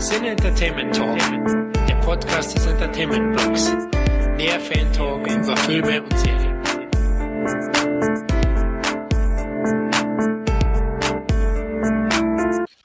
Sin 0.00 0.24
Entertainment 0.24 0.94
Talk, 0.94 1.18
der 1.88 1.96
Podcast 1.96 2.54
des 2.54 2.66
Entertainment 2.66 3.36
Blogs. 3.36 3.72
Mehr 4.36 4.60
Fan 4.60 4.92
Talk 4.92 5.26
über 5.26 5.56
Filme 5.56 6.00
und 6.00 6.16
Serien. 6.16 6.62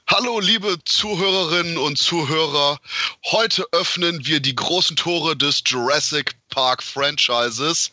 Hallo, 0.08 0.40
liebe 0.40 0.76
Zuhörerinnen 0.84 1.78
und 1.78 1.98
Zuhörer. 1.98 2.78
Heute 3.26 3.64
öffnen 3.70 4.26
wir 4.26 4.40
die 4.40 4.56
großen 4.56 4.96
Tore 4.96 5.36
des 5.36 5.62
Jurassic 5.64 6.32
Park 6.50 6.82
Franchises. 6.82 7.92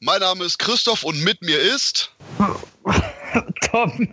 Mein 0.00 0.20
Name 0.20 0.46
ist 0.46 0.58
Christoph 0.58 1.04
und 1.04 1.22
mit 1.22 1.42
mir 1.42 1.60
ist. 1.60 2.10
Tom, 3.70 4.08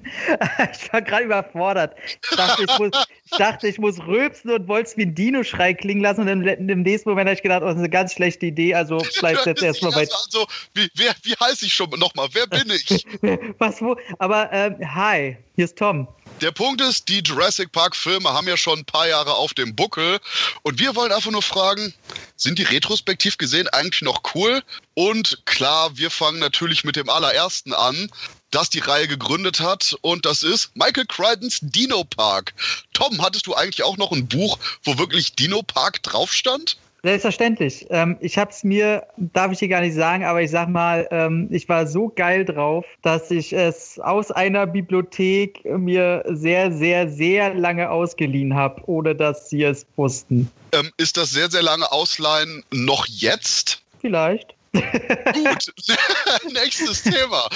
ich 0.72 0.94
war 0.94 1.02
gerade 1.02 1.26
überfordert. 1.26 1.96
Ich 2.06 2.38
dachte 2.38 2.64
ich, 2.64 2.80
muss, 2.80 2.92
ich 3.26 3.38
dachte, 3.38 3.68
ich 3.68 3.77
muss 3.77 4.00
rülpsen 4.05 4.52
und 4.52 4.68
wollte 4.68 4.90
es 4.90 4.98
wie 4.98 5.04
ein 5.04 5.16
Dino-Schrei 5.16 5.73
klingen 5.73 6.02
lassen. 6.02 6.22
Und 6.22 6.27
im, 6.27 6.70
im 6.70 6.82
nächsten 6.82 7.10
Moment 7.10 7.27
habe 7.27 7.36
ich 7.36 7.41
gedacht, 7.41 7.62
oh, 7.62 7.66
das 7.66 7.76
ist 7.76 7.80
eine 7.80 7.90
ganz 7.90 8.13
schlechte 8.13 8.46
Idee. 8.46 8.74
Also 8.76 8.98
bleibt 9.20 9.46
jetzt 9.46 9.63
erstmal 9.63 9.91
bei. 9.91 10.02
Also, 10.02 10.48
wie, 10.74 10.90
wer, 10.96 11.13
wie 11.24 11.36
heiße 11.36 11.66
ich 11.66 11.74
schon 11.74 11.90
nochmal? 11.91 12.27
Wer 12.34 12.48
bin 12.48 12.70
ich? 12.70 13.05
Was, 13.60 13.82
wo? 13.82 13.98
Aber, 14.20 14.50
ähm, 14.52 14.76
hi, 14.82 15.38
hier 15.55 15.66
ist 15.66 15.77
Tom. 15.77 16.08
Der 16.41 16.52
Punkt 16.52 16.79
ist, 16.79 17.09
die 17.09 17.20
Jurassic 17.20 17.71
Park-Filme 17.71 18.29
haben 18.29 18.48
ja 18.48 18.55
schon 18.55 18.79
ein 18.79 18.85
paar 18.85 19.07
Jahre 19.07 19.34
auf 19.34 19.53
dem 19.53 19.75
Buckel. 19.75 20.20
Und 20.62 20.79
wir 20.79 20.95
wollen 20.95 21.12
einfach 21.12 21.31
nur 21.31 21.41
fragen, 21.41 21.93
sind 22.38 22.59
die 22.59 22.63
retrospektiv 22.63 23.38
gesehen 23.38 23.67
eigentlich 23.67 24.02
noch 24.02 24.21
cool? 24.34 24.63
Und 24.93 25.41
klar, 25.45 25.98
wir 25.98 26.09
fangen 26.09 26.39
natürlich 26.39 26.85
mit 26.85 26.95
dem 26.95 27.09
allerersten 27.09 27.73
an 27.73 28.09
das 28.52 28.70
die 28.70 28.79
Reihe 28.79 29.07
gegründet 29.07 29.59
hat. 29.59 29.95
Und 30.02 30.25
das 30.25 30.43
ist 30.43 30.75
Michael 30.75 31.05
Crichtons 31.05 31.59
Dino 31.62 32.03
Park. 32.03 32.53
Tom, 32.93 33.21
hattest 33.21 33.48
du 33.48 33.55
eigentlich 33.55 33.84
auch 33.84 33.98
noch 33.98 34.12
ein 34.12 34.27
Buch, 34.27 34.57
wo 34.84 34.98
wirklich 34.98 35.35
Dino 35.35 35.62
Park 35.62 36.01
drauf 36.03 36.34
stand? 36.34 36.77
Selbstverständlich. 37.04 37.88
Ähm, 37.90 38.18
ich 38.20 38.38
habe 38.38 38.52
es 38.52 38.64
mir, 38.64 39.08
darf 39.18 39.52
ich 39.52 39.60
dir 39.60 39.70
gar 39.70 39.82
nicht 39.82 39.96
sagen, 39.96 40.26
aber 40.26 40.42
ich 40.42 40.52
sag 40.52 40.68
mal, 40.68 41.08
ähm, 41.12 41.48
ich 41.50 41.70
war 41.70 41.88
so 41.88 42.12
geil 42.14 42.44
drauf, 42.44 42.86
dass 43.02 43.32
ich 43.32 43.54
es 43.54 44.00
aus 44.00 44.32
einer 44.32 44.68
Bibliothek 44.68 45.64
mir 45.66 46.24
sehr, 46.27 46.72
sehr, 46.72 47.10
sehr 47.10 47.54
lange 47.54 47.90
ausgeliehen 47.90 48.54
habe, 48.55 48.82
ohne 48.88 49.16
dass 49.16 49.50
sie 49.50 49.64
es 49.64 49.86
wussten. 49.96 50.52
Ähm, 50.74 50.92
ist 50.98 51.18
das 51.18 51.32
sehr, 51.32 51.50
sehr 51.50 51.64
lange 51.64 51.90
Ausleihen 51.92 52.64
noch 52.72 53.05
jetzt? 53.08 53.82
Vielleicht. 54.02 54.55
Gut, 54.74 55.74
nächstes 56.54 57.04
Thema. 57.04 57.48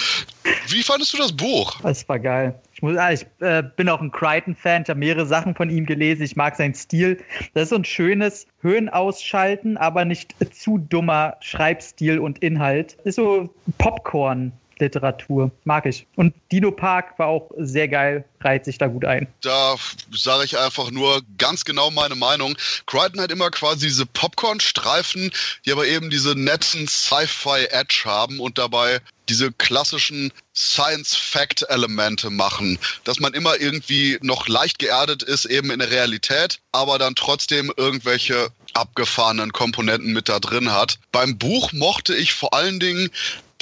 Wie 0.68 0.82
fandest 0.82 1.14
du 1.14 1.18
das 1.18 1.32
Buch? 1.32 1.80
Es 1.84 2.08
war 2.10 2.20
geil. 2.20 2.60
Ich, 2.84 2.90
muss, 2.90 2.98
ah, 2.98 3.14
ich 3.14 3.26
äh, 3.40 3.64
bin 3.78 3.88
auch 3.88 4.02
ein 4.02 4.12
Crichton-Fan. 4.12 4.82
Ich 4.82 4.90
habe 4.90 5.00
mehrere 5.00 5.26
Sachen 5.26 5.56
von 5.56 5.70
ihm 5.70 5.86
gelesen. 5.86 6.22
Ich 6.24 6.36
mag 6.36 6.58
seinen 6.58 6.74
Stil. 6.74 7.18
Das 7.54 7.64
ist 7.64 7.70
so 7.70 7.78
ein 7.78 7.86
schönes 7.86 8.46
Höhen 8.62 8.90
ausschalten, 8.90 9.78
aber 9.78 10.04
nicht 10.04 10.36
zu 10.54 10.80
dummer 10.80 11.38
Schreibstil 11.40 12.20
und 12.20 12.40
Inhalt. 12.40 12.98
Ist 13.06 13.16
so 13.16 13.56
Popcorn. 13.78 14.52
Literatur. 14.80 15.52
Mag 15.64 15.86
ich. 15.86 16.06
Und 16.16 16.34
Dino 16.52 16.72
Park 16.72 17.18
war 17.18 17.28
auch 17.28 17.52
sehr 17.58 17.88
geil, 17.88 18.26
reiht 18.42 18.66
sich 18.66 18.78
da 18.78 18.88
gut 18.88 19.06
ein. 19.06 19.28
Da 19.42 19.76
sage 20.12 20.46
ich 20.46 20.58
einfach 20.58 20.92
nur 20.92 21.22
ganz 21.38 21.66
genau 21.66 21.92
meine 21.92 22.16
Meinung. 22.16 22.56
Crichton 22.86 23.22
hat 23.22 23.32
immer 23.32 23.52
quasi 23.52 23.88
diese 23.88 24.06
Popcorn-Streifen, 24.06 25.32
die 25.66 25.72
aber 25.72 25.88
eben 25.88 26.10
diese 26.10 26.38
netten 26.38 26.88
Sci-Fi-Edge 26.88 28.04
haben 28.06 28.40
und 28.40 28.58
dabei 28.58 29.00
diese 29.30 29.52
klassischen 29.52 30.34
Science-Fact-Elemente 30.56 32.30
machen, 32.30 32.78
dass 33.04 33.20
man 33.20 33.34
immer 33.34 33.60
irgendwie 33.60 34.18
noch 34.22 34.48
leicht 34.48 34.80
geerdet 34.80 35.24
ist, 35.24 35.46
eben 35.46 35.72
in 35.72 35.80
der 35.80 35.92
Realität, 35.92 36.60
aber 36.72 37.00
dann 37.00 37.16
trotzdem 37.16 37.72
irgendwelche 37.78 38.50
abgefahrenen 38.74 39.54
Komponenten 39.54 40.14
mit 40.14 40.30
da 40.30 40.40
drin 40.40 40.72
hat. 40.72 41.00
Beim 41.12 41.38
Buch 41.38 41.72
mochte 41.74 42.16
ich 42.16 42.34
vor 42.34 42.54
allen 42.54 42.80
Dingen 42.80 43.10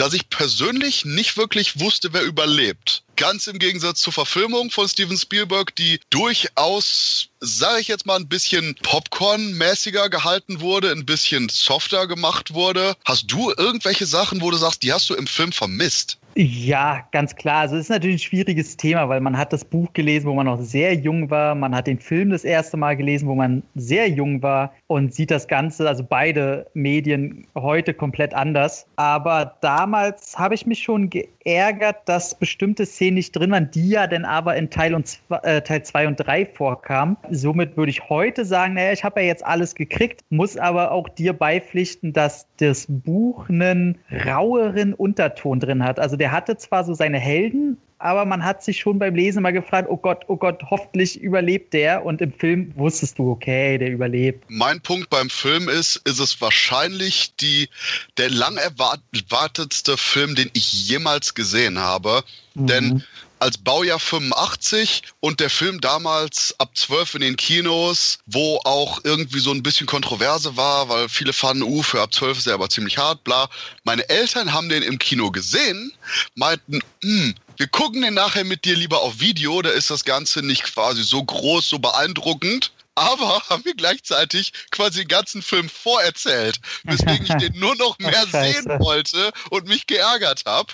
dass 0.02 0.14
ich 0.14 0.30
persönlich 0.30 1.06
nicht 1.06 1.38
wirklich 1.38 1.80
wusste, 1.80 2.12
wer 2.12 2.24
überlebt. 2.24 3.04
Ganz 3.18 3.46
im 3.46 3.60
Gegensatz 3.60 4.02
zur 4.02 4.12
Verfilmung 4.12 4.72
von 4.72 4.90
Steven 4.90 5.16
Spielberg, 5.16 5.76
die 5.76 6.00
durchaus, 6.10 7.28
sage 7.42 7.82
ich 7.82 7.88
jetzt 7.88 8.06
mal, 8.06 8.18
ein 8.18 8.28
bisschen 8.28 8.76
Popcorn-mäßiger 8.84 10.10
gehalten 10.10 10.62
wurde, 10.62 10.92
ein 10.92 11.06
bisschen 11.06 11.50
softer 11.50 12.08
gemacht 12.08 12.54
wurde. 12.54 12.96
Hast 13.06 13.32
du 13.32 13.52
irgendwelche 13.58 14.06
Sachen, 14.06 14.42
wo 14.42 14.52
du 14.52 14.58
sagst, 14.58 14.84
die 14.84 14.94
hast 14.94 15.10
du 15.10 15.16
im 15.16 15.28
Film 15.28 15.52
vermisst? 15.52 16.20
Ja, 16.36 17.06
ganz 17.12 17.36
klar. 17.36 17.62
Also 17.62 17.76
es 17.76 17.84
ist 17.84 17.90
natürlich 17.90 18.16
ein 18.18 18.28
schwieriges 18.28 18.78
Thema, 18.78 19.10
weil 19.10 19.20
man 19.20 19.38
hat 19.38 19.52
das 19.52 19.66
Buch 19.66 19.92
gelesen, 19.94 20.28
wo 20.28 20.34
man 20.34 20.46
noch 20.46 20.62
sehr 20.62 20.94
jung 20.94 21.30
war. 21.30 21.56
Man 21.56 21.76
hat 21.76 21.88
den 21.88 22.00
Film 22.00 22.30
das 22.30 22.46
erste 22.46 22.78
Mal 22.78 22.96
gelesen, 22.96 23.28
wo 23.28 23.36
man 23.36 23.64
sehr 23.76 24.08
jung 24.08 24.42
war 24.42 24.74
und 24.88 25.14
sieht 25.14 25.30
das 25.30 25.48
Ganze, 25.48 25.88
also 25.88 26.06
beide 26.08 26.68
Medien 26.74 27.46
heute 27.56 27.94
komplett 27.94 28.34
anders. 28.34 28.86
Aber 28.96 29.58
damals 29.62 30.38
habe 30.38 30.56
ich 30.56 30.66
mich 30.66 30.84
schon 30.84 31.10
geärgert, 31.10 31.98
dass 32.06 32.38
bestimmte 32.38 32.86
Szenen 32.86 33.16
nicht 33.16 33.36
drin 33.36 33.52
waren, 33.52 33.70
die 33.72 33.90
ja 33.90 34.08
dann 34.08 34.24
aber 34.24 34.56
in 34.56 34.70
Teil, 34.70 34.94
und, 34.94 35.20
äh, 35.44 35.62
Teil 35.62 35.84
2 35.84 36.08
und 36.08 36.16
3 36.16 36.46
vorkamen. 36.46 37.18
Somit 37.32 37.78
würde 37.78 37.90
ich 37.90 38.10
heute 38.10 38.46
sagen, 38.46 38.74
naja, 38.74 38.92
ich 38.92 39.04
habe 39.04 39.22
ja 39.22 39.28
jetzt 39.28 39.46
alles 39.46 39.76
gekriegt, 39.76 40.22
muss 40.30 40.58
aber 40.58 40.92
auch 40.92 41.10
dir 41.10 41.34
beipflichten, 41.34 42.14
dass 42.14 42.48
das 42.58 42.86
Buch 42.88 43.50
einen 43.50 43.98
raueren 44.26 44.94
Unterton 44.94 45.60
drin 45.60 45.84
hat. 45.84 46.00
Also 46.00 46.16
der 46.16 46.32
hatte 46.32 46.58
zwar 46.58 46.84
so 46.84 46.94
seine 46.94 47.20
Helden, 47.20 47.78
aber 48.02 48.26
man 48.26 48.44
hat 48.44 48.64
sich 48.64 48.80
schon 48.80 48.98
beim 48.98 49.14
Lesen 49.14 49.44
mal 49.44 49.52
gefragt, 49.52 49.88
oh 49.90 49.98
Gott, 49.98 50.24
oh 50.28 50.36
Gott, 50.36 50.64
hoffentlich 50.70 51.22
überlebt 51.22 51.74
der. 51.74 52.04
Und 52.04 52.20
im 52.22 52.34
Film 52.34 52.74
wusstest 52.76 53.20
du, 53.20 53.30
okay, 53.30 53.78
der 53.78 53.92
überlebt. 53.92 54.44
Mein 54.50 54.82
Punkt 54.82 55.10
beim 55.10 55.30
Film 55.30 55.70
ist, 55.70 55.98
ist 56.06 56.20
es 56.20 56.42
wahrscheinlich 56.42 57.36
die, 57.36 57.70
der 58.18 58.30
lang 58.32 58.58
erwartetste 58.58 59.98
Film, 59.98 60.34
den 60.34 60.50
ich 60.54 60.90
jemals 60.90 61.36
gesehen 61.36 61.78
habe. 61.78 62.24
Mhm. 62.56 62.68
Denn 62.68 63.04
als 63.42 63.58
Baujahr 63.58 64.00
85 64.00 65.02
und 65.20 65.40
der 65.40 65.50
Film 65.50 65.82
damals 65.82 66.54
ab 66.60 66.78
12 66.78 67.16
in 67.16 67.22
den 67.22 67.38
Kinos, 67.38 68.20
wo 68.28 68.60
auch 68.64 69.00
irgendwie 69.04 69.40
so 69.40 69.52
ein 69.52 69.64
bisschen 69.64 69.88
Kontroverse 69.88 70.56
war, 70.58 70.90
weil 70.90 71.10
viele 71.10 71.34
fanden, 71.34 71.64
uh, 71.64 71.82
für 71.82 72.02
ab 72.02 72.14
12 72.14 72.38
ist 72.38 72.48
er 72.48 72.54
aber 72.54 72.70
ziemlich 72.70 73.00
hart, 73.00 73.24
bla. 73.24 73.50
Meine 73.84 74.08
Eltern 74.10 74.54
haben 74.54 74.70
den 74.70 74.84
im 74.84 75.00
Kino 75.00 75.32
gesehen, 75.32 75.92
meinten, 76.36 76.82
hm, 77.04 77.34
wir 77.58 77.68
gucken 77.68 78.04
den 78.04 78.14
nachher 78.14 78.44
mit 78.44 78.64
dir 78.64 78.76
lieber 78.76 79.02
auf 79.02 79.20
Video, 79.20 79.62
da 79.64 79.72
ist 79.72 79.90
das 79.90 80.06
Ganze 80.06 80.44
nicht 80.44 80.64
quasi 80.64 81.04
so 81.04 81.24
groß, 81.24 81.68
so 81.68 81.80
beeindruckend 81.80 82.72
aber 82.96 83.42
haben 83.50 83.66
wir 83.66 83.74
gleichzeitig 83.74 84.54
quasi 84.72 85.00
den 85.00 85.08
ganzen 85.08 85.42
Film 85.42 85.70
vorerzählt, 85.70 86.60
weswegen 86.84 87.26
ich 87.26 87.36
den 87.36 87.60
nur 87.60 87.76
noch 87.76 87.98
mehr 88.00 88.26
Ach, 88.28 88.32
sehen 88.32 88.66
wollte 88.80 89.32
und 89.50 89.68
mich 89.68 89.88
geärgert 89.88 90.44
habe. 90.46 90.74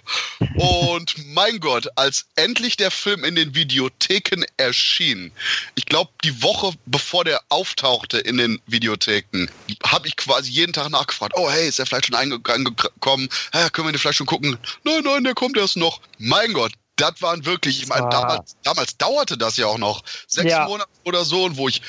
Und 0.55 1.15
mein 1.33 1.59
Gott, 1.59 1.87
als 1.95 2.27
endlich 2.35 2.77
der 2.77 2.91
Film 2.91 3.23
in 3.23 3.35
den 3.35 3.55
Videotheken 3.55 4.43
erschien, 4.57 5.31
ich 5.75 5.85
glaube 5.85 6.11
die 6.23 6.41
Woche 6.41 6.73
bevor 6.85 7.23
der 7.23 7.41
auftauchte 7.49 8.17
in 8.17 8.37
den 8.37 8.61
Videotheken, 8.65 9.47
habe 9.85 10.07
ich 10.07 10.15
quasi 10.15 10.51
jeden 10.51 10.73
Tag 10.73 10.89
nachgefragt, 10.89 11.33
oh 11.35 11.49
hey, 11.49 11.67
ist 11.67 11.79
der 11.79 11.85
vielleicht 11.85 12.07
schon 12.07 12.15
angekommen? 12.15 13.29
Ja, 13.53 13.69
können 13.69 13.87
wir 13.87 13.91
den 13.91 13.99
vielleicht 13.99 14.17
schon 14.17 14.27
gucken? 14.27 14.57
Nein, 14.83 15.03
nein, 15.03 15.23
der 15.23 15.33
kommt 15.33 15.57
erst 15.57 15.77
noch. 15.77 16.01
Mein 16.17 16.53
Gott, 16.53 16.73
das 16.97 17.21
waren 17.21 17.45
wirklich, 17.45 17.81
ich 17.81 17.87
meine, 17.87 18.09
damals, 18.09 18.57
damals, 18.63 18.97
dauerte 18.97 19.37
das 19.37 19.57
ja 19.57 19.67
auch 19.67 19.77
noch 19.77 20.03
sechs 20.27 20.51
ja. 20.51 20.65
Monate 20.65 20.89
oder 21.05 21.23
so, 21.23 21.55
wo 21.55 21.69
ich 21.69 21.81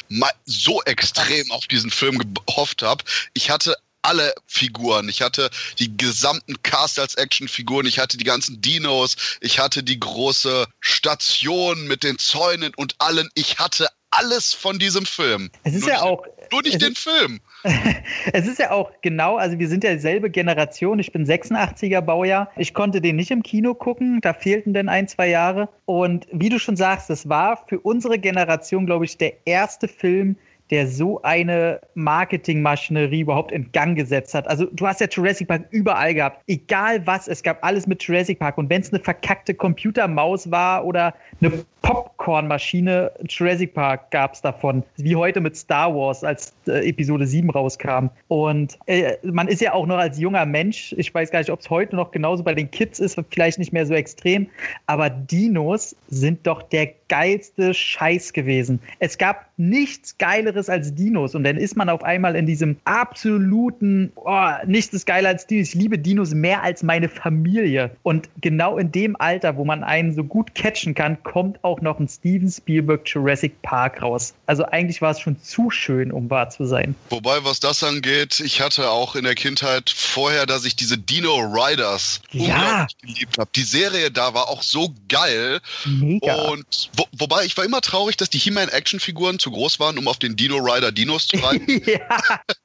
so 0.45 0.83
extrem 0.83 1.51
auf 1.51 1.67
diesen 1.67 1.91
Film 1.91 2.19
gehofft 2.47 2.83
habe. 2.83 3.03
Ich 3.35 3.51
hatte 3.51 3.77
alle 4.03 4.33
Figuren. 4.47 5.09
Ich 5.09 5.23
hatte 5.23 5.51
die 5.79 5.97
gesamten 5.97 6.63
Cast 6.63 6.99
als 6.99 7.17
Actionfiguren. 7.17 7.87
Ich 7.87 7.99
hatte 7.99 8.17
die 8.17 8.25
ganzen 8.25 8.61
Dinos. 8.61 9.17
Ich 9.41 9.59
hatte 9.59 9.83
die 9.83 9.99
große 9.99 10.67
Station 10.81 11.87
mit 11.87 12.05
den 12.05 12.19
Zäunen 12.19 12.73
und 12.77 12.95
allen. 12.99 13.29
Ich 13.35 13.59
hatte 13.59 13.89
alles 14.11 14.55
von 14.55 14.79
diesem 14.79 15.05
Film. 15.05 15.51
Es 15.65 15.75
ist 15.75 15.81
nur 15.81 15.91
ja 15.91 15.97
nicht, 15.97 16.05
auch. 16.05 16.25
Nur 16.53 16.63
nicht 16.63 16.81
den 16.81 16.95
Film. 16.95 17.41
es 18.33 18.47
ist 18.47 18.59
ja 18.59 18.71
auch 18.71 18.93
genau, 19.03 19.37
also 19.37 19.59
wir 19.59 19.69
sind 19.69 19.85
ja 19.85 19.93
dieselbe 19.93 20.31
Generation. 20.31 20.99
Ich 20.99 21.13
bin 21.13 21.25
86er 21.25 22.01
Baujahr. 22.01 22.51
Ich 22.57 22.73
konnte 22.73 23.01
den 23.01 23.17
nicht 23.17 23.31
im 23.31 23.43
Kino 23.43 23.75
gucken. 23.75 24.21
Da 24.21 24.33
fehlten 24.33 24.75
dann 24.75 24.89
ein, 24.89 25.09
zwei 25.09 25.29
Jahre. 25.29 25.69
Und 25.85 26.27
wie 26.33 26.49
du 26.49 26.59
schon 26.59 26.77
sagst, 26.77 27.11
es 27.11 27.29
war 27.29 27.65
für 27.67 27.81
unsere 27.81 28.19
Generation, 28.19 28.87
glaube 28.87 29.05
ich, 29.05 29.19
der 29.19 29.47
erste 29.47 29.89
Film, 29.89 30.37
der 30.71 30.87
so 30.87 31.23
eine 31.23 31.81
Marketingmaschinerie 31.95 33.21
überhaupt 33.21 33.53
in 33.53 33.71
Gang 33.73 33.97
gesetzt 33.97 34.35
hat. 34.35 34.47
Also 34.49 34.67
du 34.73 34.87
hast 34.87 35.01
ja 35.01 35.07
Jurassic 35.11 35.49
Park 35.49 35.65
überall 35.71 36.15
gehabt. 36.15 36.43
Egal 36.47 37.07
was, 37.07 37.29
es 37.29 37.43
gab 37.43 37.65
alles 37.65 37.87
mit 37.87 38.03
Jurassic 38.03 38.39
Park. 38.39 38.59
Und 38.59 38.69
wenn 38.71 38.83
es 38.83 38.93
eine 38.93 39.03
verkackte 39.03 39.55
Computermaus 39.55 40.51
war 40.51 40.85
oder 40.85 41.15
eine 41.41 41.65
Popcornmaschine, 41.83 43.11
Jurassic 43.29 43.73
Park 43.73 44.11
gab 44.11 44.35
es 44.35 44.43
davon. 44.43 44.83
Wie 44.97 45.17
heute 45.17 45.41
mit 45.41 45.57
Star 45.57 45.95
Wars, 45.95 46.23
als 46.25 46.53
äh, 46.67 46.89
Episode 46.89 47.27
7 47.27 47.49
rauskam. 47.51 48.09
Und 48.29 48.79
äh, 48.87 49.17
man 49.23 49.49
ist 49.49 49.61
ja 49.61 49.73
auch 49.73 49.87
noch 49.87 49.99
als 49.99 50.19
junger 50.19 50.45
Mensch, 50.45 50.95
ich 50.99 51.15
weiß 51.15 51.31
gar 51.31 51.39
nicht, 51.39 51.51
ob 51.51 51.61
es 51.61 51.71
heute 51.71 51.97
noch 51.97 52.11
genauso 52.11 52.43
bei 52.43 52.55
den 52.55 52.71
Kids 52.71 52.99
ist, 52.99 53.19
vielleicht 53.31 53.59
nicht 53.59 53.73
mehr 53.73 53.87
so 53.87 53.95
extrem, 53.95 54.49
aber 54.87 55.09
Dinos 55.09 55.97
sind 56.09 56.47
doch 56.47 56.63
der 56.63 56.89
geilste 57.09 57.75
Scheiß 57.75 58.33
gewesen. 58.33 58.81
Es 58.99 59.19
gab 59.19 59.47
nichts 59.57 60.17
Geileres 60.19 60.69
als 60.69 60.95
Dinos 60.95 61.35
und 61.35 61.45
dann 61.45 61.57
ist 61.57 61.77
man 61.77 61.89
auf 61.89 62.03
einmal 62.03 62.37
in 62.37 62.47
diesem 62.47 62.77
absoluten, 62.85 64.13
oh, 64.15 64.51
nichts 64.67 64.95
ist 64.95 65.07
geiler 65.07 65.31
als 65.31 65.47
Dinos. 65.47 65.69
Ich 65.69 65.75
liebe 65.75 65.99
Dinos 65.99 66.33
mehr 66.33 66.63
als 66.63 66.83
meine 66.83 67.09
Familie. 67.09 67.91
Und 68.03 68.29
genau 68.41 68.79
in 68.79 68.93
dem 68.93 69.17
Alter, 69.21 69.57
wo 69.57 69.65
man 69.65 69.83
einen 69.83 70.15
so 70.15 70.23
gut 70.23 70.55
catchen 70.55 70.95
kann, 70.95 71.23
kommt 71.23 71.63
auch 71.65 71.81
noch 71.81 71.99
ein 71.99 72.09
Steven 72.09 72.51
Spielberg 72.51 73.03
Jurassic 73.07 73.61
Park 73.63 74.01
raus. 74.03 74.35
Also 74.47 74.65
eigentlich 74.65 75.03
war 75.03 75.11
es 75.11 75.21
schon 75.21 75.41
zu 75.43 75.71
schön, 75.71 76.13
um 76.13 76.31
wahr 76.31 76.51
zu 76.51 76.65
sein. 76.65 76.95
Wobei, 77.11 77.45
was 77.45 77.61
das 77.61 77.83
angeht, 77.83 78.41
ich 78.41 78.61
hatte 78.61 78.91
auch 78.91 79.17
in 79.17 79.25
der 79.25 79.35
Kindheit 79.35 79.91
vorher, 79.91 80.47
dass 80.47 80.65
ich 80.65 80.77
diese 80.77 80.99
Dino 80.99 81.37
Riders 81.39 82.21
ja. 82.31 82.87
geliebt 83.03 83.39
habe. 83.39 83.51
Die 83.57 83.63
Serie 83.63 84.11
da 84.11 84.35
war 84.35 84.49
auch 84.49 84.63
so 84.63 84.95
geil. 85.09 85.61
Mega. 85.85 86.35
Und 86.35 86.91
wo, 86.99 87.07
wobei 87.17 87.45
ich 87.45 87.57
war 87.57 87.65
immer 87.65 87.81
traurig, 87.81 88.17
dass 88.17 88.29
die 88.29 88.39
He-Man 88.39 88.69
Actionfiguren 88.69 89.39
zu 89.39 89.51
groß 89.51 89.79
waren, 89.81 89.99
um 89.99 90.09
auf 90.09 90.19
den 90.19 90.37
Dino 90.37 90.57
Rider 90.57 90.93
Dinos 90.93 91.29
zu 91.29 91.37
reiten. 91.43 91.83
ja. 91.87 92.09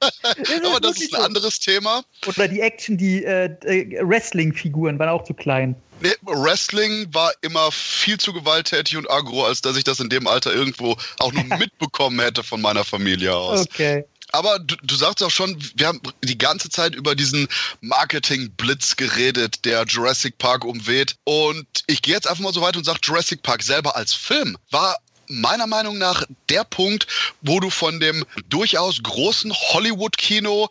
Das 0.00 0.62
Aber 0.64 0.80
das 0.80 1.00
ist 1.00 1.14
ein 1.14 1.20
so. 1.20 1.26
anderes 1.26 1.60
Thema. 1.60 2.04
Oder 2.26 2.48
die 2.48 2.60
Action, 2.60 2.98
die 2.98 3.24
äh, 3.24 3.44
äh, 3.64 4.00
Wrestling-Figuren 4.02 4.98
waren 4.98 5.08
auch 5.08 5.24
zu 5.24 5.34
klein. 5.34 5.76
Nee, 6.00 6.12
Wrestling 6.22 7.06
war 7.14 7.32
immer 7.42 7.70
viel 7.70 8.18
zu 8.18 8.32
gewalttätig 8.32 8.96
und 8.96 9.08
aggro, 9.10 9.44
als 9.44 9.62
dass 9.62 9.76
ich 9.76 9.84
das 9.84 10.00
in 10.00 10.08
dem 10.08 10.26
Alter 10.26 10.52
irgendwo 10.52 10.96
auch 11.20 11.32
nur 11.32 11.44
mitbekommen 11.58 12.20
hätte 12.20 12.42
von 12.42 12.60
meiner 12.60 12.84
Familie 12.84 13.34
aus. 13.34 13.62
Okay. 13.62 14.04
Aber 14.34 14.58
du, 14.58 14.74
du 14.82 14.96
sagst 14.96 15.22
auch 15.22 15.30
schon, 15.30 15.56
wir 15.76 15.86
haben 15.86 16.00
die 16.24 16.36
ganze 16.36 16.68
Zeit 16.68 16.96
über 16.96 17.14
diesen 17.14 17.46
Marketing-Blitz 17.82 18.96
geredet, 18.96 19.64
der 19.64 19.84
Jurassic 19.84 20.38
Park 20.38 20.64
umweht. 20.64 21.14
Und 21.22 21.66
ich 21.86 22.02
gehe 22.02 22.14
jetzt 22.14 22.28
einfach 22.28 22.42
mal 22.42 22.52
so 22.52 22.60
weit 22.60 22.76
und 22.76 22.82
sage, 22.82 22.98
Jurassic 23.00 23.44
Park 23.44 23.62
selber 23.62 23.94
als 23.94 24.12
Film 24.12 24.58
war 24.72 24.96
meiner 25.28 25.68
Meinung 25.68 25.98
nach 25.98 26.24
der 26.50 26.64
Punkt, 26.64 27.06
wo 27.42 27.60
du 27.60 27.70
von 27.70 28.00
dem 28.00 28.26
durchaus 28.48 29.00
großen 29.04 29.52
Hollywood-Kino 29.52 30.68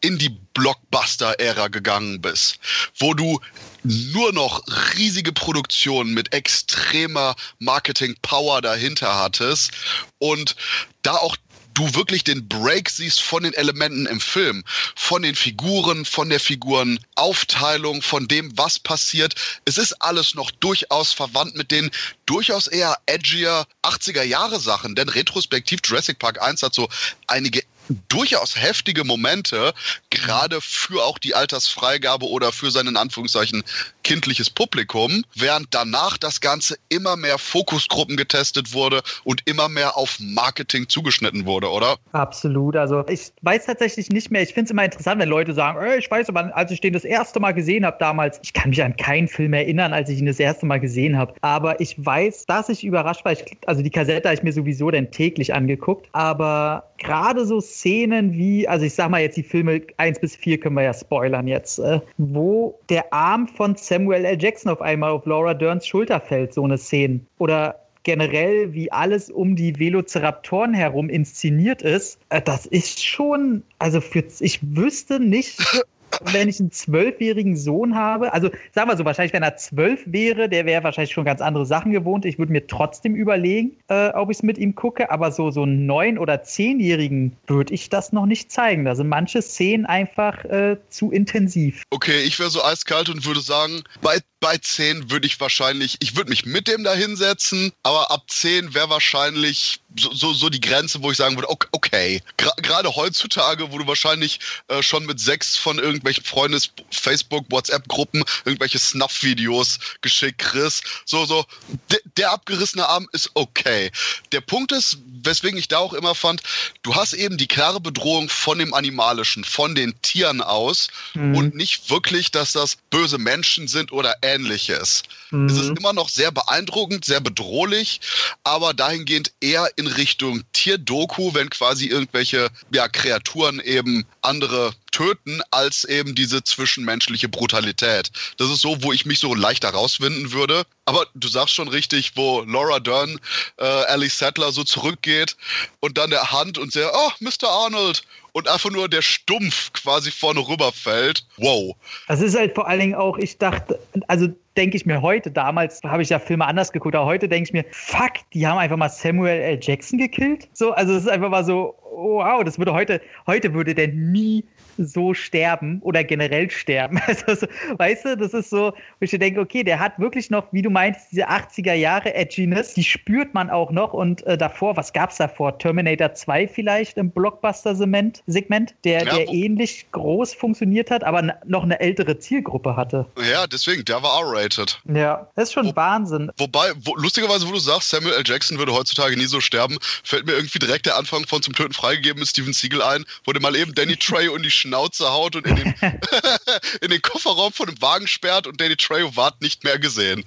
in 0.00 0.18
die 0.18 0.36
Blockbuster-Ära 0.54 1.68
gegangen 1.68 2.20
bist, 2.20 2.58
wo 2.98 3.14
du 3.14 3.40
nur 3.84 4.32
noch 4.32 4.62
riesige 4.96 5.32
Produktionen 5.32 6.14
mit 6.14 6.32
extremer 6.34 7.36
Marketing-Power 7.60 8.60
dahinter 8.60 9.14
hattest 9.16 9.70
und 10.18 10.56
da 11.02 11.14
auch 11.16 11.36
du 11.74 11.94
wirklich 11.94 12.24
den 12.24 12.48
Break 12.48 12.88
siehst 12.88 13.20
von 13.20 13.42
den 13.42 13.52
Elementen 13.52 14.06
im 14.06 14.20
Film, 14.20 14.64
von 14.94 15.22
den 15.22 15.34
Figuren, 15.34 16.04
von 16.04 16.30
der 16.30 16.40
Figurenaufteilung, 16.40 18.00
von 18.00 18.28
dem, 18.28 18.56
was 18.56 18.78
passiert. 18.78 19.34
Es 19.64 19.76
ist 19.76 19.92
alles 20.00 20.34
noch 20.34 20.50
durchaus 20.52 21.12
verwandt 21.12 21.56
mit 21.56 21.70
den 21.70 21.90
durchaus 22.26 22.68
eher 22.68 22.96
edgier 23.06 23.66
80er 23.82 24.22
Jahre 24.22 24.60
Sachen, 24.60 24.94
denn 24.94 25.08
retrospektiv 25.08 25.80
Jurassic 25.84 26.18
Park 26.18 26.40
1 26.40 26.62
hat 26.62 26.74
so 26.74 26.88
einige 27.26 27.62
durchaus 28.08 28.56
heftige 28.60 29.04
Momente, 29.04 29.72
gerade 30.10 30.60
für 30.60 31.04
auch 31.04 31.18
die 31.18 31.34
Altersfreigabe 31.34 32.26
oder 32.26 32.52
für 32.52 32.70
sein 32.70 32.86
in 32.86 32.96
Anführungszeichen 32.96 33.62
kindliches 34.02 34.50
Publikum, 34.50 35.24
während 35.34 35.68
danach 35.70 36.18
das 36.18 36.40
Ganze 36.40 36.76
immer 36.88 37.16
mehr 37.16 37.38
Fokusgruppen 37.38 38.16
getestet 38.16 38.72
wurde 38.72 39.02
und 39.24 39.42
immer 39.46 39.68
mehr 39.68 39.96
auf 39.96 40.18
Marketing 40.20 40.88
zugeschnitten 40.88 41.46
wurde, 41.46 41.70
oder? 41.70 41.96
Absolut. 42.12 42.76
Also 42.76 43.06
ich 43.08 43.32
weiß 43.42 43.66
tatsächlich 43.66 44.10
nicht 44.10 44.30
mehr. 44.30 44.42
Ich 44.42 44.54
finde 44.54 44.64
es 44.64 44.70
immer 44.70 44.84
interessant, 44.84 45.20
wenn 45.20 45.28
Leute 45.28 45.54
sagen, 45.54 45.84
äh, 45.84 45.98
ich 45.98 46.10
weiß 46.10 46.28
aber, 46.28 46.54
als 46.56 46.70
ich 46.70 46.80
den 46.80 46.92
das 46.92 47.04
erste 47.04 47.40
Mal 47.40 47.52
gesehen 47.52 47.84
habe 47.84 47.96
damals, 47.98 48.38
ich 48.42 48.52
kann 48.52 48.70
mich 48.70 48.82
an 48.82 48.96
keinen 48.96 49.28
Film 49.28 49.52
erinnern, 49.54 49.92
als 49.92 50.08
ich 50.10 50.18
ihn 50.18 50.26
das 50.26 50.38
erste 50.38 50.66
Mal 50.66 50.78
gesehen 50.78 51.16
habe. 51.16 51.34
Aber 51.40 51.80
ich 51.80 51.94
weiß, 52.04 52.46
dass 52.46 52.68
ich 52.68 52.84
überrascht 52.84 53.24
war. 53.24 53.32
Ich, 53.32 53.44
also 53.66 53.82
die 53.82 53.90
Kassette 53.90 54.28
habe 54.28 54.36
ich 54.36 54.42
mir 54.42 54.52
sowieso 54.52 54.90
dann 54.90 55.10
täglich 55.10 55.54
angeguckt. 55.54 56.08
Aber 56.12 56.90
gerade 56.98 57.46
so 57.46 57.60
Szenen 57.78 58.32
wie, 58.34 58.68
also 58.68 58.86
ich 58.86 58.94
sag 58.94 59.10
mal 59.10 59.20
jetzt 59.20 59.36
die 59.36 59.42
Filme 59.42 59.82
1 59.96 60.20
bis 60.20 60.36
4 60.36 60.60
können 60.60 60.76
wir 60.76 60.82
ja 60.82 60.94
spoilern 60.94 61.46
jetzt, 61.46 61.78
äh, 61.78 62.00
wo 62.18 62.78
der 62.88 63.12
Arm 63.12 63.48
von 63.48 63.74
Samuel 63.76 64.24
L. 64.24 64.40
Jackson 64.40 64.70
auf 64.72 64.80
einmal 64.80 65.10
auf 65.10 65.26
Laura 65.26 65.54
Derns 65.54 65.86
Schulter 65.86 66.20
fällt, 66.20 66.54
so 66.54 66.64
eine 66.64 66.78
Szene. 66.78 67.20
Oder 67.38 67.80
generell, 68.04 68.72
wie 68.72 68.92
alles 68.92 69.30
um 69.30 69.56
die 69.56 69.78
Velociraptoren 69.78 70.74
herum 70.74 71.08
inszeniert 71.08 71.82
ist, 71.82 72.18
äh, 72.28 72.40
das 72.40 72.66
ist 72.66 73.04
schon, 73.04 73.62
also 73.78 74.00
für, 74.00 74.22
ich 74.40 74.60
wüsste 74.62 75.18
nicht, 75.18 75.58
wenn 76.32 76.48
ich 76.48 76.60
einen 76.60 76.70
zwölfjährigen 76.70 77.56
Sohn 77.56 77.94
habe, 77.94 78.32
also 78.32 78.50
sagen 78.72 78.90
wir 78.90 78.96
so, 78.96 79.04
wahrscheinlich, 79.04 79.32
wenn 79.32 79.42
er 79.42 79.56
zwölf 79.56 80.00
wäre, 80.06 80.48
der 80.48 80.66
wäre 80.66 80.84
wahrscheinlich 80.84 81.12
schon 81.12 81.24
ganz 81.24 81.40
andere 81.40 81.66
Sachen 81.66 81.92
gewohnt. 81.92 82.24
Ich 82.24 82.38
würde 82.38 82.52
mir 82.52 82.66
trotzdem 82.66 83.14
überlegen, 83.14 83.76
äh, 83.88 84.08
ob 84.10 84.30
ich 84.30 84.38
es 84.38 84.42
mit 84.42 84.58
ihm 84.58 84.74
gucke, 84.74 85.10
aber 85.10 85.32
so, 85.32 85.50
so 85.50 85.62
einen 85.62 85.86
neun- 85.86 86.18
oder 86.18 86.42
zehnjährigen 86.42 87.36
würde 87.46 87.74
ich 87.74 87.88
das 87.88 88.12
noch 88.12 88.26
nicht 88.26 88.50
zeigen. 88.50 88.84
Da 88.84 88.94
sind 88.94 89.08
manche 89.08 89.42
Szenen 89.42 89.86
einfach 89.86 90.44
äh, 90.44 90.76
zu 90.90 91.10
intensiv. 91.10 91.82
Okay, 91.90 92.22
ich 92.22 92.38
wäre 92.38 92.50
so 92.50 92.62
eiskalt 92.64 93.08
und 93.08 93.26
würde 93.26 93.40
sagen, 93.40 93.82
bei 94.00 94.18
bei 94.44 94.58
10 94.58 95.10
würde 95.10 95.26
ich 95.26 95.40
wahrscheinlich, 95.40 95.96
ich 96.00 96.16
würde 96.16 96.28
mich 96.28 96.44
mit 96.44 96.68
dem 96.68 96.84
da 96.84 96.92
hinsetzen, 96.92 97.72
aber 97.82 98.10
ab 98.10 98.24
10 98.28 98.74
wäre 98.74 98.90
wahrscheinlich 98.90 99.80
so, 99.98 100.12
so, 100.12 100.34
so, 100.34 100.50
die 100.50 100.60
Grenze, 100.60 101.02
wo 101.02 101.10
ich 101.10 101.16
sagen 101.16 101.36
würde, 101.36 101.48
okay, 101.72 102.20
gerade 102.36 102.94
heutzutage, 102.94 103.72
wo 103.72 103.78
du 103.78 103.86
wahrscheinlich 103.86 104.40
äh, 104.68 104.82
schon 104.82 105.06
mit 105.06 105.18
sechs 105.18 105.56
von 105.56 105.78
irgendwelchen 106.04 106.24
Freundes, 106.24 106.70
Facebook, 106.90 107.46
WhatsApp-Gruppen 107.50 108.24
irgendwelche 108.44 108.78
Snuff-Videos 108.78 109.78
geschickt 110.02 110.38
kriegst, 110.38 110.84
so, 111.04 111.24
so, 111.24 111.44
de, 111.90 111.98
der 112.16 112.32
abgerissene 112.32 112.86
Arm 112.86 113.08
ist 113.12 113.30
okay. 113.34 113.90
Der 114.32 114.40
Punkt 114.40 114.72
ist, 114.72 114.98
weswegen 115.22 115.58
ich 115.58 115.68
da 115.68 115.78
auch 115.78 115.94
immer 115.94 116.14
fand, 116.14 116.42
du 116.82 116.94
hast 116.94 117.14
eben 117.14 117.38
die 117.38 117.46
klare 117.46 117.80
Bedrohung 117.80 118.28
von 118.28 118.58
dem 118.58 118.74
Animalischen, 118.74 119.44
von 119.44 119.74
den 119.74 120.00
Tieren 120.02 120.42
aus 120.42 120.88
mhm. 121.14 121.36
und 121.36 121.54
nicht 121.54 121.90
wirklich, 121.90 122.30
dass 122.30 122.52
das 122.52 122.76
böse 122.90 123.18
Menschen 123.18 123.66
sind 123.68 123.92
oder 123.92 124.16
ähnliches. 124.22 125.02
Mhm. 125.34 125.46
Es 125.46 125.56
ist 125.56 125.70
mhm. 125.70 125.76
immer 125.78 125.92
noch 125.92 126.08
sehr 126.08 126.30
beeindruckend, 126.30 127.04
sehr 127.04 127.20
bedrohlich, 127.20 128.00
aber 128.44 128.72
dahingehend 128.72 129.32
eher 129.40 129.68
in 129.76 129.86
Richtung 129.86 130.42
Tierdoku, 130.52 131.34
wenn 131.34 131.50
quasi 131.50 131.86
irgendwelche 131.86 132.48
ja, 132.72 132.88
Kreaturen 132.88 133.60
eben 133.60 134.06
andere 134.22 134.72
töten, 134.92 135.40
als 135.50 135.84
eben 135.84 136.14
diese 136.14 136.44
zwischenmenschliche 136.44 137.28
Brutalität. 137.28 138.12
Das 138.36 138.48
ist 138.50 138.60
so, 138.60 138.82
wo 138.82 138.92
ich 138.92 139.06
mich 139.06 139.18
so 139.18 139.34
leicht 139.34 139.64
herausfinden 139.64 140.32
würde. 140.32 140.64
Aber 140.84 141.06
du 141.14 141.26
sagst 141.26 141.54
schon 141.54 141.68
richtig, 141.68 142.12
wo 142.14 142.42
Laura 142.42 142.78
Dern, 142.78 143.18
äh, 143.58 143.64
Alice 143.64 144.18
Sattler 144.18 144.52
so 144.52 144.62
zurückgeht 144.62 145.36
und 145.80 145.98
dann 145.98 146.10
der 146.10 146.30
Hand 146.30 146.58
und 146.58 146.72
sehr, 146.72 146.92
oh, 146.94 147.10
Mr. 147.18 147.48
Arnold. 147.48 148.02
Und 148.32 148.48
einfach 148.48 148.70
nur 148.70 148.88
der 148.88 149.02
Stumpf 149.02 149.72
quasi 149.72 150.10
vorne 150.10 150.40
rüberfällt. 150.40 151.24
Wow. 151.36 151.76
Das 152.08 152.20
ist 152.20 152.36
halt 152.36 152.56
vor 152.56 152.66
allen 152.66 152.80
Dingen 152.80 152.94
auch, 152.96 153.16
ich 153.16 153.38
dachte, 153.38 153.78
also 154.08 154.28
denke 154.56 154.76
ich 154.76 154.86
mir 154.86 155.02
heute, 155.02 155.30
damals 155.30 155.80
habe 155.84 156.02
ich 156.02 156.10
ja 156.10 156.18
Filme 156.18 156.46
anders 156.46 156.72
geguckt, 156.72 156.94
aber 156.94 157.06
heute 157.06 157.28
denke 157.28 157.48
ich 157.48 157.52
mir, 157.52 157.64
fuck, 157.70 158.12
die 158.32 158.46
haben 158.46 158.58
einfach 158.58 158.76
mal 158.76 158.88
Samuel 158.88 159.40
L. 159.40 159.58
Jackson 159.60 159.98
gekillt. 159.98 160.48
So, 160.52 160.72
also 160.72 160.94
es 160.94 161.04
ist 161.04 161.08
einfach 161.08 161.30
mal 161.30 161.44
so, 161.44 161.74
wow, 161.94 162.42
das 162.44 162.58
würde 162.58 162.72
heute, 162.72 163.00
heute 163.26 163.52
würde 163.52 163.74
der 163.74 163.88
nie 163.88 164.44
so 164.78 165.14
sterben 165.14 165.80
oder 165.82 166.04
generell 166.04 166.50
sterben. 166.50 167.00
Also, 167.26 167.46
so, 167.46 167.46
weißt 167.78 168.04
du, 168.06 168.16
das 168.16 168.34
ist 168.34 168.50
so, 168.50 168.72
wo 168.72 169.04
ich 169.04 169.10
denke, 169.10 169.40
okay, 169.40 169.62
der 169.62 169.78
hat 169.78 169.98
wirklich 169.98 170.30
noch, 170.30 170.52
wie 170.52 170.62
du 170.62 170.70
meinst, 170.70 171.12
diese 171.12 171.28
80er 171.28 171.74
Jahre 171.74 172.14
Edginess, 172.14 172.74
die 172.74 172.82
spürt 172.82 173.34
man 173.34 173.50
auch 173.50 173.70
noch. 173.70 173.92
Und 173.92 174.26
äh, 174.26 174.36
davor, 174.36 174.76
was 174.76 174.92
gab 174.92 175.10
es 175.10 175.18
davor? 175.18 175.58
Terminator 175.58 176.12
2 176.12 176.48
vielleicht 176.48 176.96
im 176.96 177.10
Blockbuster-Segment, 177.10 178.74
der, 178.84 179.04
ja, 179.04 179.14
der 179.14 179.28
ähnlich 179.28 179.86
groß 179.92 180.34
funktioniert 180.34 180.90
hat, 180.90 181.04
aber 181.04 181.36
noch 181.44 181.62
eine 181.62 181.78
ältere 181.78 182.18
Zielgruppe 182.18 182.76
hatte. 182.76 183.06
Ja, 183.30 183.46
deswegen, 183.46 183.84
der 183.84 184.02
war 184.02 184.20
R-rated. 184.20 184.80
Ja, 184.92 185.28
das 185.36 185.48
ist 185.48 185.52
schon 185.52 185.66
wo, 185.66 185.76
Wahnsinn. 185.76 186.30
Wobei, 186.38 186.72
wo, 186.80 186.96
lustigerweise, 186.96 187.46
wo 187.46 187.52
du 187.52 187.58
sagst, 187.58 187.90
Samuel 187.90 188.14
L. 188.14 188.22
Jackson 188.24 188.58
würde 188.58 188.72
heutzutage 188.72 189.16
nie 189.16 189.26
so 189.26 189.40
sterben, 189.40 189.78
fällt 190.02 190.26
mir 190.26 190.32
irgendwie 190.32 190.58
direkt 190.58 190.86
der 190.86 190.96
Anfang 190.96 191.26
von 191.26 191.42
Zum 191.42 191.54
Töten 191.54 191.72
freigegeben 191.72 192.22
ist 192.22 192.30
Steven 192.30 192.52
Siegel 192.52 192.82
ein, 192.82 193.04
wo 193.24 193.32
der 193.32 193.42
mal 193.42 193.54
eben 193.56 193.74
Danny 193.74 193.96
Trey 193.98 194.28
und 194.28 194.42
die 194.42 194.50
Schnauze 194.64 195.10
haut 195.12 195.36
und 195.36 195.46
in 195.46 195.56
den, 195.56 195.74
in 196.80 196.90
den 196.90 197.02
Kofferraum 197.02 197.52
von 197.52 197.66
dem 197.66 197.80
Wagen 197.80 198.06
sperrt 198.06 198.46
und 198.46 198.60
Danny 198.60 198.76
Trejo 198.76 199.14
ward 199.16 199.40
nicht 199.40 199.64
mehr 199.64 199.78
gesehen. 199.78 200.24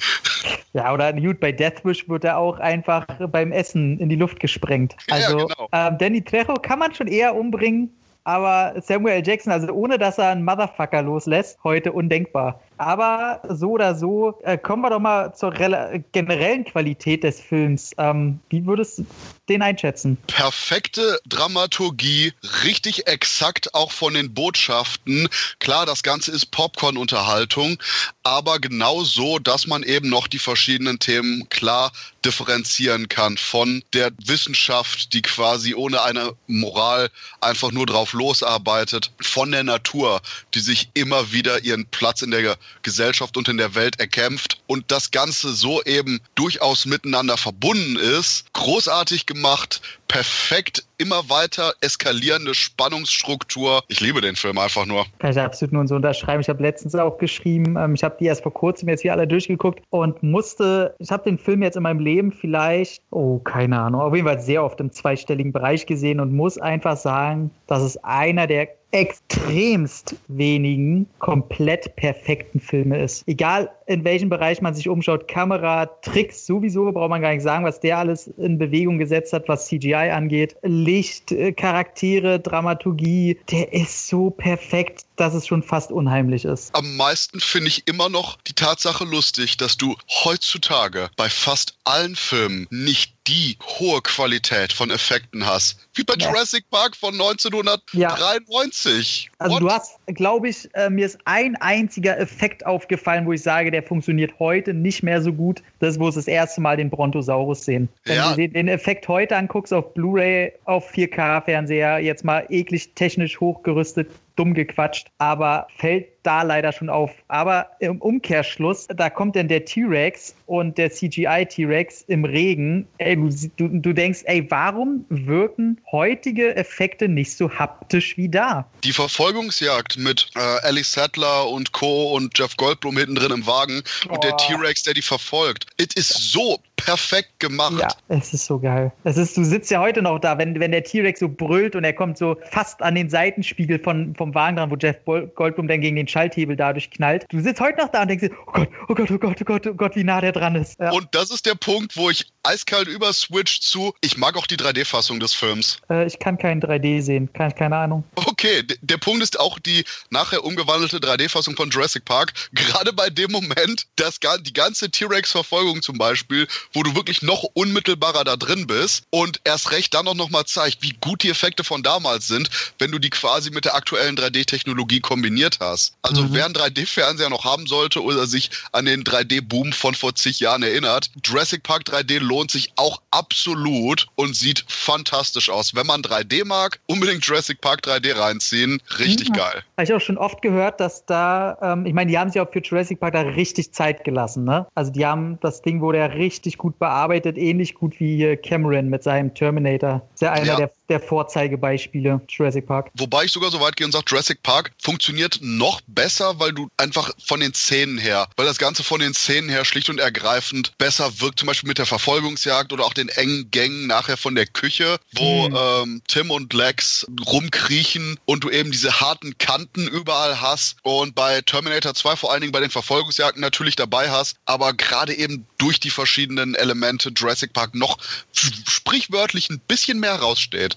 Ja, 0.73 0.93
oder 0.93 1.11
gut, 1.13 1.39
bei 1.39 1.51
Deathwish 1.51 2.07
wird 2.07 2.23
er 2.23 2.37
auch 2.37 2.59
einfach 2.59 3.05
beim 3.31 3.51
Essen 3.51 3.99
in 3.99 4.09
die 4.09 4.15
Luft 4.15 4.39
gesprengt. 4.39 4.95
Also 5.09 5.39
ja, 5.39 5.45
genau. 5.45 5.69
ähm, 5.71 5.97
Danny 5.97 6.23
Trejo 6.23 6.55
kann 6.55 6.79
man 6.79 6.93
schon 6.93 7.07
eher 7.07 7.35
umbringen, 7.35 7.89
aber 8.23 8.79
Samuel. 8.81 9.23
Jackson, 9.25 9.51
also 9.51 9.71
ohne 9.73 9.97
dass 9.97 10.17
er 10.17 10.29
einen 10.29 10.45
Motherfucker 10.45 11.01
loslässt, 11.01 11.57
heute 11.63 11.91
undenkbar. 11.91 12.61
Aber 12.77 13.41
so 13.49 13.71
oder 13.71 13.95
so, 13.95 14.39
äh, 14.43 14.57
kommen 14.57 14.81
wir 14.83 14.89
doch 14.89 14.99
mal 14.99 15.33
zur 15.33 15.51
generellen 15.51 16.65
Qualität 16.65 17.23
des 17.23 17.41
Films. 17.41 17.91
Ähm, 17.97 18.39
wie 18.49 18.65
würdest 18.65 18.99
du 18.99 19.05
den 19.49 19.61
einschätzen? 19.61 20.17
Perfekte 20.27 21.19
Dramaturgie, 21.27 22.33
richtig 22.63 23.07
exakt 23.07 23.73
auch 23.73 23.91
von 23.91 24.13
den 24.13 24.33
Botschaften. 24.33 25.27
Klar, 25.59 25.85
das 25.85 26.03
Ganze 26.03 26.31
ist 26.31 26.51
Popcorn-Unterhaltung, 26.51 27.77
aber 28.23 28.59
genau 28.59 29.03
so, 29.03 29.39
dass 29.39 29.67
man 29.67 29.83
eben 29.83 30.09
noch 30.09 30.27
die 30.27 30.39
verschiedenen 30.39 30.99
Themen 30.99 31.49
klar 31.49 31.91
differenzieren 32.25 33.07
kann 33.07 33.37
von 33.37 33.83
der 33.93 34.11
Wissenschaft, 34.25 35.13
die 35.13 35.21
quasi 35.21 35.73
ohne 35.73 36.01
eine 36.01 36.33
Moral 36.47 37.09
einfach 37.39 37.71
nur 37.71 37.85
drauf 37.85 38.13
losarbeitet, 38.13 39.11
von 39.21 39.51
der 39.51 39.63
Natur, 39.63 40.21
die 40.53 40.59
sich 40.59 40.89
immer 40.93 41.31
wieder 41.31 41.63
ihren 41.63 41.85
Platz 41.85 42.21
in 42.21 42.31
der 42.31 42.57
Gesellschaft 42.83 43.37
und 43.37 43.47
in 43.49 43.57
der 43.57 43.75
Welt 43.75 43.99
erkämpft 43.99 44.61
und 44.67 44.91
das 44.91 45.11
Ganze 45.11 45.53
so 45.53 45.83
eben 45.83 46.21
durchaus 46.35 46.85
miteinander 46.85 47.37
verbunden 47.37 47.97
ist. 47.97 48.51
Großartig 48.53 49.25
gemacht, 49.25 49.81
perfekt, 50.07 50.85
immer 50.97 51.29
weiter 51.29 51.73
eskalierende 51.81 52.53
Spannungsstruktur. 52.53 53.83
Ich 53.87 53.99
liebe 53.99 54.21
den 54.21 54.35
Film 54.35 54.57
einfach 54.57 54.85
nur. 54.85 55.05
Kann 55.19 55.31
ich 55.31 55.39
absolut 55.39 55.73
nur 55.73 55.87
so 55.87 55.95
unterschreiben. 55.95 56.41
Ich 56.41 56.49
habe 56.49 56.61
letztens 56.61 56.95
auch 56.95 57.17
geschrieben, 57.17 57.75
ähm, 57.77 57.95
ich 57.95 58.03
habe 58.03 58.17
die 58.19 58.25
erst 58.25 58.43
vor 58.43 58.53
kurzem 58.53 58.89
jetzt 58.89 59.01
hier 59.01 59.13
alle 59.13 59.27
durchgeguckt 59.27 59.81
und 59.89 60.23
musste, 60.23 60.95
ich 60.99 61.11
habe 61.11 61.23
den 61.23 61.37
Film 61.37 61.61
jetzt 61.63 61.77
in 61.77 61.83
meinem 61.83 61.99
Leben 61.99 62.31
vielleicht, 62.31 63.01
oh, 63.11 63.39
keine 63.39 63.79
Ahnung, 63.79 64.01
auf 64.01 64.15
jeden 64.15 64.27
Fall 64.27 64.39
sehr 64.39 64.63
oft 64.63 64.79
im 64.79 64.91
zweistelligen 64.91 65.51
Bereich 65.51 65.85
gesehen 65.85 66.19
und 66.19 66.33
muss 66.33 66.57
einfach 66.57 66.97
sagen, 66.97 67.51
das 67.67 67.83
ist 67.83 68.03
einer 68.03 68.47
der 68.47 68.69
extremst 68.91 70.15
wenigen 70.27 71.07
komplett 71.19 71.95
perfekten 71.97 72.59
Filme 72.59 72.97
ist. 72.99 73.27
Egal 73.27 73.69
in 73.85 74.03
welchem 74.05 74.29
Bereich 74.29 74.61
man 74.61 74.73
sich 74.73 74.87
umschaut, 74.87 75.27
Kamera, 75.27 75.87
Tricks 76.01 76.45
sowieso, 76.45 76.91
braucht 76.91 77.09
man 77.09 77.21
gar 77.21 77.33
nicht 77.33 77.43
sagen, 77.43 77.65
was 77.65 77.81
der 77.81 77.97
alles 77.97 78.27
in 78.27 78.57
Bewegung 78.57 78.97
gesetzt 78.97 79.33
hat, 79.33 79.49
was 79.49 79.67
CGI 79.67 79.96
angeht. 79.97 80.55
Licht, 80.63 81.31
äh, 81.31 81.51
Charaktere, 81.51 82.39
Dramaturgie, 82.39 83.39
der 83.51 83.73
ist 83.73 84.07
so 84.07 84.29
perfekt, 84.29 85.05
dass 85.15 85.33
es 85.33 85.47
schon 85.47 85.63
fast 85.63 85.91
unheimlich 85.91 86.45
ist. 86.45 86.73
Am 86.75 86.95
meisten 86.95 87.39
finde 87.39 87.69
ich 87.69 87.87
immer 87.87 88.09
noch 88.09 88.37
die 88.47 88.53
Tatsache 88.53 89.03
lustig, 89.03 89.57
dass 89.57 89.77
du 89.77 89.95
heutzutage 90.23 91.09
bei 91.17 91.29
fast 91.29 91.77
allen 91.83 92.15
Filmen 92.15 92.67
nicht 92.69 93.16
die 93.27 93.57
hohe 93.61 94.01
Qualität 94.01 94.71
von 94.71 94.89
Effekten 94.89 95.45
hast. 95.45 95.87
Wie 95.93 96.03
bei 96.03 96.13
ja. 96.17 96.29
Jurassic 96.29 96.69
Park 96.69 96.95
von 96.95 97.13
1993. 97.13 99.25
Ja. 99.25 99.31
Also 99.39 99.55
What? 99.55 99.61
du 99.61 99.69
hast, 99.69 99.99
glaube 100.07 100.49
ich, 100.49 100.69
äh, 100.73 100.89
mir 100.89 101.05
ist 101.05 101.19
ein 101.25 101.55
einziger 101.57 102.17
Effekt 102.17 102.65
aufgefallen, 102.65 103.25
wo 103.25 103.33
ich 103.33 103.43
sage, 103.43 103.71
der 103.71 103.83
funktioniert 103.83 104.39
heute 104.39 104.73
nicht 104.73 105.03
mehr 105.03 105.21
so 105.21 105.33
gut. 105.33 105.61
Das 105.79 105.95
ist, 105.95 105.99
wo 105.99 106.07
es 106.07 106.15
das 106.15 106.27
erste 106.27 106.61
Mal 106.61 106.77
den 106.77 106.89
Brontosaurus 106.89 107.65
sehen. 107.65 107.89
Wenn 108.05 108.15
ja. 108.15 108.33
du 108.33 108.47
den 108.47 108.67
Effekt 108.67 109.07
heute 109.07 109.35
anguckst 109.35 109.73
auf 109.73 109.93
Blu-ray, 109.93 110.53
auf 110.65 110.91
4K-Fernseher, 110.91 111.99
jetzt 111.99 112.23
mal 112.23 112.45
eklig 112.49 112.93
technisch 112.95 113.39
hochgerüstet, 113.39 114.09
dumm 114.37 114.53
gequatscht, 114.53 115.07
aber 115.17 115.67
fällt 115.77 116.07
da 116.23 116.43
leider 116.43 116.71
schon 116.71 116.89
auf. 116.89 117.11
Aber 117.27 117.67
im 117.79 117.99
Umkehrschluss, 118.01 118.87
da 118.87 119.09
kommt 119.09 119.35
dann 119.35 119.47
der 119.47 119.65
T-Rex 119.65 120.35
und 120.45 120.77
der 120.77 120.91
CGI-T-Rex 120.91 122.03
im 122.07 122.25
Regen. 122.25 122.87
Ey, 122.97 123.15
du, 123.15 123.67
du, 123.67 123.93
denkst, 123.93 124.21
ey, 124.25 124.45
warum 124.49 125.05
wirken 125.09 125.79
heutige 125.91 126.55
Effekte 126.55 127.07
nicht 127.07 127.35
so 127.35 127.49
haptisch 127.49 128.17
wie 128.17 128.29
da? 128.29 128.69
Die 128.83 128.93
Verfolgungsjagd 128.93 129.97
mit 129.97 130.29
äh, 130.35 130.39
Alice 130.39 130.91
Sattler 130.91 131.49
und 131.49 131.71
Co. 131.71 132.13
und 132.13 132.37
Jeff 132.37 132.55
Goldblum 132.57 132.97
hinten 132.97 133.15
drin 133.15 133.31
im 133.31 133.47
Wagen 133.47 133.81
oh. 134.09 134.13
und 134.13 134.23
der 134.23 134.33
oh. 134.33 134.37
T-Rex, 134.37 134.83
der 134.83 134.93
die 134.93 135.01
verfolgt. 135.01 135.65
Es 135.77 135.95
ist 135.95 136.31
so 136.31 136.59
perfekt 136.77 137.39
gemacht. 137.39 137.81
Ja, 137.81 137.89
es 138.07 138.33
ist 138.33 138.45
so 138.45 138.59
geil. 138.59 138.91
Es 139.03 139.17
ist, 139.17 139.35
du 139.35 139.43
sitzt 139.43 139.69
ja 139.69 139.81
heute 139.81 140.01
noch 140.01 140.19
da, 140.19 140.37
wenn, 140.37 140.59
wenn 140.59 140.71
der 140.71 140.83
T-Rex 140.83 141.19
so 141.19 141.27
brüllt 141.27 141.75
und 141.75 141.83
er 141.83 141.93
kommt 141.93 142.17
so 142.17 142.37
fast 142.51 142.81
an 142.81 142.95
den 142.95 143.09
Seitenspiegel 143.09 143.79
von, 143.79 144.15
vom 144.15 144.33
Wagen 144.33 144.57
dran, 144.57 144.71
wo 144.71 144.75
Jeff 144.75 144.97
Goldblum 145.05 145.67
dann 145.67 145.81
gegen 145.81 145.95
den 145.97 146.07
Schalthebel 146.07 146.55
dadurch 146.55 146.89
knallt. 146.89 147.25
Du 147.29 147.41
sitzt 147.41 147.59
heute 147.59 147.79
noch 147.79 147.89
da 147.89 148.03
und 148.03 148.07
denkst 148.07 148.27
dir, 148.27 148.35
oh 148.47 148.51
Gott, 148.51 148.69
oh 148.87 148.95
Gott, 148.95 149.11
oh 149.11 149.17
Gott, 149.17 149.37
oh 149.41 149.43
Gott, 149.43 149.67
oh 149.67 149.73
Gott, 149.73 149.95
wie 149.95 150.03
nah 150.03 150.21
der 150.21 150.31
dran 150.31 150.55
ist. 150.55 150.79
Ja. 150.79 150.91
Und 150.91 151.07
das 151.11 151.31
ist 151.31 151.45
der 151.45 151.55
Punkt, 151.55 151.97
wo 151.97 152.09
ich 152.09 152.25
eiskalt 152.43 152.87
überswitch 152.87 153.59
zu, 153.59 153.93
ich 154.01 154.17
mag 154.17 154.37
auch 154.37 154.47
die 154.47 154.55
3D-Fassung 154.55 155.19
des 155.19 155.33
Films. 155.33 155.79
Äh, 155.89 156.05
ich 156.05 156.19
kann 156.19 156.37
keinen 156.37 156.61
3D 156.61 157.01
sehen, 157.01 157.31
keine, 157.33 157.53
keine 157.53 157.75
Ahnung. 157.75 158.03
Okay, 158.15 158.63
der 158.81 158.97
Punkt 158.97 159.23
ist 159.23 159.39
auch 159.39 159.59
die 159.59 159.83
nachher 160.09 160.43
umgewandelte 160.43 160.97
3D-Fassung 160.97 161.55
von 161.55 161.69
Jurassic 161.69 162.05
Park. 162.05 162.33
Gerade 162.53 162.93
bei 162.93 163.09
dem 163.09 163.31
Moment, 163.31 163.87
dass 163.95 164.19
die 164.41 164.53
ganze 164.53 164.89
T-Rex-Verfolgung 164.89 165.81
zum 165.81 165.97
Beispiel, 165.97 166.47
wo 166.73 166.83
du 166.83 166.95
wirklich 166.95 167.21
noch 167.21 167.43
unmittelbarer 167.53 168.23
da 168.23 168.35
drin 168.35 168.67
bist 168.67 169.03
und 169.09 169.41
erst 169.43 169.71
recht 169.71 169.93
dann 169.93 170.07
auch 170.07 170.15
nochmal 170.15 170.45
zeigt, 170.45 170.81
wie 170.81 170.95
gut 171.01 171.23
die 171.23 171.29
Effekte 171.29 171.63
von 171.63 171.83
damals 171.83 172.27
sind, 172.27 172.49
wenn 172.79 172.91
du 172.91 172.99
die 172.99 173.09
quasi 173.09 173.51
mit 173.51 173.65
der 173.65 173.75
aktuellen 173.75 174.17
3D-Technologie 174.17 174.99
kombiniert 174.99 175.57
hast. 175.59 175.93
Also 176.01 176.23
mhm. 176.23 176.29
wer 176.31 176.45
einen 176.45 176.53
3D-Fernseher 176.53 177.29
noch 177.29 177.45
haben 177.45 177.67
sollte 177.67 178.03
oder 178.03 178.27
sich 178.27 178.49
an 178.71 178.85
den 178.85 179.03
3D-Boom 179.03 179.73
von 179.73 179.95
vor 179.95 180.15
zig 180.15 180.39
Jahren 180.39 180.63
erinnert, 180.63 181.09
Jurassic 181.23 181.63
Park 181.63 181.83
3D 181.83 182.19
lohnt 182.19 182.51
sich 182.51 182.71
auch 182.75 183.01
absolut 183.11 184.07
und 184.15 184.35
sieht 184.35 184.65
fantastisch 184.67 185.49
aus. 185.49 185.75
Wenn 185.75 185.87
man 185.87 186.01
3D 186.01 186.45
mag, 186.45 186.79
unbedingt 186.87 187.25
Jurassic 187.25 187.61
Park 187.61 187.81
3D 187.85 188.17
reinziehen. 188.17 188.81
Richtig 188.99 189.29
mhm. 189.29 189.33
geil. 189.33 189.63
Habe 189.77 189.83
ich 189.83 189.93
auch 189.93 190.01
schon 190.01 190.17
oft 190.17 190.41
gehört, 190.41 190.79
dass 190.79 191.05
da, 191.05 191.57
ähm, 191.61 191.85
ich 191.85 191.93
meine, 191.93 192.11
die 192.11 192.17
haben 192.17 192.31
sich 192.31 192.41
auch 192.41 192.51
für 192.51 192.61
Jurassic 192.61 192.99
Park 192.99 193.13
da 193.13 193.21
richtig 193.21 193.73
Zeit 193.73 194.03
gelassen. 194.03 194.43
Ne? 194.43 194.67
Also 194.75 194.91
die 194.91 195.05
haben, 195.05 195.39
das 195.41 195.61
Ding 195.61 195.81
wurde 195.81 195.99
ja 195.99 196.05
richtig 196.07 196.56
gut 196.57 196.79
bearbeitet, 196.79 197.37
ähnlich 197.37 197.73
gut 197.75 197.99
wie 197.99 198.35
Cameron 198.37 198.89
mit 198.89 199.03
seinem 199.03 199.33
Terminator. 199.33 200.01
Das 200.01 200.13
ist 200.15 200.21
ja 200.21 200.31
einer 200.31 200.45
ja. 200.45 200.55
der 200.55 200.71
der 200.89 200.99
Vorzeigebeispiele 200.99 202.21
Jurassic 202.29 202.65
Park. 202.65 202.91
Wobei 202.95 203.25
ich 203.25 203.31
sogar 203.31 203.51
so 203.51 203.59
weit 203.59 203.75
gehe 203.75 203.85
und 203.85 203.91
sage, 203.91 204.05
Jurassic 204.07 204.41
Park 204.43 204.71
funktioniert 204.81 205.39
noch 205.41 205.81
besser, 205.87 206.39
weil 206.39 206.53
du 206.53 206.69
einfach 206.77 207.11
von 207.23 207.39
den 207.39 207.53
Szenen 207.53 207.97
her, 207.97 208.27
weil 208.37 208.45
das 208.45 208.57
Ganze 208.57 208.83
von 208.83 208.99
den 208.99 209.13
Szenen 209.13 209.49
her 209.49 209.65
schlicht 209.65 209.89
und 209.89 209.99
ergreifend 209.99 210.77
besser 210.77 211.19
wirkt, 211.19 211.39
zum 211.39 211.47
Beispiel 211.47 211.67
mit 211.67 211.77
der 211.77 211.85
Verfolgungsjagd 211.85 212.71
oder 212.73 212.85
auch 212.85 212.93
den 212.93 213.09
engen 213.09 213.51
Gängen 213.51 213.87
nachher 213.87 214.17
von 214.17 214.35
der 214.35 214.45
Küche, 214.45 214.99
wo 215.13 215.47
hm. 215.47 215.57
ähm, 215.57 216.01
Tim 216.07 216.31
und 216.31 216.53
Lex 216.53 217.05
rumkriechen 217.25 218.19
und 218.25 218.43
du 218.43 218.49
eben 218.49 218.71
diese 218.71 218.99
harten 218.99 219.37
Kanten 219.37 219.87
überall 219.87 220.41
hast 220.41 220.77
und 220.83 221.15
bei 221.15 221.41
Terminator 221.41 221.93
2 221.93 222.15
vor 222.15 222.31
allen 222.31 222.41
Dingen 222.41 222.51
bei 222.53 222.59
den 222.59 222.69
Verfolgungsjagden 222.69 223.41
natürlich 223.41 223.75
dabei 223.75 224.09
hast, 224.09 224.37
aber 224.45 224.73
gerade 224.73 225.13
eben 225.13 225.45
durch 225.57 225.79
die 225.79 225.89
verschiedenen 225.89 226.55
Elemente 226.55 227.09
Jurassic 227.15 227.53
Park 227.53 227.75
noch 227.75 227.97
sprichwörtlich 228.33 229.49
ein 229.49 229.59
bisschen 229.59 229.99
mehr 229.99 230.15
raussteht. 230.15 230.76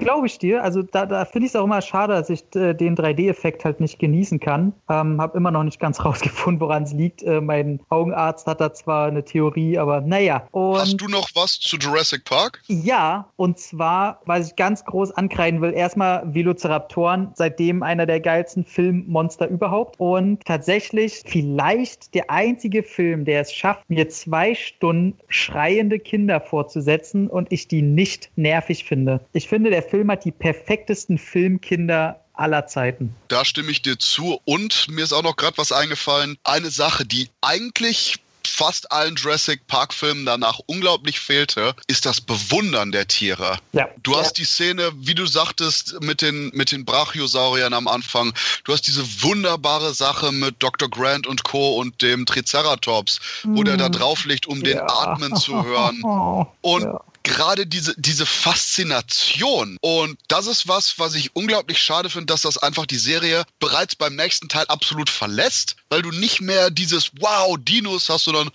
Glaube 0.00 0.26
ich 0.26 0.38
dir. 0.38 0.62
Also 0.62 0.82
da, 0.82 1.06
da 1.06 1.24
finde 1.24 1.46
ich 1.46 1.52
es 1.52 1.56
auch 1.56 1.64
immer 1.64 1.82
schade, 1.82 2.14
dass 2.14 2.30
ich 2.30 2.42
äh, 2.54 2.74
den 2.74 2.96
3D-Effekt 2.96 3.64
halt 3.64 3.80
nicht 3.80 3.98
genießen 3.98 4.40
kann. 4.40 4.72
Ähm, 4.88 5.20
habe 5.20 5.36
immer 5.36 5.50
noch 5.50 5.62
nicht 5.62 5.78
ganz 5.78 6.04
rausgefunden, 6.04 6.60
woran 6.60 6.84
es 6.84 6.92
liegt. 6.92 7.22
Äh, 7.22 7.40
mein 7.40 7.80
Augenarzt 7.90 8.46
hat 8.46 8.60
da 8.60 8.72
zwar 8.72 9.08
eine 9.08 9.24
Theorie, 9.24 9.78
aber 9.78 10.00
naja. 10.00 10.48
Und 10.52 10.78
Hast 10.78 11.00
du 11.00 11.06
noch 11.06 11.28
was 11.34 11.58
zu 11.58 11.76
Jurassic 11.76 12.24
Park? 12.24 12.62
Ja, 12.66 13.28
und 13.36 13.58
zwar, 13.58 14.20
was 14.24 14.48
ich 14.48 14.56
ganz 14.56 14.84
groß 14.84 15.12
ankreiden 15.12 15.60
will, 15.60 15.74
erstmal 15.74 16.22
Velociraptoren, 16.34 17.32
seitdem 17.34 17.82
einer 17.82 18.06
der 18.06 18.20
geilsten 18.20 18.64
Filmmonster 18.64 19.48
überhaupt. 19.48 20.00
Und 20.00 20.44
tatsächlich 20.46 21.22
vielleicht 21.26 22.14
der 22.14 22.30
einzige 22.30 22.82
Film, 22.82 23.24
der 23.26 23.42
es 23.42 23.52
schafft, 23.52 23.88
mir 23.90 24.08
zwei 24.08 24.54
Stunden 24.54 25.18
schreiende 25.28 25.98
Kinder 25.98 26.40
vorzusetzen 26.40 27.28
und 27.28 27.52
ich 27.52 27.68
die 27.68 27.82
nicht 27.82 28.30
nervig 28.36 28.84
finde. 28.84 29.20
Ich 29.32 29.48
finde, 29.48 29.70
der 29.70 29.82
Film 29.90 30.10
hat 30.10 30.24
die 30.24 30.32
perfektesten 30.32 31.18
Filmkinder 31.18 32.20
aller 32.32 32.66
Zeiten. 32.66 33.14
Da 33.28 33.44
stimme 33.44 33.70
ich 33.70 33.82
dir 33.82 33.98
zu. 33.98 34.40
Und 34.44 34.88
mir 34.88 35.04
ist 35.04 35.12
auch 35.12 35.22
noch 35.22 35.36
gerade 35.36 35.58
was 35.58 35.72
eingefallen. 35.72 36.38
Eine 36.44 36.70
Sache, 36.70 37.04
die 37.04 37.28
eigentlich 37.42 38.16
fast 38.46 38.90
allen 38.92 39.16
Jurassic 39.16 39.66
Park 39.66 39.92
Filmen 39.92 40.26
danach 40.26 40.58
unglaublich 40.66 41.20
fehlte, 41.20 41.74
ist 41.86 42.06
das 42.06 42.20
Bewundern 42.20 42.92
der 42.92 43.06
Tiere. 43.06 43.58
Ja. 43.72 43.88
Du 44.02 44.16
hast 44.16 44.38
ja. 44.38 44.42
die 44.42 44.44
Szene, 44.44 44.90
wie 44.96 45.14
du 45.14 45.26
sagtest, 45.26 46.00
mit 46.02 46.22
den, 46.22 46.50
mit 46.54 46.72
den 46.72 46.84
Brachiosauriern 46.84 47.72
am 47.74 47.88
Anfang. 47.88 48.32
Du 48.64 48.72
hast 48.72 48.86
diese 48.86 49.04
wunderbare 49.22 49.94
Sache 49.94 50.32
mit 50.32 50.56
Dr. 50.62 50.88
Grant 50.88 51.26
und 51.26 51.44
Co. 51.44 51.76
und 51.76 52.02
dem 52.02 52.26
Triceratops, 52.26 53.20
wo 53.44 53.62
der 53.62 53.76
da 53.76 53.88
mm. 53.88 53.92
drauf 53.92 54.24
liegt, 54.24 54.46
um 54.46 54.58
ja. 54.58 54.64
den 54.64 54.80
Atmen 54.80 55.36
zu 55.36 55.64
hören. 55.64 56.02
Und 56.62 56.86
gerade 57.22 57.66
diese, 57.66 57.94
diese 57.98 58.26
Faszination. 58.26 59.76
Und 59.80 60.18
das 60.28 60.46
ist 60.46 60.68
was, 60.68 60.98
was 60.98 61.14
ich 61.14 61.34
unglaublich 61.34 61.78
schade 61.78 62.10
finde, 62.10 62.26
dass 62.26 62.42
das 62.42 62.58
einfach 62.58 62.86
die 62.86 62.96
Serie 62.96 63.44
bereits 63.58 63.94
beim 63.94 64.16
nächsten 64.16 64.48
Teil 64.48 64.64
absolut 64.68 65.10
verlässt, 65.10 65.76
weil 65.88 66.02
du 66.02 66.10
nicht 66.10 66.40
mehr 66.40 66.70
dieses 66.70 67.12
Wow, 67.20 67.56
Dinos 67.58 68.08
hast, 68.08 68.24
sondern 68.24 68.50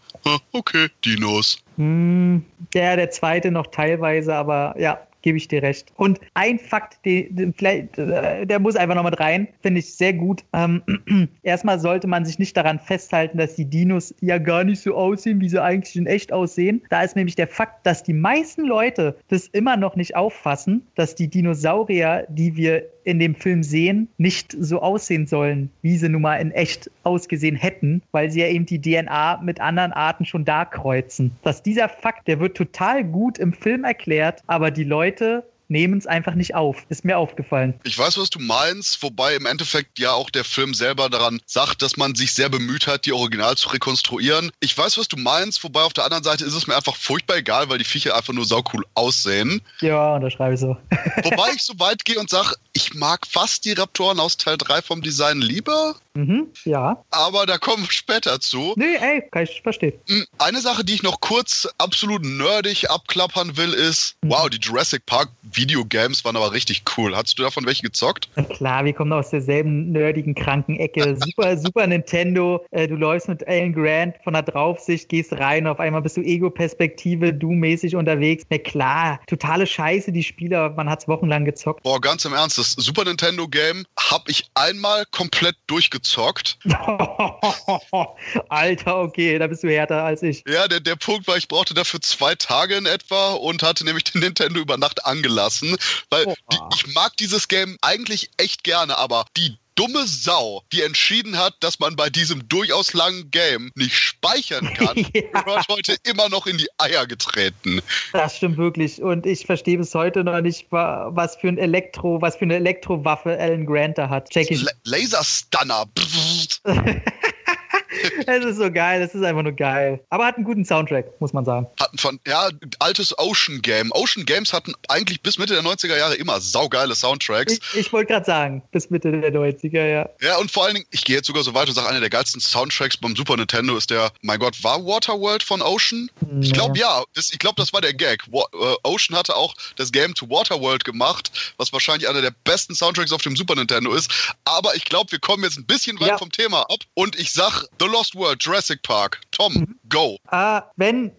okay, 0.51 0.89
Dinos. 1.03 1.57
Hm, 1.77 2.45
der, 2.74 2.95
der 2.95 3.12
zweite 3.12 3.51
noch 3.51 3.67
teilweise, 3.67 4.34
aber 4.36 4.75
ja, 4.77 5.00
gebe 5.25 5.39
ich 5.39 5.48
dir 5.48 5.63
recht. 5.63 5.91
Und 5.98 6.20
ein 6.36 6.60
Fakt, 6.60 7.00
die, 7.03 7.27
die, 7.32 7.51
äh, 7.65 8.46
der 8.46 8.60
muss 8.60 8.75
einfach 8.75 8.96
noch 8.96 9.03
mit 9.03 9.20
rein, 9.20 9.48
finde 9.60 9.79
ich 9.79 9.94
sehr 9.96 10.13
gut. 10.13 10.46
Ähm, 10.53 10.84
erstmal 11.44 11.79
sollte 11.79 12.08
man 12.08 12.25
sich 12.25 12.38
nicht 12.38 12.55
daran 12.55 12.79
festhalten, 12.79 13.39
dass 13.39 13.55
die 13.55 13.65
Dinos 13.65 14.13
ja 14.22 14.38
gar 14.38 14.63
nicht 14.63 14.82
so 14.82 14.94
aussehen, 14.94 15.41
wie 15.41 15.50
sie 15.50 15.62
eigentlich 15.62 15.96
in 15.96 16.05
echt 16.05 16.32
aussehen. 16.32 16.84
Da 16.91 17.01
ist 17.01 17.15
nämlich 17.15 17.36
der 17.36 17.48
Fakt, 17.48 17.86
dass 17.88 18.03
die 18.03 18.13
meisten 18.13 18.65
Leute 18.65 19.17
das 19.27 19.48
immer 19.48 19.77
noch 19.77 19.96
nicht 19.96 20.15
auffassen, 20.15 20.86
dass 20.94 21.15
die 21.15 21.27
Dinosaurier, 21.27 22.27
die 22.29 22.55
wir 22.55 22.84
in 23.05 23.19
dem 23.19 23.35
Film 23.35 23.63
sehen, 23.63 24.09
nicht 24.17 24.55
so 24.59 24.81
aussehen 24.81 25.27
sollen, 25.27 25.69
wie 25.81 25.97
sie 25.97 26.09
nun 26.09 26.24
mal 26.24 26.38
in 26.38 26.51
echt 26.51 26.91
ausgesehen 27.03 27.55
hätten, 27.55 28.01
weil 28.12 28.29
sie 28.31 28.41
ja 28.41 28.47
eben 28.47 28.65
die 28.65 28.81
DNA 28.81 29.41
mit 29.43 29.62
anderen 29.62 29.93
Arten 29.93 30.25
schon 30.25 30.43
da 30.43 30.65
kreuzen. 30.65 31.31
Dass 31.43 31.63
dieser 31.63 31.88
Fakt, 31.88 32.27
der 32.27 32.39
wird 32.39 32.57
total 32.57 33.03
gut 33.03 33.38
im 33.38 33.53
Film 33.53 33.83
erklärt, 33.83 34.41
aber 34.47 34.71
die 34.71 34.83
Leute 34.83 35.43
nehmen 35.67 35.98
es 35.98 36.07
einfach 36.07 36.36
nicht 36.36 36.55
auf. 36.55 36.77
Ist 36.89 37.05
mir 37.05 37.17
aufgefallen. 37.17 37.79
Ich 37.84 37.98
weiß, 37.98 38.17
was 38.17 38.29
du 38.29 38.39
meinst, 38.39 39.01
wobei 39.03 39.36
im 39.36 39.45
Endeffekt 39.45 40.00
ja 40.00 40.12
auch 40.12 40.29
der 40.29 40.43
Film 40.43 40.74
selber 40.74 41.10
daran 41.10 41.41
sagt, 41.45 41.81
dass 41.81 41.98
man 41.98 42.15
sich 42.15 42.34
sehr 42.34 42.50
bemüht 42.50 42.88
hat, 42.88 43.05
die 43.05 43.13
Original 43.13 43.55
zu 43.55 43.69
rekonstruieren. 43.69 44.51
Ich 44.60 44.77
weiß, 44.77 44.98
was 44.98 45.07
du 45.07 45.17
meinst, 45.17 45.63
wobei 45.63 45.81
auf 45.81 45.93
der 45.93 46.05
anderen 46.05 46.24
Seite 46.24 46.45
ist 46.45 46.53
es 46.53 46.67
mir 46.67 46.75
einfach 46.75 46.95
furchtbar 46.95 47.38
egal, 47.38 47.69
weil 47.69 47.77
die 47.77 47.84
Viecher 47.84 48.15
einfach 48.15 48.34
nur 48.34 48.45
saucool 48.45 48.86
aussehen. 48.93 49.62
Ja, 49.81 50.19
da 50.19 50.29
schreibe 50.29 50.55
ich 50.55 50.60
so. 50.60 50.77
wobei 51.24 51.51
ich 51.55 51.63
so 51.63 51.77
weit 51.79 52.05
gehe 52.05 52.19
und 52.19 52.29
sage, 52.29 52.55
ich 52.74 52.93
mag 52.93 53.25
fast 53.27 53.65
die 53.65 53.74
Raptoren 53.74 54.19
aus 54.19 54.38
Teil 54.38 54.57
3 54.57 54.81
vom 54.81 55.01
Design 55.01 55.41
lieber. 55.41 55.95
Mhm, 56.15 56.48
ja. 56.63 57.03
Aber 57.12 57.45
da 57.45 57.57
kommen 57.57 57.84
wir 57.84 57.91
später 57.91 58.39
zu. 58.39 58.74
Nee, 58.77 58.95
ey, 59.00 59.22
kann 59.31 59.43
ich 59.43 59.62
verstehen. 59.62 59.93
Hm, 60.07 60.25
eine 60.38 60.62
Sache, 60.62 60.86
die 60.86 60.93
ich 60.93 61.03
noch 61.03 61.19
kurz 61.19 61.67
absolut 61.77 62.24
nerdig 62.24 62.89
abklappern 62.89 63.57
will, 63.57 63.74
ist, 63.74 64.15
mhm. 64.22 64.29
wow, 64.29 64.50
die 64.50 64.57
Jurassic 64.57 65.05
Park 65.05 65.29
Videogames 65.43 66.24
waren 66.24 66.38
aber 66.38 66.53
richtig 66.53 66.84
cool. 66.98 67.15
Hast 67.15 67.38
du 67.38 67.43
davon 67.43 67.65
welche 67.65 67.84
gezockt? 67.84 68.29
Na 68.36 68.43
klar, 68.43 68.86
wir 68.86 68.93
kommen 68.93 69.12
aus 69.12 69.29
derselben 69.29 69.91
nerdigen, 69.91 70.36
kranken 70.36 70.77
Ecke. 70.77 71.17
Super, 71.19 71.57
Super 71.65 71.86
Nintendo. 71.88 72.65
Äh, 72.72 72.88
du 72.88 72.95
läufst 72.95 73.27
mit 73.27 73.45
Alan 73.48 73.74
Grant 73.74 74.15
von 74.24 74.34
der 74.34 74.43
Draufsicht, 74.43 75.10
gehst 75.10 75.34
rein, 75.34 75.67
auf 75.67 75.79
einmal 75.79 76.01
bist 76.01 76.15
du 76.15 76.22
Ego-Perspektive, 76.22 77.34
du 77.34 77.51
mäßig 77.51 77.95
unterwegs. 77.95 78.45
Na 78.50 78.57
klar, 78.57 79.19
totale 79.27 79.67
Scheiße, 79.67 80.13
die 80.13 80.24
Spieler, 80.24 80.69
man 80.69 80.89
hat 80.89 81.01
es 81.01 81.07
wochenlang 81.10 81.43
gezockt. 81.43 81.84
Boah, 81.84 82.00
ganz 82.00 82.24
im 82.24 82.34
Ernst, 82.34 82.57
das 82.57 82.72
Super 82.72 83.03
Nintendo 83.03 83.50
Game 83.50 83.86
habe 84.00 84.31
ich 84.31 84.45
einmal 84.53 85.03
komplett 85.12 85.57
durchgezockt 85.67 86.04
gezockt. 86.05 86.57
Alter, 88.50 88.97
okay, 88.97 89.39
da 89.39 89.47
bist 89.47 89.63
du 89.63 89.69
härter 89.69 90.03
als 90.03 90.21
ich. 90.21 90.43
Ja, 90.47 90.67
der, 90.67 90.79
der 90.79 90.95
Punkt 90.95 91.27
war, 91.27 91.38
ich 91.38 91.47
brauchte 91.47 91.74
dafür 91.74 92.01
zwei 92.01 92.35
Tage 92.35 92.75
in 92.75 92.85
etwa 92.85 93.33
und 93.33 93.63
hatte 93.63 93.83
nämlich 93.83 94.03
den 94.05 94.21
Nintendo 94.21 94.59
über 94.59 94.77
Nacht 94.77 95.05
angelassen, 95.05 95.75
weil 96.09 96.25
oh. 96.27 96.35
die, 96.51 96.57
ich 96.75 96.93
mag 96.93 97.17
dieses 97.17 97.47
Game 97.47 97.77
eigentlich 97.81 98.29
echt 98.38 98.63
gerne, 98.63 98.97
aber 98.97 99.25
die 99.35 99.57
dumme 99.75 100.08
Sau, 100.08 100.63
die 100.72 100.82
entschieden 100.82 101.38
hat, 101.38 101.55
dass 101.60 101.79
man 101.79 101.96
bei 101.96 102.10
diesem 102.10 102.48
durchaus 102.48 102.94
langen 102.94 103.29
Game 103.32 103.72
nicht 103.75 103.96
speichern 103.96 104.74
kann, 104.74 104.98
ja. 105.13 105.46
wird 105.46 105.67
heute 105.70 105.96
immer 106.03 106.29
noch 106.29 106.48
in 106.48 106.58
die 106.58 106.67
Eier 106.77 107.05
getreten. 107.05 107.82
Das 108.13 108.38
stimmt 108.38 108.58
wirklich. 108.58 109.01
Und 109.01 109.25
ich 109.25 109.46
verstehe 109.46 109.77
bis 109.77 109.94
heute 109.94 110.24
noch 110.24 110.41
nicht, 110.41 110.67
was 110.72 111.36
für 111.36 111.48
ein 111.48 111.58
Elektro, 111.58 112.22
was 112.22 112.38
für 112.38 112.46
eine 112.46 112.55
Elektrowaffe 112.55 113.38
Alan 113.38 113.65
Grant 113.65 113.98
da 113.98 114.10
hat. 114.10 114.29
Check 114.29 114.50
ich. 114.51 114.65
Laserstunner. 114.84 115.86
es 118.27 118.45
ist 118.45 118.57
so 118.57 118.71
geil, 118.71 119.01
es 119.01 119.13
ist 119.13 119.23
einfach 119.23 119.43
nur 119.43 119.53
geil. 119.53 120.03
Aber 120.09 120.25
hat 120.25 120.35
einen 120.35 120.45
guten 120.45 120.65
Soundtrack, 120.65 121.19
muss 121.19 121.33
man 121.33 121.45
sagen. 121.45 121.67
Hatten 121.79 121.97
von, 121.97 122.19
ja, 122.27 122.49
altes 122.79 123.17
Ocean 123.17 123.61
Game. 123.61 123.91
Ocean 123.93 124.25
Games 124.25 124.53
hatten 124.53 124.73
eigentlich 124.87 125.21
bis 125.21 125.37
Mitte 125.37 125.53
der 125.53 125.63
90er 125.63 125.97
Jahre 125.97 126.15
immer 126.15 126.39
saugeile 126.41 126.95
Soundtracks. 126.95 127.53
Ich, 127.53 127.75
ich 127.75 127.93
wollte 127.93 128.13
gerade 128.13 128.25
sagen, 128.25 128.63
bis 128.71 128.89
Mitte 128.89 129.11
der 129.11 129.33
90er, 129.33 129.85
ja. 129.85 130.09
Ja, 130.21 130.37
und 130.37 130.51
vor 130.51 130.65
allen 130.65 130.75
Dingen, 130.75 130.87
ich 130.91 131.03
gehe 131.03 131.15
jetzt 131.15 131.27
sogar 131.27 131.43
so 131.43 131.53
weit 131.53 131.67
und 131.67 131.75
sage, 131.75 131.87
einer 131.87 131.99
der 131.99 132.09
geilsten 132.09 132.41
Soundtracks 132.41 132.97
beim 132.97 133.15
Super 133.15 133.37
Nintendo 133.37 133.77
ist 133.77 133.89
der, 133.89 134.11
mein 134.21 134.39
Gott, 134.39 134.63
war 134.63 134.85
Waterworld 134.85 135.43
von 135.43 135.61
Ocean? 135.61 136.09
Ich 136.41 136.53
glaube, 136.53 136.77
ja. 136.77 137.03
Das, 137.13 137.31
ich 137.31 137.39
glaube, 137.39 137.55
das 137.57 137.73
war 137.73 137.81
der 137.81 137.93
Gag. 137.93 138.23
Wa 138.31 138.45
äh, 138.53 138.75
Ocean 138.83 139.17
hatte 139.17 139.35
auch 139.35 139.53
das 139.75 139.91
Game 139.91 140.15
to 140.15 140.29
Waterworld 140.29 140.83
gemacht, 140.83 141.31
was 141.57 141.71
wahrscheinlich 141.71 142.09
einer 142.09 142.21
der 142.21 142.33
besten 142.43 142.75
Soundtracks 142.75 143.11
auf 143.11 143.21
dem 143.21 143.35
Super 143.35 143.55
Nintendo 143.55 143.93
ist. 143.93 144.35
Aber 144.43 144.75
ich 144.75 144.85
glaube, 144.85 145.11
wir 145.11 145.19
kommen 145.19 145.43
jetzt 145.43 145.57
ein 145.57 145.65
bisschen 145.65 145.99
weit 145.99 146.09
ja. 146.09 146.17
vom 146.17 146.31
Thema 146.31 146.61
ab. 146.63 146.79
Und 146.93 147.17
ich 147.17 147.35
sag, 147.36 147.68
The 147.80 147.88
Lost 147.88 148.15
World, 148.15 148.42
Jurassic 148.42 148.82
Park. 148.82 149.20
Tom, 149.32 149.54
mhm. 149.54 149.75
go. 149.89 150.18
Uh, 150.32 150.62
wenn 150.77 151.12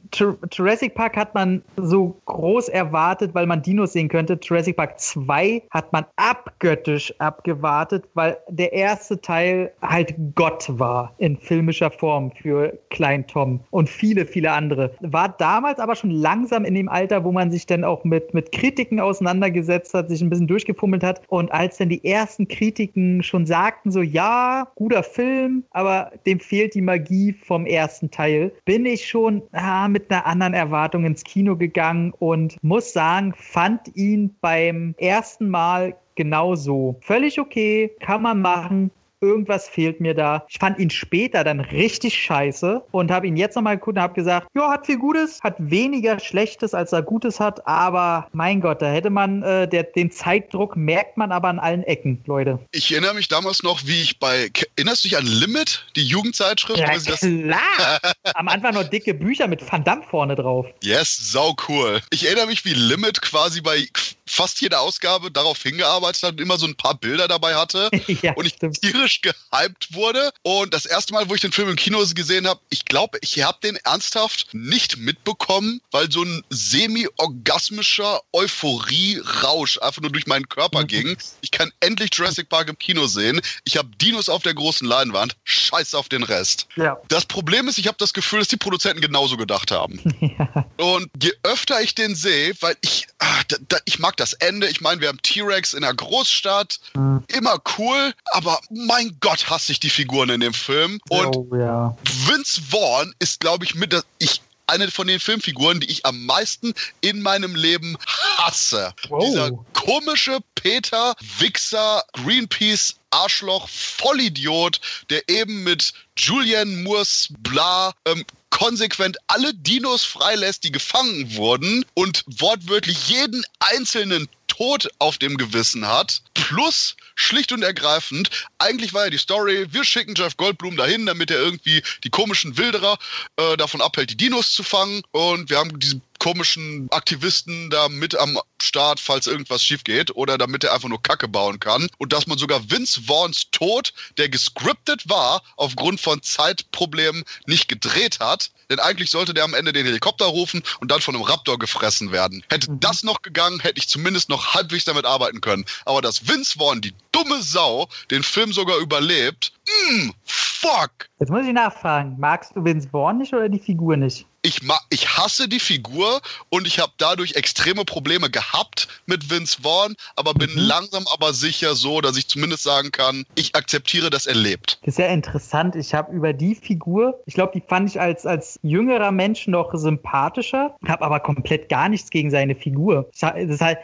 Jurassic 0.51 0.95
Park 0.95 1.17
hat 1.17 1.35
man 1.35 1.63
so 1.77 2.17
groß 2.25 2.69
erwartet, 2.71 3.35
weil 3.35 3.47
man 3.47 3.63
Dinos 3.63 3.93
sehen 3.93 4.09
könnte. 4.09 4.39
Jurassic 4.43 4.77
Park 4.77 4.99
2 4.99 5.63
hat 5.71 5.93
man 5.93 6.07
abgöttisch 6.17 7.13
abgewartet, 7.19 8.05
weil 8.15 8.39
der 8.49 8.73
erste 8.73 9.21
Teil 9.21 9.73
halt 9.83 10.15
Gott 10.35 10.65
war 10.69 11.13
in 11.19 11.37
filmischer 11.37 11.91
Form 11.91 12.33
für 12.33 12.79
Klein 12.91 13.26
Tom 13.26 13.61
und 13.71 13.89
viele, 13.89 14.25
viele 14.25 14.52
andere. 14.52 14.95
War 15.00 15.29
damals 15.29 15.79
aber 15.79 15.97
schon 15.97 16.11
langsam 16.11 16.65
in 16.65 16.75
dem 16.75 16.89
Alter, 16.89 17.25
wo 17.25 17.33
man 17.33 17.50
sich 17.50 17.67
dann 17.67 17.85
auch 17.85 18.05
mit, 18.05 18.33
mit 18.33 18.52
Kritiken 18.52 19.00
auseinandergesetzt 19.00 19.93
hat, 19.93 20.09
sich 20.09 20.23
ein 20.23 20.31
bisschen 20.31 20.47
durchgefummelt 20.47 21.02
hat. 21.02 21.21
Und 21.29 21.52
als 21.52 21.76
dann 21.76 21.91
die 21.91 22.05
ersten 22.05 22.49
Kritiken 22.49 23.23
schon 23.23 23.45
sagten, 23.45 23.91
so 23.91 24.00
ja, 24.00 24.69
guter 24.76 25.02
Film, 25.02 25.65
aber 25.73 26.05
dem 26.26 26.40
fehlt 26.40 26.75
die 26.75 26.82
Magie 26.82 27.32
vom 27.32 27.66
ersten 27.66 28.10
Teil, 28.10 28.52
bin 28.64 28.86
ich 28.86 29.08
schon 29.08 29.42
ah, 29.52 29.88
mit 29.88 30.10
einer 30.10 30.26
anderen 30.26 30.54
Erwartung 30.54 31.04
ins 31.04 31.25
Kino 31.25 31.56
gegangen 31.56 32.12
und 32.19 32.56
muss 32.62 32.92
sagen, 32.92 33.34
fand 33.36 33.95
ihn 33.97 34.34
beim 34.40 34.95
ersten 34.99 35.49
Mal 35.49 35.97
genauso. 36.14 36.97
Völlig 37.00 37.38
okay, 37.38 37.90
kann 38.00 38.23
man 38.23 38.40
machen, 38.40 38.90
irgendwas 39.21 39.69
fehlt 39.69 40.00
mir 40.00 40.15
da. 40.15 40.45
Ich 40.49 40.59
fand 40.59 40.79
ihn 40.79 40.91
später 40.91 41.45
dann 41.45 41.61
richtig 41.61 42.15
scheiße 42.15 42.83
und 42.91 43.11
habe 43.11 43.26
ihn 43.26 43.37
jetzt 43.37 43.57
nochmal 43.57 43.76
geguckt 43.76 43.97
und 43.97 44.02
habe 44.02 44.15
gesagt, 44.15 44.49
ja, 44.55 44.71
hat 44.71 44.87
viel 44.87 44.99
Gutes, 44.99 45.41
hat 45.43 45.57
weniger 45.59 46.19
Schlechtes, 46.19 46.75
als 46.75 46.93
er 46.93 47.02
Gutes 47.02 47.41
hat, 47.41 47.67
aber 47.67 48.29
mein 48.33 48.61
Gott, 48.61 48.83
da 48.83 48.91
hätte 48.91 49.11
man, 49.11 49.43
äh, 49.43 49.69
der, 49.69 49.85
den 49.85 50.11
Zeitdruck 50.11 50.76
merkt 50.76 51.17
man 51.17 51.33
aber 51.33 51.49
an 51.49 51.59
allen 51.59 51.83
Ecken, 51.85 52.23
Leute. 52.26 52.59
Ich 52.73 52.93
erinnere 52.93 53.15
mich 53.15 53.29
damals 53.29 53.63
noch, 53.63 53.87
wie 53.87 54.02
ich 54.02 54.19
bei, 54.19 54.50
erinnerst 54.76 55.05
du 55.05 55.09
dich 55.09 55.19
an 55.19 55.26
Limit, 55.26 55.87
die 55.97 56.05
Jugendzeitschrift? 56.05 56.79
Ja, 56.79 56.89
klar. 56.89 58.00
Am 58.35 58.49
Anfang 58.49 58.75
noch 58.75 58.85
dicke 58.85 59.15
Bücher 59.15 59.49
mit 59.49 59.61
Van 59.71 59.85
Damme 59.85 60.02
vorne 60.11 60.35
drauf. 60.35 60.67
Yes, 60.83 61.17
sau 61.17 61.55
cool. 61.69 62.00
Ich 62.11 62.26
erinnere 62.26 62.47
mich, 62.47 62.65
wie 62.65 62.75
Limit 62.75 63.23
quasi 63.23 63.61
bei 63.61 63.87
fast 64.26 64.60
jeder 64.60 64.80
Ausgabe 64.80 65.30
darauf 65.30 65.62
hingearbeitet 65.62 66.23
hat 66.23 66.32
und 66.32 66.41
immer 66.41 66.58
so 66.58 66.67
ein 66.67 66.76
paar 66.76 66.95
Bilder 66.95 67.28
dabei 67.28 67.54
hatte. 67.54 67.91
ja, 68.23 68.34
und 68.34 68.47
ich 68.47 68.54
stimmt. 68.54 68.80
tierisch 68.80 69.21
gehypt 69.21 69.95
wurde. 69.95 70.30
Und 70.43 70.75
das 70.75 70.86
erste 70.86 71.12
Mal, 71.12 71.28
wo 71.28 71.34
ich 71.34 71.41
den 71.41 71.52
Film 71.52 71.71
im 71.71 71.76
Kino 71.76 72.04
gesehen 72.15 72.47
habe, 72.47 72.60
ich 72.71 72.84
glaube, 72.84 73.19
ich 73.23 73.43
habe 73.43 73.58
den 73.62 73.76
ernsthaft 73.76 74.49
nicht 74.52 74.97
mitbekommen, 74.99 75.80
weil 75.91 76.10
so 76.10 76.23
ein 76.23 76.45
semi-orgasmischer 76.50 78.21
Euphorie-Rausch 78.32 79.78
einfach 79.78 80.02
nur 80.02 80.12
durch 80.12 80.26
meinen 80.26 80.49
Körper 80.49 80.82
mhm. 80.82 80.86
ging. 80.86 81.17
Ich 81.41 81.50
kann 81.50 81.73
endlich 81.80 82.10
Jurassic 82.12 82.49
Park 82.49 82.69
im 82.69 82.78
Kino 82.78 83.06
sehen. 83.06 83.41
Ich 83.65 83.76
habe 83.76 83.89
Dinos 84.00 84.28
auf 84.28 84.43
der 84.43 84.54
großen 84.54 84.86
Leinwand. 84.86 85.36
Scheiß 85.45 85.95
auf 85.95 86.08
den 86.08 86.23
Rest. 86.23 86.69
Ja. 86.76 86.99
Das 87.08 87.25
Problem 87.25 87.69
ist, 87.69 87.78
ich 87.78 87.86
habe 87.86 87.97
das 87.99 88.12
Gefühl, 88.12 88.41
dass 88.41 88.49
die 88.49 88.56
Produzenten 88.56 89.00
genauso 89.00 89.36
gedacht 89.36 89.71
haben. 89.71 90.00
Ja. 90.26 90.67
Und 90.78 91.08
je 91.23 91.32
öfter 91.45 91.80
ich 91.80 91.95
den 91.95 92.15
sehe, 92.15 92.54
weil 92.60 92.76
ich, 92.80 93.06
ach, 93.19 93.45
da, 93.45 93.56
da, 93.69 93.78
ich 93.84 93.99
mag 93.99 94.16
das 94.17 94.33
Ende. 94.35 94.69
Ich 94.69 94.81
meine, 94.81 95.00
wir 95.00 95.09
haben 95.09 95.21
T-Rex 95.23 95.75
in 95.75 95.83
der 95.83 95.95
Großstadt. 95.95 96.81
Mhm. 96.95 97.25
Immer 97.29 97.61
cool, 97.79 98.15
aber 98.33 98.61
mein 98.71 99.17
Gott, 99.21 99.49
hasse 99.49 99.73
ich 99.73 99.81
die 99.81 99.91
Figuren 99.91 100.31
in 100.31 100.41
dem 100.41 100.55
Film. 100.55 101.00
Und 101.09 101.37
oh, 101.37 101.49
ja. 101.57 101.97
Vince 102.26 102.61
Vaughn 102.71 103.15
ist, 103.19 103.41
glaube 103.41 103.65
ich, 103.65 103.75
mit 103.75 103.93
der, 103.93 104.02
ich 104.19 104.41
eine 104.67 104.91
von 104.91 105.07
den 105.07 105.21
Filmfiguren, 105.21 105.81
die 105.81 105.91
ich 105.91 106.05
am 106.05 106.26
meisten 106.26 106.75
in 107.00 107.23
meinem 107.23 107.55
Leben 107.55 107.97
hasse. 108.37 108.93
Wow. 109.09 109.25
Dieser 109.25 109.50
komische 109.73 110.39
Peter 110.55 111.15
Wichser 111.39 112.05
Greenpeace 112.13 112.97
Arschloch 113.11 113.69
Vollidiot, 113.69 114.81
der 115.11 115.29
eben 115.29 115.63
mit 115.63 115.93
Julian 116.17 116.83
Moores 116.83 117.29
bla 117.39 117.93
ähm, 118.07 118.25
konsequent 118.56 119.19
alle 119.26 119.52
Dinos 119.52 120.02
freilässt, 120.02 120.64
die 120.64 120.73
gefangen 120.73 121.36
wurden 121.36 121.84
und 121.92 122.25
wortwörtlich 122.26 123.06
jeden 123.10 123.45
einzelnen 123.58 124.30
Tod 124.49 124.88
auf 124.99 125.19
dem 125.19 125.36
Gewissen 125.36 125.86
hat. 125.86 126.23
Plus, 126.32 126.97
schlicht 127.16 127.52
und 127.52 127.62
ergreifend, 127.62 128.30
eigentlich 128.56 128.95
war 128.95 129.04
ja 129.04 129.10
die 129.10 129.19
Story, 129.19 129.66
wir 129.71 129.84
schicken 129.84 130.14
Jeff 130.14 130.38
Goldblum 130.38 130.78
dahin, 130.78 131.04
damit 131.04 131.30
er 131.30 131.36
irgendwie 131.36 131.82
die 132.02 132.08
komischen 132.08 132.56
Wilderer 132.56 132.97
äh, 133.36 133.58
davon 133.58 133.82
abhält, 133.82 134.08
die 134.08 134.16
Dinos 134.16 134.52
zu 134.52 134.62
fangen. 134.62 135.02
Und 135.10 135.50
wir 135.50 135.58
haben 135.58 135.78
diese 135.78 136.00
komischen 136.19 136.89
Aktivisten 136.91 137.71
da 137.71 137.89
mit 137.89 138.17
am 138.17 138.39
Start, 138.61 139.00
falls 139.00 139.26
irgendwas 139.26 139.63
schief 139.63 139.85
geht 139.85 140.15
oder 140.17 140.39
damit 140.39 140.65
er 140.65 140.73
einfach 140.73 140.89
nur 140.89 141.02
Kacke 141.02 141.29
bauen 141.29 141.61
kann. 141.61 141.89
Und 141.99 142.13
dass 142.13 142.26
man 142.26 142.39
sogar 142.39 142.71
Vince 142.71 143.02
Vaughns 143.07 143.50
Tod, 143.50 143.93
der 144.19 144.29
gescriptet 144.29 145.09
war, 145.09 145.43
aufgrund 145.57 146.00
von 146.00 146.23
Zeitproblemen 146.23 147.25
nicht 147.47 147.69
gedreht 147.69 148.21
hat. 148.21 148.50
Denn 148.71 148.81
eigentlich 148.81 149.11
sollte 149.11 149.35
der 149.35 149.45
am 149.45 149.55
Ende 149.55 149.73
den 149.73 149.87
Helikopter 149.87 150.26
rufen 150.26 150.63
und 150.81 150.91
dann 150.91 151.00
von 151.00 151.15
einem 151.15 151.25
Raptor 151.25 151.59
gefressen 151.59 152.13
werden. 152.13 152.43
Hätte 152.49 152.71
mhm. 152.71 152.81
das 152.81 153.05
noch 153.05 153.23
gegangen, 153.23 153.61
hätte 153.61 153.79
ich 153.79 153.89
zumindest 153.89 154.29
noch 154.29 154.55
halbwegs 154.55 154.85
damit 154.85 155.05
arbeiten 155.05 155.41
können. 155.41 155.65
Aber 155.85 156.02
dass 156.02 156.29
Vince 156.29 156.59
Vaughn, 156.59 156.81
die 156.81 156.95
dumme 157.13 157.43
Sau, 157.43 157.89
den 158.11 158.23
Film 158.23 158.52
sogar 158.52 158.79
überlebt, 158.79 159.52
mh, 159.91 160.05
mm, 160.05 160.15
fuck. 160.25 160.91
Jetzt 161.21 161.31
muss 161.31 161.47
ich 161.47 161.52
nachfragen, 161.52 162.17
magst 162.19 162.55
du 162.57 162.65
Vince 162.65 162.89
Vaughn 162.89 163.19
nicht 163.19 163.33
oder 163.33 163.49
die 163.49 163.59
Figur 163.59 163.97
nicht? 163.97 164.26
Ich, 164.47 164.61
ich 164.91 165.09
hasse 165.09 165.49
die 165.49 165.59
Figur 165.59 166.21
und 166.50 166.67
ich 166.67 166.78
habe 166.78 166.93
dadurch 166.99 167.35
extreme 167.35 167.85
Probleme 167.85 168.30
gehabt 168.30 168.87
mit 169.06 169.28
Vince 169.28 169.61
Vaughn, 169.61 169.97
aber 170.15 170.35
bin 170.35 170.52
mhm. 170.52 170.59
langsam 170.59 171.04
aber 171.13 171.32
sicher 171.32 171.75
so, 171.75 172.00
dass 172.00 172.17
ich 172.17 172.28
zumindest 172.28 172.63
sagen 172.63 172.93
kann, 172.93 173.25
ich 173.35 173.56
akzeptiere, 173.56 174.09
dass 174.09 174.26
er 174.26 174.37
lebt. 174.37 174.78
Das 174.82 174.95
ist 174.95 174.99
ja 174.99 175.06
interessant. 175.06 175.75
Ich 175.75 175.95
habe 175.95 176.15
über 176.15 176.32
die 176.32 176.54
Figur, 176.54 177.21
ich 177.26 177.35
glaube, 177.35 177.52
die 177.54 177.63
fand 177.67 177.91
ich 177.91 178.00
als, 178.00 178.25
als 178.25 178.61
jüngerer 178.63 179.11
Mensch 179.11 179.49
noch 179.49 179.75
sympathischer, 179.75 180.76
habe 180.87 181.04
aber 181.04 181.19
komplett 181.21 181.69
gar 181.69 181.89
nichts 181.89 182.11
gegen 182.11 182.30
seine 182.30 182.54
Figur. 182.54 183.11
Das 183.19 183.35
ist 183.37 183.61
halt, 183.61 183.78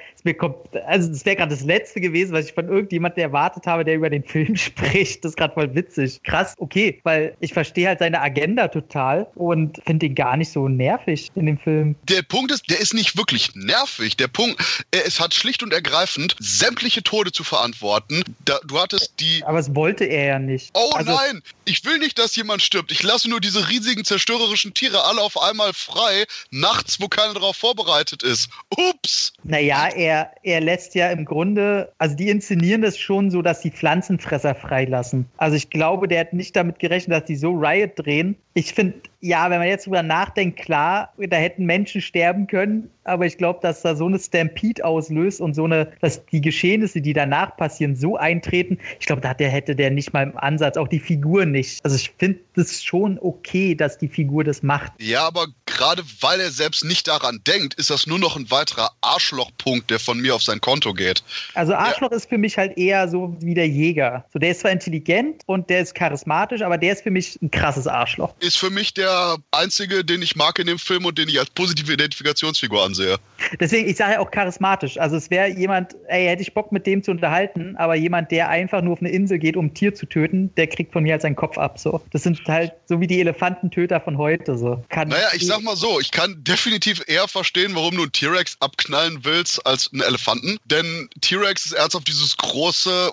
also 0.87 1.09
das 1.09 1.25
wäre 1.27 1.37
gerade 1.37 1.51
das 1.51 1.65
Letzte 1.65 2.01
gewesen, 2.01 2.33
was 2.33 2.47
ich 2.47 2.53
von 2.53 2.69
irgendjemandem 2.69 3.25
erwartet 3.25 3.67
habe, 3.67 3.85
der 3.85 3.97
über 3.97 4.11
den 4.11 4.23
Film 4.33 4.57
spricht. 4.57 5.25
Das 5.25 5.33
ist 5.33 5.37
gerade 5.37 5.55
voll 5.55 5.75
witzig. 5.75 6.23
Krass, 6.23 6.55
okay, 6.59 7.01
weil 7.03 7.37
ich 7.41 7.53
verstehe 7.53 7.89
halt 7.89 7.99
seine 7.99 8.21
Agenda 8.21 8.69
total 8.69 9.27
und 9.35 9.83
finde 9.85 10.07
ihn 10.07 10.15
gar 10.15 10.37
nicht 10.37 10.52
so 10.53 10.69
nervig 10.69 11.31
in 11.35 11.47
dem 11.47 11.59
Film. 11.59 11.95
Der 12.05 12.23
Punkt 12.23 12.53
ist, 12.53 12.71
der 12.71 12.81
ist 12.81 12.95
nicht 12.95 13.17
wirklich 13.17 13.55
nervig. 13.55 14.17
Der 14.17 14.29
Punkt, 14.29 14.63
es 14.91 15.21
hat 15.21 15.35
schlicht 15.35 15.63
und 15.63 15.73
ergreifend 15.73 16.37
sämtliche 16.39 17.03
Tode 17.03 17.33
zu 17.33 17.45
verantworten. 17.45 18.23
Da, 18.45 18.59
du 18.67 18.79
hattest 18.79 19.15
die. 19.21 19.43
Aber 19.45 19.59
es 19.59 19.75
wollte 19.75 20.05
er 20.05 20.27
ja 20.27 20.39
nicht. 20.39 20.71
Oh 20.75 20.91
also, 20.95 21.13
nein, 21.13 21.43
ich 21.65 21.85
will 21.85 21.99
nicht, 21.99 22.19
dass 22.19 22.37
jemand 22.37 22.63
stirbt. 22.63 22.93
Ich 22.93 23.03
lasse 23.03 23.29
nur 23.29 23.41
diese 23.41 23.69
riesigen 23.69 24.05
zerstörerischen 24.05 24.75
Tiere 24.75 25.05
alle 25.05 25.21
auf 25.21 25.41
einmal 25.41 25.73
frei, 25.73 26.25
nachts, 26.51 27.01
wo 27.01 27.09
keiner 27.09 27.35
darauf 27.35 27.57
vorbereitet 27.57 28.23
ist. 28.23 28.51
Ups! 28.77 29.33
Naja, 29.45 29.89
er, 29.89 30.33
er 30.43 30.61
lässt 30.61 30.95
ja 30.95 31.11
im 31.11 31.25
Grunde, 31.25 31.93
also 31.99 32.15
die 32.17 32.29
inszenieren 32.29 32.83
das 32.83 32.99
schon 32.99 33.31
so, 33.31 33.43
dass 33.43 33.61
die 33.61 33.71
Pflanzenfresser 33.71 34.55
freilassen. 34.55 35.27
Also 35.37 35.57
ich 35.57 35.71
glaube, 35.71 36.09
der 36.09 36.21
hat 36.21 36.33
nicht 36.33 36.57
damit 36.57 36.79
gerechnet, 36.79 37.21
dass 37.21 37.27
die 37.27 37.37
so 37.37 37.53
Riot 37.53 37.93
drehen. 37.97 38.37
Ich 38.55 38.75
finde, 38.75 39.01
ja, 39.21 39.49
wenn 39.51 39.59
man 39.59 39.69
jetzt 39.69 39.87
drüber 39.87 40.03
nachdenkt, 40.03 40.61
klar, 40.61 41.13
da 41.17 41.37
hätten 41.37 41.65
Menschen 41.65 42.01
sterben 42.01 42.47
können, 42.47 42.91
aber 43.05 43.27
ich 43.27 43.39
glaube, 43.39 43.61
dass 43.63 43.83
da 43.83 43.95
so 43.95 44.07
eine 44.07 44.19
Stampede 44.19 44.85
auslöst 44.85 45.41
und 45.41 45.55
so 45.55 45.65
eine, 45.65 45.93
dass 46.01 46.25
die 46.27 46.41
Geschehnisse, 46.41 47.01
die 47.01 47.13
danach 47.13 47.57
passieren, 47.57 47.97
so 47.97 48.17
eintreten. 48.17 48.79
Ich 49.01 49.07
glaube, 49.07 49.23
da 49.23 49.35
der, 49.35 49.51
hätte 49.51 49.75
der 49.75 49.91
nicht 49.91 50.13
mal 50.13 50.23
im 50.23 50.37
Ansatz, 50.37 50.77
auch 50.77 50.89
die 50.89 51.01
Figur 51.01 51.47
nicht. 51.47 51.85
Also 51.85 51.97
ich 51.97 52.13
finde 52.19 52.41
das 52.55 52.83
schon 52.83 53.19
okay, 53.21 53.75
dass 53.75 53.99
die 53.99 54.09
Figur 54.09 54.45
das 54.45 54.63
macht. 54.63 54.93
Ja, 54.99 55.27
aber 55.27 55.47
gerade 55.67 56.03
weil 56.21 56.41
er 56.41 56.51
selbst 56.51 56.85
nicht 56.85 57.09
daran 57.09 57.41
denkt, 57.47 57.75
ist 57.75 57.91
das 57.91 58.07
nur 58.07 58.19
noch 58.19 58.37
ein 58.37 58.51
weiterer 58.51 58.91
Arschlochpunkt, 59.01 59.91
der 59.91 59.99
von 59.99 60.21
mir 60.21 60.35
auf 60.35 60.43
sein 60.43 60.61
Konto 60.61 60.93
geht. 60.93 61.23
Also 61.55 61.75
Arschloch 61.75 62.11
ja. 62.11 62.17
ist 62.17 62.29
für 62.29 62.39
mich 62.39 62.59
halt 62.59 62.77
eher 62.77 63.09
so 63.09 63.37
wie 63.41 63.55
der 63.55 63.69
Jäger. 63.69 64.25
So, 64.33 64.39
der 64.39 64.51
ist 64.51 64.61
zwar 64.61 64.71
intelligent 64.71 65.43
und 65.47 65.71
der 65.71 65.81
ist 65.81 65.95
charismatisch, 65.95 66.63
aber 66.63 66.79
der 66.79 66.93
ist 66.93 67.03
für 67.03 67.11
mich 67.11 67.41
ein 67.43 67.51
krasses 67.51 67.87
Arschloch. 67.87 68.35
Ist 68.41 68.59
für 68.59 68.71
mich 68.71 68.95
der 68.95 69.37
einzige, 69.51 70.05
den 70.05 70.23
ich 70.23 70.37
mag 70.37 70.59
in 70.59 70.67
dem 70.67 70.79
Film 70.79 71.05
und 71.05 71.19
den 71.19 71.29
ich 71.29 71.39
als 71.39 71.51
positive 71.51 71.93
Identifikationsfigur 71.93 72.83
ansehe. 72.93 73.17
Deswegen, 73.59 73.89
ich 73.89 73.97
sage 73.97 74.13
ja 74.15 74.21
auch 74.21 74.31
charismatisch. 74.31 74.99
Also 74.99 75.17
es 75.17 75.31
wäre 75.31 75.49
jemand, 75.49 75.97
ey, 76.09 76.27
hätte 76.27 76.43
ich 76.43 76.55
Bock 76.55 76.73
mit 76.73 76.87
dem 76.87 77.03
zu 77.03 77.11
unterhalten, 77.11 77.77
aber 77.77 77.95
jemand, 77.95 78.31
der 78.31 78.49
einfach 78.49 78.83
nur 78.83 78.95
auf 78.95 79.01
eine 79.01 79.11
Insel 79.11 79.39
geht, 79.39 79.57
um 79.57 79.67
ein 79.67 79.75
Tier 79.75 79.95
zu 79.95 80.07
töten, 80.07 80.55
der 80.57 80.67
kriegt 80.67 80.93
von 80.93 81.03
mir 81.03 81.13
halt 81.13 81.23
seinen 81.23 81.37
Kopf 81.37 81.59
ab. 81.59 81.79
So. 81.79 82.01
Das 82.11 82.23
sind 82.23 82.41
halt 82.47 82.73
so 82.87 83.01
wie 83.01 83.07
die 83.07 83.21
Elefantentöter 83.21 84.01
von 84.01 84.19
heute. 84.19 84.57
So. 84.57 84.83
Kann 84.89 85.09
naja, 85.09 85.29
ich 85.35 85.47
sag 85.47 85.63
mal 85.63 85.77
so, 85.77 86.01
ich 86.01 86.11
kann 86.11 86.43
definitiv 86.45 87.03
eher 87.07 87.27
verstehen, 87.29 87.73
warum 87.75 87.97
du 87.97 88.03
einen 88.03 88.13
T-Rex 88.13 88.57
abknallen 88.61 89.21
willst 89.23 89.65
als 89.67 89.91
einen 89.93 90.03
Elefanten. 90.03 90.59
Denn 90.65 91.09
T-Rex 91.21 91.67
ist 91.67 91.73
ernsthaft 91.73 92.09
dieses 92.09 92.37
große 92.37 93.13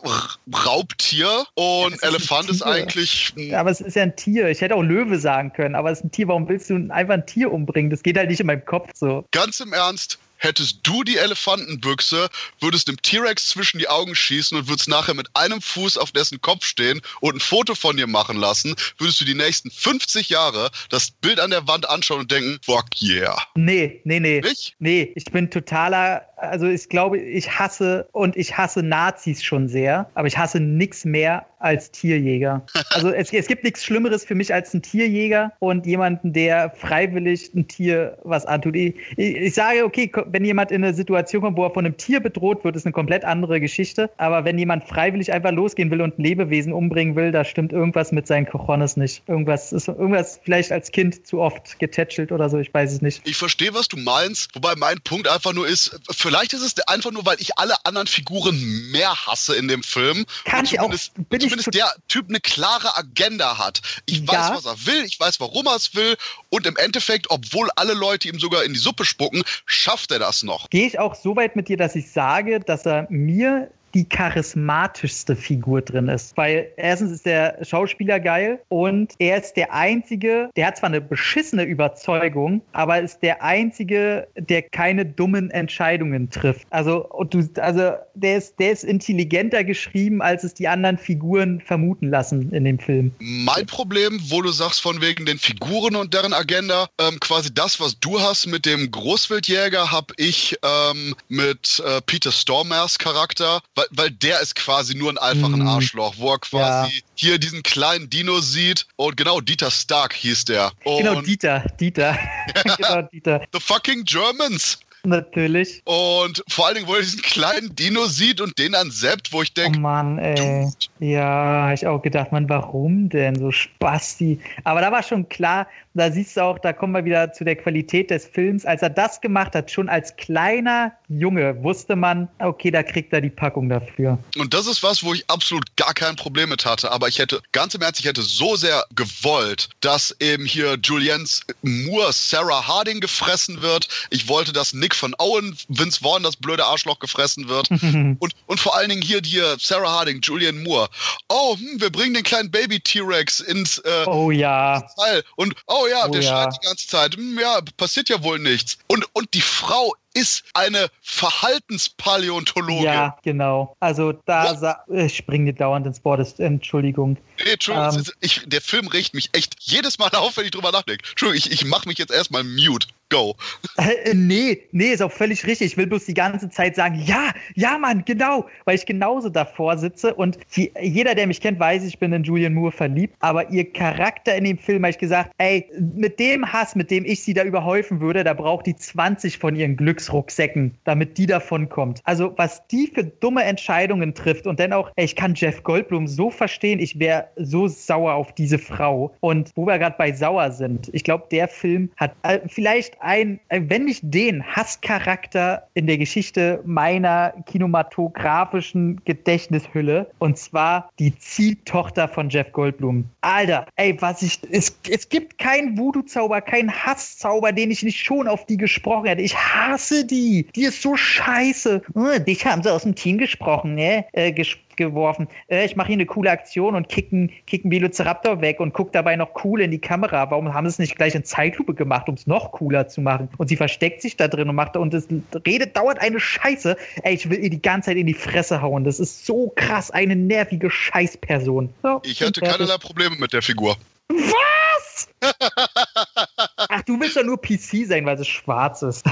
Raubtier 0.66 1.46
und 1.56 1.92
ja, 2.02 2.08
Elefant 2.08 2.50
ist, 2.50 2.58
ist 2.58 2.62
eigentlich. 2.64 3.34
Ja, 3.36 3.62
aber 3.62 3.72
es 3.72 3.82
ist 3.82 3.96
ja 3.96 4.04
ein 4.04 4.16
Tier. 4.16 4.50
Ich 4.50 4.62
hätte 4.62 4.76
auch 4.76 4.84
Löwe 4.84 5.20
sagen 5.20 5.54
können, 5.54 5.76
aber 5.76 5.92
es 5.92 6.00
ist 6.00 6.06
ein 6.06 6.12
Tier. 6.12 6.28
Warum 6.28 6.48
willst 6.48 6.70
du 6.70 6.76
einfach 6.90 7.14
ein 7.14 7.26
Tier 7.26 7.52
umbringen? 7.52 7.90
Das 7.90 8.04
geht 8.04 8.18
halt 8.18 8.30
nicht 8.30 8.40
in 8.40 8.48
meinem 8.48 8.66
Kopf 8.66 8.90
so. 8.94 9.26
Ganz 9.32 9.60
im 9.60 9.69
Ernst, 9.74 10.18
hättest 10.40 10.80
du 10.84 11.04
die 11.04 11.18
Elefantenbüchse, 11.18 12.30
würdest 12.60 12.88
dem 12.88 13.02
T-Rex 13.02 13.50
zwischen 13.50 13.78
die 13.78 13.88
Augen 13.88 14.16
schießen 14.16 14.58
und 14.58 14.68
würdest 14.68 14.90
nachher 14.90 15.14
mit 15.14 15.28
einem 15.36 15.62
Fuß 15.62 15.98
auf 15.98 16.12
dessen 16.12 16.42
Kopf 16.42 16.66
stehen 16.66 17.02
und 17.22 17.36
ein 17.36 17.40
Foto 17.40 17.76
von 17.76 17.98
dir 17.98 18.08
machen 18.08 18.38
lassen, 18.38 18.76
würdest 18.98 19.22
du 19.22 19.26
die 19.26 19.36
nächsten 19.36 19.70
50 19.70 20.30
Jahre 20.30 20.72
das 20.90 21.12
Bild 21.12 21.40
an 21.40 21.52
der 21.52 21.68
Wand 21.68 21.88
anschauen 21.88 22.22
und 22.22 22.32
denken, 22.32 22.60
fuck 22.64 22.86
yeah. 23.02 23.38
Nee, 23.56 24.02
nee, 24.06 24.20
nee. 24.20 24.42
Nicht? 24.42 24.76
Nee, 24.80 25.12
ich 25.16 25.26
bin 25.26 25.52
totaler, 25.52 26.26
also 26.38 26.68
ich 26.68 26.90
glaube, 26.90 27.20
ich 27.20 27.60
hasse 27.60 28.08
und 28.12 28.36
ich 28.36 28.58
hasse 28.58 28.82
Nazis 28.82 29.44
schon 29.44 29.68
sehr, 29.68 30.10
aber 30.16 30.28
ich 30.28 30.38
hasse 30.38 30.60
nichts 30.60 31.06
mehr 31.06 31.46
als 31.60 31.92
Tierjäger. 31.92 32.66
Also 32.92 33.12
es, 33.12 33.32
es 33.32 33.48
gibt 33.48 33.64
nichts 33.64 33.86
Schlimmeres 33.86 34.26
für 34.26 34.36
mich 34.36 34.54
als 34.54 34.74
ein 34.74 34.82
Tierjäger 34.82 35.54
und 35.60 35.86
jemanden, 35.86 36.34
der 36.34 36.72
freiwillig 36.72 37.54
ein 37.54 37.68
Tier 37.68 38.18
was 38.24 38.46
antut. 38.46 38.76
Ich, 38.76 38.96
ich, 39.16 39.36
ich 39.36 39.54
sage, 39.54 39.86
okay, 39.86 40.12
wenn 40.32 40.46
jemand 40.46 40.72
in 40.72 40.84
eine 40.84 40.94
Situation 40.94 41.42
kommt, 41.42 41.58
wo 41.58 41.66
er 41.66 41.72
von 41.72 41.86
einem 41.86 41.98
Tier 41.98 42.20
bedroht 42.20 42.64
wird, 42.64 42.76
ist 42.76 42.86
eine 42.86 42.94
komplett 42.94 43.26
andere 43.26 43.60
Geschichte. 43.60 44.10
Aber 44.18 44.46
wenn 44.46 44.58
jemand 44.58 44.84
freiwillig 44.86 45.32
einfach 45.32 45.52
losgehen 45.52 45.92
will 45.92 46.02
und 46.02 46.18
ein 46.18 46.24
Lebewesen 46.24 46.74
umbringen 46.74 47.16
will, 47.16 47.32
da 47.32 47.44
stimmt 47.44 47.74
irgendwas 47.74 48.12
mit 48.12 48.28
seinen 48.28 48.46
Cojones 48.46 48.98
nicht. 48.98 49.24
Irgendwas 49.28 49.74
ist 49.74 49.88
irgendwas 49.88 50.40
vielleicht 50.44 50.72
als 50.72 50.92
Kind 50.92 51.26
zu 51.26 51.40
oft 51.40 51.80
getätschelt 51.80 52.32
oder 52.32 52.50
so, 52.50 52.58
ich 52.60 52.74
weiß 52.74 52.92
es 52.94 53.02
nicht. 53.02 53.22
Ich 53.28 53.38
verstehe, 53.38 53.74
was 53.74 53.88
du 53.88 53.98
meinst, 53.98 54.54
wobei 54.56 54.76
mein 54.76 55.00
Punkt 55.02 55.28
einfach 55.28 55.54
nur 55.54 55.68
ist, 55.68 56.00
vielleicht 56.12 56.54
ist 56.54 56.62
es 56.62 56.80
einfach 56.88 57.12
nur, 57.12 57.26
weil 57.26 57.38
ich 57.40 57.58
alle 57.58 57.76
anderen 57.86 58.08
Figuren 58.08 58.92
mehr 58.92 59.14
hasse 59.26 59.56
in 59.56 59.68
dem 59.68 59.84
Film. 59.84 60.26
Kann 60.46 60.66
ich 60.66 60.80
auch. 60.80 60.90
Bin 61.30 61.42
zumindest 61.42 61.74
der 61.74 61.92
Typ 62.08 62.30
eine 62.30 62.40
klare 62.40 62.96
Agenda 62.98 63.58
hat. 63.58 63.82
Ich 64.06 64.28
weiß, 64.28 64.36
ja. 64.36 64.56
was 64.56 64.66
er 64.66 64.86
will, 64.86 65.04
ich 65.06 65.20
weiß, 65.20 65.40
warum 65.40 65.68
er 65.68 65.76
es 65.76 65.96
will 65.96 66.16
und 66.50 66.66
im 66.66 66.76
Endeffekt, 66.78 67.30
obwohl 67.30 67.70
alle 67.76 67.94
Leute 67.94 68.28
ihm 68.30 68.40
sogar 68.40 68.64
in 68.64 68.74
die 68.74 68.80
Suppe 68.80 69.06
spucken, 69.06 69.44
schafft 69.66 70.12
er 70.12 70.19
das 70.20 70.44
noch. 70.44 70.70
Gehe 70.70 70.86
ich 70.86 71.00
auch 71.00 71.16
so 71.16 71.36
weit 71.36 71.56
mit 71.56 71.68
dir, 71.68 71.78
dass 71.78 71.96
ich 71.96 72.12
sage, 72.12 72.60
dass 72.60 72.86
er 72.86 73.08
mir 73.10 73.72
die 73.94 74.08
charismatischste 74.08 75.36
Figur 75.36 75.82
drin 75.82 76.08
ist. 76.08 76.36
Weil 76.38 76.68
erstens 76.78 77.12
ist 77.12 77.26
der 77.26 77.58
Schauspieler 77.64 78.20
geil 78.20 78.60
und 78.70 79.14
er 79.20 79.38
ist 79.38 79.54
der 79.54 79.74
Einzige, 79.74 80.50
der 80.56 80.68
hat 80.68 80.78
zwar 80.78 80.90
eine 80.90 81.02
beschissene 81.02 81.64
Überzeugung, 81.64 82.62
aber 82.74 83.00
ist 83.02 83.22
der 83.22 83.44
Einzige, 83.44 84.28
der 84.36 84.62
keine 84.64 85.06
dummen 85.06 85.50
Entscheidungen 85.52 86.30
trifft. 86.30 86.68
Also, 86.70 87.10
du, 87.30 87.48
also 87.60 87.94
der 88.16 88.38
ist, 88.38 88.60
der 88.60 88.72
ist 88.72 88.84
intelligenter 88.84 89.64
geschrieben, 89.64 90.22
als 90.22 90.44
es 90.44 90.54
die 90.54 90.68
anderen 90.68 90.98
Figuren 90.98 91.62
vermuten 91.62 92.10
lassen 92.10 92.52
in 92.52 92.66
dem 92.66 92.80
Film. 92.80 93.12
Mein 93.20 93.66
Problem, 93.66 94.20
wo 94.30 94.42
du 94.42 94.52
sagst, 94.52 94.82
von 94.82 95.02
wegen 95.02 95.26
den 95.26 95.40
Figuren 95.40 95.96
und 95.96 96.14
deren 96.14 96.34
Agenda, 96.34 96.88
ähm, 97.00 97.20
quasi 97.20 97.54
das, 97.54 97.80
was 97.80 98.00
du 98.00 98.20
hast 98.20 98.48
mit 98.48 98.66
dem 98.66 98.92
Großwildjäger, 98.92 99.92
habe 99.92 100.14
ich 100.18 100.58
ähm, 100.64 101.16
mit 101.28 101.82
äh, 101.86 102.02
Peter 102.02 102.32
Stormers 102.32 102.98
Charakter, 102.98 103.62
weil, 103.80 103.88
weil 103.92 104.12
der 104.12 104.42
ist 104.42 104.56
quasi 104.56 104.96
nur 104.96 105.10
ein 105.10 105.18
einfachen 105.18 105.62
mhm. 105.62 105.68
Arschloch, 105.68 106.16
wo 106.18 106.34
er 106.34 106.40
quasi 106.40 106.98
ja. 106.98 107.02
hier 107.16 107.38
diesen 107.38 107.64
kleinen 107.64 108.10
Dino 108.10 108.40
sieht 108.42 108.86
und 108.98 109.16
genau, 109.16 109.40
Dieter 109.40 109.72
Stark 109.72 110.14
hieß 110.14 110.46
der. 110.46 110.72
Genau, 110.84 110.98
und 110.98 111.04
genau, 111.04 111.22
Dieter, 111.22 111.66
Dieter. 111.80 112.18
genau, 112.78 113.02
Dieter. 113.04 113.42
The 113.54 113.60
fucking 113.60 114.04
Germans. 114.04 114.80
Natürlich. 115.04 115.82
Und 115.86 116.44
vor 116.50 116.68
allen 116.68 116.76
Dingen, 116.76 116.88
wo 116.88 116.96
er 116.96 117.02
diesen 117.02 117.22
kleinen 117.22 117.76
Dino 117.76 118.06
sieht 118.08 118.42
und 118.42 118.58
den 118.60 118.74
dann 118.74 118.92
selbst, 118.92 119.32
wo 119.32 119.42
ich 119.42 119.54
denke. 119.54 119.78
Oh 119.78 119.82
Mann, 119.82 120.18
ey. 120.20 120.68
Ja, 121.00 121.68
hab 121.68 121.74
ich 121.74 121.88
auch 121.88 122.02
gedacht, 122.02 122.32
man, 122.32 122.50
warum 122.50 123.10
denn 123.10 123.36
so 123.36 123.52
Spasti? 123.52 124.40
Aber 124.64 124.82
da 124.82 124.92
war 124.92 125.02
schon 125.02 125.30
klar, 125.30 125.68
da 125.94 126.12
siehst 126.12 126.38
du 126.38 126.42
auch, 126.42 126.60
da 126.60 126.74
kommen 126.74 126.94
wir 126.94 127.06
wieder 127.06 127.32
zu 127.34 127.44
der 127.44 127.56
Qualität 127.56 128.12
des 128.12 128.26
Films. 128.26 128.66
Als 128.66 128.82
er 128.82 128.90
das 128.90 129.22
gemacht 129.22 129.56
hat, 129.56 129.72
schon 129.72 129.90
als 129.90 130.16
kleiner 130.18 130.92
Junge, 131.08 131.62
wusste 131.64 131.96
man, 131.96 132.28
okay, 132.40 132.72
da 132.72 132.84
kriegt 132.84 133.14
er 133.14 133.22
die 133.22 133.30
Packung 133.30 133.70
dafür. 133.70 134.18
Und 134.38 134.54
das 134.54 134.68
ist 134.68 134.84
was, 134.84 135.04
wo 135.04 135.14
ich 135.14 135.30
absolut 135.30 135.76
gar 135.76 135.94
kein 135.94 136.16
Problem 136.16 136.50
mit 136.50 136.66
hatte. 136.66 136.92
Aber 136.92 137.08
ich 137.08 137.20
hätte, 137.20 137.42
ganz 137.52 137.74
im 137.74 137.82
Ernst, 137.82 138.00
ich 138.00 138.06
hätte 138.06 138.22
so 138.22 138.56
sehr 138.56 138.86
gewollt, 138.96 139.70
dass 139.82 140.16
eben 140.20 140.46
hier 140.46 140.78
Julianne 140.84 141.26
Moore 141.62 142.12
Sarah 142.14 142.68
Harding 142.68 143.00
gefressen 143.00 143.62
wird. 143.62 143.88
Ich 144.10 144.28
wollte, 144.28 144.54
dass 144.54 144.74
Nick 144.74 144.89
von 144.96 145.16
Owen, 145.18 145.58
Vince 145.68 146.00
Vaughn, 146.02 146.24
das 146.24 146.36
blöde 146.36 146.66
Arschloch 146.66 147.00
gefressen 147.00 147.48
wird. 147.48 147.70
und, 148.20 148.34
und 148.46 148.60
vor 148.60 148.76
allen 148.76 148.90
Dingen 148.90 149.02
hier 149.02 149.22
die 149.22 149.42
Sarah 149.60 149.92
Harding, 149.92 150.22
Julianne 150.22 150.60
Moore. 150.60 150.90
Oh, 151.30 151.56
hm, 151.58 151.82
wir 151.82 151.92
bringen 151.92 152.14
den 152.14 152.24
kleinen 152.24 152.52
Baby 152.52 152.80
T-Rex 152.80 153.40
ins 153.40 153.80
äh, 153.80 154.06
Oh 154.06 154.32
ja. 154.32 154.82
Teil. 154.98 155.24
Und 155.36 155.56
oh 155.68 155.88
ja, 155.90 156.06
oh, 156.08 156.12
der 156.12 156.22
ja. 156.22 156.30
schreit 156.30 156.54
die 156.62 156.66
ganze 156.66 156.88
Zeit. 156.88 157.16
Hm, 157.16 157.40
ja, 157.40 157.60
passiert 157.78 158.10
ja 158.10 158.24
wohl 158.24 158.40
nichts. 158.40 158.78
Und, 158.88 159.06
und 159.14 159.34
die 159.34 159.42
Frau 159.42 159.94
ist 160.14 160.44
eine 160.54 160.90
Verhaltenspaläontologin. 161.02 162.84
Ja, 162.84 163.18
genau. 163.24 163.76
Also 163.80 164.14
da 164.26 164.84
ich 164.90 165.16
springe 165.16 165.54
dauernd 165.54 165.86
ins 165.86 166.04
Wort, 166.04 166.40
Entschuldigung. 166.40 167.18
Nee, 167.44 167.52
Entschuldigung, 167.52 168.00
ähm, 168.00 168.04
ich, 168.20 168.42
der 168.46 168.62
Film 168.62 168.88
regt 168.88 169.14
mich 169.14 169.30
echt 169.34 169.56
jedes 169.60 170.00
Mal 170.00 170.10
auf, 170.16 170.38
wenn 170.38 170.46
ich 170.46 170.52
drüber 170.52 170.72
nachdenke. 170.72 171.04
Entschuldigung, 171.10 171.52
ich, 171.52 171.62
ich 171.62 171.66
mache 171.66 171.88
mich 171.88 171.98
jetzt 171.98 172.12
erstmal 172.12 172.44
mute. 172.44 172.88
Go. 173.10 173.36
Äh, 173.78 174.14
nee, 174.14 174.62
nee, 174.72 174.92
ist 174.94 175.02
auch 175.02 175.12
völlig 175.12 175.46
richtig. 175.46 175.68
Ich 175.68 175.78
will 175.78 175.88
bloß 175.88 176.06
die 176.06 176.14
ganze 176.14 176.50
Zeit 176.50 176.76
sagen, 176.76 177.02
ja, 177.04 177.32
ja, 177.56 177.78
Mann, 177.78 178.04
genau, 178.06 178.46
weil 178.66 178.76
ich 178.76 178.86
genauso 178.86 179.30
davor 179.30 179.78
sitze 179.78 180.14
und 180.14 180.38
die, 180.56 180.72
jeder, 180.80 181.16
der 181.16 181.28
mich 181.28 181.42
kennt, 181.42 181.60
weiß, 181.60 181.84
ich 181.84 181.98
bin 182.00 182.14
in 182.14 182.24
Julian 182.24 182.54
Moore 182.54 182.72
verliebt, 182.72 183.16
aber 183.20 183.50
ihr 183.50 183.72
Charakter 183.72 184.36
in 184.36 184.44
dem 184.44 184.58
Film, 184.58 184.84
habe 184.84 184.92
ich 184.92 184.98
gesagt, 184.98 185.32
ey, 185.38 185.66
mit 185.96 186.20
dem 186.20 186.52
Hass, 186.52 186.76
mit 186.76 186.92
dem 186.92 187.06
ich 187.06 187.24
sie 187.24 187.34
da 187.34 187.44
überhäufen 187.44 188.00
würde, 188.00 188.24
da 188.24 188.34
braucht 188.34 188.68
die 188.68 188.76
20 188.76 189.40
von 189.40 189.56
ihren 189.56 189.76
Glücksrucksäcken, 189.76 190.76
damit 190.84 191.18
die 191.18 191.26
davon 191.26 191.70
kommt. 191.70 192.02
Also, 192.04 192.34
was 192.38 192.66
die 192.68 192.88
für 192.88 193.04
dumme 193.04 193.44
Entscheidungen 193.44 194.14
trifft 194.14 194.46
und 194.46 194.60
dann 194.60 194.74
auch, 194.74 194.92
ey, 194.96 195.06
ich 195.06 195.16
kann 195.16 195.34
Jeff 195.36 195.64
Goldblum 195.64 196.08
so 196.08 196.30
verstehen, 196.30 196.80
ich 196.80 197.00
wäre 197.00 197.28
so 197.36 197.68
sauer 197.68 198.14
auf 198.14 198.34
diese 198.34 198.60
Frau. 198.60 199.16
Und 199.20 199.52
wo 199.56 199.66
wir 199.66 199.80
gerade 199.80 199.96
bei 199.98 200.12
sauer 200.12 200.52
sind, 200.52 200.90
ich 200.94 201.04
glaube, 201.04 201.26
der 201.32 201.48
Film 201.48 201.90
hat 201.98 202.14
äh, 202.24 202.40
vielleicht 202.48 202.99
ein, 203.02 203.40
äh, 203.50 203.62
wenn 203.68 203.86
nicht 203.86 204.02
den 204.04 204.44
Hasscharakter 204.46 205.68
in 205.74 205.88
der 205.88 205.98
Geschichte 205.98 206.62
meiner 206.66 207.34
kinematografischen 207.46 209.02
Gedächtnishülle. 209.06 210.10
Und 210.20 210.38
zwar 210.38 210.90
die 211.00 211.18
Ziehtochter 211.18 212.08
von 212.08 212.30
Jeff 212.30 212.52
Goldblum. 212.52 213.06
Alter, 213.22 213.66
ey, 213.76 214.00
was 214.02 214.22
ich. 214.22 214.40
Es, 214.52 214.78
es 214.90 215.10
gibt 215.10 215.38
keinen 215.38 215.78
Voodoo-Zauber, 215.78 216.42
keinen 216.42 216.72
Hasszauber, 216.72 217.52
den 217.52 217.72
ich 217.72 217.84
nicht 217.84 218.04
schon 218.04 218.28
auf 218.28 218.46
die 218.46 218.58
gesprochen 218.58 219.08
hätte. 219.08 219.22
Ich 219.22 219.36
hasse 219.36 220.06
die. 220.06 220.48
Die 220.56 220.64
ist 220.64 220.82
so 220.82 220.96
scheiße. 220.96 221.82
Hm, 221.94 222.26
dich 222.26 222.46
haben 222.46 222.64
sie 222.64 222.72
aus 222.72 222.84
dem 222.84 222.96
Team 222.96 223.18
gesprochen, 223.18 223.76
ne? 223.76 224.06
Äh, 224.14 224.32
gesprochen 224.32 224.69
geworfen. 224.80 225.28
Äh, 225.48 225.66
ich 225.66 225.76
mache 225.76 225.90
hier 225.90 225.98
eine 225.98 226.08
coole 226.08 226.32
Aktion 226.32 226.74
und 226.74 226.90
kicken, 226.90 227.32
kicken 227.46 227.70
Velociraptor 227.70 228.42
weg 228.42 228.60
und 228.60 228.74
gucke 228.74 228.92
dabei 228.92 229.16
noch 229.16 229.30
cool 229.44 229.62
in 229.62 229.70
die 229.70 229.80
Kamera. 229.80 230.32
Warum 230.32 230.52
haben 230.52 230.66
sie 230.66 230.72
es 230.72 230.80
nicht 230.80 230.96
gleich 230.96 231.14
in 231.14 231.24
Zeitlupe 231.24 231.76
gemacht, 231.76 232.10
um 232.10 232.16
es 232.16 232.26
noch 232.26 232.52
cooler 232.52 232.88
zu 232.88 233.02
machen? 233.02 233.30
Und 233.38 233.50
sie 233.50 233.56
versteckt 233.56 234.02
sich 234.02 234.18
da 234.18 234.28
drin 234.28 234.50
und 234.50 234.56
macht 234.56 234.76
und 234.76 234.94
es 234.94 235.08
redet, 235.46 235.78
dauert 235.78 236.02
eine 236.02 236.20
Scheiße. 236.20 236.76
Ey, 237.04 237.14
ich 237.14 237.30
will 237.30 237.44
ihr 237.44 237.52
die 237.52 237.62
ganze 237.62 237.92
Zeit 237.92 237.98
in 237.98 238.08
die 238.08 238.14
Fresse 238.16 238.62
hauen. 238.62 238.84
Das 238.84 239.00
ist 239.00 239.26
so 239.26 239.52
krass 239.56 239.92
eine 239.92 240.16
nervige 240.16 240.72
Scheißperson. 240.72 241.70
So, 241.84 242.02
ich 242.04 242.22
hatte 242.22 242.42
keinerlei 242.42 242.78
Probleme 242.78 243.16
mit 243.18 243.34
der 243.34 243.42
Figur. 243.42 243.78
Was? 244.10 245.10
Ach, 246.68 246.82
du 246.84 247.00
willst 247.00 247.16
doch 247.16 247.24
nur 247.24 247.40
PC 247.40 247.88
sein, 247.88 248.06
weil 248.06 248.20
es 248.20 248.28
schwarz 248.28 248.82
ist. 248.82 249.06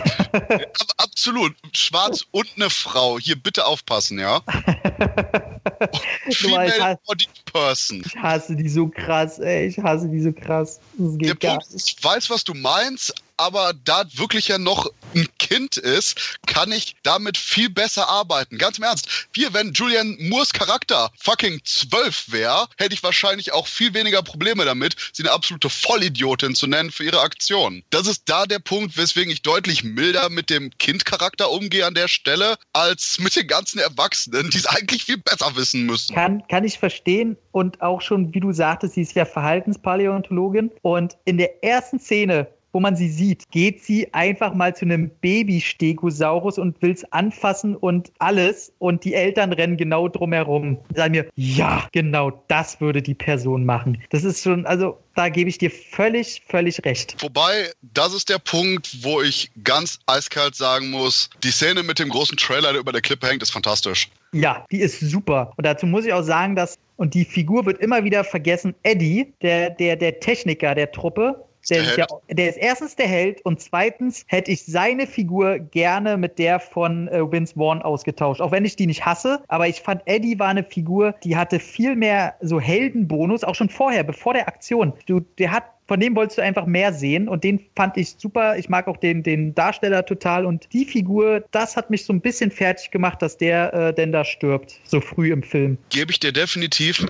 Absolut. 0.97 1.55
Schwarz 1.71 2.25
und 2.31 2.47
eine 2.55 2.69
Frau. 2.69 3.17
Hier 3.19 3.36
bitte 3.38 3.65
aufpassen, 3.65 4.19
ja? 4.19 4.41
Female 6.31 6.99
Body 7.05 7.25
Person. 7.51 8.03
Ich 8.05 8.15
hasse 8.17 8.55
die 8.55 8.67
so 8.67 8.88
krass, 8.88 9.39
ey. 9.39 9.67
Ich 9.67 9.77
hasse 9.77 10.10
die 10.10 10.19
so 10.19 10.33
krass. 10.33 10.79
Der 10.97 11.36
Punkt, 11.36 11.67
ich 11.73 12.03
weiß, 12.03 12.29
was 12.29 12.43
du 12.43 12.53
meinst, 12.53 13.13
aber 13.38 13.73
da 13.86 14.04
wirklich 14.13 14.47
ja 14.47 14.58
noch 14.58 14.88
ein 15.15 15.28
Kind 15.39 15.78
ist, 15.78 16.38
kann 16.45 16.71
ich 16.71 16.95
damit 17.04 17.38
viel 17.38 17.69
besser 17.69 18.10
arbeiten. 18.10 18.58
Ganz 18.58 18.78
im 18.78 18.84
Ernst. 18.84 19.30
Wir, 19.34 19.54
wenn 19.54 19.73
Julian 19.73 20.17
Moores 20.19 20.52
Charakter 20.52 21.12
fucking 21.19 21.62
zwölf 21.63 22.32
wäre, 22.32 22.67
hätte 22.78 22.93
ich 22.93 23.04
wahrscheinlich 23.04 23.54
auch 23.54 23.67
viel 23.67 23.93
weniger 23.93 24.21
Probleme 24.23 24.65
damit, 24.65 24.95
sie 25.13 25.23
eine 25.23 25.32
absolute 25.32 25.69
Vollidiotin 25.69 26.56
zu 26.56 26.67
nennen 26.67 26.91
für 26.91 27.04
ihre 27.04 27.21
Aktion. 27.21 27.84
Das 27.91 28.08
ist 28.08 28.23
da 28.26 28.45
der 28.45 28.60
Punkt, 28.60 28.97
weswegen 28.97 29.32
ich 29.32 29.41
deutlich 29.41 29.84
milder 29.84 30.30
mit 30.30 30.50
dem 30.50 30.71
Kindcharakter 30.78 31.50
umgehe 31.52 31.86
an 31.86 31.93
der 31.93 32.08
Stelle, 32.08 32.58
als 32.73 33.19
mit 33.19 33.36
den 33.36 33.47
ganzen 33.47 33.80
Erwachsenen, 33.80 34.50
die 34.50 34.58
es 34.58 34.65
eigentlich 34.65 35.06
viel 35.06 35.17
besser 35.17 35.56
wissen 35.56 35.86
müssen. 35.86 36.15
Kann, 36.15 36.43
kann 36.47 36.63
ich 36.63 36.80
verstehen 36.80 37.38
und 37.52 37.82
auch 37.82 38.02
schon, 38.02 38.34
wie 38.34 38.39
du 38.39 38.52
sagtest, 38.52 38.95
sie 38.95 39.02
ist 39.02 39.15
ja 39.15 39.26
Verhaltenspaläontologin 39.26 40.71
und 40.82 41.17
in 41.26 41.38
der 41.38 41.63
ersten 41.63 42.00
Szene 42.00 42.47
wo 42.78 42.80
man 42.80 42.96
sie 42.96 43.10
sieht, 43.10 43.50
geht 43.50 43.84
sie 43.84 44.13
einfach 44.13 44.54
mal 44.54 44.76
zu 44.76 44.86
einem 44.86 45.10
Baby-Stegosaurus 45.22 46.60
und 46.60 46.80
will 46.84 46.92
es 46.92 47.12
anfassen 47.12 47.76
und 47.76 48.12
alles. 48.20 48.72
Und 48.78 49.04
die 49.04 49.16
Eltern 49.16 49.52
rennen 49.52 49.78
genau 49.78 50.08
drumherum. 50.08 50.78
Sagen 50.94 51.13
mir, 51.13 51.26
ja, 51.36 51.88
genau 51.92 52.44
das 52.50 52.80
würde 52.80 53.02
die 53.02 53.16
Person 53.16 53.66
machen. 53.66 54.00
Das 54.12 54.24
ist 54.24 54.44
schon, 54.44 54.68
also 54.68 55.00
da 55.16 55.30
gebe 55.30 55.50
ich 55.50 55.58
dir 55.58 55.72
völlig, 55.72 56.44
völlig 56.48 56.86
recht. 56.86 57.16
Wobei, 57.20 57.72
das 57.82 58.13
ist 58.13 58.30
der 58.30 58.38
Punkt, 58.38 59.04
wo 59.04 59.24
ich 59.24 59.50
ganz 59.63 59.98
eiskalt 60.06 60.54
sagen 60.54 60.92
muss, 60.92 61.32
die 61.42 61.50
Szene 61.50 61.82
mit 61.82 61.98
dem 61.98 62.10
großen 62.10 62.38
Trailer, 62.38 62.74
der 62.74 62.82
über 62.82 62.92
der 62.92 63.02
Klippe 63.02 63.26
hängt, 63.26 63.42
ist 63.42 63.50
fantastisch. 63.50 64.08
Ja, 64.34 64.68
die 64.70 64.82
ist 64.82 65.00
super. 65.00 65.52
Und 65.58 65.66
dazu 65.66 65.88
muss 65.88 66.06
ich 66.06 66.13
auch 66.13 66.22
sagen, 66.22 66.56
dass, 66.56 66.78
und 66.96 67.16
die 67.16 67.26
Figur 67.26 67.66
wird 67.66 67.80
immer 67.80 68.04
wieder 68.04 68.24
vergessen, 68.24 68.76
Eddie, 68.84 69.34
der, 69.42 69.72
der, 69.72 69.96
der 69.96 70.20
Techniker 70.20 70.76
der 70.76 70.92
Truppe, 70.92 71.44
der, 71.69 71.82
ist 71.82 71.97
ja, 71.97 72.08
der 72.30 72.49
ist 72.49 72.58
erstens 72.58 72.95
der 72.95 73.08
Held 73.08 73.41
und 73.45 73.62
zweitens 73.62 74.25
hätte 74.27 74.51
ich 74.51 74.65
seine 74.65 75.08
Figur 75.08 75.60
gerne 75.60 76.17
mit 76.17 76.39
der 76.39 76.60
von 76.60 77.08
äh, 77.08 77.32
Vince 77.32 77.56
Vaughn 77.56 77.82
ausgetauscht. 77.82 78.41
Auch 78.41 78.51
wenn 78.51 78.65
ich 78.65 78.75
die 78.75 78.88
nicht 78.88 79.06
hasse, 79.06 79.41
aber 79.47 79.67
ich 79.67 79.82
fand 79.82 80.01
Eddie 80.06 80.39
war 80.39 80.49
eine 80.49 80.63
Figur, 80.63 81.13
die 81.23 81.36
hatte 81.36 81.60
viel 81.60 81.95
mehr 81.95 82.36
so 82.41 82.60
Heldenbonus, 82.60 83.43
auch 83.43 83.56
schon 83.56 83.69
vorher, 83.69 84.03
bevor 84.03 84.34
der 84.34 84.47
Aktion. 84.47 84.93
Du, 85.06 85.19
der 85.19 85.51
hat 85.51 85.63
von 85.88 86.00
dem 86.00 86.15
wolltest 86.15 86.38
du 86.38 86.43
einfach 86.43 86.65
mehr 86.65 86.93
sehen 86.93 87.28
und 87.28 87.43
den 87.43 87.65
fand 87.76 87.97
ich 87.97 88.15
super. 88.17 88.58
Ich 88.58 88.69
mag 88.69 88.88
auch 88.88 88.97
den, 88.97 89.23
den 89.23 89.56
Darsteller 89.56 90.06
total 90.06 90.45
und 90.45 90.67
die 90.73 90.86
Figur, 90.86 91.43
das 91.52 91.76
hat 91.78 91.89
mich 91.89 92.06
so 92.06 92.13
ein 92.13 92.21
bisschen 92.21 92.52
fertig 92.52 92.91
gemacht, 92.91 93.21
dass 93.21 93.38
der 93.38 93.73
äh, 93.73 93.93
denn 93.93 94.12
da 94.12 94.26
stirbt, 94.26 94.80
so 94.84 95.00
früh 95.00 95.32
im 95.32 95.43
Film. 95.43 95.78
Gebe 95.89 96.12
ich 96.12 96.19
dir 96.19 96.32
definitiv. 96.32 97.06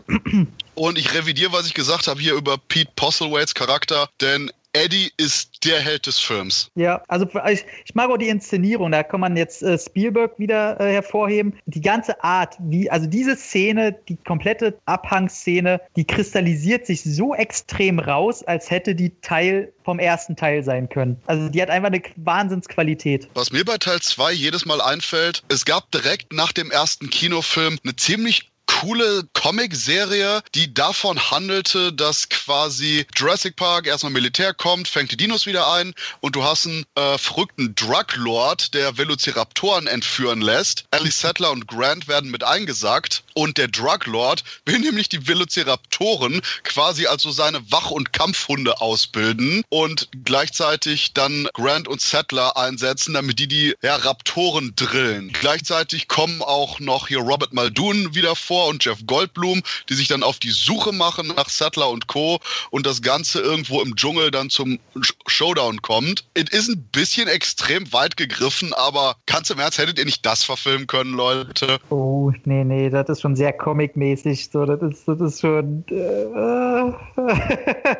Und 0.76 1.00
ich 1.00 1.12
revidiere, 1.16 1.52
was 1.54 1.66
ich 1.66 1.74
gesagt 1.74 2.08
habe 2.08 2.22
hier 2.22 2.36
über 2.36 2.58
Pete 2.70 2.92
Postlewaits 2.96 3.56
Charakter, 3.56 4.10
denn 4.22 4.52
Eddie 4.84 5.12
ist 5.18 5.66
der 5.66 5.80
Held 5.80 6.06
des 6.06 6.20
Films. 6.20 6.70
Ja, 6.76 7.02
also 7.08 7.28
ich, 7.50 7.66
ich 7.86 7.96
mag 7.96 8.10
auch 8.10 8.18
die 8.18 8.30
Inszenierung. 8.30 8.92
Da 8.92 9.04
kann 9.04 9.20
man 9.20 9.36
jetzt 9.36 9.64
äh, 9.64 9.78
Spielberg 9.78 10.38
wieder 10.38 10.80
äh, 10.80 10.94
hervorheben. 10.94 11.58
Die 11.66 11.82
ganze 11.82 12.24
Art, 12.24 12.56
wie, 12.60 12.90
also 12.90 13.08
diese 13.08 13.36
Szene, 13.36 13.98
die 14.08 14.18
komplette 14.18 14.78
Abhangsszene, 14.86 15.82
die 15.96 16.06
kristallisiert 16.06 16.86
sich 16.86 17.04
so 17.04 17.34
extrem 17.34 18.00
raus, 18.00 18.44
als 18.44 18.70
hätte 18.70 18.94
die 18.94 19.20
Teil 19.22 19.74
vom 19.84 20.00
ersten 20.00 20.36
Teil 20.36 20.64
sein 20.64 20.90
können. 20.90 21.20
Also 21.26 21.50
die 21.50 21.62
hat 21.62 21.70
einfach 21.70 21.88
eine 21.88 22.02
Wahnsinnsqualität. 22.18 23.30
Was 23.34 23.52
mir 23.52 23.66
bei 23.66 23.78
Teil 23.78 24.00
2 24.00 24.34
jedes 24.34 24.66
Mal 24.66 24.82
einfällt, 24.82 25.44
es 25.48 25.66
gab 25.66 25.90
direkt 25.92 26.34
nach 26.34 26.52
dem 26.52 26.72
ersten 26.72 27.10
Kinofilm 27.10 27.80
eine 27.84 27.96
ziemlich 27.96 28.52
coole 28.68 29.28
Comic-Serie, 29.34 30.44
die 30.54 30.74
davon 30.74 31.32
handelte, 31.32 31.94
dass 31.94 32.30
quasi 32.30 33.08
Jurassic 33.16 33.56
Park 33.56 33.88
erstmal 33.88 34.12
Militär 34.12 34.54
kommt, 34.54 34.88
fängt 34.88 35.12
die 35.12 35.18
Dinos 35.18 35.46
wieder 35.46 35.72
ein 35.74 35.96
und 36.20 36.36
du 36.36 36.44
hast 36.44 36.68
einen 36.68 36.86
äh, 36.96 37.18
verrückten 37.18 37.74
Drug-Lord, 37.74 38.74
der 38.74 38.98
Velociraptoren 38.98 39.88
entführen 39.88 40.42
lässt. 40.42 40.86
Ellie 40.92 41.12
Settler 41.12 41.52
und 41.52 41.68
Grant 41.68 42.08
werden 42.08 42.30
mit 42.30 42.44
eingesagt 42.44 43.24
und 43.34 43.58
der 43.58 43.68
Drug-Lord 43.68 44.44
will 44.66 44.80
nämlich 44.80 45.10
die 45.10 45.28
Velociraptoren 45.28 46.42
quasi 46.64 47.08
als 47.08 47.24
so 47.24 47.32
seine 47.32 47.72
Wach- 47.72 47.92
und 47.92 48.14
Kampfhunde 48.14 48.80
ausbilden 48.82 49.64
und 49.70 50.10
gleichzeitig 50.24 51.14
dann 51.14 51.48
Grant 51.54 51.88
und 51.88 52.02
Settler 52.02 52.58
einsetzen, 52.58 53.14
damit 53.14 53.40
die 53.40 53.48
die 53.48 53.76
ja, 53.82 53.96
Raptoren 53.96 54.74
drillen. 54.76 55.32
Gleichzeitig 55.32 56.08
kommen 56.08 56.42
auch 56.42 56.80
noch 56.80 57.08
hier 57.08 57.20
Robert 57.20 57.54
Muldoon 57.54 58.14
wieder 58.14 58.36
vor 58.36 58.57
Moore 58.58 58.70
und 58.72 58.84
Jeff 58.84 59.06
Goldblum, 59.06 59.62
die 59.88 59.94
sich 59.94 60.08
dann 60.08 60.24
auf 60.24 60.40
die 60.40 60.50
Suche 60.50 60.92
machen 60.92 61.28
nach 61.36 61.48
Sattler 61.48 61.90
und 61.90 62.08
Co. 62.08 62.40
und 62.72 62.88
das 62.88 63.04
Ganze 63.04 63.40
irgendwo 63.40 63.84
im 63.84 63.96
Dschungel 63.96 64.32
dann 64.32 64.50
zum 64.50 64.80
Showdown 65.28 65.84
kommt. 65.84 66.24
Es 66.34 66.50
ist 66.50 66.70
ein 66.70 66.82
bisschen 66.92 67.28
extrem 67.28 67.94
weit 67.94 68.18
gegriffen, 68.18 68.74
aber 68.74 69.18
ganz 69.28 69.52
im 69.52 69.60
Ernst, 69.60 69.78
hättet 69.78 70.00
ihr 70.00 70.06
nicht 70.06 70.26
das 70.26 70.44
verfilmen 70.44 70.88
können, 70.88 71.14
Leute? 71.14 71.78
Oh, 71.92 72.32
nee, 72.46 72.64
nee, 72.64 72.90
das 72.90 73.08
ist 73.10 73.22
schon 73.22 73.36
sehr 73.36 73.54
comic-mäßig. 73.54 74.50
So, 74.52 74.66
das, 74.66 74.82
ist, 74.82 75.08
das 75.08 75.22
ist 75.22 75.42
schon. 75.42 75.86
Äh, 75.92 76.94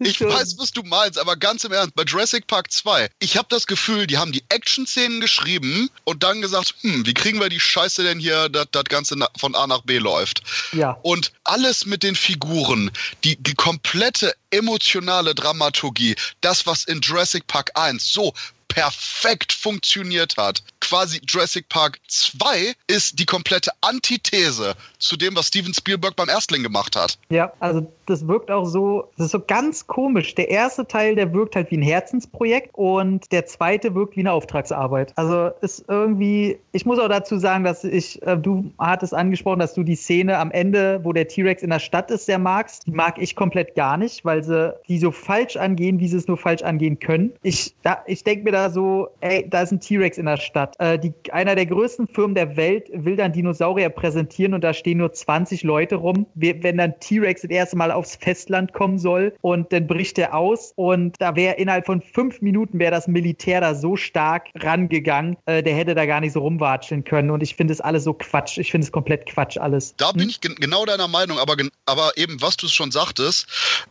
ich 0.00 0.20
weiß, 0.20 0.56
was 0.58 0.72
du 0.72 0.82
meinst, 0.82 1.20
aber 1.20 1.36
ganz 1.36 1.62
im 1.62 1.70
Ernst, 1.70 1.94
bei 1.94 2.02
Jurassic 2.02 2.48
Park 2.48 2.72
2, 2.72 3.08
ich 3.20 3.36
habe 3.36 3.46
das 3.48 3.68
Gefühl, 3.68 4.08
die 4.08 4.18
haben 4.18 4.32
die 4.32 4.42
Action-Szenen 4.48 5.20
geschrieben 5.20 5.88
und 6.02 6.24
dann 6.24 6.40
gesagt, 6.40 6.74
hm, 6.80 7.06
wie 7.06 7.14
kriegen 7.14 7.38
wir 7.38 7.48
die 7.48 7.60
Scheiße 7.60 8.02
denn 8.02 8.18
hier, 8.18 8.48
das 8.48 8.84
Ganze 8.88 9.16
von 9.36 9.54
A 9.54 9.68
nach 9.68 9.83
B 9.84 9.98
läuft. 9.98 10.42
Ja. 10.72 10.98
Und 11.02 11.32
alles 11.44 11.86
mit 11.86 12.02
den 12.02 12.16
Figuren, 12.16 12.90
die, 13.22 13.36
die 13.36 13.54
komplette 13.54 14.34
emotionale 14.50 15.34
Dramaturgie, 15.34 16.16
das, 16.40 16.66
was 16.66 16.84
in 16.84 17.00
Jurassic 17.00 17.46
Park 17.46 17.70
1 17.74 18.12
so 18.12 18.32
perfekt 18.74 19.52
funktioniert 19.52 20.36
hat. 20.36 20.62
Quasi 20.80 21.20
Jurassic 21.26 21.68
Park 21.68 21.98
2 22.08 22.74
ist 22.88 23.18
die 23.18 23.24
komplette 23.24 23.70
Antithese 23.80 24.74
zu 24.98 25.16
dem, 25.16 25.36
was 25.36 25.46
Steven 25.46 25.72
Spielberg 25.72 26.16
beim 26.16 26.28
Erstling 26.28 26.62
gemacht 26.62 26.96
hat. 26.96 27.16
Ja, 27.30 27.52
also 27.60 27.86
das 28.06 28.26
wirkt 28.26 28.50
auch 28.50 28.66
so, 28.66 29.08
das 29.16 29.26
ist 29.26 29.32
so 29.32 29.40
ganz 29.40 29.86
komisch. 29.86 30.34
Der 30.34 30.50
erste 30.50 30.86
Teil, 30.86 31.14
der 31.14 31.32
wirkt 31.32 31.56
halt 31.56 31.70
wie 31.70 31.76
ein 31.76 31.82
Herzensprojekt 31.82 32.70
und 32.74 33.30
der 33.32 33.46
zweite 33.46 33.94
wirkt 33.94 34.16
wie 34.16 34.20
eine 34.20 34.32
Auftragsarbeit. 34.32 35.12
Also 35.16 35.50
ist 35.60 35.84
irgendwie, 35.88 36.58
ich 36.72 36.84
muss 36.84 36.98
auch 36.98 37.08
dazu 37.08 37.38
sagen, 37.38 37.64
dass 37.64 37.84
ich, 37.84 38.20
äh, 38.22 38.36
du 38.36 38.72
hattest 38.78 39.14
angesprochen, 39.14 39.60
dass 39.60 39.74
du 39.74 39.84
die 39.84 39.96
Szene 39.96 40.38
am 40.38 40.50
Ende, 40.50 41.00
wo 41.02 41.12
der 41.12 41.28
T-Rex 41.28 41.62
in 41.62 41.70
der 41.70 41.78
Stadt 41.78 42.10
ist, 42.10 42.26
sehr 42.26 42.38
magst. 42.38 42.86
Die 42.86 42.90
mag 42.90 43.18
ich 43.18 43.36
komplett 43.36 43.74
gar 43.74 43.96
nicht, 43.96 44.24
weil 44.24 44.42
sie 44.42 44.74
die 44.88 44.98
so 44.98 45.12
falsch 45.12 45.56
angehen, 45.56 46.00
wie 46.00 46.08
sie 46.08 46.16
es 46.16 46.26
nur 46.26 46.36
falsch 46.36 46.62
angehen 46.62 46.98
können. 46.98 47.32
Ich, 47.42 47.74
ich 48.06 48.24
denke 48.24 48.44
mir 48.44 48.52
da 48.52 48.63
so, 48.70 49.08
ey, 49.20 49.48
da 49.48 49.62
ist 49.62 49.72
ein 49.72 49.80
T-Rex 49.80 50.18
in 50.18 50.26
der 50.26 50.36
Stadt. 50.36 50.74
Äh, 50.78 50.98
die, 50.98 51.12
einer 51.32 51.54
der 51.54 51.66
größten 51.66 52.08
Firmen 52.08 52.34
der 52.34 52.56
Welt 52.56 52.88
will 52.92 53.16
dann 53.16 53.32
Dinosaurier 53.32 53.88
präsentieren 53.88 54.54
und 54.54 54.62
da 54.62 54.74
stehen 54.74 54.98
nur 54.98 55.12
20 55.12 55.62
Leute 55.62 55.96
rum. 55.96 56.26
Wenn 56.34 56.76
dann 56.76 56.98
T-Rex 57.00 57.42
das 57.42 57.50
erste 57.50 57.76
Mal 57.76 57.90
aufs 57.90 58.16
Festland 58.16 58.72
kommen 58.72 58.98
soll 58.98 59.34
und 59.40 59.72
dann 59.72 59.86
bricht 59.86 60.18
er 60.18 60.34
aus 60.34 60.72
und 60.76 61.16
da 61.20 61.36
wäre 61.36 61.56
innerhalb 61.56 61.86
von 61.86 62.02
fünf 62.02 62.40
Minuten 62.40 62.78
wäre 62.78 62.90
das 62.90 63.06
Militär 63.08 63.60
da 63.60 63.74
so 63.74 63.96
stark 63.96 64.48
rangegangen, 64.54 65.36
äh, 65.46 65.62
der 65.62 65.74
hätte 65.74 65.94
da 65.94 66.06
gar 66.06 66.20
nicht 66.20 66.32
so 66.32 66.40
rumwatscheln 66.40 67.04
können 67.04 67.30
und 67.30 67.42
ich 67.42 67.54
finde 67.54 67.72
es 67.72 67.80
alles 67.80 68.04
so 68.04 68.14
Quatsch. 68.14 68.58
Ich 68.58 68.70
finde 68.70 68.84
es 68.86 68.92
komplett 68.92 69.26
Quatsch 69.26 69.56
alles. 69.58 69.94
Da 69.96 70.12
bin 70.12 70.22
hm? 70.22 70.28
ich 70.28 70.40
genau 70.40 70.84
deiner 70.84 71.08
Meinung, 71.08 71.38
aber, 71.38 71.56
aber 71.86 72.12
eben, 72.16 72.40
was 72.40 72.56
du 72.56 72.68
schon 72.68 72.90
sagtest, 72.90 73.46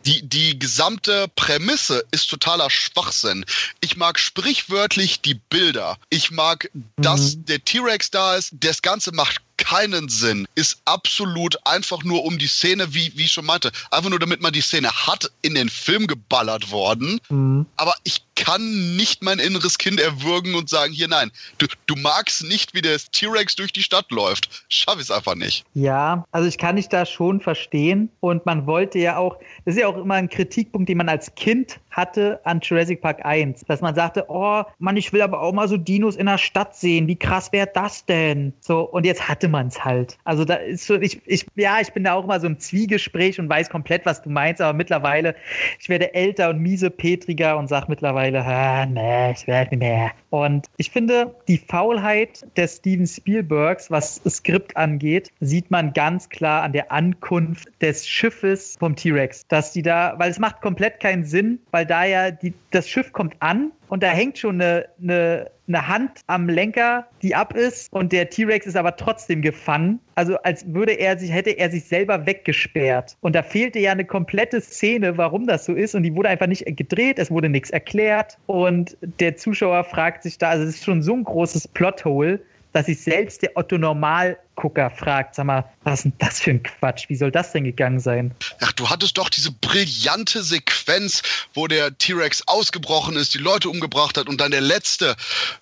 die, 0.06 0.28
die 0.28 0.58
gesamte 0.58 1.28
Prämisse 1.36 2.04
ist 2.12 2.30
totaler 2.30 2.70
Schwachsinn. 2.70 3.46
Ich 3.82 3.98
mag 3.98 4.20
sprichwörtlich 4.64 5.22
die 5.22 5.36
Bilder. 5.36 5.98
Ich 6.10 6.32
mag, 6.32 6.70
dass 6.98 7.36
mhm. 7.36 7.46
der 7.46 7.64
T-Rex 7.64 8.12
da 8.12 8.36
ist. 8.36 8.52
Das 8.60 8.82
Ganze 8.82 9.12
macht 9.14 9.42
keinen 9.58 10.10
Sinn. 10.10 10.48
Ist 10.56 10.82
absolut 10.86 11.58
einfach 11.66 12.04
nur 12.04 12.26
um 12.26 12.38
die 12.38 12.48
Szene, 12.48 12.94
wie, 12.94 13.12
wie 13.16 13.24
ich 13.24 13.32
schon 13.32 13.46
meinte, 13.46 13.72
einfach 13.92 14.10
nur 14.10 14.20
damit 14.20 14.42
man 14.42 14.54
die 14.54 14.62
Szene 14.62 14.90
hat, 14.92 15.32
in 15.42 15.56
den 15.56 15.70
Film 15.70 16.08
geballert 16.08 16.72
worden. 16.72 17.20
Mhm. 17.30 17.66
Aber 17.76 17.94
ich 18.04 18.22
kann 18.36 18.96
nicht 18.96 19.24
mein 19.24 19.40
inneres 19.40 19.78
Kind 19.78 20.00
erwürgen 20.00 20.56
und 20.56 20.70
sagen, 20.70 20.92
hier 20.94 21.08
nein, 21.08 21.32
du, 21.60 21.68
du 21.86 21.96
magst 21.96 22.44
nicht, 22.44 22.74
wie 22.74 22.82
der 22.82 22.98
T-Rex 22.98 23.56
durch 23.56 23.72
die 23.72 23.84
Stadt 23.84 24.12
läuft. 24.12 24.66
Schaffe 24.70 24.98
ich 24.98 25.04
es 25.04 25.12
einfach 25.12 25.36
nicht. 25.36 25.66
Ja, 25.74 26.26
also 26.32 26.48
ich 26.48 26.58
kann 26.58 26.76
dich 26.76 26.90
da 26.90 27.06
schon 27.06 27.42
verstehen. 27.42 28.10
Und 28.20 28.46
man 28.46 28.66
wollte 28.66 29.00
ja 29.00 29.18
auch, 29.18 29.38
das 29.66 29.76
ist 29.76 29.82
ja 29.82 29.88
auch 29.88 29.98
immer 29.98 30.16
ein 30.16 30.30
Kritikpunkt, 30.30 30.90
den 30.90 30.98
man 30.98 31.10
als 31.10 31.34
Kind 31.36 31.80
hatte 31.92 32.40
an 32.44 32.60
Jurassic 32.62 33.02
Park 33.02 33.24
1, 33.24 33.66
dass 33.68 33.82
man 33.82 33.96
sagte, 33.96 34.26
oh 34.28 34.64
Mann, 34.80 34.98
ich 34.98 35.14
will 35.14 35.22
aber 35.22 35.42
auch 35.42 35.54
mal 35.54 35.68
so 35.68 35.78
Dinos 35.78 36.16
in 36.16 36.26
der 36.26 36.38
Stadt 36.38 36.76
sehen. 36.76 37.08
Wie 37.08 37.16
krass 37.16 37.52
wäre 37.52 37.70
das 37.74 38.06
denn? 38.06 38.54
So, 38.60 38.82
und 38.82 39.06
jetzt 39.06 39.30
hatte 39.44 39.52
man 39.52 39.68
es 39.68 39.84
halt. 39.84 40.18
Also 40.24 40.46
da 40.46 40.56
ist 40.56 40.86
so, 40.86 40.96
ich, 40.96 41.22
ich, 41.26 41.46
ja, 41.56 41.80
ich 41.82 41.92
bin 41.92 42.06
da 42.06 42.14
auch 42.14 42.24
immer 42.24 42.40
so 42.40 42.48
im 42.48 42.60
Zwiegespräch 42.60 43.40
und 43.42 43.50
weiß 43.50 43.70
komplett, 43.70 44.06
was 44.06 44.22
du 44.22 44.30
meinst, 44.30 44.62
aber 44.62 44.72
mittlerweile, 44.72 45.36
ich 45.80 45.90
werde 45.90 46.14
älter 46.14 46.50
und 46.50 46.60
miese 46.60 46.90
Petriger 46.90 47.58
und 47.58 47.68
sag 47.68 47.90
mittlerweile, 47.90 48.42
ah, 48.46 48.86
nee, 48.86 49.32
ich 49.32 49.46
werde 49.46 49.72
nicht 49.72 49.80
mehr. 49.80 50.12
Und 50.30 50.68
ich 50.78 50.92
finde, 50.92 51.36
die 51.50 51.58
Faulheit 51.58 52.46
des 52.56 52.78
Steven 52.78 53.06
Spielbergs, 53.06 53.92
was 53.92 54.22
Skript 54.30 54.78
angeht, 54.78 55.30
sieht 55.42 55.70
man 55.70 55.92
ganz 55.92 56.30
klar 56.30 56.64
an 56.64 56.72
der 56.72 56.90
Ankunft 56.92 57.68
des 57.82 58.08
Schiffes 58.08 58.78
vom 58.80 58.96
T-Rex. 58.96 59.46
Dass 59.50 59.74
die 59.74 59.82
da, 59.82 60.16
weil 60.18 60.32
es 60.32 60.40
macht 60.40 60.62
komplett 60.62 61.02
keinen 61.02 61.26
Sinn, 61.26 61.60
weil 61.72 61.86
da 61.86 62.06
ja 62.06 62.32
die, 62.32 62.54
das 62.72 62.88
Schiff 62.88 63.12
kommt 63.12 63.36
an 63.40 63.74
und 63.90 64.04
da 64.04 64.08
hängt 64.08 64.38
schon 64.38 64.62
eine, 64.62 64.86
eine, 65.02 65.52
eine 65.68 65.88
Hand 65.88 66.22
am 66.28 66.50
Lenker, 66.50 67.06
die 67.22 67.36
ab 67.36 67.56
ist 67.56 67.92
und 67.94 68.12
der 68.12 68.30
T-Rex 68.30 68.66
ist 68.66 68.76
aber 68.76 68.96
trotzdem 68.96 69.42
gefangen. 69.42 70.00
Also 70.16 70.38
als 70.38 70.66
würde 70.74 70.94
er 70.94 71.18
sich, 71.18 71.32
hätte 71.32 71.52
er 71.52 71.70
sich 71.70 71.86
selber 71.86 72.26
weggesperrt. 72.26 73.16
Und 73.22 73.36
da 73.36 73.44
fehlte 73.44 73.80
ja 73.80 73.92
eine 73.92 74.06
komplette 74.06 74.62
Szene, 74.62 75.18
warum 75.18 75.48
das 75.48 75.66
so 75.66 75.74
ist 75.74 75.96
und 75.96 76.04
die 76.04 76.16
wurde 76.16 76.30
einfach 76.30 76.48
nicht 76.48 76.66
gedreht, 76.66 77.20
es 77.20 77.32
wurde 77.32 77.50
nichts 77.50 77.70
erklärt 77.70 78.38
und 78.46 78.98
der 79.02 79.38
Zuschauer 79.38 79.84
fragt 79.84 80.24
sich 80.24 80.38
da, 80.38 80.50
also 80.50 80.64
es 80.64 80.76
ist 80.76 80.84
schon 80.84 81.02
so 81.02 81.14
ein 81.14 81.24
großes 81.24 81.68
Plothole, 81.68 82.40
dass 82.74 82.88
sich 82.88 83.02
selbst 83.02 83.44
der 83.44 83.52
Otto 83.56 83.78
Normal 83.78 84.38
Gucker 84.56 84.92
fragt, 84.92 85.36
sag 85.36 85.46
mal, 85.46 85.66
was 85.84 86.00
ist 86.00 86.04
denn 86.04 86.14
das 86.20 86.40
für 86.40 86.52
ein 86.52 86.64
Quatsch? 86.64 87.10
Wie 87.10 87.16
soll 87.16 87.32
das 87.32 87.52
denn 87.52 87.64
gegangen 87.64 88.00
sein? 88.00 88.34
Ach, 88.62 88.72
du 88.72 88.90
hattest 88.90 89.18
doch 89.18 89.30
diese 89.30 89.52
brillante 89.52 90.44
Sequenz, 90.44 91.22
wo 91.54 91.68
der 91.68 91.98
T-Rex 91.98 92.48
ausgebrochen 92.48 93.16
ist, 93.16 93.34
die 93.34 93.40
Leute 93.40 93.70
umgebracht 93.70 94.18
hat 94.18 94.30
und 94.30 94.40
dann 94.40 94.52
der 94.52 94.62
letzte 94.62 95.16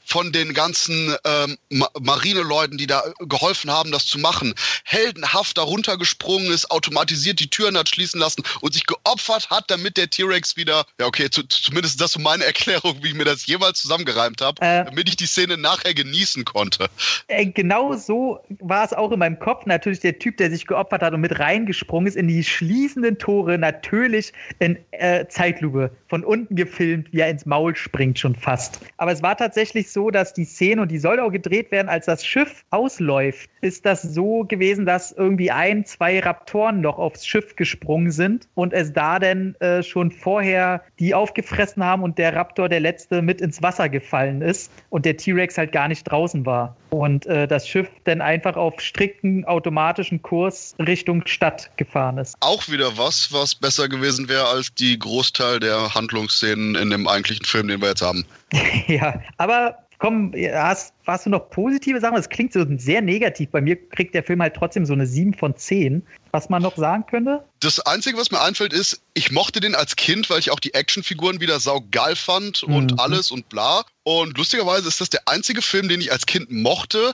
von 0.03 0.31
den 0.31 0.53
ganzen 0.53 1.15
ähm, 1.25 1.57
Marineleuten, 1.99 2.77
die 2.77 2.87
da 2.87 3.03
geholfen 3.19 3.71
haben, 3.71 3.91
das 3.91 4.05
zu 4.07 4.19
machen, 4.19 4.53
heldenhaft 4.83 5.57
darunter 5.57 5.97
gesprungen 5.97 6.51
ist, 6.51 6.69
automatisiert 6.69 7.39
die 7.39 7.49
Türen 7.49 7.77
hat 7.77 7.89
schließen 7.89 8.19
lassen 8.19 8.43
und 8.59 8.73
sich 8.73 8.85
geopfert 8.85 9.49
hat, 9.49 9.71
damit 9.71 9.97
der 9.97 10.09
T-Rex 10.09 10.57
wieder, 10.57 10.85
ja 10.99 11.05
okay, 11.05 11.29
zu, 11.29 11.43
zumindest 11.43 12.01
das 12.01 12.11
so 12.11 12.19
meine 12.19 12.43
Erklärung, 12.51 13.01
wie 13.01 13.09
ich 13.09 13.13
mir 13.13 13.25
das 13.25 13.45
jeweils 13.45 13.81
zusammengereimt 13.81 14.41
habe, 14.41 14.61
äh, 14.61 14.83
damit 14.85 15.07
ich 15.07 15.15
die 15.15 15.25
Szene 15.25 15.57
nachher 15.57 15.93
genießen 15.93 16.45
konnte. 16.45 16.89
Äh, 17.27 17.45
genau 17.45 17.95
so 17.95 18.39
war 18.59 18.80
es 18.85 18.93
auch 18.93 19.11
in 19.11 19.19
meinem 19.19 19.39
Kopf 19.39 19.65
natürlich 19.65 19.99
der 19.99 20.19
Typ, 20.19 20.37
der 20.37 20.49
sich 20.49 20.67
geopfert 20.67 21.01
hat 21.01 21.13
und 21.13 21.21
mit 21.21 21.39
reingesprungen 21.39 22.07
ist 22.07 22.15
in 22.15 22.27
die 22.27 22.43
schließenden 22.43 23.17
Tore, 23.17 23.57
natürlich 23.57 24.33
in 24.59 24.77
äh, 24.91 25.25
Zeitlupe, 25.27 25.91
von 26.11 26.25
unten 26.25 26.57
gefilmt, 26.57 27.07
wie 27.13 27.21
er 27.21 27.29
ins 27.29 27.45
Maul 27.45 27.73
springt 27.73 28.19
schon 28.19 28.35
fast. 28.35 28.81
Aber 28.97 29.13
es 29.13 29.23
war 29.23 29.37
tatsächlich 29.37 29.89
so, 29.93 30.11
dass 30.11 30.33
die 30.33 30.43
Szene, 30.43 30.81
und 30.81 30.91
die 30.91 30.97
soll 30.97 31.21
auch 31.21 31.31
gedreht 31.31 31.71
werden, 31.71 31.87
als 31.87 32.05
das 32.05 32.25
Schiff 32.25 32.65
ausläuft, 32.69 33.49
ist 33.61 33.85
das 33.85 34.01
so 34.01 34.43
gewesen, 34.43 34.85
dass 34.85 35.13
irgendwie 35.13 35.51
ein, 35.51 35.85
zwei 35.85 36.19
Raptoren 36.19 36.81
noch 36.81 36.97
aufs 36.97 37.25
Schiff 37.25 37.55
gesprungen 37.55 38.11
sind 38.11 38.49
und 38.55 38.73
es 38.73 38.91
da 38.91 39.19
denn 39.19 39.55
äh, 39.61 39.83
schon 39.83 40.11
vorher 40.11 40.83
die 40.99 41.15
aufgefressen 41.15 41.81
haben 41.81 42.03
und 42.03 42.17
der 42.17 42.35
Raptor, 42.35 42.67
der 42.67 42.81
letzte, 42.81 43.21
mit 43.21 43.39
ins 43.39 43.63
Wasser 43.63 43.87
gefallen 43.87 44.41
ist 44.41 44.69
und 44.89 45.05
der 45.05 45.15
T-Rex 45.15 45.57
halt 45.57 45.71
gar 45.71 45.87
nicht 45.87 46.03
draußen 46.03 46.45
war. 46.45 46.75
Und 46.89 47.25
äh, 47.25 47.47
das 47.47 47.69
Schiff 47.69 47.87
dann 48.03 48.19
einfach 48.19 48.57
auf 48.57 48.81
strikten 48.81 49.45
automatischen 49.45 50.21
Kurs 50.21 50.75
Richtung 50.77 51.25
Stadt 51.25 51.71
gefahren 51.77 52.17
ist. 52.17 52.35
Auch 52.41 52.67
wieder 52.67 52.97
was, 52.97 53.31
was 53.31 53.55
besser 53.55 53.87
gewesen 53.87 54.27
wäre 54.27 54.47
als 54.47 54.73
die 54.73 54.99
Großteil 54.99 55.61
der 55.61 55.95
Handlungsszenen 56.01 56.75
in 56.75 56.89
dem 56.89 57.07
eigentlichen 57.07 57.45
Film, 57.45 57.67
den 57.67 57.81
wir 57.81 57.89
jetzt 57.89 58.01
haben. 58.01 58.25
ja, 58.87 59.21
aber 59.37 59.77
komm, 59.99 60.33
hast, 60.53 60.93
hast 61.05 61.25
du 61.25 61.29
noch 61.29 61.49
positive 61.49 61.99
Sachen? 61.99 62.15
Das 62.15 62.29
klingt 62.29 62.53
so 62.53 62.65
sehr 62.77 63.01
negativ. 63.01 63.49
Bei 63.51 63.61
mir 63.61 63.75
kriegt 63.89 64.15
der 64.15 64.23
Film 64.23 64.41
halt 64.41 64.55
trotzdem 64.55 64.85
so 64.85 64.93
eine 64.93 65.05
7 65.05 65.33
von 65.33 65.55
10. 65.55 66.03
Was 66.31 66.47
man 66.47 66.61
noch 66.61 66.77
sagen 66.77 67.05
könnte? 67.05 67.43
Das 67.59 67.81
Einzige, 67.81 68.17
was 68.17 68.31
mir 68.31 68.41
einfällt, 68.41 68.71
ist, 68.71 69.01
ich 69.13 69.31
mochte 69.31 69.59
den 69.59 69.75
als 69.75 69.97
Kind, 69.97 70.29
weil 70.29 70.39
ich 70.39 70.49
auch 70.51 70.59
die 70.61 70.73
Actionfiguren 70.73 71.41
wieder 71.41 71.59
saugeil 71.59 72.15
fand 72.15 72.63
und 72.63 72.93
mhm. 72.93 72.99
alles 72.99 73.31
und 73.31 73.49
bla. 73.49 73.83
Und 74.03 74.37
lustigerweise 74.37 74.87
ist 74.87 75.01
das 75.01 75.09
der 75.09 75.27
einzige 75.27 75.61
Film, 75.61 75.89
den 75.89 75.99
ich 75.99 76.11
als 76.11 76.25
Kind 76.25 76.49
mochte, 76.49 77.13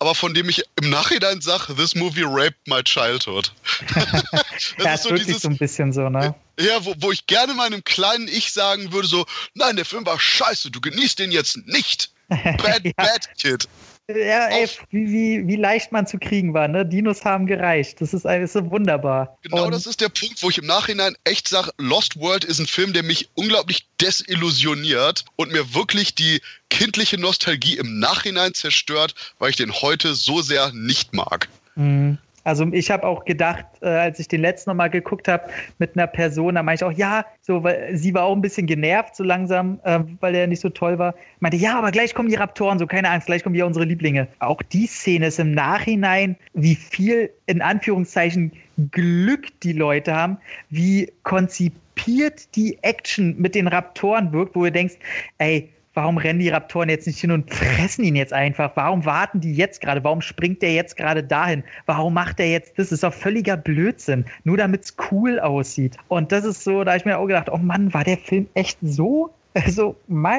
aber 0.00 0.14
von 0.14 0.34
dem 0.34 0.48
ich 0.48 0.64
im 0.82 0.90
Nachhinein 0.90 1.40
sage, 1.40 1.74
this 1.76 1.94
movie 1.94 2.24
raped 2.24 2.66
my 2.66 2.82
childhood. 2.82 3.52
das 3.94 4.74
ja, 4.78 4.94
ist 4.94 5.02
so 5.04 5.14
dieses, 5.14 5.42
so 5.42 5.48
ein 5.48 5.56
bisschen 5.56 5.92
so, 5.92 6.08
ne? 6.08 6.34
Ja, 6.58 6.84
wo, 6.84 6.94
wo 6.98 7.12
ich 7.12 7.26
gerne 7.26 7.54
meinem 7.54 7.84
kleinen 7.84 8.26
Ich 8.26 8.52
sagen 8.52 8.92
würde, 8.92 9.06
so, 9.06 9.26
nein, 9.54 9.76
der 9.76 9.84
Film 9.84 10.04
war 10.06 10.18
scheiße, 10.18 10.70
du 10.70 10.80
genießt 10.80 11.18
den 11.18 11.30
jetzt 11.30 11.56
nicht. 11.66 12.10
Bad, 12.28 12.84
ja. 12.84 12.92
bad 12.96 13.28
Kid. 13.38 13.68
Ja, 14.08 14.46
ey, 14.50 14.68
wie, 14.90 15.10
wie, 15.10 15.48
wie, 15.48 15.56
leicht 15.56 15.90
man 15.90 16.06
zu 16.06 16.18
kriegen 16.18 16.54
war, 16.54 16.68
ne? 16.68 16.86
Dinos 16.86 17.24
haben 17.24 17.46
gereicht. 17.46 18.00
Das 18.00 18.14
ist, 18.14 18.24
ist 18.24 18.52
so 18.52 18.70
wunderbar. 18.70 19.36
Genau, 19.42 19.64
und 19.64 19.72
das 19.72 19.86
ist 19.86 20.00
der 20.00 20.10
Punkt, 20.10 20.40
wo 20.44 20.48
ich 20.48 20.58
im 20.58 20.66
Nachhinein 20.66 21.16
echt 21.24 21.48
sage, 21.48 21.72
Lost 21.78 22.20
World 22.20 22.44
ist 22.44 22.60
ein 22.60 22.68
Film, 22.68 22.92
der 22.92 23.02
mich 23.02 23.30
unglaublich 23.34 23.88
desillusioniert 24.00 25.24
und 25.34 25.50
mir 25.50 25.74
wirklich 25.74 26.14
die 26.14 26.40
kindliche 26.70 27.18
Nostalgie 27.18 27.78
im 27.78 27.98
Nachhinein 27.98 28.54
zerstört, 28.54 29.16
weil 29.40 29.50
ich 29.50 29.56
den 29.56 29.72
heute 29.72 30.14
so 30.14 30.40
sehr 30.40 30.72
nicht 30.72 31.12
mag. 31.12 31.48
Mhm. 31.74 32.18
Also 32.46 32.64
ich 32.70 32.92
habe 32.92 33.04
auch 33.04 33.24
gedacht, 33.24 33.66
äh, 33.82 33.88
als 33.88 34.20
ich 34.20 34.28
den 34.28 34.40
letzten 34.40 34.70
nochmal 34.70 34.88
geguckt 34.88 35.26
habe 35.26 35.50
mit 35.78 35.96
einer 35.96 36.06
Person, 36.06 36.54
da 36.54 36.62
meinte 36.62 36.84
ich 36.84 36.88
auch, 36.88 36.96
ja, 36.96 37.26
so, 37.40 37.64
weil 37.64 37.96
sie 37.96 38.14
war 38.14 38.22
auch 38.22 38.36
ein 38.36 38.40
bisschen 38.40 38.68
genervt 38.68 39.16
so 39.16 39.24
langsam, 39.24 39.80
äh, 39.82 39.98
weil 40.20 40.36
er 40.36 40.46
nicht 40.46 40.60
so 40.60 40.68
toll 40.68 40.96
war. 40.96 41.16
Meinte, 41.40 41.56
ja, 41.56 41.76
aber 41.76 41.90
gleich 41.90 42.14
kommen 42.14 42.28
die 42.28 42.36
Raptoren, 42.36 42.78
so 42.78 42.86
keine 42.86 43.10
Angst, 43.10 43.26
gleich 43.26 43.42
kommen 43.42 43.56
wieder 43.56 43.66
unsere 43.66 43.84
Lieblinge. 43.84 44.28
Auch 44.38 44.62
die 44.62 44.86
Szene 44.86 45.26
ist 45.26 45.40
im 45.40 45.50
Nachhinein, 45.50 46.36
wie 46.54 46.76
viel 46.76 47.30
in 47.46 47.62
Anführungszeichen 47.62 48.52
Glück 48.92 49.48
die 49.62 49.72
Leute 49.72 50.14
haben, 50.14 50.38
wie 50.70 51.12
konzipiert 51.24 52.54
die 52.54 52.78
Action 52.82 53.34
mit 53.38 53.56
den 53.56 53.66
Raptoren 53.66 54.32
wirkt, 54.32 54.54
wo 54.54 54.62
du 54.62 54.70
denkst, 54.70 54.94
ey, 55.38 55.68
warum 55.96 56.18
rennen 56.18 56.38
die 56.38 56.50
Raptoren 56.50 56.88
jetzt 56.88 57.06
nicht 57.06 57.18
hin 57.18 57.30
und 57.30 57.52
fressen 57.52 58.04
ihn 58.04 58.16
jetzt 58.16 58.32
einfach? 58.32 58.72
Warum 58.74 59.04
warten 59.04 59.40
die 59.40 59.54
jetzt 59.54 59.80
gerade? 59.80 60.04
Warum 60.04 60.20
springt 60.20 60.62
der 60.62 60.74
jetzt 60.74 60.96
gerade 60.96 61.24
dahin? 61.24 61.64
Warum 61.86 62.14
macht 62.14 62.38
er 62.38 62.50
jetzt 62.50 62.78
das? 62.78 62.86
Das 62.86 62.92
ist 62.92 63.02
doch 63.02 63.14
völliger 63.14 63.56
Blödsinn. 63.56 64.24
Nur 64.44 64.56
damit 64.56 64.84
es 64.84 64.96
cool 65.10 65.40
aussieht. 65.40 65.96
Und 66.08 66.30
das 66.30 66.44
ist 66.44 66.62
so, 66.62 66.84
da 66.84 66.92
habe 66.92 66.98
ich 66.98 67.04
mir 67.04 67.18
auch 67.18 67.26
gedacht, 67.26 67.48
oh 67.50 67.56
Mann, 67.56 67.92
war 67.92 68.04
der 68.04 68.18
Film 68.18 68.48
echt 68.54 68.78
so 68.82 69.34
Also, 69.56 69.96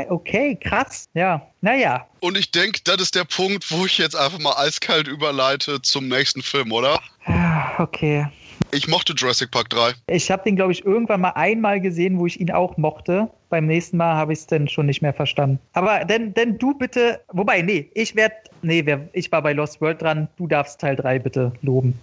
okay, 0.10 0.56
krass. 0.56 1.10
Ja, 1.14 1.42
naja. 1.62 2.08
Und 2.20 2.38
ich 2.38 2.52
denke, 2.52 2.82
das 2.84 3.02
ist 3.02 3.16
der 3.16 3.26
Punkt, 3.26 3.72
wo 3.72 3.86
ich 3.86 3.98
jetzt 3.98 4.16
einfach 4.16 4.40
mal 4.40 4.54
eiskalt 4.58 5.08
überleite 5.08 5.82
zum 5.82 6.08
nächsten 6.08 6.42
Film, 6.42 6.72
oder? 6.72 7.02
Ah, 7.26 7.82
okay. 7.82 8.28
Ich 8.72 8.88
mochte 8.88 9.14
Jurassic 9.14 9.52
Park 9.52 9.70
3. 9.70 9.94
Ich 10.08 10.30
habe 10.30 10.44
den, 10.44 10.56
glaube 10.56 10.72
ich, 10.72 10.86
irgendwann 10.86 11.22
mal 11.22 11.32
einmal 11.32 11.80
gesehen, 11.80 12.20
wo 12.20 12.26
ich 12.26 12.40
ihn 12.40 12.52
auch 12.52 12.78
mochte. 12.78 13.30
Beim 13.50 13.66
nächsten 13.66 13.98
Mal 13.98 14.16
habe 14.16 14.34
ich 14.34 14.40
es 14.40 14.48
dann 14.48 14.68
schon 14.68 14.88
nicht 14.88 15.02
mehr 15.02 15.14
verstanden. 15.14 15.60
Aber 15.74 16.04
denn, 16.04 16.34
denn 16.34 16.58
du 16.58 16.74
bitte, 16.74 17.22
wobei, 17.30 17.62
nee, 17.62 17.90
ich 17.94 18.16
werde, 18.16 18.36
nee, 18.62 18.84
ich 19.14 19.32
war 19.32 19.42
bei 19.42 19.54
Lost 19.54 19.80
World 19.80 20.02
dran. 20.02 20.28
Du 20.38 20.48
darfst 20.48 20.82
Teil 20.82 20.98
3 20.98 21.20
bitte 21.20 21.54
loben. 21.62 21.98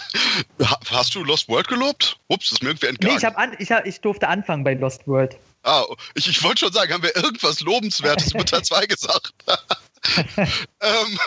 Hast 0.90 1.14
du 1.14 1.22
Lost 1.24 1.48
World 1.48 1.68
gelobt? 1.68 2.18
Ups, 2.28 2.50
das 2.50 2.52
ist 2.52 2.62
mir 2.62 2.70
irgendwie 2.70 2.86
entgangen. 2.86 3.14
Nee, 3.14 3.28
ich, 3.28 3.36
an, 3.36 3.56
ich, 3.58 3.70
hab, 3.70 3.86
ich 3.86 4.00
durfte 4.00 4.28
anfangen 4.28 4.64
bei 4.64 4.74
Lost 4.74 5.06
World. 5.06 5.36
Ah, 5.64 5.84
ich, 6.14 6.26
ich 6.26 6.42
wollte 6.42 6.60
schon 6.60 6.72
sagen, 6.72 6.92
haben 6.92 7.02
wir 7.02 7.14
irgendwas 7.16 7.60
Lobenswertes 7.60 8.32
mit 8.32 8.48
Teil 8.48 8.62
2 8.62 8.86
gesagt? 8.86 9.34
ähm, 10.36 11.18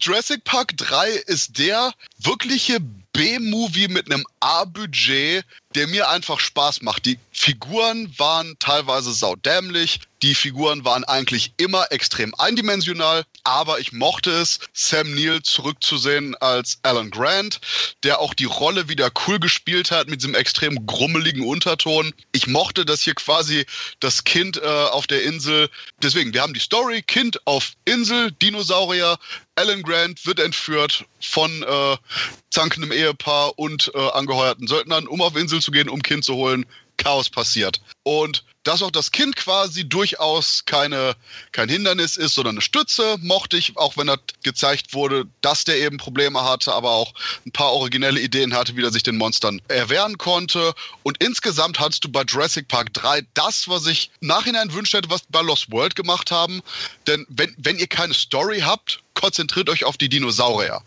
Jurassic 0.00 0.44
Park 0.44 0.76
3 0.76 1.08
ist 1.26 1.58
der 1.58 1.92
wirkliche 2.18 2.78
B-Movie 3.14 3.88
mit 3.88 4.12
einem 4.12 4.24
A-Budget, 4.40 5.44
der 5.74 5.86
mir 5.88 6.08
einfach 6.08 6.40
Spaß 6.40 6.82
macht. 6.82 7.06
Die 7.06 7.18
Figuren 7.32 8.12
waren 8.18 8.56
teilweise 8.58 9.12
saudämlich, 9.12 10.00
die 10.22 10.34
Figuren 10.34 10.86
waren 10.86 11.04
eigentlich 11.04 11.52
immer 11.58 11.92
extrem 11.92 12.34
eindimensional, 12.36 13.24
aber 13.42 13.78
ich 13.80 13.92
mochte 13.92 14.30
es, 14.30 14.58
Sam 14.72 15.14
Neill 15.14 15.42
zurückzusehen 15.42 16.34
als 16.36 16.78
Alan 16.82 17.10
Grant, 17.10 17.60
der 18.04 18.20
auch 18.20 18.32
die 18.32 18.46
Rolle 18.46 18.88
wieder 18.88 19.10
cool 19.26 19.38
gespielt 19.38 19.90
hat 19.90 20.08
mit 20.08 20.22
diesem 20.22 20.34
extrem 20.34 20.86
grummeligen 20.86 21.44
Unterton. 21.44 22.14
Ich 22.32 22.46
mochte, 22.46 22.86
dass 22.86 23.02
hier 23.02 23.14
quasi 23.14 23.66
das 24.00 24.24
Kind 24.24 24.56
äh, 24.56 24.64
auf 24.64 25.06
der 25.06 25.24
Insel, 25.24 25.68
deswegen, 26.02 26.32
wir 26.32 26.40
haben 26.40 26.54
die 26.54 26.60
Story, 26.60 27.02
Kind 27.02 27.46
auf 27.46 27.72
Insel, 27.84 28.32
Dinosaurier, 28.32 29.18
Alan 29.56 29.82
Grant 29.82 30.26
wird 30.26 30.40
entführt 30.40 31.04
von 31.20 31.62
äh, 31.62 31.96
zankendem 32.50 32.92
Ehepaar 32.92 33.58
und 33.58 33.92
äh, 33.94 33.98
angeheuerten 33.98 34.66
Söldnern, 34.66 35.06
um 35.06 35.20
auf 35.20 35.36
Insel 35.36 35.62
zu 35.64 35.70
gehen, 35.70 35.88
um 35.88 36.02
Kind 36.02 36.24
zu 36.24 36.34
holen. 36.34 36.66
Chaos 36.96 37.28
passiert. 37.28 37.80
Und 38.04 38.44
dass 38.62 38.82
auch 38.82 38.90
das 38.90 39.10
Kind 39.10 39.36
quasi 39.36 39.86
durchaus 39.86 40.64
keine, 40.64 41.14
kein 41.52 41.68
Hindernis 41.68 42.16
ist, 42.16 42.34
sondern 42.34 42.54
eine 42.54 42.62
Stütze, 42.62 43.16
mochte 43.20 43.56
ich, 43.56 43.76
auch 43.76 43.96
wenn 43.96 44.08
er 44.08 44.18
gezeigt 44.42 44.94
wurde, 44.94 45.26
dass 45.42 45.64
der 45.64 45.78
eben 45.78 45.98
Probleme 45.98 46.42
hatte, 46.44 46.72
aber 46.72 46.90
auch 46.92 47.12
ein 47.46 47.52
paar 47.52 47.72
originelle 47.72 48.20
Ideen 48.20 48.54
hatte, 48.54 48.76
wie 48.76 48.82
er 48.82 48.90
sich 48.90 49.02
den 49.02 49.18
Monstern 49.18 49.60
erwehren 49.68 50.18
konnte. 50.18 50.74
Und 51.02 51.22
insgesamt 51.22 51.78
hattest 51.78 52.04
du 52.04 52.08
bei 52.08 52.22
Jurassic 52.22 52.68
Park 52.68 52.94
3 52.94 53.22
das, 53.34 53.68
was 53.68 53.86
ich 53.86 54.10
nachhinein 54.20 54.72
wünscht 54.72 54.94
hätte, 54.94 55.10
was 55.10 55.22
bei 55.28 55.42
Lost 55.42 55.70
World 55.70 55.94
gemacht 55.94 56.30
haben. 56.30 56.62
Denn 57.06 57.26
wenn, 57.28 57.54
wenn 57.58 57.78
ihr 57.78 57.86
keine 57.86 58.14
Story 58.14 58.60
habt, 58.60 59.02
konzentriert 59.14 59.68
euch 59.68 59.84
auf 59.84 59.96
die 59.96 60.08
Dinosaurier. 60.08 60.80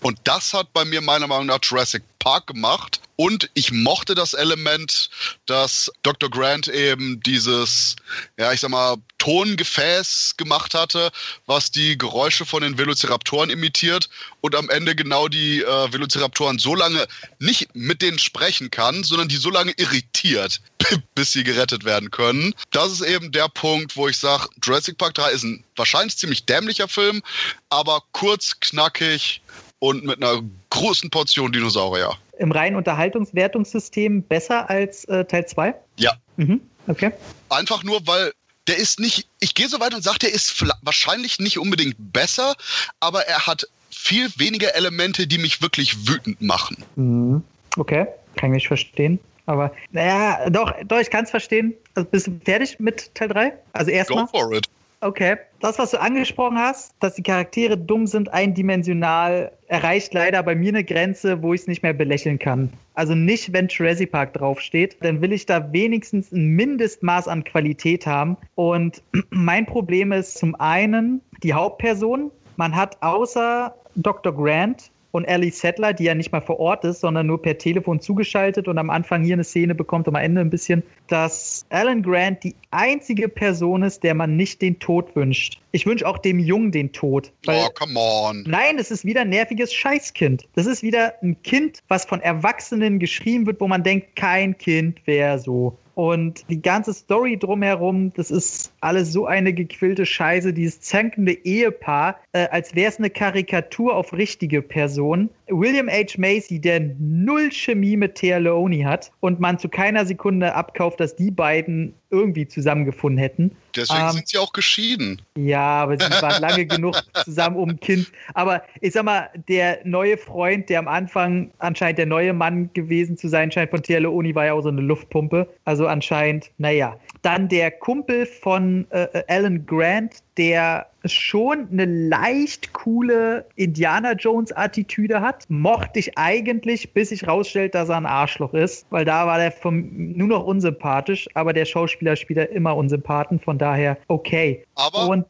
Und 0.00 0.18
das 0.24 0.54
hat 0.54 0.72
bei 0.72 0.84
mir 0.84 1.00
meiner 1.00 1.26
Meinung 1.26 1.46
nach 1.46 1.58
Jurassic 1.62 2.02
Park 2.18 2.46
gemacht. 2.46 3.00
Und 3.16 3.48
ich 3.54 3.70
mochte 3.70 4.14
das 4.14 4.34
Element, 4.34 5.08
dass 5.46 5.90
Dr. 6.02 6.30
Grant 6.30 6.68
eben 6.68 7.20
dieses, 7.20 7.96
ja, 8.38 8.52
ich 8.52 8.60
sag 8.60 8.70
mal, 8.70 8.96
Tongefäß 9.18 10.34
gemacht 10.36 10.74
hatte, 10.74 11.10
was 11.46 11.70
die 11.70 11.96
Geräusche 11.96 12.44
von 12.44 12.62
den 12.62 12.76
Velociraptoren 12.76 13.50
imitiert 13.50 14.10
und 14.40 14.54
am 14.54 14.68
Ende 14.68 14.94
genau 14.94 15.28
die 15.28 15.62
äh, 15.62 15.92
Velociraptoren 15.92 16.58
so 16.58 16.74
lange 16.74 17.06
nicht 17.38 17.74
mit 17.74 18.02
denen 18.02 18.18
sprechen 18.18 18.70
kann, 18.70 19.02
sondern 19.04 19.28
die 19.28 19.36
so 19.36 19.48
lange 19.48 19.72
irritiert, 19.76 20.60
bis 21.14 21.32
sie 21.32 21.44
gerettet 21.44 21.84
werden 21.84 22.10
können. 22.10 22.54
Das 22.70 22.92
ist 22.92 23.00
eben 23.00 23.32
der 23.32 23.48
Punkt, 23.48 23.96
wo 23.96 24.08
ich 24.08 24.18
sage, 24.18 24.48
Jurassic 24.62 24.98
Park 24.98 25.14
3 25.14 25.30
ist 25.30 25.44
ein 25.44 25.64
wahrscheinlich 25.76 26.18
ziemlich 26.18 26.44
dämlicher 26.44 26.88
Film, 26.88 27.22
aber 27.70 28.02
kurz, 28.12 28.60
knackig 28.60 29.40
und 29.78 30.04
mit 30.04 30.22
einer 30.22 30.42
großen 30.70 31.10
Portion 31.10 31.52
Dinosaurier. 31.52 32.18
Im 32.38 32.52
reinen 32.52 32.76
Unterhaltungswertungssystem 32.76 34.22
besser 34.22 34.68
als 34.68 35.04
äh, 35.06 35.24
Teil 35.24 35.46
2? 35.46 35.74
Ja. 35.98 36.12
Mhm. 36.36 36.60
Okay. 36.86 37.12
Einfach 37.48 37.84
nur, 37.84 38.06
weil 38.06 38.32
der 38.66 38.78
ist 38.78 39.00
nicht, 39.00 39.28
ich 39.40 39.54
gehe 39.54 39.68
so 39.68 39.80
weit 39.80 39.94
und 39.94 40.02
sage, 40.02 40.18
der 40.20 40.32
ist 40.32 40.64
wahrscheinlich 40.82 41.38
nicht 41.38 41.58
unbedingt 41.58 41.96
besser, 42.12 42.54
aber 43.00 43.22
er 43.26 43.46
hat 43.46 43.66
viel 43.90 44.28
weniger 44.36 44.74
Elemente, 44.74 45.26
die 45.26 45.38
mich 45.38 45.62
wirklich 45.62 46.08
wütend 46.08 46.40
machen. 46.40 46.76
Mhm. 46.96 47.42
Okay, 47.76 48.06
kann 48.36 48.54
ich 48.54 48.68
verstehen. 48.68 49.18
Aber 49.46 49.74
naja, 49.92 50.48
doch, 50.48 50.72
doch, 50.86 50.98
ich 50.98 51.10
kann 51.10 51.24
es 51.24 51.30
verstehen. 51.30 51.74
Also 51.94 52.08
bist 52.08 52.26
du 52.26 52.40
fertig 52.44 52.80
mit 52.80 53.14
Teil 53.14 53.28
3? 53.28 53.52
Also 53.72 53.90
erstmal. 53.90 54.24
Go 54.24 54.30
for 54.30 54.52
it. 54.52 54.68
Okay. 55.04 55.36
Das, 55.60 55.78
was 55.78 55.90
du 55.90 56.00
angesprochen 56.00 56.58
hast, 56.58 56.94
dass 57.00 57.14
die 57.14 57.22
Charaktere 57.22 57.76
dumm 57.76 58.06
sind, 58.06 58.32
eindimensional, 58.32 59.52
erreicht 59.66 60.14
leider 60.14 60.42
bei 60.42 60.54
mir 60.54 60.70
eine 60.70 60.82
Grenze, 60.82 61.42
wo 61.42 61.52
ich 61.52 61.60
es 61.60 61.66
nicht 61.66 61.82
mehr 61.82 61.92
belächeln 61.92 62.38
kann. 62.38 62.72
Also 62.94 63.14
nicht, 63.14 63.52
wenn 63.52 63.68
Jurassic 63.68 64.12
Park 64.12 64.32
draufsteht, 64.32 64.96
dann 65.02 65.20
will 65.20 65.34
ich 65.34 65.44
da 65.44 65.70
wenigstens 65.74 66.32
ein 66.32 66.48
Mindestmaß 66.56 67.28
an 67.28 67.44
Qualität 67.44 68.06
haben. 68.06 68.38
Und 68.54 69.02
mein 69.30 69.66
Problem 69.66 70.10
ist 70.10 70.38
zum 70.38 70.54
einen 70.54 71.20
die 71.42 71.52
Hauptperson. 71.52 72.30
Man 72.56 72.74
hat 72.74 72.96
außer 73.02 73.74
Dr. 73.96 74.34
Grant 74.34 74.90
und 75.14 75.24
Ellie 75.26 75.52
Settler, 75.52 75.92
die 75.92 76.04
ja 76.04 76.14
nicht 76.14 76.32
mal 76.32 76.40
vor 76.40 76.58
Ort 76.58 76.84
ist, 76.84 77.00
sondern 77.00 77.28
nur 77.28 77.40
per 77.40 77.56
Telefon 77.56 78.00
zugeschaltet 78.00 78.66
und 78.66 78.78
am 78.78 78.90
Anfang 78.90 79.22
hier 79.22 79.34
eine 79.34 79.44
Szene 79.44 79.72
bekommt 79.76 80.08
und 80.08 80.16
am 80.16 80.22
Ende 80.22 80.40
ein 80.40 80.50
bisschen, 80.50 80.82
dass 81.06 81.64
Alan 81.70 82.02
Grant 82.02 82.42
die 82.42 82.56
einzige 82.72 83.28
Person 83.28 83.84
ist, 83.84 84.02
der 84.02 84.14
man 84.14 84.36
nicht 84.36 84.60
den 84.60 84.80
Tod 84.80 85.14
wünscht. 85.14 85.60
Ich 85.70 85.86
wünsche 85.86 86.08
auch 86.08 86.18
dem 86.18 86.40
Jungen 86.40 86.72
den 86.72 86.90
Tod. 86.90 87.30
oh, 87.46 87.68
come 87.74 87.96
on. 87.96 88.44
Nein, 88.44 88.76
es 88.78 88.90
ist 88.90 89.04
wieder 89.04 89.20
ein 89.20 89.28
nerviges 89.28 89.72
Scheißkind. 89.72 90.48
Das 90.56 90.66
ist 90.66 90.82
wieder 90.82 91.14
ein 91.22 91.40
Kind, 91.44 91.78
was 91.86 92.04
von 92.04 92.20
Erwachsenen 92.20 92.98
geschrieben 92.98 93.46
wird, 93.46 93.60
wo 93.60 93.68
man 93.68 93.84
denkt, 93.84 94.16
kein 94.16 94.58
Kind 94.58 95.06
wäre 95.06 95.38
so. 95.38 95.78
Und 95.94 96.44
die 96.48 96.60
ganze 96.60 96.92
Story 96.92 97.38
drumherum, 97.38 98.12
das 98.14 98.30
ist 98.30 98.72
alles 98.80 99.12
so 99.12 99.26
eine 99.26 99.52
gequillte 99.52 100.06
Scheiße. 100.06 100.52
Dieses 100.52 100.80
zankende 100.80 101.32
Ehepaar, 101.32 102.20
äh, 102.32 102.48
als 102.48 102.74
wäre 102.74 102.90
es 102.90 102.98
eine 102.98 103.10
Karikatur 103.10 103.94
auf 103.94 104.12
richtige 104.12 104.60
Personen. 104.62 105.30
William 105.48 105.88
H. 105.88 106.16
Macy, 106.18 106.58
der 106.58 106.80
null 106.98 107.50
Chemie 107.50 107.96
mit 107.96 108.16
Thea 108.16 108.38
Leone 108.38 108.84
hat 108.84 109.12
und 109.20 109.40
man 109.40 109.58
zu 109.58 109.68
keiner 109.68 110.06
Sekunde 110.06 110.54
abkauft, 110.54 111.00
dass 111.00 111.16
die 111.16 111.30
beiden 111.30 111.94
irgendwie 112.14 112.46
zusammengefunden 112.46 113.18
hätten. 113.18 113.50
Deswegen 113.74 114.02
ähm, 114.02 114.10
sind 114.10 114.28
sie 114.28 114.38
auch 114.38 114.52
geschieden. 114.52 115.20
Ja, 115.36 115.82
aber 115.82 115.98
sie 115.98 116.10
waren 116.22 116.40
lange 116.40 116.66
genug 116.74 117.02
zusammen 117.24 117.56
um 117.56 117.70
ein 117.70 117.80
Kind. 117.80 118.10
Aber 118.34 118.62
ich 118.80 118.92
sag 118.92 119.04
mal, 119.04 119.28
der 119.48 119.80
neue 119.84 120.16
Freund, 120.16 120.68
der 120.68 120.78
am 120.78 120.88
Anfang 120.88 121.50
anscheinend 121.58 121.98
der 121.98 122.06
neue 122.06 122.32
Mann 122.32 122.70
gewesen 122.72 123.16
zu 123.16 123.28
sein 123.28 123.50
scheint 123.50 123.70
von 123.70 123.82
Thea 123.82 123.98
Leone, 123.98 124.34
war 124.34 124.46
ja 124.46 124.52
auch 124.52 124.62
so 124.62 124.68
eine 124.68 124.80
Luftpumpe. 124.80 125.48
Also 125.64 125.86
anscheinend, 125.86 126.50
naja. 126.58 126.96
Dann 127.22 127.48
der 127.48 127.70
Kumpel 127.70 128.26
von 128.26 128.86
äh, 128.90 129.04
äh 129.04 129.24
Alan 129.28 129.66
Grant, 129.66 130.22
der 130.36 130.86
schon 131.04 131.68
eine 131.70 131.84
leicht 131.84 132.72
coole 132.72 133.46
Indiana 133.56 134.12
Jones-Attitüde 134.12 135.20
hat. 135.20 135.44
Mochte 135.48 135.98
ich 135.98 136.16
eigentlich, 136.16 136.92
bis 136.92 137.10
sich 137.10 137.26
rausstellt, 137.26 137.74
dass 137.74 137.88
er 137.88 137.96
ein 137.96 138.06
Arschloch 138.06 138.54
ist, 138.54 138.86
weil 138.90 139.04
da 139.04 139.26
war 139.26 139.38
der 139.38 139.52
vom, 139.52 140.12
nur 140.12 140.28
noch 140.28 140.44
unsympathisch, 140.44 141.28
aber 141.34 141.52
der 141.52 141.64
Schauspieler 141.64 142.16
spielt 142.16 142.38
ja 142.38 142.44
immer 142.44 142.76
Unsympathen, 142.76 143.40
von 143.40 143.58
daher 143.58 143.98
okay. 144.08 144.64
Aber 144.74 145.08
Und 145.08 145.26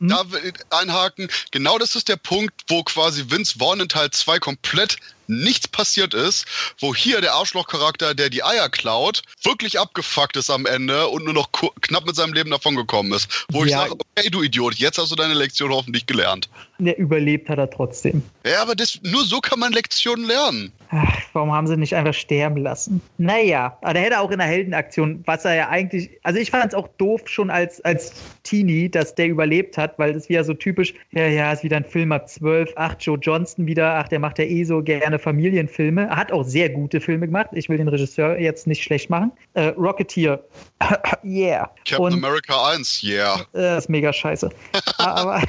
da 0.00 0.22
hm? 0.22 0.32
will 0.32 0.40
ich 0.44 0.54
einhaken, 0.70 1.28
genau 1.50 1.78
das 1.78 1.96
ist 1.96 2.08
der 2.08 2.16
Punkt, 2.16 2.64
wo 2.68 2.82
quasi 2.82 3.24
Vince 3.30 3.58
Vaughn 3.58 3.80
in 3.80 3.88
Teil 3.88 4.10
2 4.10 4.38
komplett 4.38 4.96
nichts 5.28 5.68
passiert 5.68 6.14
ist, 6.14 6.46
wo 6.78 6.94
hier 6.94 7.20
der 7.20 7.34
Arschlochcharakter, 7.34 8.14
der 8.14 8.30
die 8.30 8.42
Eier 8.42 8.68
klaut, 8.68 9.22
wirklich 9.42 9.78
abgefuckt 9.78 10.36
ist 10.36 10.50
am 10.50 10.66
Ende 10.66 11.08
und 11.08 11.24
nur 11.24 11.34
noch 11.34 11.50
knapp 11.80 12.06
mit 12.06 12.16
seinem 12.16 12.32
Leben 12.32 12.50
davon 12.50 12.74
gekommen 12.74 13.12
ist. 13.12 13.46
Wo 13.50 13.60
ja. 13.60 13.66
ich 13.66 13.72
sage, 13.72 13.92
okay, 13.92 14.30
du 14.30 14.42
Idiot, 14.42 14.74
jetzt 14.74 14.98
hast 14.98 15.12
du 15.12 15.16
deine 15.16 15.34
Lektion 15.34 15.70
hoffentlich 15.70 16.06
gelernt. 16.06 16.48
Der 16.78 16.98
überlebt 16.98 17.48
hat 17.48 17.58
er 17.58 17.70
trotzdem. 17.70 18.22
Ja, 18.46 18.62
aber 18.62 18.74
das, 18.74 19.00
nur 19.02 19.24
so 19.24 19.40
kann 19.40 19.58
man 19.58 19.72
Lektionen 19.72 20.26
lernen. 20.26 20.72
Ach, 20.90 21.20
warum 21.34 21.52
haben 21.52 21.66
sie 21.66 21.76
nicht 21.76 21.94
einfach 21.94 22.14
sterben 22.14 22.56
lassen? 22.56 23.02
Naja, 23.18 23.76
aber 23.82 23.94
der 23.94 24.02
hätte 24.02 24.20
auch 24.20 24.30
in 24.30 24.38
der 24.38 24.46
Heldenaktion, 24.46 25.22
was 25.26 25.44
er 25.44 25.54
ja 25.54 25.68
eigentlich, 25.68 26.10
also 26.22 26.38
ich 26.38 26.50
fand 26.50 26.72
es 26.72 26.74
auch 26.74 26.88
doof 26.96 27.22
schon 27.26 27.50
als, 27.50 27.80
als 27.82 28.12
Teenie, 28.42 28.88
dass 28.88 29.14
der 29.14 29.28
überlebt 29.28 29.76
hat, 29.76 29.98
weil 29.98 30.14
das 30.14 30.28
wieder 30.30 30.44
so 30.44 30.54
typisch, 30.54 30.94
ja, 31.10 31.26
ja, 31.26 31.52
ist 31.52 31.62
wieder 31.62 31.76
ein 31.76 31.84
Film 31.84 32.12
ab 32.12 32.28
12, 32.28 32.72
ach, 32.76 32.94
Joe 32.98 33.18
Johnston 33.20 33.66
wieder, 33.66 33.96
ach, 33.96 34.08
der 34.08 34.18
macht 34.18 34.38
ja 34.38 34.44
eh 34.44 34.64
so 34.64 34.82
gerne 34.82 35.17
Familienfilme, 35.18 36.08
er 36.08 36.16
hat 36.16 36.32
auch 36.32 36.44
sehr 36.44 36.70
gute 36.70 37.00
Filme 37.00 37.26
gemacht, 37.26 37.48
ich 37.52 37.68
will 37.68 37.78
den 37.78 37.88
Regisseur 37.88 38.38
jetzt 38.38 38.66
nicht 38.66 38.82
schlecht 38.82 39.10
machen. 39.10 39.32
Äh, 39.54 39.68
Rocketeer, 39.68 40.42
yeah. 41.24 41.70
Captain 41.84 41.98
Und, 41.98 42.12
America 42.14 42.70
1, 42.70 43.02
yeah. 43.02 43.46
Äh, 43.54 43.78
ist 43.78 43.88
mega 43.88 44.12
scheiße. 44.12 44.50
aber 44.98 45.42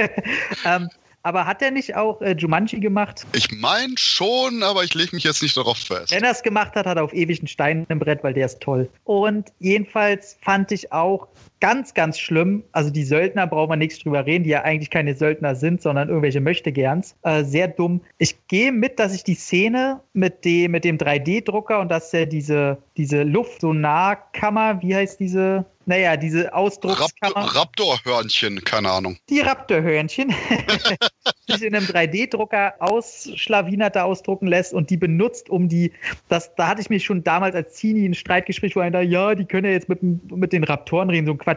ähm, 0.64 0.88
aber 1.24 1.46
hat 1.46 1.62
er 1.62 1.70
nicht 1.70 1.94
auch 1.94 2.20
äh, 2.20 2.34
Jumanji 2.36 2.80
gemacht? 2.80 3.26
Ich 3.32 3.52
meine 3.52 3.94
schon, 3.96 4.62
aber 4.62 4.82
ich 4.82 4.94
lege 4.94 5.14
mich 5.14 5.22
jetzt 5.24 5.40
nicht 5.42 5.56
darauf 5.56 5.78
fest. 5.78 6.10
Wenn 6.10 6.24
er 6.24 6.32
es 6.32 6.42
gemacht 6.42 6.74
hat, 6.74 6.86
hat 6.86 6.96
er 6.96 7.04
auf 7.04 7.12
ewig 7.12 7.38
einen 7.38 7.48
Stein 7.48 7.86
im 7.88 8.00
Brett, 8.00 8.24
weil 8.24 8.34
der 8.34 8.46
ist 8.46 8.60
toll. 8.60 8.88
Und 9.04 9.52
jedenfalls 9.60 10.36
fand 10.42 10.72
ich 10.72 10.92
auch 10.92 11.28
ganz, 11.62 11.94
ganz 11.94 12.18
schlimm. 12.18 12.64
Also 12.72 12.90
die 12.90 13.04
Söldner 13.04 13.46
braucht 13.46 13.68
man 13.68 13.78
nichts 13.78 14.00
drüber 14.00 14.26
reden, 14.26 14.42
die 14.42 14.50
ja 14.50 14.62
eigentlich 14.62 14.90
keine 14.90 15.14
Söldner 15.14 15.54
sind, 15.54 15.80
sondern 15.80 16.08
irgendwelche 16.08 16.40
Möchtegerns. 16.40 17.14
Äh, 17.22 17.44
sehr 17.44 17.68
dumm. 17.68 18.00
Ich 18.18 18.48
gehe 18.48 18.72
mit, 18.72 18.98
dass 18.98 19.14
ich 19.14 19.22
die 19.22 19.36
Szene 19.36 20.00
mit 20.12 20.44
dem, 20.44 20.72
mit 20.72 20.84
dem 20.84 20.98
3D-Drucker 20.98 21.78
und 21.78 21.88
dass 21.88 22.12
er 22.12 22.26
diese, 22.26 22.78
diese 22.96 23.22
Luftsonarkammer, 23.22 24.82
wie 24.82 24.96
heißt 24.96 25.20
diese? 25.20 25.64
Naja, 25.84 26.16
diese 26.16 26.54
Ausdruckskammer. 26.54 27.56
Raptorhörnchen, 27.56 28.62
keine 28.62 28.90
Ahnung. 28.90 29.16
Die 29.28 29.40
Raptorhörnchen, 29.40 30.28
die 31.48 31.52
sich 31.52 31.62
in 31.62 31.74
einem 31.74 31.86
3D-Drucker 31.86 32.74
ausschlawinert 32.78 33.96
da 33.96 34.04
ausdrucken 34.04 34.46
lässt 34.46 34.72
und 34.72 34.90
die 34.90 34.96
benutzt, 34.96 35.50
um 35.50 35.68
die, 35.68 35.92
das, 36.28 36.54
da 36.54 36.68
hatte 36.68 36.80
ich 36.80 36.88
mich 36.88 37.04
schon 37.04 37.24
damals 37.24 37.56
als 37.56 37.74
Zini 37.74 38.06
ein 38.06 38.14
Streitgespräch, 38.14 38.76
wo 38.76 38.80
einer 38.80 38.92
da, 38.92 39.00
ja, 39.00 39.34
die 39.34 39.44
können 39.44 39.66
ja 39.66 39.72
jetzt 39.72 39.88
mit, 39.88 40.02
mit 40.02 40.52
den 40.52 40.62
Raptoren 40.62 41.10
reden, 41.10 41.26
so 41.26 41.32
ein 41.32 41.38
Quatsch. 41.38 41.51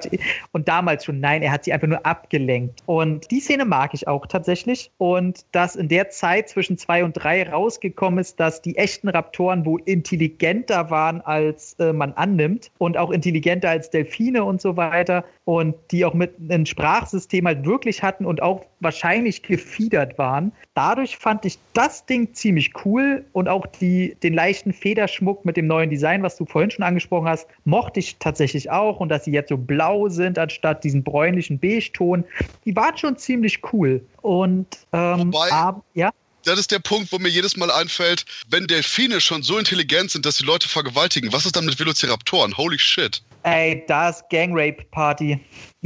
Und 0.51 0.67
damals 0.67 1.05
schon, 1.05 1.19
nein, 1.19 1.41
er 1.41 1.51
hat 1.51 1.65
sie 1.65 1.73
einfach 1.73 1.87
nur 1.87 2.05
abgelenkt. 2.05 2.81
Und 2.85 3.29
die 3.31 3.39
Szene 3.39 3.65
mag 3.65 3.93
ich 3.93 4.07
auch 4.07 4.25
tatsächlich. 4.25 4.91
Und 4.97 5.45
dass 5.51 5.75
in 5.75 5.87
der 5.87 6.09
Zeit 6.09 6.49
zwischen 6.49 6.77
zwei 6.77 7.03
und 7.03 7.13
drei 7.13 7.49
rausgekommen 7.49 8.19
ist, 8.19 8.39
dass 8.39 8.61
die 8.61 8.77
echten 8.77 9.09
Raptoren 9.09 9.65
wohl 9.65 9.81
intelligenter 9.85 10.89
waren, 10.89 11.21
als 11.21 11.73
äh, 11.79 11.93
man 11.93 12.13
annimmt 12.13 12.71
und 12.77 12.97
auch 12.97 13.11
intelligenter 13.11 13.69
als 13.69 13.89
Delfine 13.89 14.15
Delfine 14.15 14.43
und 14.43 14.61
so 14.61 14.77
weiter 14.77 15.25
und 15.45 15.75
die 15.91 16.05
auch 16.05 16.13
mit 16.13 16.33
einem 16.49 16.65
Sprachsystem 16.65 17.45
halt 17.45 17.65
wirklich 17.65 18.01
hatten 18.01 18.25
und 18.25 18.41
auch 18.41 18.65
wahrscheinlich 18.79 19.43
gefiedert 19.43 20.17
waren. 20.17 20.51
Dadurch 20.73 21.17
fand 21.17 21.45
ich 21.45 21.57
das 21.73 22.05
Ding 22.05 22.33
ziemlich 22.33 22.73
cool 22.83 23.25
und 23.31 23.47
auch 23.47 23.65
die, 23.65 24.15
den 24.23 24.33
leichten 24.33 24.73
Federschmuck 24.73 25.45
mit 25.45 25.57
dem 25.57 25.67
neuen 25.67 25.89
Design, 25.89 26.23
was 26.23 26.35
du 26.35 26.45
vorhin 26.45 26.71
schon 26.71 26.83
angesprochen 26.83 27.27
hast, 27.27 27.47
mochte 27.63 27.99
ich 27.99 28.17
tatsächlich 28.17 28.71
auch 28.71 28.99
und 28.99 29.09
dass 29.09 29.25
sie 29.25 29.31
jetzt 29.31 29.49
so 29.49 29.57
blau 29.57 29.84
sind 30.07 30.37
anstatt 30.37 30.83
diesen 30.83 31.03
bräunlichen 31.03 31.59
Beige-Ton, 31.59 32.23
die 32.65 32.75
waren 32.75 32.97
schon 32.97 33.17
ziemlich 33.17 33.61
cool. 33.73 34.01
Und 34.21 34.67
ähm, 34.93 35.33
Wobei, 35.33 35.51
ab, 35.51 35.83
ja 35.93 36.11
das 36.45 36.59
ist 36.59 36.71
der 36.71 36.79
Punkt, 36.79 37.11
wo 37.11 37.19
mir 37.19 37.29
jedes 37.29 37.57
Mal 37.57 37.71
einfällt, 37.71 38.25
wenn 38.49 38.67
Delfine 38.67 39.19
schon 39.19 39.43
so 39.43 39.57
intelligent 39.57 40.11
sind, 40.11 40.25
dass 40.25 40.37
sie 40.37 40.45
Leute 40.45 40.69
vergewaltigen, 40.69 41.33
was 41.33 41.45
ist 41.45 41.55
dann 41.55 41.65
mit 41.65 41.79
Velociraptoren? 41.79 42.55
Holy 42.57 42.79
shit. 42.79 43.21
Ey, 43.43 43.83
da 43.87 44.09
ist 44.09 44.23
Gangrape-Party. 44.31 45.39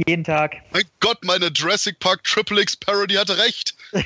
Jeden 0.06 0.24
Tag. 0.24 0.56
Mein 0.72 0.84
Gott, 1.00 1.18
meine 1.24 1.48
Jurassic 1.48 1.98
Park 1.98 2.24
Triple 2.24 2.62
X 2.62 2.74
Parody 2.74 3.16
hatte 3.16 3.36
recht. 3.36 3.74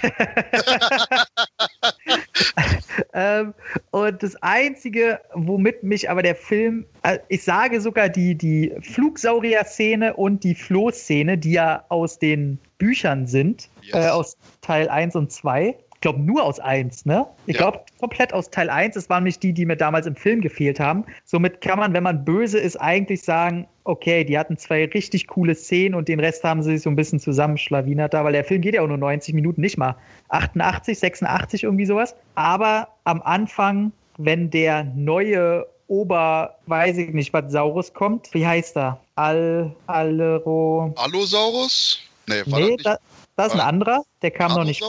ähm, 3.12 3.55
und 3.92 4.20
das 4.20 4.34
Einzige, 4.42 5.20
womit 5.34 5.84
mich 5.84 6.11
aber 6.11 6.24
der 6.24 6.34
Film, 6.34 6.84
äh, 7.05 7.20
ich 7.28 7.44
sage 7.44 7.80
sogar 7.80 8.09
die, 8.09 8.34
die 8.34 8.72
Flugsaurier-Szene 8.80 10.14
und 10.14 10.42
die 10.42 10.57
Floh-Szene, 10.57 11.38
die 11.38 11.52
ja 11.52 11.84
aus 11.90 12.18
den 12.18 12.59
Büchern 12.78 13.28
sind, 13.28 13.68
yes. 13.82 13.94
äh, 13.94 14.09
aus 14.09 14.36
Teil 14.62 14.88
1 14.88 15.14
und 15.14 15.30
2, 15.30 15.76
glaube, 16.05 16.20
nur 16.20 16.44
aus 16.44 16.61
eins, 16.61 17.07
ne? 17.07 17.26
Ich 17.46 17.57
ja. 17.57 17.62
glaube, 17.62 17.80
komplett 17.98 18.34
aus 18.34 18.50
Teil 18.50 18.68
1. 18.68 18.94
Das 18.94 19.09
waren 19.09 19.24
nicht 19.24 19.42
die, 19.42 19.55
die 19.55 19.64
mir 19.64 19.76
damals 19.76 20.07
im 20.07 20.14
Film 20.14 20.42
gefehlt 20.42 20.78
haben. 20.78 21.05
Somit 21.24 21.62
kann 21.62 21.78
man, 21.78 21.94
wenn 21.94 22.02
man 22.02 22.24
böse 22.24 22.59
ist, 22.59 22.76
eigentlich 22.76 23.22
sagen, 23.22 23.66
okay, 23.84 24.22
die 24.22 24.38
hatten 24.38 24.59
zwei 24.59 24.84
richtig 24.84 25.26
coole 25.28 25.55
Szenen 25.55 25.94
und 25.94 26.09
den 26.09 26.20
Rest 26.20 26.44
haben 26.44 26.62
sie 26.62 26.72
sich 26.72 26.82
so 26.82 26.90
ein 26.90 26.96
bisschen 26.96 27.20
zusammenschlawinert 27.20 28.12
da, 28.12 28.22
weil 28.22 28.34
der 28.34 28.44
Film 28.44 28.61
geht 28.61 28.74
ja 28.74 28.82
auch 28.82 28.86
nur 28.86 28.98
90 28.98 29.34
Minuten, 29.34 29.62
nicht 29.62 29.78
mal 29.78 29.96
88, 30.28 30.98
86, 30.98 31.64
irgendwie 31.64 31.86
sowas. 31.86 32.14
Aber 32.34 32.88
am 33.05 33.22
Anfang, 33.22 33.90
wenn 34.18 34.50
der 34.50 34.84
neue 34.84 35.66
Ober, 35.86 36.59
weiß 36.66 36.98
ich 36.98 37.14
nicht, 37.14 37.32
was 37.32 37.50
Saurus 37.50 37.94
kommt, 37.94 38.32
wie 38.32 38.46
heißt 38.46 38.76
er? 38.76 39.00
Al, 39.16 39.74
Alero. 39.86 40.92
Allosaurus? 40.96 42.00
Nee, 42.26 42.42
war 42.46 42.61
nee, 42.61 42.76
das, 42.82 42.98
das 43.36 43.46
ist 43.48 43.55
ein 43.55 43.61
anderer, 43.61 44.02
der 44.22 44.30
kam 44.30 44.52
noch 44.52 44.64
nicht. 44.64 44.82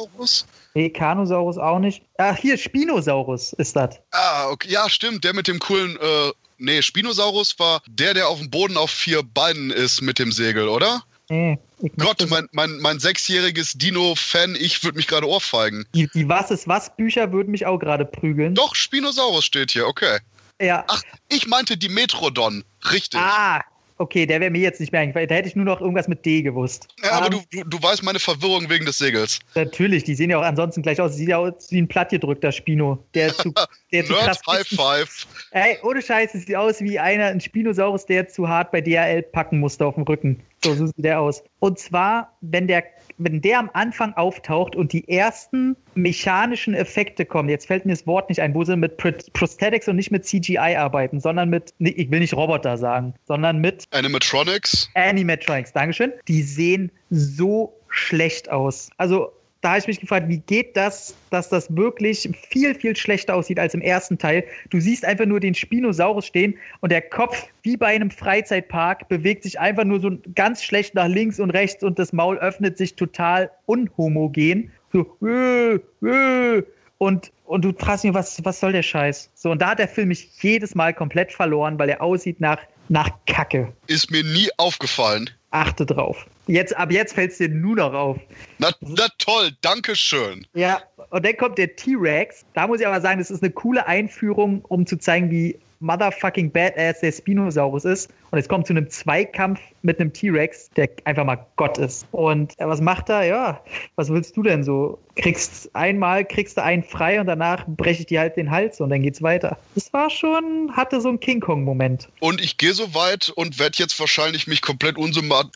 Nee, 0.75 0.89
Kanosaurus 0.89 1.57
auch 1.57 1.79
nicht. 1.79 2.03
Ach, 2.17 2.37
hier, 2.37 2.57
Spinosaurus 2.57 3.53
ist 3.53 3.77
das. 3.77 4.01
Ah, 4.11 4.49
okay. 4.49 4.69
Ja, 4.69 4.89
stimmt. 4.89 5.23
Der 5.23 5.33
mit 5.33 5.47
dem 5.47 5.59
coolen, 5.59 5.97
äh, 5.97 6.31
nee, 6.57 6.81
Spinosaurus 6.81 7.57
war 7.59 7.81
der, 7.87 8.13
der 8.13 8.27
auf 8.27 8.39
dem 8.39 8.49
Boden 8.49 8.75
auf 8.75 8.91
vier 8.91 9.23
Beinen 9.23 9.71
ist 9.71 10.01
mit 10.01 10.19
dem 10.19 10.33
Segel, 10.33 10.67
oder? 10.67 11.01
Nee. 11.29 11.57
Gott, 11.97 12.25
mein, 12.29 12.49
mein, 12.51 12.77
mein 12.79 12.99
sechsjähriges 12.99 13.73
Dino-Fan, 13.73 14.55
ich 14.55 14.83
würde 14.83 14.97
mich 14.97 15.07
gerade 15.07 15.27
ohrfeigen. 15.27 15.85
Die, 15.95 16.09
die 16.13 16.27
Was 16.27 16.51
ist 16.51 16.67
was 16.67 16.95
Bücher 16.95 17.31
würden 17.31 17.51
mich 17.51 17.65
auch 17.65 17.79
gerade 17.79 18.03
prügeln. 18.03 18.53
Doch, 18.53 18.75
Spinosaurus 18.75 19.45
steht 19.45 19.71
hier, 19.71 19.87
okay. 19.87 20.19
Ja. 20.59 20.83
Ach, 20.87 21.01
ich 21.29 21.47
meinte 21.47 21.77
die 21.77 21.89
Metrodon, 21.89 22.65
richtig. 22.91 23.19
Ah, 23.19 23.61
Okay, 23.97 24.25
der 24.25 24.41
wäre 24.41 24.51
mir 24.51 24.59
jetzt 24.59 24.81
nicht 24.81 24.91
mehr 24.91 25.01
eingefallen. 25.01 25.29
Da 25.29 25.35
hätte 25.35 25.47
ich 25.47 25.55
nur 25.55 25.63
noch 25.63 25.79
irgendwas 25.79 26.09
mit 26.09 26.25
D 26.25 26.41
gewusst. 26.41 26.89
Ja, 27.01 27.11
aber 27.11 27.27
um, 27.27 27.43
du, 27.51 27.63
du, 27.63 27.69
du, 27.69 27.81
weißt 27.81 28.03
meine 28.03 28.19
Verwirrung 28.19 28.69
wegen 28.69 28.85
des 28.85 28.97
Segels. 28.97 29.39
Natürlich, 29.55 30.03
die 30.03 30.15
sehen 30.15 30.29
ja 30.29 30.37
auch 30.37 30.43
ansonsten 30.43 30.81
gleich 30.81 30.99
aus. 30.99 31.15
Sieht 31.15 31.29
ja 31.29 31.37
aus 31.37 31.71
wie 31.71 31.81
ein 31.81 31.87
plattgedrückter 31.87 32.51
Spino. 32.51 33.01
Der 33.13 33.33
zu, 33.33 33.53
der 33.93 34.05
zu 34.05 34.13
krass 34.13 34.41
High 34.47 34.67
Five. 34.67 35.27
Ey, 35.51 35.77
ohne 35.83 36.01
Scheiß, 36.01 36.35
es 36.35 36.45
sieht 36.45 36.55
aus 36.57 36.81
wie 36.81 36.99
einer, 36.99 37.27
ein 37.27 37.39
Spinosaurus, 37.39 38.05
der 38.05 38.27
zu 38.27 38.49
hart 38.49 38.71
bei 38.71 38.81
DHL 38.81 39.23
packen 39.23 39.59
musste 39.59 39.85
auf 39.85 39.95
dem 39.95 40.03
Rücken. 40.03 40.41
So, 40.63 40.75
so 40.75 40.87
sieht 40.87 40.95
der 40.97 41.21
aus. 41.21 41.41
Und 41.59 41.79
zwar, 41.79 42.37
wenn 42.41 42.67
der 42.67 42.83
wenn 43.17 43.41
der 43.41 43.59
am 43.59 43.69
Anfang 43.73 44.13
auftaucht 44.13 44.75
und 44.75 44.93
die 44.93 45.07
ersten 45.07 45.75
mechanischen 45.95 46.73
Effekte 46.73 47.25
kommen, 47.25 47.49
jetzt 47.49 47.67
fällt 47.67 47.85
mir 47.85 47.93
das 47.93 48.05
Wort 48.07 48.29
nicht 48.29 48.41
ein, 48.41 48.53
wo 48.53 48.63
sie 48.63 48.75
mit 48.75 48.97
Prosthetics 48.97 49.87
und 49.87 49.95
nicht 49.95 50.11
mit 50.11 50.25
CGI 50.25 50.75
arbeiten, 50.77 51.19
sondern 51.19 51.49
mit, 51.49 51.73
ich 51.79 52.11
will 52.11 52.19
nicht 52.19 52.33
Roboter 52.33 52.77
sagen, 52.77 53.13
sondern 53.25 53.59
mit 53.59 53.85
Animatronics. 53.91 54.89
Animatronics, 54.95 55.71
Dankeschön. 55.73 56.13
Die 56.27 56.41
sehen 56.41 56.91
so 57.09 57.73
schlecht 57.87 58.51
aus. 58.51 58.89
Also 58.97 59.31
da 59.65 59.71
habe 59.71 59.79
ich 59.79 59.87
mich 59.87 59.99
gefragt, 59.99 60.29
wie 60.29 60.37
geht 60.37 60.77
das, 60.77 61.15
dass 61.31 61.49
das 61.49 61.75
wirklich 61.75 62.29
viel, 62.49 62.75
viel 62.75 62.95
schlechter 62.95 63.33
aussieht 63.33 63.59
als 63.59 63.73
im 63.73 63.81
ersten 63.81 64.19
Teil. 64.19 64.43
Du 64.69 64.79
siehst 64.79 65.03
einfach 65.03 65.25
nur 65.25 65.39
den 65.39 65.55
Spinosaurus 65.55 66.27
stehen 66.27 66.55
und 66.81 66.91
der 66.91 67.01
Kopf, 67.01 67.47
wie 67.63 67.75
bei 67.75 67.87
einem 67.87 68.11
Freizeitpark, 68.11 69.07
bewegt 69.07 69.41
sich 69.41 69.59
einfach 69.59 69.83
nur 69.83 69.99
so 69.99 70.11
ganz 70.35 70.61
schlecht 70.61 70.93
nach 70.93 71.07
links 71.07 71.39
und 71.39 71.49
rechts 71.49 71.83
und 71.83 71.97
das 71.97 72.13
Maul 72.13 72.37
öffnet 72.37 72.77
sich 72.77 72.95
total 72.95 73.49
unhomogen. 73.65 74.71
So, 74.93 75.17
äh, 75.25 75.79
äh, 76.05 76.63
und, 76.99 77.31
und 77.45 77.65
du 77.65 77.73
fragst 77.73 78.03
mich, 78.03 78.13
was, 78.13 78.45
was 78.45 78.59
soll 78.59 78.71
der 78.71 78.83
Scheiß? 78.83 79.31
So, 79.33 79.49
und 79.49 79.63
da 79.63 79.71
hat 79.71 79.79
der 79.79 79.87
Film 79.87 80.09
mich 80.09 80.29
jedes 80.43 80.75
Mal 80.75 80.93
komplett 80.93 81.31
verloren, 81.31 81.79
weil 81.79 81.89
er 81.89 82.03
aussieht 82.03 82.39
nach, 82.39 82.59
nach 82.89 83.09
Kacke. 83.25 83.73
Ist 83.87 84.11
mir 84.11 84.23
nie 84.23 84.49
aufgefallen. 84.57 85.31
Achte 85.49 85.87
drauf. 85.87 86.27
Jetzt, 86.47 86.75
ab 86.77 86.91
jetzt 86.91 87.13
fällt 87.13 87.31
es 87.31 87.37
dir 87.37 87.49
nur 87.49 87.75
noch 87.75 87.93
auf. 87.93 88.17
Na, 88.59 88.69
na 88.81 89.07
toll, 89.17 89.51
danke 89.61 89.95
schön. 89.95 90.45
Ja, 90.53 90.81
und 91.09 91.25
dann 91.25 91.35
kommt 91.37 91.57
der 91.57 91.75
T-Rex. 91.75 92.45
Da 92.53 92.67
muss 92.67 92.79
ich 92.79 92.87
aber 92.87 93.01
sagen, 93.01 93.19
das 93.19 93.31
ist 93.31 93.41
eine 93.41 93.51
coole 93.51 93.87
Einführung, 93.87 94.63
um 94.65 94.85
zu 94.85 94.97
zeigen, 94.97 95.31
wie 95.31 95.57
motherfucking 95.85 96.51
badass 96.51 96.99
der 96.99 97.11
Spinosaurus 97.11 97.85
ist. 97.85 98.09
Und 98.31 98.39
es 98.39 98.49
kommt 98.49 98.67
zu 98.67 98.73
einem 98.73 98.89
Zweikampf 98.89 99.59
mit 99.83 99.99
einem 99.99 100.11
T-Rex, 100.11 100.69
der 100.75 100.89
einfach 101.05 101.23
mal 101.23 101.45
Gott 101.55 101.77
ist. 101.77 102.05
Und 102.11 102.59
äh, 102.59 102.67
was 102.67 102.81
macht 102.81 103.09
er? 103.09 103.23
Ja, 103.23 103.61
was 103.95 104.09
willst 104.09 104.35
du 104.35 104.43
denn 104.43 104.63
so? 104.63 104.99
Kriegst 105.15 105.73
einmal, 105.73 106.25
kriegst 106.25 106.57
du 106.57 106.63
einen 106.63 106.83
frei 106.83 107.21
und 107.21 107.27
danach 107.27 107.63
breche 107.67 108.01
ich 108.01 108.07
dir 108.07 108.19
halt 108.19 108.35
den 108.35 108.51
Hals 108.51 108.81
und 108.81 108.89
dann 108.89 109.03
geht's 109.03 109.21
weiter. 109.21 109.57
Das 109.75 109.93
war 109.93 110.09
schon, 110.09 110.75
hatte 110.75 110.99
so 110.99 111.07
einen 111.07 111.19
King 111.19 111.39
Kong-Moment. 111.39 112.09
Und 112.19 112.41
ich 112.41 112.57
gehe 112.57 112.73
so 112.73 112.93
weit 112.93 113.29
und 113.29 113.59
werde 113.59 113.77
jetzt 113.77 113.97
wahrscheinlich 113.99 114.47
mich 114.47 114.61
komplett 114.61 114.97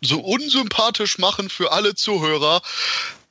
so 0.01 0.19
unsympathisch 0.21 1.17
machen 1.17 1.49
für 1.49 1.73
alle 1.73 1.95
Zuhörer. 1.95 2.61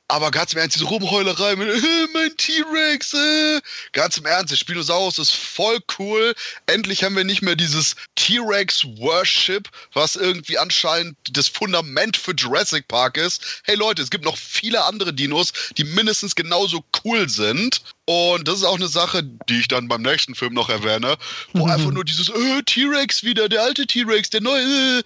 Aber 0.09 0.31
ganz 0.31 0.53
im 0.53 0.59
Ernst, 0.59 0.75
diese 0.75 0.87
Rumheulerei 0.87 1.55
mit 1.55 1.67
äh, 1.83 2.07
mein 2.13 2.35
T-Rex, 2.35 3.13
äh. 3.13 3.61
ganz 3.91 4.17
im 4.17 4.25
Ernst, 4.25 4.51
der 4.51 4.57
Spinosaurus 4.57 5.19
ist 5.19 5.31
voll 5.31 5.77
cool. 5.99 6.33
Endlich 6.65 7.03
haben 7.03 7.15
wir 7.15 7.23
nicht 7.23 7.43
mehr 7.43 7.55
dieses 7.55 7.95
T-Rex-Worship, 8.15 9.69
was 9.93 10.15
irgendwie 10.15 10.57
anscheinend 10.57 11.15
das 11.31 11.47
Fundament 11.47 12.17
für 12.17 12.33
Jurassic 12.33 12.87
Park 12.87 13.17
ist. 13.17 13.61
Hey 13.65 13.75
Leute, 13.75 14.01
es 14.01 14.09
gibt 14.09 14.25
noch 14.25 14.35
viele 14.35 14.83
andere 14.83 15.13
Dinos, 15.13 15.53
die 15.77 15.83
mindestens 15.83 16.33
genauso 16.33 16.83
cool 17.05 17.29
sind. 17.29 17.81
Und 18.05 18.47
das 18.47 18.55
ist 18.55 18.63
auch 18.63 18.77
eine 18.77 18.87
Sache, 18.87 19.21
die 19.47 19.59
ich 19.59 19.67
dann 19.67 19.87
beim 19.87 20.01
nächsten 20.01 20.33
Film 20.33 20.55
noch 20.55 20.69
erwähne, 20.69 21.17
wo 21.53 21.67
mhm. 21.67 21.71
einfach 21.71 21.91
nur 21.91 22.03
dieses 22.03 22.29
äh, 22.29 22.63
T-Rex 22.63 23.23
wieder, 23.23 23.47
der 23.47 23.61
alte 23.61 23.85
T-Rex, 23.85 24.31
der 24.31 24.41
neue. 24.41 24.63
Äh. 24.63 25.03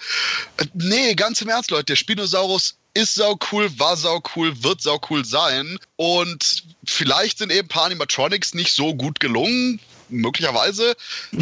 Nee, 0.74 1.14
ganz 1.16 1.42
im 1.42 1.50
Ernst, 1.50 1.72
Leute, 1.72 1.88
der 1.88 1.96
Spinosaurus 1.98 2.78
ist 2.94 3.16
sau 3.16 3.38
cool, 3.52 3.70
war 3.80 3.98
sau 3.98 4.22
cool, 4.36 4.64
wird 4.64 4.82
sau 4.82 5.00
cool 5.10 5.26
sein. 5.26 5.80
Und 5.96 6.64
vielleicht 6.86 7.40
sind 7.40 7.52
eben 7.52 7.66
ein 7.66 7.70
paar 7.70 7.86
Animatronics 7.86 8.54
nicht 8.54 8.74
so 8.74 8.94
gut 8.94 9.20
gelungen. 9.20 9.80
Möglicherweise. 10.10 10.96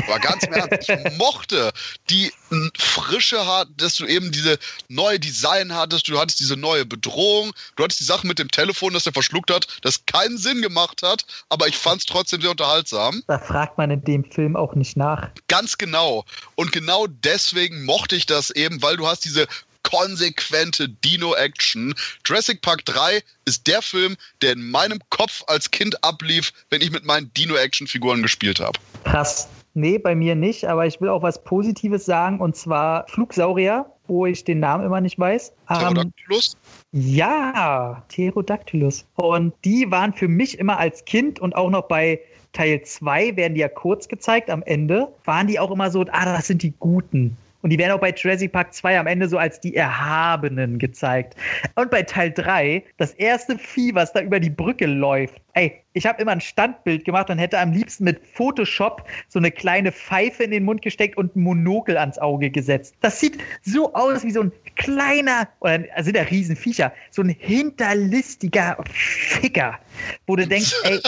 Aber 0.07 0.19
ganz 0.19 0.43
im 0.43 0.53
Ernst, 0.53 0.87
ich 0.87 1.17
mochte 1.17 1.71
die 2.09 2.31
Frische, 2.77 3.37
dass 3.75 3.95
du 3.95 4.05
eben 4.05 4.31
diese 4.31 4.59
neue 4.87 5.19
Design 5.19 5.73
hattest, 5.73 6.07
du 6.07 6.17
hattest 6.17 6.39
diese 6.39 6.55
neue 6.55 6.85
Bedrohung, 6.85 7.51
du 7.75 7.83
hattest 7.83 7.99
die 7.99 8.05
Sache 8.05 8.25
mit 8.25 8.39
dem 8.39 8.49
Telefon, 8.49 8.93
das 8.93 9.05
er 9.05 9.11
verschluckt 9.11 9.51
hat, 9.51 9.67
das 9.81 10.05
keinen 10.05 10.37
Sinn 10.37 10.61
gemacht 10.61 11.01
hat, 11.03 11.25
aber 11.49 11.67
ich 11.67 11.75
fand 11.75 12.01
es 12.01 12.05
trotzdem 12.05 12.39
sehr 12.39 12.51
unterhaltsam. 12.51 13.23
Da 13.27 13.39
fragt 13.39 13.77
man 13.77 13.91
in 13.91 14.03
dem 14.05 14.23
Film 14.23 14.55
auch 14.55 14.75
nicht 14.75 14.95
nach. 14.95 15.31
Ganz 15.49 15.77
genau. 15.77 16.23
Und 16.55 16.71
genau 16.71 17.07
deswegen 17.07 17.83
mochte 17.83 18.15
ich 18.15 18.25
das 18.25 18.51
eben, 18.51 18.81
weil 18.81 18.95
du 18.95 19.07
hast 19.07 19.25
diese 19.25 19.47
konsequente 19.83 20.89
Dino-Action. 20.89 21.93
Jurassic 22.25 22.61
Park 22.61 22.85
3 22.85 23.21
ist 23.45 23.67
der 23.67 23.81
Film, 23.81 24.15
der 24.41 24.53
in 24.53 24.69
meinem 24.71 24.99
Kopf 25.09 25.43
als 25.47 25.71
Kind 25.71 26.03
ablief, 26.03 26.51
wenn 26.69 26.81
ich 26.81 26.91
mit 26.91 27.05
meinen 27.05 27.31
Dino-Action-Figuren 27.33 28.21
gespielt 28.21 28.59
habe. 28.59 28.77
Krass. 29.03 29.47
Nee, 29.73 29.97
bei 29.97 30.15
mir 30.15 30.35
nicht, 30.35 30.65
aber 30.65 30.85
ich 30.85 30.99
will 30.99 31.07
auch 31.07 31.23
was 31.23 31.43
Positives 31.43 32.05
sagen 32.05 32.41
und 32.41 32.57
zwar 32.57 33.07
Flugsaurier, 33.07 33.85
wo 34.07 34.25
ich 34.25 34.43
den 34.43 34.59
Namen 34.59 34.85
immer 34.85 34.99
nicht 34.99 35.17
weiß. 35.17 35.53
Pterodactylus? 35.67 36.57
Ähm, 36.93 37.01
ja, 37.01 38.03
Pterodactylus. 38.09 39.05
Und 39.15 39.53
die 39.63 39.89
waren 39.89 40.11
für 40.11 40.27
mich 40.27 40.59
immer 40.59 40.77
als 40.77 41.05
Kind 41.05 41.39
und 41.39 41.55
auch 41.55 41.69
noch 41.69 41.87
bei 41.87 42.19
Teil 42.51 42.81
2 42.83 43.37
werden 43.37 43.55
die 43.55 43.61
ja 43.61 43.69
kurz 43.69 44.09
gezeigt 44.09 44.49
am 44.49 44.61
Ende, 44.63 45.07
waren 45.23 45.47
die 45.47 45.57
auch 45.57 45.71
immer 45.71 45.89
so, 45.89 46.01
ah, 46.11 46.25
das 46.25 46.47
sind 46.47 46.63
die 46.63 46.73
Guten. 46.79 47.37
Und 47.61 47.69
die 47.69 47.77
werden 47.77 47.91
auch 47.91 47.99
bei 47.99 48.11
Jurassic 48.11 48.51
Park 48.51 48.73
2 48.73 48.99
am 48.99 49.07
Ende 49.07 49.27
so 49.27 49.37
als 49.37 49.59
die 49.59 49.75
Erhabenen 49.75 50.79
gezeigt. 50.79 51.35
Und 51.75 51.91
bei 51.91 52.03
Teil 52.03 52.31
3, 52.31 52.83
das 52.97 53.13
erste 53.13 53.57
Vieh, 53.57 53.93
was 53.93 54.13
da 54.13 54.21
über 54.21 54.39
die 54.39 54.49
Brücke 54.49 54.87
läuft. 54.87 55.41
Ey, 55.53 55.81
ich 55.93 56.05
habe 56.05 56.21
immer 56.21 56.31
ein 56.31 56.41
Standbild 56.41 57.03
gemacht 57.03 57.29
und 57.29 57.37
hätte 57.37 57.59
am 57.59 57.73
liebsten 57.73 58.05
mit 58.05 58.25
Photoshop 58.25 59.03
so 59.27 59.39
eine 59.39 59.51
kleine 59.51 59.91
Pfeife 59.91 60.43
in 60.43 60.51
den 60.51 60.63
Mund 60.63 60.81
gesteckt 60.81 61.17
und 61.17 61.35
ein 61.35 61.41
Monokel 61.41 61.97
ans 61.97 62.17
Auge 62.19 62.49
gesetzt. 62.49 62.95
Das 63.01 63.19
sieht 63.19 63.37
so 63.61 63.93
aus 63.93 64.23
wie 64.23 64.31
so 64.31 64.41
ein 64.41 64.51
kleiner, 64.75 65.49
oder 65.59 65.83
also 65.93 66.05
sind 66.05 66.15
ja 66.15 66.23
Riesenviecher, 66.23 66.93
so 67.09 67.21
ein 67.21 67.29
hinterlistiger 67.29 68.77
Ficker, 68.89 69.79
wo 70.27 70.37
du 70.37 70.47
denkst, 70.47 70.73
ey, 70.83 70.99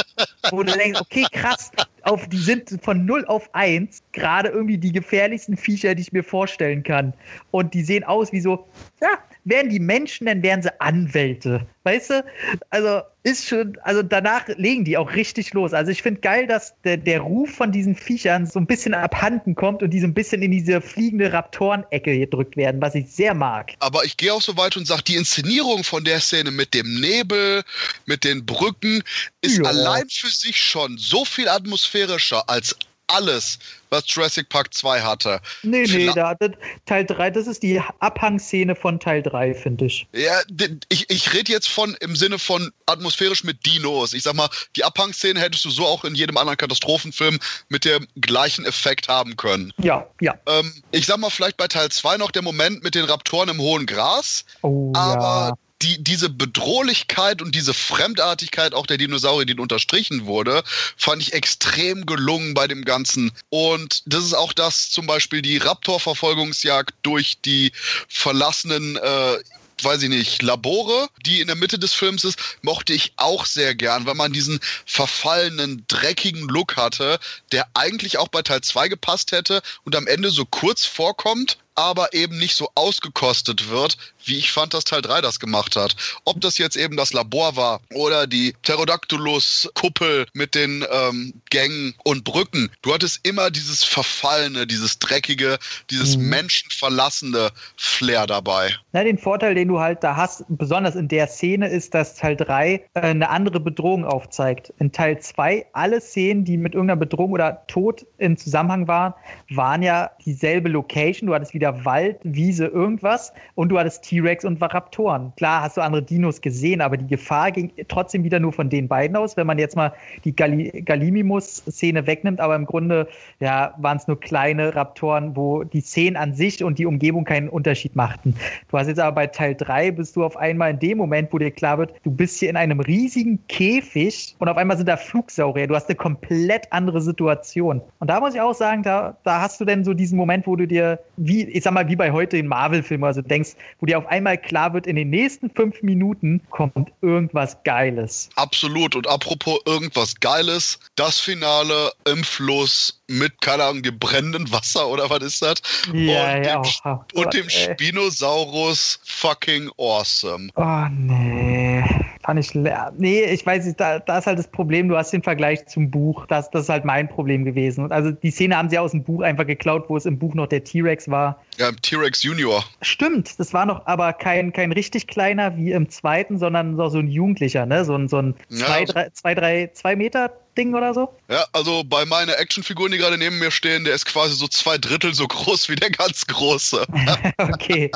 wo 0.52 0.64
du 0.64 0.74
denkst, 0.74 1.00
okay, 1.00 1.26
krass, 1.32 1.72
auf, 2.02 2.28
die 2.28 2.38
sind 2.38 2.80
von 2.82 3.06
0 3.06 3.26
auf 3.26 3.50
1 3.56 4.04
gerade 4.12 4.50
irgendwie 4.50 4.78
die 4.78 4.92
gefährlichsten 4.92 5.56
Viecher, 5.56 5.96
die 5.96 6.02
ich 6.02 6.12
mir 6.12 6.24
vorstellen 6.24 6.84
kann. 6.84 7.14
Und 7.52 7.74
die 7.74 7.84
sehen 7.84 8.04
aus 8.04 8.34
wie 8.34 8.42
so, 8.42 8.68
ja, 9.02 9.18
wären 9.46 9.70
die 9.70 9.80
Menschen, 9.80 10.28
dann 10.28 10.42
wären 10.44 10.62
sie 10.62 10.70
Anwälte. 10.80 11.66
Weißt 11.84 12.12
du? 12.12 12.26
Also 12.70 13.02
ist 13.24 13.48
schon, 13.48 13.78
also 13.84 14.04
danach 14.04 14.48
legen 14.58 14.86
die 14.86 14.98
auch 14.98 15.14
richtig 15.14 15.54
los. 15.54 15.74
Also 15.74 15.92
ich 15.92 16.02
finde 16.02 16.22
geil, 16.22 16.48
dass 16.48 16.74
der, 16.84 16.98
der 16.98 17.20
Ruf 17.22 17.52
von 17.52 17.72
diesen 17.72 17.96
Viechern 17.96 18.46
so 18.46 18.60
ein 18.60 18.66
bisschen 18.66 18.94
abhanden 18.94 19.56
kommt 19.56 19.84
und 19.84 19.92
die 19.92 20.00
so 20.00 20.08
ein 20.08 20.14
bisschen 20.14 20.42
in 20.42 20.52
diese 20.52 20.82
fliegende 20.82 21.32
Raptoren-Ecke 21.32 22.20
gedrückt 22.20 22.56
werden, 22.58 22.82
was 22.82 22.96
ich 22.96 23.12
sehr 23.12 23.34
mag. 23.34 23.74
Aber 23.80 24.04
ich 24.06 24.18
gehe 24.18 24.34
auch 24.34 24.42
so 24.42 24.56
weit 24.58 24.78
und 24.78 24.88
sage, 24.88 25.04
die 25.04 25.16
Inszenierung 25.16 25.84
von 25.84 26.04
der 26.04 26.20
Szene 26.20 26.52
mit 26.52 26.74
dem 26.74 27.00
Nebel, 27.00 27.64
mit 28.06 28.24
den 28.24 28.46
Brücken, 28.46 29.04
ist 29.42 29.58
ja. 29.58 29.64
allein 29.66 30.08
für 30.10 30.30
sich 30.30 30.58
schon 30.58 30.98
so 30.98 31.26
viel 31.26 31.48
atmosphärischer 31.48 32.50
als 32.50 32.76
alles, 33.08 33.60
was 33.94 34.04
Jurassic 34.08 34.50
Park 34.50 34.74
2 34.74 35.02
hatte. 35.02 35.40
Nee, 35.62 35.86
nee, 35.88 36.12
da, 36.14 36.36
das, 36.36 36.52
Teil 36.86 37.06
3, 37.06 37.30
das 37.30 37.48
ist 37.48 37.64
die 37.64 37.80
Abhangszene 38.00 38.76
von 38.76 39.00
Teil 39.00 39.24
3, 39.24 39.54
finde 39.54 39.86
ich. 39.86 40.08
Ja, 40.14 40.42
ich, 40.90 41.10
ich 41.10 41.34
rede 41.34 41.52
jetzt 41.52 41.70
von 41.70 41.96
im 42.02 42.16
Sinne 42.16 42.40
von 42.40 42.72
atmosphärisch 42.88 43.44
mit 43.44 43.66
Dinos. 43.66 44.14
Ich 44.14 44.24
sag 44.24 44.34
mal, 44.34 44.50
die 44.76 44.84
Abhangszene 44.84 45.40
hättest 45.40 45.64
du 45.64 45.70
so 45.70 45.86
auch 45.86 46.04
in 46.04 46.16
jedem 46.16 46.36
anderen 46.38 46.58
Katastrophenfilm 46.58 47.40
mit 47.70 47.86
dem 47.86 48.08
gleichen 48.20 48.66
Effekt 48.66 49.08
haben 49.08 49.38
können. 49.38 49.72
Ja, 49.78 50.08
ja. 50.20 50.34
Ähm, 50.48 50.74
ich 50.92 51.06
sag 51.06 51.20
mal, 51.20 51.30
vielleicht 51.30 51.58
bei 51.58 51.68
Teil 51.68 51.90
2 51.90 52.18
noch 52.18 52.32
der 52.32 52.42
Moment 52.42 52.84
mit 52.84 52.96
den 52.96 53.06
Raptoren 53.06 53.50
im 53.50 53.60
hohen 53.60 53.86
Gras. 53.86 54.44
Oh, 54.62 54.92
aber 54.96 55.50
ja 55.50 55.54
die, 55.84 56.04
diese 56.04 56.30
Bedrohlichkeit 56.30 57.42
und 57.42 57.54
diese 57.54 57.74
Fremdartigkeit 57.74 58.74
auch 58.74 58.88
der 58.88 58.98
Dinosaurier, 58.98 59.46
die 59.46 59.56
unterstrichen 59.56 60.26
wurde, 60.26 60.64
fand 60.98 61.22
ich 61.22 61.34
extrem 61.34 62.06
gelungen 62.06 62.54
bei 62.54 62.68
dem 62.68 62.86
Ganzen. 62.86 63.32
Und 63.50 64.02
das 64.06 64.24
ist 64.24 64.34
auch 64.34 64.54
das 64.54 64.90
zum 64.90 65.06
Beispiel 65.06 65.42
die 65.42 65.58
Raptor-Verfolgungsjagd 65.58 66.94
durch 67.04 67.40
die 67.42 67.72
verlassenen 68.08 68.96
äh, 68.98 69.38
weiß 69.82 70.04
ich 70.04 70.10
nicht, 70.10 70.42
Labore, 70.42 71.10
die 71.26 71.42
in 71.42 71.48
der 71.48 71.58
Mitte 71.58 71.78
des 71.78 71.94
Films 71.94 72.24
ist, 72.24 72.40
mochte 72.62 72.94
ich 72.94 73.12
auch 73.18 73.46
sehr 73.46 73.76
gern, 73.76 74.06
weil 74.06 74.16
man 74.16 74.32
diesen 74.32 74.60
verfallenen, 74.86 75.84
dreckigen 75.90 76.48
Look 76.48 76.78
hatte, 76.78 77.20
der 77.52 77.68
eigentlich 77.74 78.18
auch 78.18 78.30
bei 78.30 78.44
Teil 78.44 78.62
2 78.62 78.88
gepasst 78.88 79.34
hätte 79.34 79.62
und 79.84 79.98
am 79.98 80.08
Ende 80.08 80.32
so 80.32 80.46
kurz 80.46 80.86
vorkommt, 80.86 81.58
aber 81.76 82.14
eben 82.14 82.38
nicht 82.38 82.56
so 82.56 82.70
ausgekostet 82.76 83.70
wird, 83.70 83.98
wie 84.26 84.38
ich 84.38 84.52
fand, 84.52 84.74
dass 84.74 84.84
Teil 84.84 85.02
3 85.02 85.22
das 85.22 85.40
gemacht 85.40 85.76
hat. 85.76 85.96
Ob 86.26 86.42
das 86.42 86.58
jetzt 86.58 86.76
eben 86.76 86.98
das 86.98 87.14
Labor 87.14 87.56
war 87.56 87.82
oder 87.94 88.28
die 88.28 88.54
Pterodactylus-Kuppel 88.62 90.26
mit 90.34 90.56
den 90.56 90.86
ähm, 90.92 91.34
Gängen 91.50 91.94
und 92.04 92.24
Brücken. 92.24 92.72
Du 92.82 92.94
hattest 92.94 93.26
immer 93.28 93.52
dieses 93.52 93.84
verfallene, 93.84 94.68
dieses 94.68 95.00
dreckige, 95.00 95.58
dieses 95.90 96.18
mhm. 96.18 96.30
menschenverlassene 96.30 97.50
Flair 97.76 98.28
dabei. 98.28 98.72
Na, 98.92 99.04
den 99.04 99.18
Vorteil, 99.18 99.56
den 99.56 99.68
du 99.68 99.80
halt 99.80 100.04
da 100.04 100.16
hast, 100.16 100.46
besonders 100.50 100.96
in 100.96 101.08
der 101.08 101.28
Szene, 101.28 101.68
ist, 101.68 101.94
dass 101.94 102.16
Teil 102.16 102.36
3 102.36 102.74
äh, 102.94 103.00
eine 103.00 103.30
andere 103.30 103.60
Bedrohung 103.60 104.06
aufzeigt. 104.06 104.74
In 104.80 104.92
Teil 104.92 105.20
2, 105.20 105.66
alle 105.74 106.02
Szenen, 106.02 106.46
die 106.46 106.58
mit 106.58 106.74
irgendeiner 106.74 107.00
Bedrohung 107.00 107.32
oder 107.32 107.66
Tod 107.68 108.06
in 108.18 108.38
Zusammenhang 108.38 108.88
waren, 108.88 109.14
waren 109.50 109.82
ja 109.82 110.12
dieselbe 110.26 110.70
Location. 110.70 111.28
Du 111.28 111.34
hattest 111.34 111.54
wieder 111.54 111.63
Wald, 111.86 112.18
Wiese, 112.24 112.66
irgendwas 112.66 113.34
und 113.56 113.70
du 113.70 113.80
hattest 113.80 114.04
T-Rex 114.04 114.46
und 114.46 114.62
Raptoren. 114.62 115.34
Klar 115.38 115.62
hast 115.62 115.78
du 115.78 115.82
andere 115.82 116.04
Dinos 116.04 116.42
gesehen, 116.42 116.82
aber 116.82 116.98
die 116.98 117.08
Gefahr 117.08 117.52
ging 117.52 117.72
trotzdem 117.88 118.24
wieder 118.24 118.40
nur 118.40 118.54
von 118.54 118.70
den 118.70 118.88
beiden 118.88 119.16
aus, 119.16 119.38
wenn 119.38 119.48
man 119.48 119.60
jetzt 119.60 119.76
mal 119.76 119.94
die 120.24 120.36
Gallimimus-Szene 120.36 122.08
wegnimmt, 122.08 122.40
aber 122.40 122.56
im 122.56 122.66
Grunde 122.66 123.08
ja, 123.40 123.74
waren 123.78 123.98
es 123.98 124.08
nur 124.08 124.20
kleine 124.20 124.76
Raptoren, 124.76 125.36
wo 125.36 125.64
die 125.64 125.82
Szenen 125.82 126.16
an 126.16 126.34
sich 126.34 126.64
und 126.64 126.80
die 126.80 126.86
Umgebung 126.86 127.26
keinen 127.26 127.50
Unterschied 127.50 127.96
machten. 127.96 128.36
Du 128.70 128.78
hast 128.78 128.88
jetzt 128.88 129.00
aber 129.00 129.16
bei 129.16 129.28
Teil 129.28 129.56
3 129.56 129.92
bist 129.92 130.16
du 130.16 130.24
auf 130.24 130.38
einmal 130.38 130.72
in 130.72 130.80
dem 130.80 130.98
Moment, 130.98 131.32
wo 131.32 131.38
dir 131.38 131.52
klar 131.52 131.78
wird, 131.78 131.94
du 132.04 132.12
bist 132.12 132.40
hier 132.40 132.50
in 132.50 132.58
einem 132.58 132.80
riesigen 132.80 133.40
Käfig 133.48 134.36
und 134.40 134.50
auf 134.50 134.58
einmal 134.58 134.78
sind 134.78 134.88
da 134.88 134.98
Flugsaurier. 134.98 135.68
Du 135.68 135.76
hast 135.76 135.90
eine 135.90 135.96
komplett 135.96 136.72
andere 136.72 137.02
Situation. 137.02 137.82
Und 138.00 138.10
da 138.10 138.20
muss 138.20 138.34
ich 138.34 138.42
auch 138.42 138.54
sagen, 138.54 138.84
da, 138.84 139.16
da 139.24 139.42
hast 139.42 139.60
du 139.60 139.66
denn 139.66 139.84
so 139.84 139.94
diesen 139.94 140.18
Moment, 140.18 140.48
wo 140.48 140.56
du 140.56 140.68
dir, 140.68 141.00
wie, 141.18 141.44
ich 141.54 141.64
sag 141.64 141.74
mal, 141.74 141.88
wie 141.88 141.96
bei 141.96 142.12
heute 142.12 142.38
in 142.38 142.48
Marvel-Filmen, 142.48 143.04
also 143.04 143.22
denkst, 143.22 143.52
wo 143.80 143.86
dir 143.86 143.98
auf 143.98 144.08
einmal 144.08 144.38
klar 144.38 144.74
wird, 144.74 144.88
in 144.88 144.96
den 144.96 145.10
nächsten 145.10 145.50
fünf 145.50 145.82
Minuten 145.82 146.42
kommt 146.50 146.92
irgendwas 147.02 147.58
Geiles. 147.64 148.30
Absolut. 148.36 148.96
Und 148.96 149.08
apropos 149.08 149.60
irgendwas 149.66 150.16
Geiles, 150.20 150.80
das 150.96 151.20
Finale 151.20 151.92
im 152.06 152.24
Fluss 152.24 153.02
mit, 153.08 153.40
keine 153.42 153.64
Ahnung, 153.66 153.84
dem 153.84 154.00
brennenden 154.00 154.52
Wasser 154.52 154.88
oder 154.88 155.10
was 155.10 155.22
ist 155.24 155.42
das? 155.42 155.56
Ja, 155.94 156.38
und 156.38 156.46
ja. 156.46 156.62
Dem, 156.62 156.72
auch. 156.84 157.06
und 157.14 157.34
dem 157.34 157.50
Spinosaurus 157.50 159.00
fucking 159.06 159.70
awesome. 159.78 160.50
Oh, 160.56 160.88
nee. 160.90 161.84
Fand 162.24 162.40
ich, 162.40 162.56
nee, 162.56 163.24
ich 163.24 163.46
weiß 163.46 163.66
nicht, 163.66 163.80
da, 163.80 164.00
da 164.00 164.18
ist 164.18 164.28
halt 164.28 164.40
das 164.40 164.48
Problem, 164.48 164.88
du 164.88 164.96
hast 164.96 165.12
den 165.12 165.22
Vergleich 165.22 165.66
zum 165.68 165.92
Buch. 165.92 166.26
Das, 166.28 166.50
das 166.52 166.64
ist 166.64 166.70
halt 166.70 166.86
mein 166.86 167.10
Problem 167.10 167.44
gewesen. 167.44 167.92
Also 167.92 168.12
die 168.12 168.32
Szene 168.32 168.56
haben 168.56 168.70
sie 168.70 168.80
aus 168.80 168.92
dem 168.92 169.04
Buch 169.04 169.22
einfach 169.22 169.46
geklaut, 169.46 169.86
wo 169.90 169.98
es 169.98 170.06
im 170.06 170.18
Buch 170.18 170.34
noch 170.34 170.48
der 170.48 170.64
T-Rex 170.64 171.10
war. 171.10 171.44
Ja, 171.58 171.68
im 171.68 171.82
T-Rex 171.82 172.24
Junior. 172.24 172.64
Stimmt, 172.82 173.38
das 173.40 173.54
war 173.54 173.66
noch 173.66 173.86
aber 173.88 174.14
kein, 174.14 174.54
kein 174.54 174.72
richtig 174.72 175.08
kleiner 175.08 175.58
wie 175.58 175.74
im 175.74 175.90
zweiten, 175.90 176.40
sondern 176.40 176.78
so, 176.78 176.88
so 176.88 177.00
ein 177.00 177.10
Jugendlicher, 177.10 177.66
ne? 177.66 177.84
So 177.84 177.96
ein, 177.96 178.08
so 178.08 178.18
ein 178.18 178.36
ja, 178.50 178.66
zwei, 178.66 178.86
drei, 178.86 179.10
zwei, 179.10 179.36
drei, 179.36 179.70
zwei 179.74 179.96
Meter 179.98 180.32
Ding 180.58 180.74
oder 180.76 180.94
so? 180.94 181.14
Ja, 181.30 181.46
also 181.54 181.84
bei 181.84 182.06
meiner 182.06 182.38
Actionfiguren, 182.38 182.92
die 182.92 182.98
gerade 182.98 183.18
neben 183.18 183.40
mir 183.40 183.52
stehen, 183.52 183.84
der 183.84 183.94
ist 183.94 184.06
quasi 184.06 184.36
so 184.36 184.48
zwei 184.48 184.78
Drittel 184.78 185.14
so 185.14 185.28
groß 185.28 185.70
wie 185.70 185.76
der 185.76 185.90
ganz 185.90 186.26
große. 186.28 186.86
okay, 187.38 187.92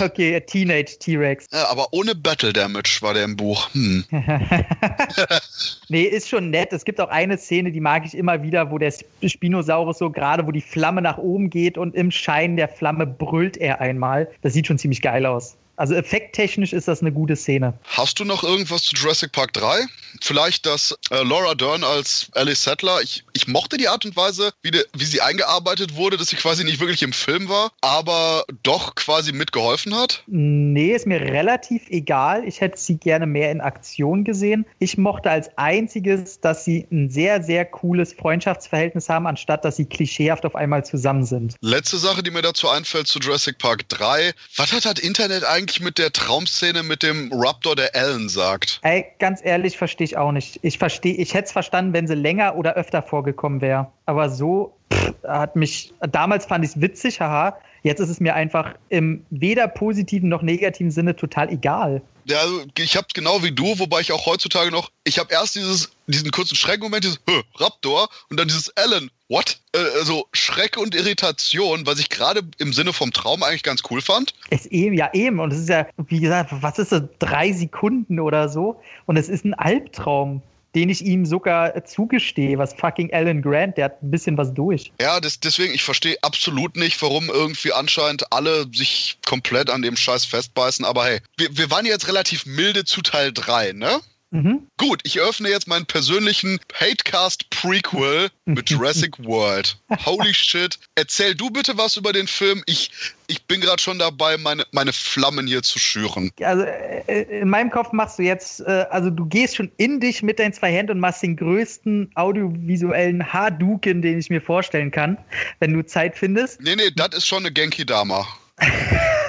okay, 0.00 0.40
Teenage 0.40 0.98
T-Rex. 0.98 1.46
Ja, 1.52 1.68
aber 1.68 1.88
ohne 1.92 2.14
Battle 2.14 2.52
Damage 2.52 2.98
war 3.00 3.14
der 3.14 3.24
im 3.24 3.36
Buch. 3.36 3.72
Hm. 3.72 4.04
nee, 5.88 6.04
ist 6.04 6.28
schon 6.28 6.50
nett. 6.50 6.72
Es 6.72 6.84
gibt 6.84 7.00
auch 7.00 7.08
eine 7.08 7.38
Szene, 7.38 7.72
die 7.72 7.80
mag 7.80 8.04
ich 8.04 8.16
immer 8.16 8.42
wieder, 8.42 8.70
wo 8.70 8.78
der 8.78 8.92
Spinosaurus 9.24 9.98
so 9.98 10.10
gerade, 10.10 10.46
wo 10.46 10.52
die 10.52 10.60
Flamme 10.60 11.02
nach 11.02 11.18
oben 11.18 11.50
geht 11.50 11.78
und 11.78 11.94
im 11.94 12.10
Schein 12.10 12.56
der 12.56 12.68
Flamme 12.68 13.06
brüllt 13.06 13.56
er 13.56 13.80
einmal. 13.80 14.28
Das 14.42 14.52
sieht 14.52 14.66
schon 14.66 14.78
ziemlich 14.78 15.02
geil 15.02 15.26
aus. 15.26 15.56
Also 15.80 15.94
effekttechnisch 15.94 16.74
ist 16.74 16.88
das 16.88 17.00
eine 17.00 17.10
gute 17.10 17.36
Szene. 17.36 17.72
Hast 17.84 18.20
du 18.20 18.26
noch 18.26 18.44
irgendwas 18.44 18.82
zu 18.82 18.94
Jurassic 18.94 19.32
Park 19.32 19.54
3? 19.54 19.86
Vielleicht, 20.20 20.66
dass 20.66 20.94
äh, 21.10 21.22
Laura 21.22 21.54
Dern 21.54 21.84
als 21.84 22.30
Ellie 22.34 22.54
Sattler, 22.54 23.00
ich, 23.00 23.24
ich 23.32 23.48
mochte 23.48 23.78
die 23.78 23.88
Art 23.88 24.04
und 24.04 24.14
Weise, 24.14 24.52
wie, 24.60 24.72
de, 24.72 24.84
wie 24.94 25.06
sie 25.06 25.22
eingearbeitet 25.22 25.96
wurde, 25.96 26.18
dass 26.18 26.28
sie 26.28 26.36
quasi 26.36 26.64
nicht 26.64 26.80
wirklich 26.80 27.02
im 27.02 27.14
Film 27.14 27.48
war, 27.48 27.72
aber 27.80 28.44
doch 28.62 28.94
quasi 28.94 29.32
mitgeholfen 29.32 29.96
hat? 29.96 30.22
Nee, 30.26 30.92
ist 30.92 31.06
mir 31.06 31.22
relativ 31.22 31.88
egal. 31.88 32.46
Ich 32.46 32.60
hätte 32.60 32.78
sie 32.78 32.98
gerne 32.98 33.24
mehr 33.24 33.50
in 33.50 33.62
Aktion 33.62 34.24
gesehen. 34.24 34.66
Ich 34.80 34.98
mochte 34.98 35.30
als 35.30 35.48
einziges, 35.56 36.40
dass 36.40 36.66
sie 36.66 36.86
ein 36.92 37.08
sehr, 37.08 37.42
sehr 37.42 37.64
cooles 37.64 38.12
Freundschaftsverhältnis 38.12 39.08
haben, 39.08 39.26
anstatt 39.26 39.64
dass 39.64 39.76
sie 39.76 39.86
klischeehaft 39.86 40.44
auf 40.44 40.56
einmal 40.56 40.84
zusammen 40.84 41.24
sind. 41.24 41.54
Letzte 41.62 41.96
Sache, 41.96 42.22
die 42.22 42.30
mir 42.30 42.42
dazu 42.42 42.68
einfällt 42.68 43.06
zu 43.06 43.18
Jurassic 43.18 43.56
Park 43.56 43.88
3. 43.88 44.34
Was 44.56 44.72
hat 44.72 44.84
das 44.84 44.98
Internet 44.98 45.44
eigentlich 45.44 45.69
eigentlich 45.70 45.84
mit 45.84 45.98
der 45.98 46.12
Traumszene 46.12 46.82
mit 46.82 47.04
dem 47.04 47.30
Raptor, 47.32 47.76
der 47.76 47.94
Ellen 47.94 48.28
sagt? 48.28 48.80
Ey, 48.82 49.06
ganz 49.20 49.40
ehrlich, 49.44 49.78
verstehe 49.78 50.04
ich 50.04 50.16
auch 50.16 50.32
nicht. 50.32 50.58
Ich 50.62 50.78
verstehe, 50.78 51.14
ich 51.14 51.32
hätte 51.32 51.46
es 51.46 51.52
verstanden, 51.52 51.92
wenn 51.92 52.08
sie 52.08 52.14
länger 52.14 52.56
oder 52.56 52.74
öfter 52.74 53.02
vorgekommen 53.02 53.60
wäre. 53.60 53.86
Aber 54.06 54.30
so 54.30 54.74
pff, 54.92 55.14
hat 55.22 55.54
mich, 55.54 55.94
damals 56.00 56.46
fand 56.46 56.64
ich 56.64 56.72
es 56.72 56.80
witzig, 56.80 57.20
haha. 57.20 57.56
Jetzt 57.82 58.00
ist 58.00 58.10
es 58.10 58.20
mir 58.20 58.34
einfach 58.34 58.74
im 58.88 59.24
weder 59.30 59.68
positiven 59.68 60.28
noch 60.28 60.42
negativen 60.42 60.90
Sinne 60.90 61.16
total 61.16 61.50
egal. 61.50 62.02
Ja, 62.26 62.38
also 62.40 62.64
ich 62.78 62.96
habe 62.96 63.06
genau 63.14 63.42
wie 63.42 63.52
du, 63.52 63.78
wobei 63.78 64.00
ich 64.00 64.12
auch 64.12 64.26
heutzutage 64.26 64.70
noch, 64.70 64.90
ich 65.04 65.18
habe 65.18 65.32
erst 65.32 65.54
dieses, 65.56 65.90
diesen 66.06 66.30
kurzen 66.30 66.54
Schreckmoment, 66.54 67.02
dieses 67.02 67.20
Raptor 67.56 68.08
und 68.28 68.38
dann 68.38 68.46
dieses 68.46 68.76
Alan, 68.76 69.10
what? 69.28 69.58
Äh, 69.72 69.78
also 69.98 70.26
Schreck 70.32 70.76
und 70.76 70.94
Irritation, 70.94 71.86
was 71.86 71.98
ich 71.98 72.10
gerade 72.10 72.42
im 72.58 72.72
Sinne 72.72 72.92
vom 72.92 73.12
Traum 73.12 73.42
eigentlich 73.42 73.62
ganz 73.62 73.82
cool 73.90 74.00
fand. 74.02 74.34
Es 74.50 74.66
eben, 74.66 74.94
ja 74.94 75.10
eben 75.12 75.40
und 75.40 75.52
es 75.52 75.60
ist 75.60 75.70
ja, 75.70 75.86
wie 76.08 76.20
gesagt, 76.20 76.50
was 76.60 76.78
ist 76.78 76.92
das, 76.92 77.02
drei 77.18 77.52
Sekunden 77.52 78.20
oder 78.20 78.48
so 78.48 78.80
und 79.06 79.16
es 79.16 79.28
ist 79.28 79.44
ein 79.44 79.54
Albtraum 79.54 80.42
den 80.74 80.88
ich 80.88 81.04
ihm 81.04 81.26
sogar 81.26 81.84
zugestehe, 81.84 82.58
was 82.58 82.74
fucking 82.74 83.12
Alan 83.12 83.42
Grant, 83.42 83.76
der 83.76 83.86
hat 83.86 84.02
ein 84.02 84.10
bisschen 84.10 84.36
was 84.36 84.54
durch. 84.54 84.92
Ja, 85.00 85.20
das, 85.20 85.40
deswegen, 85.40 85.74
ich 85.74 85.82
verstehe 85.82 86.16
absolut 86.22 86.76
nicht, 86.76 87.00
warum 87.02 87.28
irgendwie 87.28 87.72
anscheinend 87.72 88.32
alle 88.32 88.66
sich 88.72 89.18
komplett 89.26 89.70
an 89.70 89.82
dem 89.82 89.96
Scheiß 89.96 90.24
festbeißen, 90.24 90.84
aber 90.84 91.04
hey, 91.06 91.20
wir, 91.36 91.56
wir 91.56 91.70
waren 91.70 91.86
jetzt 91.86 92.08
relativ 92.08 92.46
milde 92.46 92.84
zu 92.84 93.02
Teil 93.02 93.32
3, 93.32 93.72
ne? 93.72 94.00
Mhm. 94.32 94.68
Gut, 94.76 95.00
ich 95.04 95.18
öffne 95.18 95.48
jetzt 95.48 95.66
meinen 95.66 95.86
persönlichen 95.86 96.60
Hatecast 96.72 97.50
Prequel 97.50 98.30
mit 98.44 98.70
Jurassic 98.70 99.18
World. 99.24 99.76
Holy 100.06 100.32
shit. 100.34 100.78
Erzähl 100.94 101.34
du 101.34 101.50
bitte 101.50 101.76
was 101.76 101.96
über 101.96 102.12
den 102.12 102.28
Film. 102.28 102.62
Ich, 102.66 102.92
ich 103.26 103.44
bin 103.46 103.60
gerade 103.60 103.82
schon 103.82 103.98
dabei, 103.98 104.36
meine, 104.36 104.64
meine 104.70 104.92
Flammen 104.92 105.48
hier 105.48 105.62
zu 105.62 105.80
schüren. 105.80 106.30
Also 106.42 106.62
äh, 106.62 107.40
in 107.40 107.48
meinem 107.48 107.70
Kopf 107.70 107.92
machst 107.92 108.20
du 108.20 108.22
jetzt, 108.22 108.60
äh, 108.60 108.86
also 108.90 109.10
du 109.10 109.26
gehst 109.26 109.56
schon 109.56 109.72
in 109.78 109.98
dich 109.98 110.22
mit 110.22 110.38
deinen 110.38 110.52
zwei 110.52 110.72
Händen 110.72 110.92
und 110.92 111.00
machst 111.00 111.22
den 111.22 111.36
größten 111.36 112.12
audiovisuellen 112.14 113.32
Haarduken, 113.32 114.00
den 114.00 114.18
ich 114.20 114.30
mir 114.30 114.40
vorstellen 114.40 114.92
kann, 114.92 115.18
wenn 115.58 115.72
du 115.72 115.84
Zeit 115.84 116.16
findest. 116.16 116.60
Nee, 116.60 116.76
nee, 116.76 116.90
das 116.94 117.16
ist 117.16 117.26
schon 117.26 117.38
eine 117.38 117.52
Genki-Dama. 117.52 118.26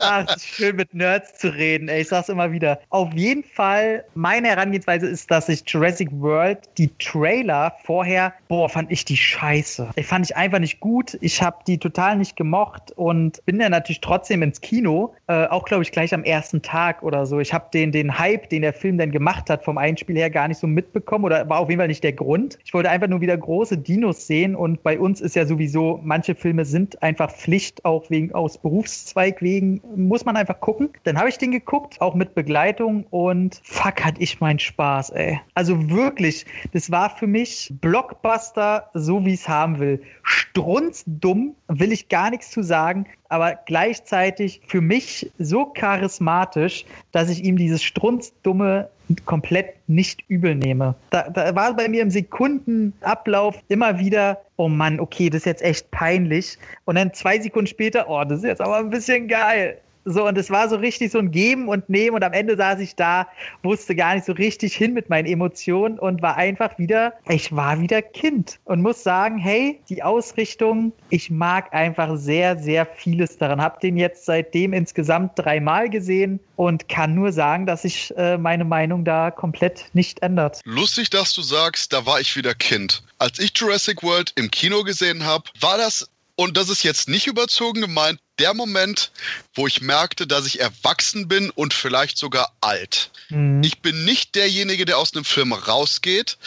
Ach, 0.00 0.24
es 0.28 0.36
ist 0.36 0.46
schön 0.46 0.76
mit 0.76 0.94
Nerds 0.94 1.38
zu 1.38 1.54
reden. 1.54 1.88
Ey, 1.88 2.02
ich 2.02 2.08
sag's 2.08 2.28
immer 2.28 2.52
wieder. 2.52 2.80
Auf 2.90 3.12
jeden 3.14 3.44
Fall, 3.44 4.04
meine 4.14 4.48
Herangehensweise 4.48 5.06
ist, 5.06 5.30
dass 5.30 5.48
ich 5.48 5.62
Jurassic 5.66 6.08
World, 6.12 6.58
die 6.78 6.90
Trailer 6.98 7.74
vorher, 7.84 8.32
boah, 8.48 8.68
fand 8.68 8.90
ich 8.90 9.04
die 9.04 9.16
scheiße. 9.16 9.90
Ich 9.96 10.06
fand 10.06 10.26
ich 10.26 10.36
einfach 10.36 10.58
nicht 10.58 10.80
gut. 10.80 11.16
Ich 11.20 11.42
habe 11.42 11.58
die 11.66 11.78
total 11.78 12.16
nicht 12.16 12.36
gemocht 12.36 12.92
und 12.96 13.44
bin 13.44 13.58
dann 13.58 13.72
natürlich 13.72 14.00
trotzdem 14.00 14.42
ins 14.42 14.60
Kino. 14.60 15.14
Äh, 15.26 15.46
auch, 15.46 15.64
glaube 15.64 15.82
ich, 15.82 15.92
gleich 15.92 16.14
am 16.14 16.24
ersten 16.24 16.62
Tag 16.62 17.02
oder 17.02 17.26
so. 17.26 17.40
Ich 17.40 17.52
habe 17.52 17.66
den, 17.72 17.92
den 17.92 18.18
Hype, 18.18 18.48
den 18.48 18.62
der 18.62 18.72
Film 18.72 18.98
dann 18.98 19.12
gemacht 19.12 19.50
hat, 19.50 19.64
vom 19.64 19.78
Einspiel 19.78 20.16
her 20.16 20.30
gar 20.30 20.48
nicht 20.48 20.58
so 20.58 20.66
mitbekommen 20.66 21.24
oder 21.24 21.48
war 21.48 21.58
auf 21.58 21.68
jeden 21.68 21.80
Fall 21.80 21.88
nicht 21.88 22.04
der 22.04 22.12
Grund. 22.12 22.58
Ich 22.64 22.74
wollte 22.74 22.90
einfach 22.90 23.08
nur 23.08 23.20
wieder 23.20 23.36
große 23.36 23.78
Dinos 23.78 24.26
sehen 24.26 24.54
und 24.54 24.82
bei 24.82 24.98
uns 24.98 25.20
ist 25.20 25.36
ja 25.36 25.46
sowieso, 25.46 26.00
manche 26.02 26.34
Filme 26.34 26.64
sind 26.64 27.02
einfach 27.02 27.30
Pflicht, 27.30 27.84
auch 27.84 28.10
wegen 28.10 28.32
aus 28.32 28.58
Berufszweig 28.80 29.42
wegen, 29.42 29.82
muss 29.94 30.24
man 30.24 30.36
einfach 30.36 30.58
gucken. 30.58 30.88
Dann 31.04 31.18
habe 31.18 31.28
ich 31.28 31.36
den 31.36 31.50
geguckt, 31.50 32.00
auch 32.00 32.14
mit 32.14 32.34
Begleitung 32.34 33.04
und 33.10 33.60
fuck, 33.62 34.02
hatte 34.02 34.22
ich 34.22 34.40
meinen 34.40 34.58
Spaß, 34.58 35.10
ey. 35.10 35.38
Also 35.54 35.90
wirklich, 35.90 36.46
das 36.72 36.90
war 36.90 37.10
für 37.10 37.26
mich 37.26 37.74
Blockbuster, 37.82 38.88
so 38.94 39.22
wie 39.26 39.34
ich 39.34 39.40
es 39.40 39.48
haben 39.48 39.78
will. 39.80 40.02
Strunzdumm, 40.22 41.54
will 41.68 41.92
ich 41.92 42.08
gar 42.08 42.30
nichts 42.30 42.50
zu 42.50 42.62
sagen, 42.62 43.04
aber 43.30 43.54
gleichzeitig 43.64 44.60
für 44.66 44.80
mich 44.80 45.30
so 45.38 45.64
charismatisch, 45.64 46.84
dass 47.12 47.30
ich 47.30 47.44
ihm 47.44 47.56
dieses 47.56 47.82
Strunzdumme 47.82 48.90
komplett 49.24 49.74
nicht 49.88 50.22
übel 50.28 50.54
nehme. 50.54 50.94
Da, 51.10 51.28
da 51.30 51.54
war 51.54 51.74
bei 51.74 51.88
mir 51.88 52.02
im 52.02 52.10
Sekundenablauf 52.10 53.56
immer 53.68 53.98
wieder, 53.98 54.40
oh 54.56 54.68
Mann, 54.68 55.00
okay, 55.00 55.30
das 55.30 55.38
ist 55.38 55.46
jetzt 55.46 55.62
echt 55.62 55.90
peinlich. 55.90 56.58
Und 56.84 56.96
dann 56.96 57.14
zwei 57.14 57.38
Sekunden 57.40 57.68
später, 57.68 58.08
oh, 58.08 58.22
das 58.24 58.40
ist 58.40 58.44
jetzt 58.44 58.60
aber 58.60 58.76
ein 58.76 58.90
bisschen 58.90 59.28
geil. 59.28 59.78
So, 60.04 60.26
und 60.26 60.38
es 60.38 60.50
war 60.50 60.68
so 60.68 60.76
richtig 60.76 61.12
so 61.12 61.18
ein 61.18 61.30
Geben 61.30 61.68
und 61.68 61.90
Nehmen 61.90 62.16
und 62.16 62.24
am 62.24 62.32
Ende 62.32 62.56
saß 62.56 62.80
ich 62.80 62.96
da, 62.96 63.28
wusste 63.62 63.94
gar 63.94 64.14
nicht 64.14 64.24
so 64.24 64.32
richtig 64.32 64.74
hin 64.74 64.94
mit 64.94 65.10
meinen 65.10 65.26
Emotionen 65.26 65.98
und 65.98 66.22
war 66.22 66.36
einfach 66.36 66.78
wieder, 66.78 67.12
ich 67.28 67.54
war 67.54 67.80
wieder 67.80 68.00
Kind 68.00 68.58
und 68.64 68.80
muss 68.80 69.02
sagen, 69.02 69.38
hey, 69.38 69.80
die 69.88 70.02
Ausrichtung, 70.02 70.92
ich 71.10 71.30
mag 71.30 71.74
einfach 71.74 72.16
sehr, 72.16 72.58
sehr 72.58 72.86
vieles 72.86 73.36
daran. 73.36 73.60
Hab 73.60 73.80
den 73.80 73.96
jetzt 73.96 74.24
seitdem 74.24 74.72
insgesamt 74.72 75.32
dreimal 75.38 75.90
gesehen 75.90 76.40
und 76.56 76.88
kann 76.88 77.14
nur 77.14 77.32
sagen, 77.32 77.66
dass 77.66 77.82
sich 77.82 78.14
äh, 78.16 78.38
meine 78.38 78.64
Meinung 78.64 79.04
da 79.04 79.30
komplett 79.30 79.86
nicht 79.92 80.22
ändert. 80.22 80.60
Lustig, 80.64 81.10
dass 81.10 81.34
du 81.34 81.42
sagst, 81.42 81.92
da 81.92 82.06
war 82.06 82.20
ich 82.20 82.36
wieder 82.36 82.54
Kind. 82.54 83.02
Als 83.18 83.38
ich 83.38 83.52
Jurassic 83.54 84.02
World 84.02 84.32
im 84.36 84.50
Kino 84.50 84.82
gesehen 84.82 85.24
habe, 85.24 85.44
war 85.60 85.76
das 85.76 86.08
und 86.40 86.56
das 86.56 86.70
ist 86.70 86.82
jetzt 86.84 87.06
nicht 87.06 87.26
überzogen 87.26 87.82
gemeint, 87.82 88.18
der 88.38 88.54
Moment, 88.54 89.12
wo 89.52 89.66
ich 89.66 89.82
merkte, 89.82 90.26
dass 90.26 90.46
ich 90.46 90.58
erwachsen 90.58 91.28
bin 91.28 91.50
und 91.50 91.74
vielleicht 91.74 92.16
sogar 92.16 92.50
alt. 92.62 93.10
Mhm. 93.28 93.62
Ich 93.62 93.80
bin 93.80 94.06
nicht 94.06 94.34
derjenige, 94.36 94.86
der 94.86 94.96
aus 94.96 95.12
einem 95.12 95.26
Film 95.26 95.52
rausgeht, 95.52 96.38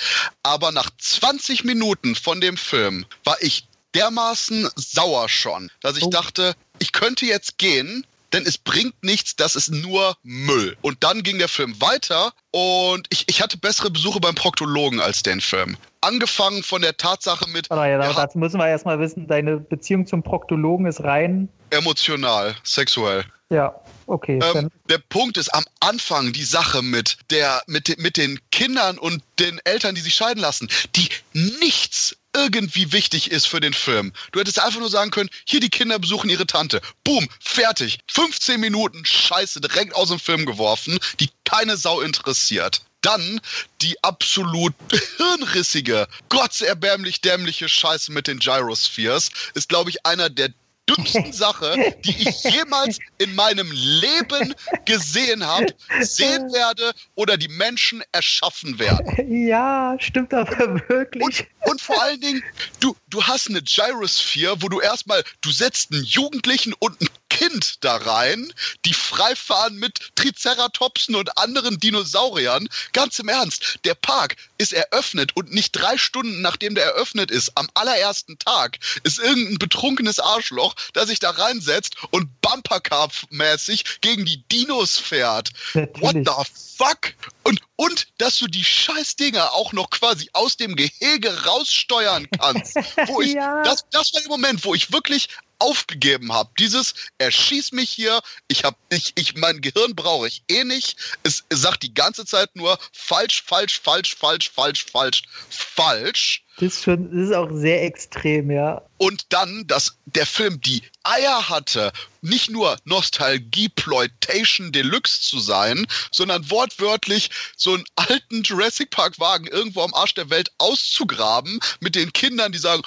aber 0.42 0.72
nach 0.72 0.90
20 0.98 1.64
Minuten 1.64 2.16
von 2.16 2.42
dem 2.42 2.58
Film 2.58 3.06
war 3.24 3.40
ich 3.40 3.68
dermaßen 3.94 4.68
sauer 4.76 5.30
schon, 5.30 5.70
dass 5.82 5.96
ich 5.96 6.06
oh. 6.06 6.10
dachte, 6.10 6.56
ich 6.80 6.92
könnte 6.92 7.28
jetzt 7.28 7.60
gehen, 7.60 8.08
denn 8.34 8.46
es 8.46 8.58
bringt 8.58 9.04
nichts, 9.04 9.36
das 9.36 9.56
ist 9.56 9.72
nur 9.72 10.18
Müll. 10.24 10.76
Und 10.82 11.04
dann 11.04 11.24
ging 11.24 11.38
der 11.38 11.48
Film 11.48 11.80
weiter 11.80 12.34
und 12.52 13.08
ich, 13.10 13.26
ich 13.28 13.42
hatte 13.42 13.58
bessere 13.58 13.92
Besuche 13.92 14.20
beim 14.20 14.36
Proktologen 14.36 15.00
als 15.00 15.24
den 15.24 15.42
Film 15.42 15.78
angefangen 16.04 16.64
von 16.64 16.82
der 16.82 16.98
Tatsache 16.98 17.50
mit. 17.50 17.72
Aber 17.72 17.88
ja, 17.88 18.02
ja, 18.02 18.14
dazu 18.14 18.38
müssen 18.38 18.58
wir 18.58 18.68
erstmal 18.68 19.00
wissen, 19.00 19.28
deine 19.28 19.58
Beziehung 19.58 20.06
zum 20.06 20.22
Proktologen 20.22 20.86
ist 20.86 21.04
rein. 21.04 21.50
Emotional, 21.70 22.56
sexuell. 22.64 23.24
Ja, 23.50 23.76
okay. 24.08 24.40
Ähm, 24.56 24.70
der 24.90 24.98
Punkt 25.10 25.38
ist 25.38 25.54
am 25.54 25.64
Anfang 25.80 26.34
die 26.34 26.44
Sache 26.44 26.82
mit 26.82 27.18
der, 27.30 27.62
mit, 27.68 28.00
mit 28.00 28.18
den 28.18 28.40
Kindern 28.52 28.98
und 28.98 29.24
den 29.40 29.60
Eltern, 29.64 29.96
die 29.96 30.02
sich 30.02 30.16
scheiden 30.16 30.42
lassen, 30.42 30.68
die 30.96 31.08
nichts 31.34 32.18
irgendwie 32.36 32.92
wichtig 32.92 33.32
ist 33.32 33.48
für 33.48 33.60
den 33.60 33.74
Film. 33.74 34.14
Du 34.32 34.40
hättest 34.40 34.60
einfach 34.60 34.80
nur 34.80 34.90
sagen 34.90 35.12
können, 35.12 35.30
hier 35.46 35.60
die 35.60 35.70
Kinder 35.70 36.00
besuchen 36.00 36.30
ihre 36.30 36.48
Tante. 36.48 36.82
Boom, 37.04 37.28
fertig. 37.40 38.00
15 38.12 38.60
Minuten 38.60 39.06
Scheiße 39.06 39.62
direkt 39.62 39.96
aus 39.96 40.10
dem 40.10 40.20
Film 40.20 40.46
geworfen, 40.46 40.98
die 41.20 41.30
keine 41.46 41.78
Sau 41.78 42.02
interessiert. 42.02 42.82
Dann 43.02 43.42
die 43.82 44.02
absolut 44.04 44.74
hirnrissige, 45.18 46.08
gottserbärmlich 46.30 47.22
dämliche 47.22 47.68
Scheiße 47.68 48.12
mit 48.12 48.28
den 48.28 48.40
Gyrospheres 48.40 49.30
ist, 49.54 49.70
glaube 49.70 49.90
ich, 49.90 50.06
einer 50.06 50.30
der 50.30 50.54
dümmsten 50.90 51.32
Sache, 51.32 51.96
die 52.04 52.30
ich 52.30 52.44
jemals 52.44 53.00
in 53.18 53.34
meinem 53.36 53.70
Leben 53.72 54.54
gesehen 54.86 55.46
habe, 55.46 55.68
sehen 56.02 56.52
werde 56.52 56.92
oder 57.16 57.38
die 57.38 57.48
Menschen 57.48 58.04
erschaffen 58.12 58.78
werden. 58.80 59.48
Ja, 59.48 59.96
stimmt 60.00 60.34
aber 60.34 60.82
wirklich. 60.90 61.24
Und, 61.24 61.48
und 61.70 61.82
vor 61.82 62.02
allen 62.02 62.20
Dingen, 62.20 62.44
du, 62.80 62.96
du 63.10 63.24
hast 63.24 63.50
eine 63.50 63.62
Gyrosphere, 63.62 64.62
wo 64.62 64.68
du 64.68 64.82
erstmal, 64.82 65.24
du 65.42 65.52
setzt 65.52 65.92
einen 65.92 66.04
Jugendlichen 66.04 66.74
und 66.80 67.00
einen 67.00 67.10
Kind 67.34 67.84
da 67.84 67.96
rein, 67.96 68.54
die 68.86 68.94
freifahren 68.94 69.76
mit 69.78 70.12
Triceratopsen 70.14 71.16
und 71.16 71.36
anderen 71.40 71.80
Dinosauriern. 71.80 72.70
Ganz 72.94 73.18
im 73.18 73.28
Ernst, 73.28 73.80
der 73.86 73.96
Park 73.96 74.36
ist 74.60 74.72
eröffnet 74.72 75.36
und 75.36 75.52
nicht 75.52 75.72
drei 75.72 75.98
Stunden 75.98 76.42
nachdem 76.42 76.76
der 76.76 76.86
eröffnet 76.86 77.32
ist, 77.32 77.58
am 77.58 77.68
allerersten 77.74 78.38
Tag, 78.38 78.78
ist 79.02 79.18
irgendein 79.18 79.58
betrunkenes 79.58 80.20
Arschloch, 80.20 80.76
das 80.94 81.08
sich 81.08 81.20
da 81.20 81.32
reinsetzt 81.32 81.96
und 82.12 82.30
Bumpercar-mäßig 82.42 84.02
gegen 84.02 84.26
die 84.26 84.44
Dinos 84.50 85.00
fährt. 85.00 85.50
Natürlich. 85.74 86.02
What 86.02 86.16
the 86.16 86.52
fuck? 86.78 87.14
Und, 87.42 87.62
und 87.84 88.08
dass 88.18 88.38
du 88.38 88.48
die 88.48 88.64
Scheißdinger 88.64 89.52
auch 89.54 89.74
noch 89.74 89.90
quasi 89.90 90.30
aus 90.32 90.56
dem 90.56 90.76
Gehege 90.76 91.44
raussteuern 91.46 92.28
kannst. 92.40 92.76
Wo 93.08 93.22
ich, 93.22 93.34
ja. 93.34 93.62
das, 93.64 93.86
das 93.92 94.14
war 94.14 94.22
der 94.22 94.30
Moment, 94.30 94.64
wo 94.64 94.74
ich 94.74 94.92
wirklich 94.92 95.28
aufgegeben 95.60 96.32
habe. 96.32 96.50
Dieses, 96.60 96.94
erschieß 97.18 97.72
mich 97.72 97.90
hier, 97.90 98.22
ich 98.48 98.64
habe, 98.64 98.78
ich, 98.90 99.14
ich, 99.16 99.36
mein 99.36 99.62
Gehirn 99.62 99.96
brauche 99.96 100.28
ich 100.28 100.44
eh 100.50 100.64
nicht. 100.64 100.98
Es, 101.24 101.44
es 101.50 101.62
sagt 101.62 101.84
die 101.84 101.94
ganze 101.94 102.26
Zeit 102.26 102.56
nur 102.56 102.78
falsch, 102.92 103.44
falsch, 103.44 103.80
falsch, 103.80 104.16
falsch, 104.16 104.52
falsch, 104.52 104.86
falsch, 104.86 105.24
falsch. 105.50 106.43
Das 106.58 106.76
ist 106.76 106.84
schon, 106.84 107.10
das 107.12 107.30
ist 107.30 107.36
auch 107.36 107.50
sehr 107.52 107.84
extrem, 107.84 108.52
ja. 108.52 108.82
Und 108.98 109.34
dann, 109.34 109.66
dass 109.66 109.98
der 110.06 110.28
Film 110.28 110.62
die 110.62 110.84
Eier 111.04 111.50
hatte, 111.50 111.92
nicht 112.22 112.52
nur 112.52 112.78
Nostalgie-Ploitation 112.86 114.72
Deluxe 114.72 115.22
zu 115.22 115.40
sein, 115.40 115.88
sondern 116.12 116.50
wortwörtlich 116.52 117.32
so 117.58 117.74
einen 117.74 117.84
alten 117.96 118.44
Jurassic 118.44 118.92
Park-Wagen 118.92 119.48
irgendwo 119.48 119.82
am 119.82 119.94
Arsch 119.96 120.14
der 120.14 120.30
Welt 120.30 120.52
auszugraben 120.60 121.60
mit 121.80 121.96
den 121.96 122.14
Kindern, 122.14 122.52
die 122.52 122.60
sagen, 122.60 122.84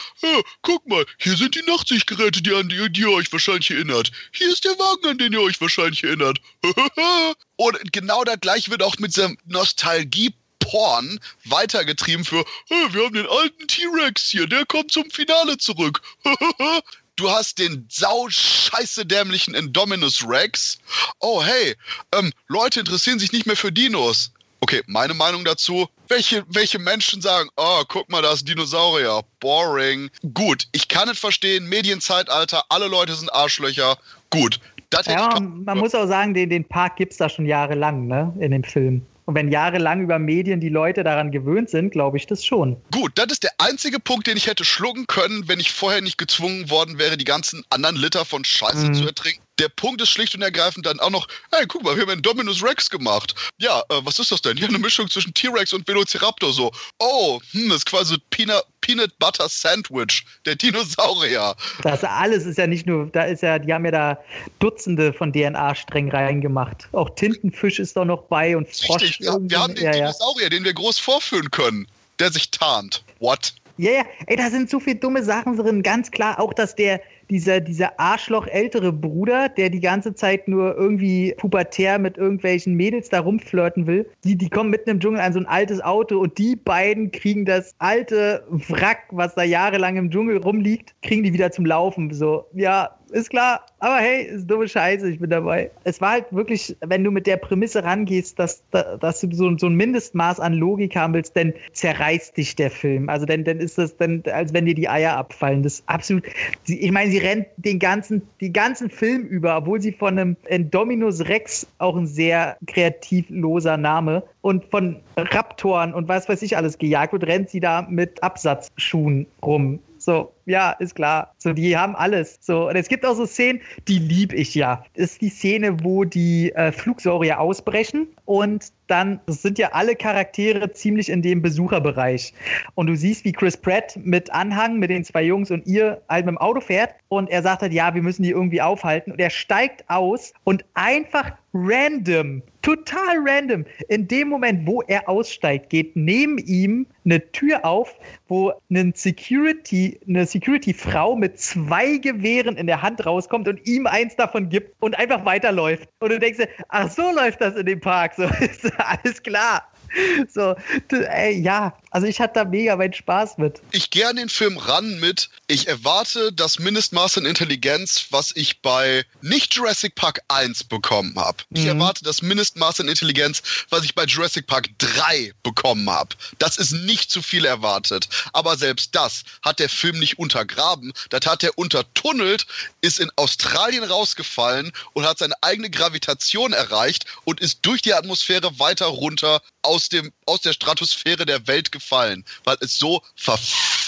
guck 0.63 0.87
mal, 0.87 1.05
hier 1.19 1.37
sind 1.37 1.57
die 1.57 1.69
Nachtsichtgeräte, 1.69 2.43
die 2.43 2.55
an 2.55 2.69
die, 2.69 2.91
die 2.91 3.01
ihr 3.01 3.11
euch 3.11 3.33
wahrscheinlich 3.33 3.73
erinnert. 3.73 4.13
Hier 4.33 4.49
ist 4.49 4.65
der 4.65 4.79
Wagen, 4.79 5.09
an 5.09 5.19
den 5.19 5.33
ihr 5.33 5.43
euch 5.43 5.61
wahrscheinlich 5.61 6.05
erinnert. 6.05 6.39
Und 7.57 7.93
genau 7.93 8.23
das 8.23 8.41
gleiche 8.41 8.71
wird 8.71 8.83
auch 8.83 8.99
mit 8.99 9.17
diesem 9.17 9.37
Nostalgie 9.47 10.33
Porn 10.71 11.21
weitergetrieben 11.45 12.25
für, 12.25 12.45
hey, 12.69 12.87
wir 12.93 13.05
haben 13.05 13.15
den 13.15 13.27
alten 13.27 13.67
T-Rex 13.67 14.31
hier, 14.31 14.47
der 14.47 14.67
kommt 14.67 14.93
zum 14.93 15.11
Finale 15.11 15.59
zurück. 15.59 16.03
Du 17.19 17.31
hast 17.31 17.59
den 17.59 17.87
sau 17.89 18.29
scheiße 18.29 19.07
dämlichen 19.07 19.55
Indominus 19.55 20.23
Rex. 20.29 20.79
Oh, 21.21 21.43
hey, 21.43 21.75
ähm, 22.13 22.31
Leute 22.49 22.81
interessieren 22.81 23.19
sich 23.19 23.33
nicht 23.33 23.47
mehr 23.47 23.57
für 23.57 23.73
Dinos. 23.73 24.33
Okay, 24.61 24.83
meine 24.87 25.15
Meinung 25.15 25.43
dazu. 25.43 25.89
Welche, 26.09 26.45
welche 26.49 26.79
Menschen 26.79 27.23
sagen, 27.23 27.49
oh, 27.57 27.85
guck 27.89 28.11
mal, 28.11 28.21
da 28.21 28.33
ist 28.33 28.43
ein 28.43 28.47
Dinosaurier. 28.47 29.23
Boring. 29.41 30.11
Gut, 30.35 30.69
ich 30.73 30.89
kann 30.89 31.09
es 31.09 31.19
verstehen. 31.19 31.67
Medienzeitalter, 31.69 32.65
alle 32.69 32.87
Leute 32.87 33.15
sind 33.15 33.33
Arschlöcher. 33.33 33.97
Gut. 34.29 34.61
Das 34.91 35.07
ja, 35.07 35.41
man 35.41 35.79
muss 35.79 35.95
auch 35.95 36.07
sagen, 36.07 36.35
den, 36.35 36.51
den 36.51 36.65
Park 36.65 36.97
gibt 36.97 37.13
es 37.13 37.19
da 37.19 37.31
schon 37.31 37.47
jahrelang, 37.47 38.07
ne, 38.07 38.33
in 38.39 38.51
dem 38.51 38.63
Film. 38.63 39.07
Und 39.27 39.35
wenn 39.35 39.51
jahrelang 39.51 40.01
über 40.01 40.19
Medien 40.19 40.61
die 40.61 40.69
Leute 40.69 41.03
daran 41.03 41.33
gewöhnt 41.33 41.69
sind, 41.69 41.91
glaube 41.91 42.17
ich 42.17 42.27
das 42.27 42.45
schon. 42.45 42.77
Gut, 42.93 43.13
das 43.17 43.27
ist 43.33 43.43
der 43.43 43.53
einzige 43.59 43.99
Punkt, 43.99 44.29
den 44.29 44.37
ich 44.37 44.47
hätte 44.47 44.65
schlucken 44.65 45.07
können, 45.09 45.49
wenn 45.49 45.61
ich 45.61 45.73
vorher 45.73 46.01
nicht 46.01 46.17
gezwungen 46.17 46.71
worden 46.71 46.99
wäre, 46.99 47.17
die 47.17 47.25
ganzen 47.25 47.65
anderen 47.69 47.97
Liter 47.97 48.25
von 48.25 48.45
Scheiße 48.45 48.87
mhm. 48.87 48.95
zu 48.95 49.07
ertrinken 49.07 49.46
der 49.59 49.69
Punkt 49.69 50.01
ist 50.01 50.11
schlicht 50.11 50.35
und 50.35 50.43
ergreifend 50.43 50.87
dann 50.87 51.01
auch 51.01 51.11
noch, 51.11 51.27
hey, 51.53 51.67
guck 51.67 51.83
mal, 51.83 51.97
wir 51.97 52.03
haben 52.03 52.11
einen 52.11 52.23
Dominus 52.23 52.63
Rex 52.63 52.91
gemacht. 52.91 53.35
Ja, 53.59 53.81
äh, 53.89 54.01
was 54.03 54.19
ist 54.19 54.33
das 54.33 54.43
denn? 54.43 54.57
Ja, 54.57 54.69
eine 54.69 54.79
Mischung 54.79 55.09
zwischen 55.09 55.33
T-Rex 55.35 55.73
und 55.73 55.87
Velociraptor 55.89 56.53
so. 56.53 56.71
Oh, 56.99 57.41
hm, 57.53 57.69
das 57.69 57.79
ist 57.79 57.87
quasi 57.87 58.17
Peanut, 58.31 58.65
Peanut 58.81 59.19
Butter 59.19 59.49
Sandwich, 59.49 60.25
der 60.45 60.57
Dinosaurier. 60.57 61.55
Das 61.83 62.05
alles 62.05 62.45
ist 62.45 62.59
ja 62.59 62.67
nicht 62.67 62.87
nur, 62.87 63.07
da 63.07 63.25
ist 63.25 63.43
ja, 63.43 63.59
die 63.59 63.73
haben 63.73 63.85
ja 63.85 63.91
da 63.91 64.19
Dutzende 64.59 65.13
von 65.13 65.33
DNA-Strängen 65.33 66.11
reingemacht. 66.11 66.89
Auch 66.93 67.11
Tintenfisch 67.11 67.79
ist 67.79 67.97
doch 67.97 68.05
noch 68.05 68.25
bei 68.25 68.57
und 68.57 68.69
Frosch. 68.69 69.03
Richtig, 69.03 69.21
wir, 69.21 69.39
wir 69.41 69.59
haben 69.59 69.75
den 69.75 69.85
ja, 69.85 69.93
Dinosaurier, 69.93 70.45
ja. 70.45 70.51
den 70.51 70.65
wir 70.65 70.75
groß 70.75 70.99
vorführen 70.99 71.51
können, 71.51 71.87
der 72.19 72.33
sich 72.33 72.51
tarnt. 72.51 73.03
What? 73.21 73.55
Ja, 73.79 73.93
ja, 73.93 74.03
ey, 74.27 74.37
da 74.37 74.49
sind 74.49 74.71
so 74.71 74.81
viele 74.81 74.97
dumme 74.97 75.23
Sachen 75.23 75.57
drin. 75.57 75.83
Ganz 75.83 76.11
klar 76.11 76.41
auch, 76.41 76.55
dass 76.55 76.75
der, 76.75 77.01
dieser, 77.29 77.61
dieser 77.61 78.01
Arschloch 78.01 78.47
ältere 78.47 78.93
Bruder, 78.93 79.51
der 79.51 79.69
die 79.69 79.81
ganze 79.81 80.15
Zeit 80.15 80.49
nur 80.49 80.77
irgendwie 80.77 81.35
pubertär 81.37 81.99
mit 81.99 82.17
irgendwelchen 82.17 82.75
Mädels 82.75 83.11
da 83.11 83.21
rumflirten 83.21 83.87
will, 83.87 84.09
die, 84.25 84.37
die 84.37 84.49
kommen 84.49 84.71
mitten 84.71 84.91
im 84.91 85.01
Dschungel 85.01 85.21
an 85.21 85.35
so 85.35 85.41
ein 85.41 85.47
altes 85.47 85.83
Auto 85.83 86.19
und 86.19 86.39
die 86.39 86.57
beiden 86.57 87.11
kriegen 87.11 87.45
das 87.45 87.75
alte 87.79 88.47
Wrack, 88.49 89.05
was 89.11 89.35
da 89.35 89.43
jahrelang 89.43 89.97
im 89.97 90.11
Dschungel 90.11 90.39
rumliegt, 90.39 90.95
kriegen 91.03 91.23
die 91.23 91.35
wieder 91.35 91.51
zum 91.51 91.67
Laufen. 91.67 92.15
So, 92.15 92.47
ja, 92.55 92.96
ist 93.11 93.31
klar. 93.31 93.65
Aber 93.79 93.97
hey, 93.97 94.25
ist 94.25 94.51
dumme 94.51 94.69
Scheiße, 94.69 95.09
ich 95.09 95.19
bin 95.19 95.31
dabei. 95.31 95.71
Es 95.85 96.01
war 96.01 96.13
halt 96.13 96.27
wirklich, 96.31 96.77
wenn 96.81 97.05
du 97.05 97.11
mit 97.11 97.27
der 97.27 97.37
Prämisse 97.37 97.85
rangehst, 97.85 98.39
dass, 98.39 98.63
dass 98.71 99.21
du 99.21 99.35
so, 99.35 99.57
so 99.59 99.67
ein 99.67 99.75
Mindestmaß 99.75 100.41
an 100.41 100.55
Logik 100.55 100.97
haben 100.97 101.15
willst, 101.15 101.37
dann 101.37 101.53
zerreißt 101.73 102.37
dich 102.37 102.57
der 102.57 102.71
Film. 102.71 103.09
Also 103.09 103.27
dann, 103.27 103.45
dann 103.45 103.59
ist 103.59 103.79
das 103.79 103.97
dann, 103.97 104.23
als 104.33 104.53
wenn 104.53 104.67
dir 104.67 104.75
die 104.75 104.89
Eier 104.89 105.17
abfallen. 105.17 105.63
Das 105.63 105.75
ist 105.75 105.85
absolut. 105.87 106.25
Ich 106.67 106.91
meine, 106.91 107.11
sie 107.11 107.19
rennt 107.19 107.47
den 107.57 107.79
ganzen, 107.79 108.23
den 108.41 108.53
ganzen 108.53 108.91
Film 108.91 109.23
über, 109.23 109.57
obwohl 109.57 109.81
sie 109.81 109.93
von 109.93 110.19
einem 110.19 110.71
Dominus 110.71 111.21
Rex, 111.29 111.67
auch 111.79 111.97
ein 111.97 112.07
sehr 112.07 112.57
kreativloser 112.67 113.77
Name, 113.77 114.23
und 114.47 114.65
von 114.67 114.97
Raptoren 115.17 115.93
und 115.93 116.07
was 116.07 116.29
weiß 116.29 116.41
ich 116.43 116.57
alles 116.57 116.79
gejagt 116.79 117.13
wird, 117.13 117.27
rennt 117.27 117.51
sie 117.51 117.59
da 117.59 117.85
mit 117.91 118.23
Absatzschuhen 118.23 119.27
rum. 119.43 119.81
So, 120.07 120.33
ja, 120.45 120.71
ist 120.71 120.95
klar. 120.95 121.35
So, 121.39 121.53
die 121.53 121.77
haben 121.77 121.97
alles. 121.97 122.39
So, 122.41 122.69
und 122.69 122.77
es 122.77 122.87
gibt 122.87 123.05
auch 123.05 123.17
so 123.17 123.27
Szenen, 123.27 123.61
die 123.89 123.99
liebe 123.99 124.37
ich 124.37 124.55
ja. 124.55 124.85
Das 124.95 125.11
ist 125.11 125.21
die 125.21 125.31
Szene, 125.31 125.83
wo 125.83 126.05
die 126.05 126.53
äh, 126.53 126.71
Flugsaurier 126.71 127.41
ausbrechen 127.41 128.07
und 128.25 128.73
dann 128.87 129.19
sind 129.27 129.59
ja 129.59 129.73
alle 129.73 129.97
Charaktere 129.97 130.73
ziemlich 130.73 131.09
in 131.09 131.23
dem 131.23 131.43
Besucherbereich. 131.43 132.35
Und 132.77 132.87
du 132.87 132.95
siehst, 132.95 133.25
wie 133.25 133.33
Chris 133.33 133.57
Pratt 133.57 133.99
mit 134.01 134.33
Anhang, 134.33 134.79
mit 134.79 134.91
den 134.91 135.03
zwei 135.03 135.25
Jungs 135.25 135.51
und 135.51 135.67
ihr 135.67 136.01
halt 136.09 136.25
mit 136.25 136.37
dem 136.37 136.39
Auto 136.39 136.61
fährt 136.61 136.95
und 137.09 137.29
er 137.29 137.43
sagt 137.43 137.63
halt, 137.63 137.73
ja, 137.73 137.93
wir 137.93 138.03
müssen 138.03 138.23
die 138.23 138.31
irgendwie 138.31 138.63
aufhalten 138.63 139.11
und 139.11 139.19
er 139.19 139.31
steigt 139.31 139.91
aus 139.91 140.33
und 140.45 140.65
einfach 140.75 141.33
random, 141.57 142.43
total 142.63 143.19
random, 143.25 143.65
in 143.89 144.07
dem 144.07 144.29
Moment, 144.29 144.67
wo 144.67 144.83
er 144.83 145.09
aussteigt, 145.09 145.71
geht 145.71 145.97
neben 145.97 146.39
ihm 146.39 146.87
eine 147.05 147.21
Tür 147.33 147.65
auf, 147.65 147.95
wo 148.29 148.53
eine 148.71 148.93
Security, 148.95 149.99
eine 150.07 150.27
Security-Frau 150.27 151.17
mit 151.17 151.39
zwei 151.39 151.97
Gewehren 151.99 152.57
in 152.57 152.67
der 152.67 152.83
Hand 152.83 153.05
rauskommt 153.07 153.49
und 153.49 153.67
ihm 153.67 153.87
eins 153.87 154.17
davon 154.17 154.49
gibt 154.49 154.75
und 154.81 154.99
einfach 154.99 155.25
weiterläuft. 155.25 155.89
Und 156.01 156.13
du 156.13 156.19
denkst 156.19 156.39
dir, 156.39 156.49
ach 156.69 156.91
so 156.91 157.11
läuft 157.13 157.41
das 157.41 157.57
in 157.57 157.67
dem 157.67 157.81
Park, 157.81 158.15
so 158.15 158.25
ist 158.41 158.71
alles 158.79 159.23
klar. 159.23 159.63
So, 160.33 160.55
ey, 160.91 161.41
ja, 161.41 161.77
also 161.91 162.07
ich 162.07 162.21
hatte 162.21 162.35
da 162.35 162.45
mega 162.45 162.77
meinen 162.77 162.93
Spaß 162.93 163.39
mit. 163.39 163.61
Ich 163.73 163.91
gehe 163.91 164.07
an 164.07 164.17
den 164.17 164.29
Film 164.29 164.59
ran 164.59 165.01
mit, 165.01 165.31
ich 165.47 165.69
erwarte 165.69 166.33
das 166.33 166.59
Mindestmaß 166.59 167.19
an 167.19 167.25
Intelligenz, 167.25 168.07
was 168.11 168.33
ich 168.35 168.61
bei 168.61 169.05
nicht 169.23 169.55
Jurassic 169.55 169.95
Park 169.95 170.21
1 170.29 170.65
bekommen 170.65 171.15
habe. 171.17 171.39
Ich 171.51 171.63
mhm. 171.63 171.81
erwarte 171.81 172.05
das 172.05 172.23
Mindestmaß 172.23 172.81
an 172.81 172.89
Intelligenz, 172.89 173.43
was 173.71 173.85
ich 173.85 173.95
bei 173.95 174.05
Jurassic 174.05 174.47
Park 174.47 174.69
3 174.79 175.33
bekommen 175.43 175.89
habe. 175.89 176.17
Das 176.39 176.59
ist 176.59 176.73
nicht 176.73 177.11
zu 177.11 177.23
viel 177.23 177.45
erwartet. 177.45 178.09
Aber 178.33 178.57
selbst 178.57 178.95
das 178.95 179.25
hat 179.43 179.59
der 179.59 179.69
Film 179.69 179.99
nicht 179.99 180.19
untergraben. 180.19 180.93
Das 181.11 181.27
hat 181.27 181.43
er 181.43 181.57
untertunnelt, 181.57 182.47
ist 182.81 183.01
in 183.01 183.11
Australien 183.17 183.85
rausgefallen 183.85 184.73
und 184.93 185.07
hat 185.07 185.19
seine 185.19 185.35
eigene 185.43 185.71
Gravitation 185.71 186.53
erreicht 186.53 187.07
und 187.25 187.41
ist 187.41 187.61
durch 187.63 187.83
die 187.83 187.95
Atmosphäre 187.95 188.59
weiter 188.59 188.87
runter 188.87 189.41
aus, 189.63 189.76
dem, 189.89 190.13
aus 190.27 190.41
der 190.41 190.53
Stratosphäre 190.53 191.27
der 191.27 191.47
Welt 191.47 191.73
gefallen, 191.73 192.25
weil 192.45 192.57
es 192.61 192.79
so 192.79 193.03
ver 193.15 193.39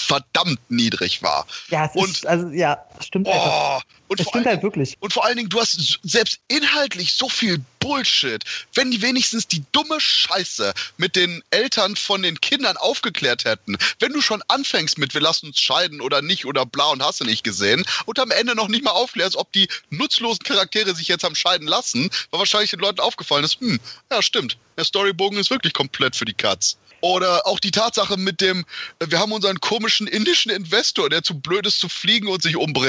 verdammt 0.09 0.71
niedrig 0.71 1.23
war. 1.23 1.47
Ja, 1.69 1.85
es 1.85 1.95
und, 1.95 2.09
ist, 2.09 2.27
also 2.27 2.49
ja, 2.49 2.83
stimmt. 3.07 3.29
Oh, 3.31 3.81
und 4.09 4.21
das 4.21 4.29
stimmt 4.29 4.47
halt 4.47 4.63
wirklich. 4.63 4.97
Und 5.01 5.13
vor 5.13 5.25
allen 5.25 5.37
Dingen, 5.37 5.49
du 5.49 5.61
hast 5.61 5.99
selbst 6.03 6.41
inhaltlich 6.49 7.15
so 7.15 7.29
viel 7.29 7.63
Bullshit. 7.81 8.43
Wenn 8.75 8.91
die 8.91 9.03
wenigstens 9.03 9.47
die 9.47 9.63
dumme 9.73 10.01
Scheiße 10.01 10.73
mit 10.97 11.17
den 11.17 11.43
Eltern 11.51 11.97
von 11.97 12.23
den 12.23 12.41
Kindern 12.41 12.77
aufgeklärt 12.77 13.45
hätten, 13.45 13.77
wenn 13.99 14.13
du 14.13 14.21
schon 14.21 14.43
anfängst 14.49 14.99
mit 14.99 15.15
wir 15.15 15.21
lassen 15.21 15.47
uns 15.47 15.61
scheiden 15.61 16.01
oder 16.01 16.23
nicht 16.23 16.45
oder 16.47 16.67
bla 16.67 16.91
und 16.91 17.03
hast 17.03 17.21
du 17.21 17.25
nicht 17.25 17.45
gesehen 17.45 17.85
und 18.07 18.19
am 18.19 18.31
Ende 18.31 18.55
noch 18.55 18.69
nicht 18.69 18.85
mal 18.85 18.91
aufklärst, 18.91 19.37
ob 19.37 19.53
die 19.53 19.69
nutzlosen 19.91 20.45
Charaktere 20.45 20.95
sich 20.95 21.09
jetzt 21.09 21.25
haben 21.25 21.35
scheiden 21.35 21.69
lassen, 21.69 22.11
weil 22.31 22.41
wahrscheinlich 22.41 22.71
den 22.71 22.81
Leuten 22.81 23.01
aufgefallen 23.01 23.45
ist, 23.45 23.61
hm, 23.61 23.79
ja 24.11 24.23
stimmt, 24.23 24.57
der 24.77 24.85
Storybogen 24.85 25.39
ist 25.39 25.51
wirklich 25.51 25.73
komplett 25.73 26.17
für 26.17 26.25
die 26.25 26.35
Katz. 26.35 26.77
Oder 27.01 27.47
auch 27.47 27.61
die 27.61 27.71
Tatsache 27.71 28.17
mit 28.17 28.41
dem, 28.41 28.65
wir 28.99 29.19
haben 29.19 29.33
unseren 29.33 29.61
komischen 29.61 30.07
indischen 30.09 30.51
Investor, 30.51 31.09
der 31.09 31.23
zu 31.23 31.39
blöd 31.39 31.67
ist 31.67 31.79
zu 31.79 31.89
fliegen 31.89 32.27
und 32.29 32.43
sich 32.43 32.57
umbringt. 32.57 32.88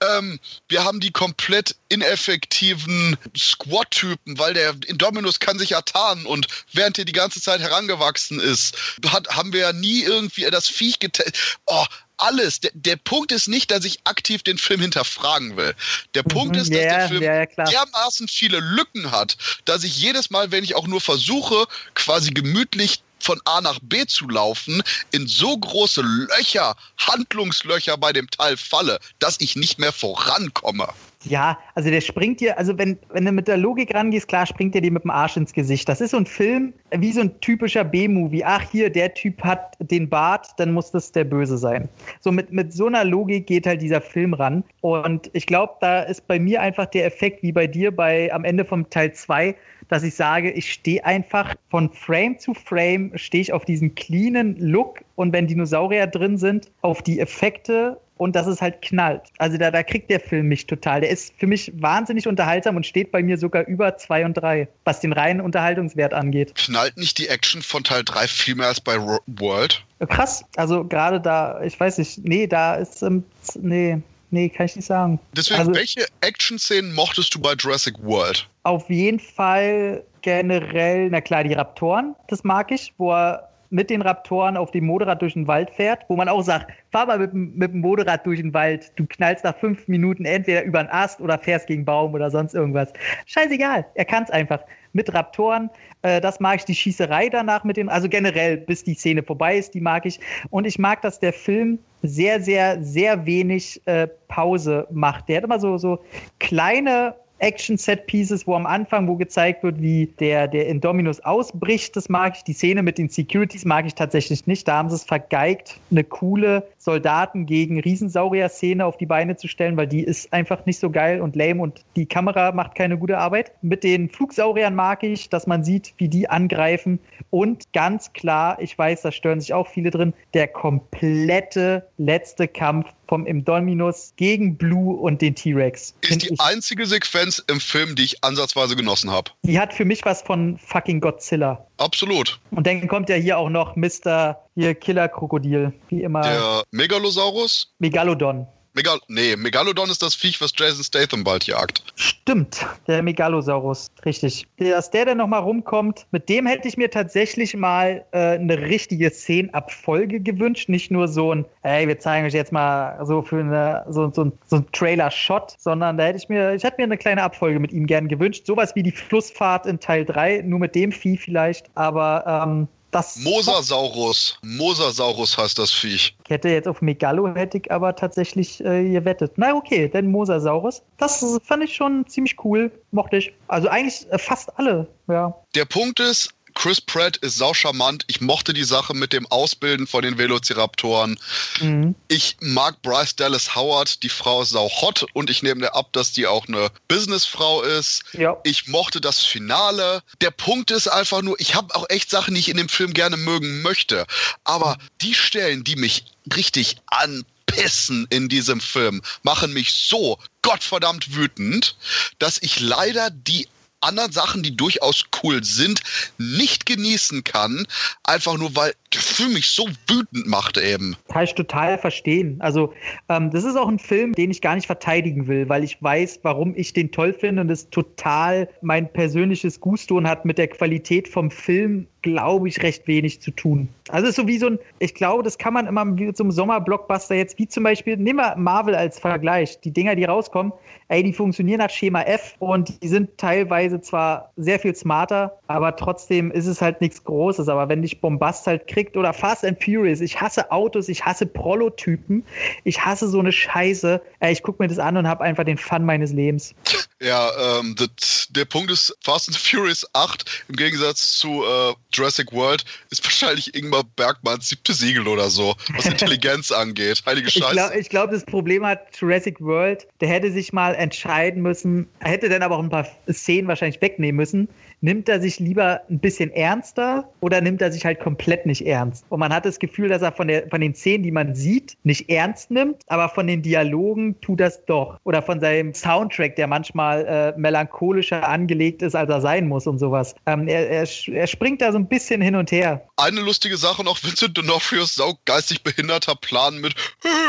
Ähm, 0.00 0.40
wir 0.68 0.84
haben 0.84 1.00
die 1.00 1.10
komplett 1.10 1.76
ineffektiven 1.88 3.16
Squad-Typen, 3.36 4.38
weil 4.38 4.54
der 4.54 4.74
Indominus 4.86 5.40
kann 5.40 5.58
sich 5.58 5.70
ja 5.70 5.82
tarnen 5.82 6.26
und 6.26 6.46
während 6.72 6.98
er 6.98 7.04
die 7.04 7.12
ganze 7.12 7.40
Zeit 7.40 7.60
herangewachsen 7.60 8.40
ist, 8.40 8.76
hat, 9.06 9.28
haben 9.28 9.52
wir 9.52 9.60
ja 9.60 9.72
nie 9.72 10.02
irgendwie 10.02 10.48
das 10.50 10.68
Viech 10.68 10.98
getestet. 10.98 11.58
Oh, 11.66 11.84
alles. 12.22 12.60
Der, 12.60 12.70
der, 12.74 12.96
Punkt 12.96 13.32
ist 13.32 13.48
nicht, 13.48 13.70
dass 13.70 13.84
ich 13.84 14.00
aktiv 14.04 14.42
den 14.42 14.58
Film 14.58 14.80
hinterfragen 14.80 15.56
will. 15.56 15.74
Der 16.14 16.22
Punkt 16.22 16.54
mhm, 16.54 16.62
ist, 16.62 16.70
dass 16.70 16.78
yeah, 16.78 16.98
der 16.98 17.08
Film 17.08 17.22
yeah, 17.22 17.46
dermaßen 17.46 18.28
viele 18.28 18.60
Lücken 18.60 19.10
hat, 19.10 19.36
dass 19.64 19.84
ich 19.84 19.98
jedes 19.98 20.30
Mal, 20.30 20.50
wenn 20.50 20.64
ich 20.64 20.74
auch 20.74 20.86
nur 20.86 21.00
versuche, 21.00 21.66
quasi 21.94 22.30
gemütlich 22.30 23.01
von 23.22 23.40
A 23.44 23.60
nach 23.60 23.78
B 23.82 24.04
zu 24.06 24.28
laufen, 24.28 24.82
in 25.12 25.26
so 25.26 25.56
große 25.56 26.02
Löcher, 26.02 26.74
Handlungslöcher 26.98 27.96
bei 27.96 28.12
dem 28.12 28.28
Teil 28.30 28.56
falle, 28.56 28.98
dass 29.18 29.40
ich 29.40 29.56
nicht 29.56 29.78
mehr 29.78 29.92
vorankomme. 29.92 30.88
Ja, 31.24 31.58
also 31.74 31.88
der 31.90 32.00
springt 32.00 32.40
dir, 32.40 32.58
also 32.58 32.76
wenn, 32.78 32.98
wenn 33.10 33.24
du 33.24 33.32
mit 33.32 33.46
der 33.46 33.56
Logik 33.56 33.94
rangehst, 33.94 34.28
klar, 34.28 34.46
springt 34.46 34.74
der 34.74 34.80
dir 34.80 34.90
mit 34.90 35.04
dem 35.04 35.10
Arsch 35.10 35.36
ins 35.36 35.52
Gesicht. 35.52 35.88
Das 35.88 36.00
ist 36.00 36.10
so 36.10 36.16
ein 36.16 36.26
Film, 36.26 36.72
wie 36.90 37.12
so 37.12 37.20
ein 37.20 37.40
typischer 37.40 37.84
B-Movie. 37.84 38.44
Ach, 38.44 38.62
hier, 38.70 38.90
der 38.90 39.14
Typ 39.14 39.42
hat 39.42 39.76
den 39.78 40.08
Bart, 40.08 40.48
dann 40.56 40.72
muss 40.72 40.90
das 40.90 41.12
der 41.12 41.24
Böse 41.24 41.58
sein. 41.58 41.88
So 42.20 42.32
mit, 42.32 42.52
mit 42.52 42.72
so 42.72 42.86
einer 42.86 43.04
Logik 43.04 43.46
geht 43.46 43.66
halt 43.66 43.82
dieser 43.82 44.00
Film 44.00 44.34
ran. 44.34 44.64
Und 44.80 45.30
ich 45.32 45.46
glaube, 45.46 45.74
da 45.80 46.02
ist 46.02 46.26
bei 46.26 46.38
mir 46.38 46.60
einfach 46.60 46.86
der 46.86 47.06
Effekt 47.06 47.42
wie 47.42 47.52
bei 47.52 47.66
dir 47.66 47.94
bei 47.94 48.32
am 48.32 48.44
Ende 48.44 48.64
vom 48.64 48.90
Teil 48.90 49.12
2, 49.12 49.54
dass 49.92 50.04
ich 50.04 50.14
sage, 50.14 50.50
ich 50.50 50.72
stehe 50.72 51.04
einfach 51.04 51.54
von 51.68 51.92
Frame 51.92 52.38
zu 52.38 52.54
Frame, 52.54 53.12
stehe 53.16 53.42
ich 53.42 53.52
auf 53.52 53.66
diesen 53.66 53.94
cleanen 53.94 54.56
Look 54.58 55.00
und 55.16 55.34
wenn 55.34 55.46
Dinosaurier 55.46 56.06
drin 56.06 56.38
sind, 56.38 56.70
auf 56.80 57.02
die 57.02 57.20
Effekte 57.20 58.00
und 58.16 58.34
dass 58.34 58.46
es 58.46 58.62
halt 58.62 58.80
knallt. 58.80 59.20
Also 59.36 59.58
da, 59.58 59.70
da 59.70 59.82
kriegt 59.82 60.08
der 60.08 60.20
Film 60.20 60.48
mich 60.48 60.66
total. 60.66 61.02
Der 61.02 61.10
ist 61.10 61.34
für 61.36 61.46
mich 61.46 61.72
wahnsinnig 61.76 62.26
unterhaltsam 62.26 62.76
und 62.76 62.86
steht 62.86 63.12
bei 63.12 63.22
mir 63.22 63.36
sogar 63.36 63.66
über 63.66 63.98
2 63.98 64.24
und 64.24 64.34
3, 64.34 64.66
was 64.84 65.00
den 65.00 65.12
reinen 65.12 65.42
Unterhaltungswert 65.42 66.14
angeht. 66.14 66.54
Knallt 66.54 66.96
nicht 66.96 67.18
die 67.18 67.28
Action 67.28 67.60
von 67.60 67.84
Teil 67.84 68.02
3 68.02 68.28
viel 68.28 68.54
mehr 68.54 68.68
als 68.68 68.80
bei 68.80 68.96
World? 68.98 69.84
Krass, 70.08 70.42
also 70.56 70.84
gerade 70.84 71.20
da, 71.20 71.60
ich 71.62 71.78
weiß 71.78 71.98
nicht, 71.98 72.24
nee, 72.24 72.46
da 72.46 72.76
ist, 72.76 73.02
ähm, 73.02 73.24
nee, 73.60 73.98
Nee, 74.32 74.48
kann 74.48 74.64
ich 74.64 74.76
nicht 74.76 74.86
sagen. 74.86 75.20
Deswegen, 75.36 75.60
also, 75.60 75.74
welche 75.74 76.06
Action-Szenen 76.22 76.94
mochtest 76.94 77.34
du 77.34 77.38
bei 77.38 77.52
Jurassic 77.52 77.94
World? 78.02 78.48
Auf 78.62 78.88
jeden 78.88 79.20
Fall 79.20 80.02
generell, 80.22 81.10
na 81.10 81.20
klar, 81.20 81.44
die 81.44 81.52
Raptoren, 81.52 82.16
das 82.28 82.42
mag 82.42 82.70
ich, 82.70 82.94
wo 82.96 83.12
er 83.12 83.51
mit 83.72 83.88
den 83.88 84.02
Raptoren 84.02 84.56
auf 84.56 84.70
dem 84.70 84.84
Motorrad 84.84 85.22
durch 85.22 85.32
den 85.32 85.46
Wald 85.46 85.70
fährt, 85.70 86.04
wo 86.08 86.16
man 86.16 86.28
auch 86.28 86.42
sagt, 86.42 86.70
fahr 86.90 87.06
mal 87.06 87.18
mit, 87.18 87.32
mit 87.32 87.72
dem 87.72 87.80
Motorrad 87.80 88.24
durch 88.26 88.38
den 88.38 88.52
Wald, 88.52 88.92
du 88.96 89.06
knallst 89.06 89.44
nach 89.44 89.56
fünf 89.56 89.88
Minuten 89.88 90.26
entweder 90.26 90.62
über 90.62 90.80
einen 90.80 90.90
Ast 90.90 91.20
oder 91.20 91.38
fährst 91.38 91.66
gegen 91.66 91.84
Baum 91.84 92.12
oder 92.12 92.30
sonst 92.30 92.54
irgendwas. 92.54 92.92
Scheißegal, 93.26 93.86
er 93.94 94.04
kann 94.04 94.24
es 94.24 94.30
einfach. 94.30 94.60
Mit 94.92 95.14
Raptoren, 95.14 95.70
äh, 96.02 96.20
das 96.20 96.38
mag 96.38 96.56
ich, 96.56 96.64
die 96.66 96.74
Schießerei 96.74 97.30
danach 97.30 97.64
mit 97.64 97.78
den, 97.78 97.88
also 97.88 98.10
generell, 98.10 98.58
bis 98.58 98.84
die 98.84 98.94
Szene 98.94 99.22
vorbei 99.22 99.56
ist, 99.56 99.72
die 99.72 99.80
mag 99.80 100.04
ich. 100.04 100.20
Und 100.50 100.66
ich 100.66 100.78
mag, 100.78 101.00
dass 101.00 101.18
der 101.18 101.32
Film 101.32 101.78
sehr, 102.02 102.42
sehr, 102.42 102.82
sehr 102.82 103.24
wenig 103.24 103.80
äh, 103.86 104.06
Pause 104.28 104.86
macht. 104.90 105.30
Der 105.30 105.38
hat 105.38 105.44
immer 105.44 105.58
so, 105.58 105.78
so 105.78 106.04
kleine 106.40 107.14
Action-Set-Pieces, 107.42 108.46
wo 108.46 108.54
am 108.54 108.66
Anfang, 108.66 109.08
wo 109.08 109.16
gezeigt 109.16 109.62
wird, 109.62 109.80
wie 109.80 110.06
der, 110.20 110.48
der 110.48 110.68
Indominus 110.68 111.20
ausbricht, 111.20 111.96
das 111.96 112.08
mag 112.08 112.36
ich. 112.36 112.44
Die 112.44 112.52
Szene 112.52 112.82
mit 112.82 112.98
den 112.98 113.08
Securities 113.08 113.64
mag 113.64 113.86
ich 113.86 113.94
tatsächlich 113.94 114.46
nicht. 114.46 114.68
Da 114.68 114.76
haben 114.76 114.88
sie 114.88 114.96
es 114.96 115.04
vergeigt, 115.04 115.78
eine 115.90 116.04
coole 116.04 116.66
Soldaten 116.82 117.46
gegen 117.46 117.78
Riesensaurier-Szene 117.78 118.84
auf 118.84 118.96
die 118.96 119.06
Beine 119.06 119.36
zu 119.36 119.46
stellen, 119.46 119.76
weil 119.76 119.86
die 119.86 120.02
ist 120.02 120.32
einfach 120.32 120.66
nicht 120.66 120.80
so 120.80 120.90
geil 120.90 121.20
und 121.20 121.36
lame 121.36 121.62
und 121.62 121.84
die 121.94 122.06
Kamera 122.06 122.50
macht 122.50 122.74
keine 122.74 122.98
gute 122.98 123.18
Arbeit. 123.18 123.52
Mit 123.62 123.84
den 123.84 124.10
Flugsauriern 124.10 124.74
mag 124.74 125.04
ich, 125.04 125.28
dass 125.28 125.46
man 125.46 125.62
sieht, 125.62 125.94
wie 125.98 126.08
die 126.08 126.28
angreifen. 126.28 126.98
Und 127.30 127.72
ganz 127.72 128.12
klar, 128.12 128.60
ich 128.60 128.76
weiß, 128.76 129.02
da 129.02 129.12
stören 129.12 129.40
sich 129.40 129.54
auch 129.54 129.68
viele 129.68 129.92
drin, 129.92 130.12
der 130.34 130.48
komplette 130.48 131.86
letzte 131.98 132.48
Kampf 132.48 132.88
vom 133.06 133.26
Indominus 133.26 134.14
gegen 134.16 134.56
Blue 134.56 134.96
und 134.96 135.20
den 135.20 135.34
T-Rex. 135.34 135.94
Ist 136.00 136.22
die 136.22 136.34
einzige 136.40 136.86
Sequenz 136.86 137.44
im 137.46 137.60
Film, 137.60 137.94
die 137.94 138.04
ich 138.04 138.24
ansatzweise 138.24 138.74
genossen 138.74 139.10
habe. 139.10 139.30
Die 139.42 139.60
hat 139.60 139.74
für 139.74 139.84
mich 139.84 140.04
was 140.04 140.22
von 140.22 140.56
fucking 140.56 141.00
Godzilla. 141.00 141.66
Absolut. 141.76 142.40
Und 142.52 142.66
dann 142.66 142.88
kommt 142.88 143.10
ja 143.10 143.16
hier 143.16 143.36
auch 143.36 143.50
noch 143.50 143.76
Mr. 143.76 144.38
hier 144.54 144.74
Killer-Krokodil, 144.74 145.72
wie 145.88 146.02
immer. 146.02 146.22
Der 146.22 146.62
Megalosaurus? 146.70 147.74
Megalodon. 147.78 148.46
Megal 148.74 148.98
nee, 149.08 149.36
Megalodon 149.36 149.90
ist 149.90 150.00
das 150.00 150.14
Viech, 150.14 150.40
was 150.40 150.52
Jason 150.56 150.82
Statham 150.82 151.24
bald 151.24 151.46
jagt. 151.46 151.82
Stimmt, 151.94 152.66
der 152.86 153.02
Megalosaurus, 153.02 153.90
richtig. 154.06 154.46
Dass 154.56 154.90
der 154.90 155.04
dann 155.04 155.18
nochmal 155.18 155.40
rumkommt, 155.42 156.06
mit 156.10 156.30
dem 156.30 156.46
hätte 156.46 156.68
ich 156.68 156.78
mir 156.78 156.90
tatsächlich 156.90 157.54
mal 157.54 158.06
äh, 158.12 158.38
eine 158.38 158.58
richtige 158.58 159.10
Szenenabfolge 159.10 160.20
gewünscht. 160.20 160.70
Nicht 160.70 160.90
nur 160.90 161.08
so 161.08 161.34
ein, 161.34 161.44
ey, 161.62 161.86
wir 161.86 161.98
zeigen 161.98 162.26
euch 162.26 162.32
jetzt 162.32 162.52
mal 162.52 163.04
so 163.04 163.20
für 163.20 163.40
eine, 163.40 163.84
so, 163.90 164.10
so, 164.10 164.32
so 164.46 164.56
ein 164.56 164.72
Trailer-Shot, 164.72 165.56
sondern 165.58 165.98
da 165.98 166.04
hätte 166.04 166.18
ich 166.18 166.30
mir, 166.30 166.54
ich 166.54 166.64
hätte 166.64 166.76
mir 166.78 166.84
eine 166.84 166.96
kleine 166.96 167.22
Abfolge 167.22 167.60
mit 167.60 167.72
ihm 167.72 167.86
gern 167.86 168.08
gewünscht. 168.08 168.46
Sowas 168.46 168.74
wie 168.74 168.82
die 168.82 168.92
Flussfahrt 168.92 169.66
in 169.66 169.80
Teil 169.80 170.06
3, 170.06 170.42
nur 170.46 170.60
mit 170.60 170.74
dem 170.74 170.92
Vieh 170.92 171.18
vielleicht. 171.18 171.66
Aber 171.74 172.24
ähm, 172.26 172.68
das 172.92 173.16
Mosasaurus. 173.16 174.38
Mosasaurus 174.42 175.36
heißt 175.36 175.58
das 175.58 175.72
Viech. 175.72 176.14
Ich 176.24 176.30
hätte 176.30 176.48
jetzt 176.50 176.68
auf 176.68 176.80
Megalo 176.80 177.34
hätte 177.34 177.58
ich 177.58 177.72
aber 177.72 177.96
tatsächlich 177.96 178.64
äh, 178.64 178.90
gewettet. 178.90 179.32
Na 179.36 179.54
okay, 179.54 179.88
denn 179.88 180.10
Mosasaurus. 180.10 180.82
Das 180.98 181.24
fand 181.42 181.64
ich 181.64 181.74
schon 181.74 182.06
ziemlich 182.06 182.36
cool. 182.44 182.70
Mochte 182.92 183.16
ich. 183.16 183.32
Also 183.48 183.68
eigentlich 183.68 184.06
äh, 184.10 184.18
fast 184.18 184.56
alle, 184.58 184.86
ja. 185.08 185.34
Der 185.54 185.64
Punkt 185.64 186.00
ist, 186.00 186.34
Chris 186.54 186.80
Pratt 186.80 187.16
ist 187.18 187.36
saucharmant. 187.36 188.04
Ich 188.06 188.20
mochte 188.20 188.52
die 188.52 188.64
Sache 188.64 188.94
mit 188.94 189.12
dem 189.12 189.26
Ausbilden 189.26 189.86
von 189.86 190.02
den 190.02 190.18
Velociraptoren. 190.18 191.18
Mhm. 191.60 191.94
Ich 192.08 192.36
mag 192.40 192.80
Bryce 192.82 193.16
Dallas 193.16 193.54
Howard. 193.54 194.02
Die 194.02 194.08
Frau 194.08 194.42
ist 194.42 194.50
sau 194.50 194.68
hot 194.68 195.06
und 195.12 195.30
ich 195.30 195.42
nehme 195.42 195.74
ab, 195.74 195.92
dass 195.92 196.12
die 196.12 196.26
auch 196.26 196.46
eine 196.48 196.70
Businessfrau 196.88 197.62
ist. 197.62 198.02
Ja. 198.12 198.36
Ich 198.44 198.68
mochte 198.68 199.00
das 199.00 199.20
Finale. 199.20 200.02
Der 200.20 200.30
Punkt 200.30 200.70
ist 200.70 200.88
einfach 200.88 201.22
nur, 201.22 201.38
ich 201.40 201.54
habe 201.54 201.74
auch 201.74 201.88
echt 201.88 202.10
Sachen, 202.10 202.34
die 202.34 202.40
ich 202.40 202.48
in 202.48 202.56
dem 202.56 202.68
Film 202.68 202.92
gerne 202.92 203.16
mögen 203.16 203.62
möchte. 203.62 204.06
Aber 204.44 204.78
die 205.00 205.14
Stellen, 205.14 205.64
die 205.64 205.76
mich 205.76 206.04
richtig 206.36 206.76
anpissen 206.86 208.06
in 208.10 208.28
diesem 208.28 208.60
Film, 208.60 209.02
machen 209.22 209.52
mich 209.52 209.72
so 209.72 210.18
gottverdammt 210.42 211.14
wütend, 211.14 211.76
dass 212.18 212.38
ich 212.40 212.60
leider 212.60 213.10
die 213.10 213.48
anderen 213.82 214.12
Sachen, 214.12 214.42
die 214.42 214.56
durchaus 214.56 215.04
cool 215.22 215.42
sind, 215.44 215.82
nicht 216.18 216.66
genießen 216.66 217.24
kann. 217.24 217.66
Einfach 218.04 218.36
nur, 218.36 218.54
weil 218.56 218.74
Film 219.00 219.32
mich 219.34 219.50
so 219.50 219.66
wütend 219.88 220.26
macht 220.26 220.58
eben. 220.58 220.96
Kann 221.08 221.24
ich 221.24 221.34
total 221.34 221.78
verstehen. 221.78 222.36
Also 222.40 222.72
ähm, 223.08 223.30
das 223.30 223.44
ist 223.44 223.56
auch 223.56 223.68
ein 223.68 223.78
Film, 223.78 224.12
den 224.12 224.30
ich 224.30 224.40
gar 224.40 224.54
nicht 224.54 224.66
verteidigen 224.66 225.26
will, 225.26 225.48
weil 225.48 225.64
ich 225.64 225.82
weiß, 225.82 226.20
warum 226.22 226.54
ich 226.56 226.72
den 226.72 226.92
toll 226.92 227.12
finde 227.12 227.42
und 227.42 227.50
es 227.50 227.70
total 227.70 228.48
mein 228.60 228.92
persönliches 228.92 229.60
Gusto 229.60 229.96
und 229.96 230.08
hat 230.08 230.24
mit 230.24 230.38
der 230.38 230.48
Qualität 230.48 231.08
vom 231.08 231.30
Film 231.30 231.86
glaube 232.02 232.48
ich, 232.48 232.62
recht 232.62 232.86
wenig 232.88 233.20
zu 233.22 233.30
tun. 233.30 233.68
Also 233.88 234.04
es 234.04 234.10
ist 234.10 234.16
so 234.16 234.26
wie 234.26 234.38
so 234.38 234.46
ein, 234.46 234.58
ich 234.80 234.94
glaube, 234.94 235.22
das 235.22 235.38
kann 235.38 235.54
man 235.54 235.66
immer 235.66 235.86
wie 235.96 236.12
zum 236.12 236.30
Sommerblockbuster 236.30 237.14
jetzt, 237.14 237.38
wie 237.38 237.46
zum 237.48 237.62
Beispiel, 237.62 237.96
nehmen 237.96 238.18
wir 238.18 238.36
Marvel 238.36 238.74
als 238.74 238.98
Vergleich. 238.98 239.60
Die 239.60 239.70
Dinger, 239.70 239.94
die 239.94 240.04
rauskommen, 240.04 240.52
ey, 240.88 241.02
die 241.02 241.12
funktionieren 241.12 241.58
nach 241.58 241.70
Schema 241.70 242.02
F 242.02 242.34
und 242.38 242.82
die 242.82 242.88
sind 242.88 243.16
teilweise 243.18 243.80
zwar 243.80 244.32
sehr 244.36 244.58
viel 244.58 244.74
smarter, 244.74 245.38
aber 245.46 245.76
trotzdem 245.76 246.30
ist 246.30 246.46
es 246.46 246.60
halt 246.60 246.80
nichts 246.80 247.04
Großes. 247.04 247.48
Aber 247.48 247.68
wenn 247.68 247.82
dich 247.82 248.00
Bombast 248.00 248.46
halt 248.46 248.66
kriegt 248.66 248.81
oder 248.96 249.12
Fast 249.12 249.44
and 249.44 249.62
Furious, 249.62 250.00
ich 250.00 250.20
hasse 250.20 250.50
Autos, 250.50 250.88
ich 250.88 251.04
hasse 251.04 251.26
Prototypen, 251.26 252.24
ich 252.64 252.84
hasse 252.84 253.08
so 253.08 253.20
eine 253.20 253.32
Scheiße. 253.32 254.00
Ich 254.20 254.42
gucke 254.42 254.62
mir 254.62 254.68
das 254.68 254.78
an 254.78 254.96
und 254.96 255.08
habe 255.08 255.24
einfach 255.24 255.44
den 255.44 255.58
Fun 255.58 255.84
meines 255.84 256.12
Lebens. 256.12 256.54
Ja, 257.00 257.58
ähm, 257.58 257.74
das, 257.76 258.28
der 258.30 258.44
Punkt 258.44 258.70
ist, 258.70 258.96
Fast 259.02 259.28
and 259.28 259.36
Furious 259.36 259.86
8 259.92 260.44
im 260.48 260.56
Gegensatz 260.56 261.12
zu 261.12 261.42
äh, 261.44 261.74
Jurassic 261.92 262.32
World 262.32 262.64
ist 262.90 263.02
wahrscheinlich 263.04 263.54
Ingmar 263.54 263.82
Bergmanns 263.96 264.48
siebte 264.48 264.72
Siegel 264.72 265.08
oder 265.08 265.28
so, 265.30 265.56
was 265.74 265.86
Intelligenz 265.92 266.52
angeht. 266.52 267.02
Heilige 267.04 267.30
Scheiße. 267.30 267.76
Ich 267.78 267.88
glaube, 267.88 267.88
glaub, 267.88 268.10
das 268.10 268.24
Problem 268.24 268.64
hat 268.64 268.80
Jurassic 268.98 269.40
World, 269.40 269.86
der 270.00 270.08
hätte 270.08 270.30
sich 270.30 270.52
mal 270.52 270.74
entscheiden 270.74 271.42
müssen, 271.42 271.88
er 272.00 272.10
hätte 272.10 272.28
dann 272.28 272.42
aber 272.42 272.56
auch 272.56 272.62
ein 272.62 272.70
paar 272.70 272.86
Szenen 273.10 273.48
wahrscheinlich 273.48 273.80
wegnehmen 273.80 274.16
müssen 274.16 274.48
nimmt 274.82 275.08
er 275.08 275.20
sich 275.20 275.38
lieber 275.40 275.80
ein 275.88 276.00
bisschen 276.00 276.30
ernster 276.30 277.08
oder 277.20 277.40
nimmt 277.40 277.62
er 277.62 277.72
sich 277.72 277.86
halt 277.86 278.00
komplett 278.00 278.44
nicht 278.44 278.66
ernst? 278.66 279.06
Und 279.08 279.20
man 279.20 279.32
hat 279.32 279.46
das 279.46 279.58
Gefühl, 279.58 279.88
dass 279.88 280.02
er 280.02 280.12
von, 280.12 280.28
der, 280.28 280.48
von 280.48 280.60
den 280.60 280.74
Szenen, 280.74 281.04
die 281.04 281.10
man 281.10 281.34
sieht, 281.34 281.78
nicht 281.84 282.10
ernst 282.10 282.50
nimmt, 282.50 282.82
aber 282.88 283.08
von 283.08 283.26
den 283.26 283.42
Dialogen 283.42 284.20
tut 284.20 284.40
das 284.40 284.64
doch. 284.66 284.98
Oder 285.04 285.22
von 285.22 285.40
seinem 285.40 285.72
Soundtrack, 285.72 286.36
der 286.36 286.48
manchmal 286.48 287.06
äh, 287.06 287.38
melancholischer 287.38 288.28
angelegt 288.28 288.82
ist, 288.82 288.94
als 288.94 289.08
er 289.08 289.20
sein 289.20 289.48
muss 289.48 289.66
und 289.66 289.78
sowas. 289.78 290.14
Ähm, 290.26 290.48
er, 290.48 290.68
er, 290.68 290.88
er, 291.12 291.26
springt 291.26 291.62
da 291.62 291.70
so 291.70 291.78
ein 291.78 291.86
bisschen 291.86 292.20
hin 292.20 292.34
und 292.34 292.50
her. 292.50 292.84
Eine 292.96 293.20
lustige 293.20 293.56
Sache 293.56 293.84
noch, 293.84 293.98
Vincent 294.02 294.36
D'Onofrios 294.36 294.96
saugeistig 294.96 295.62
behinderter 295.62 296.16
Plan 296.16 296.60
mit, 296.60 296.74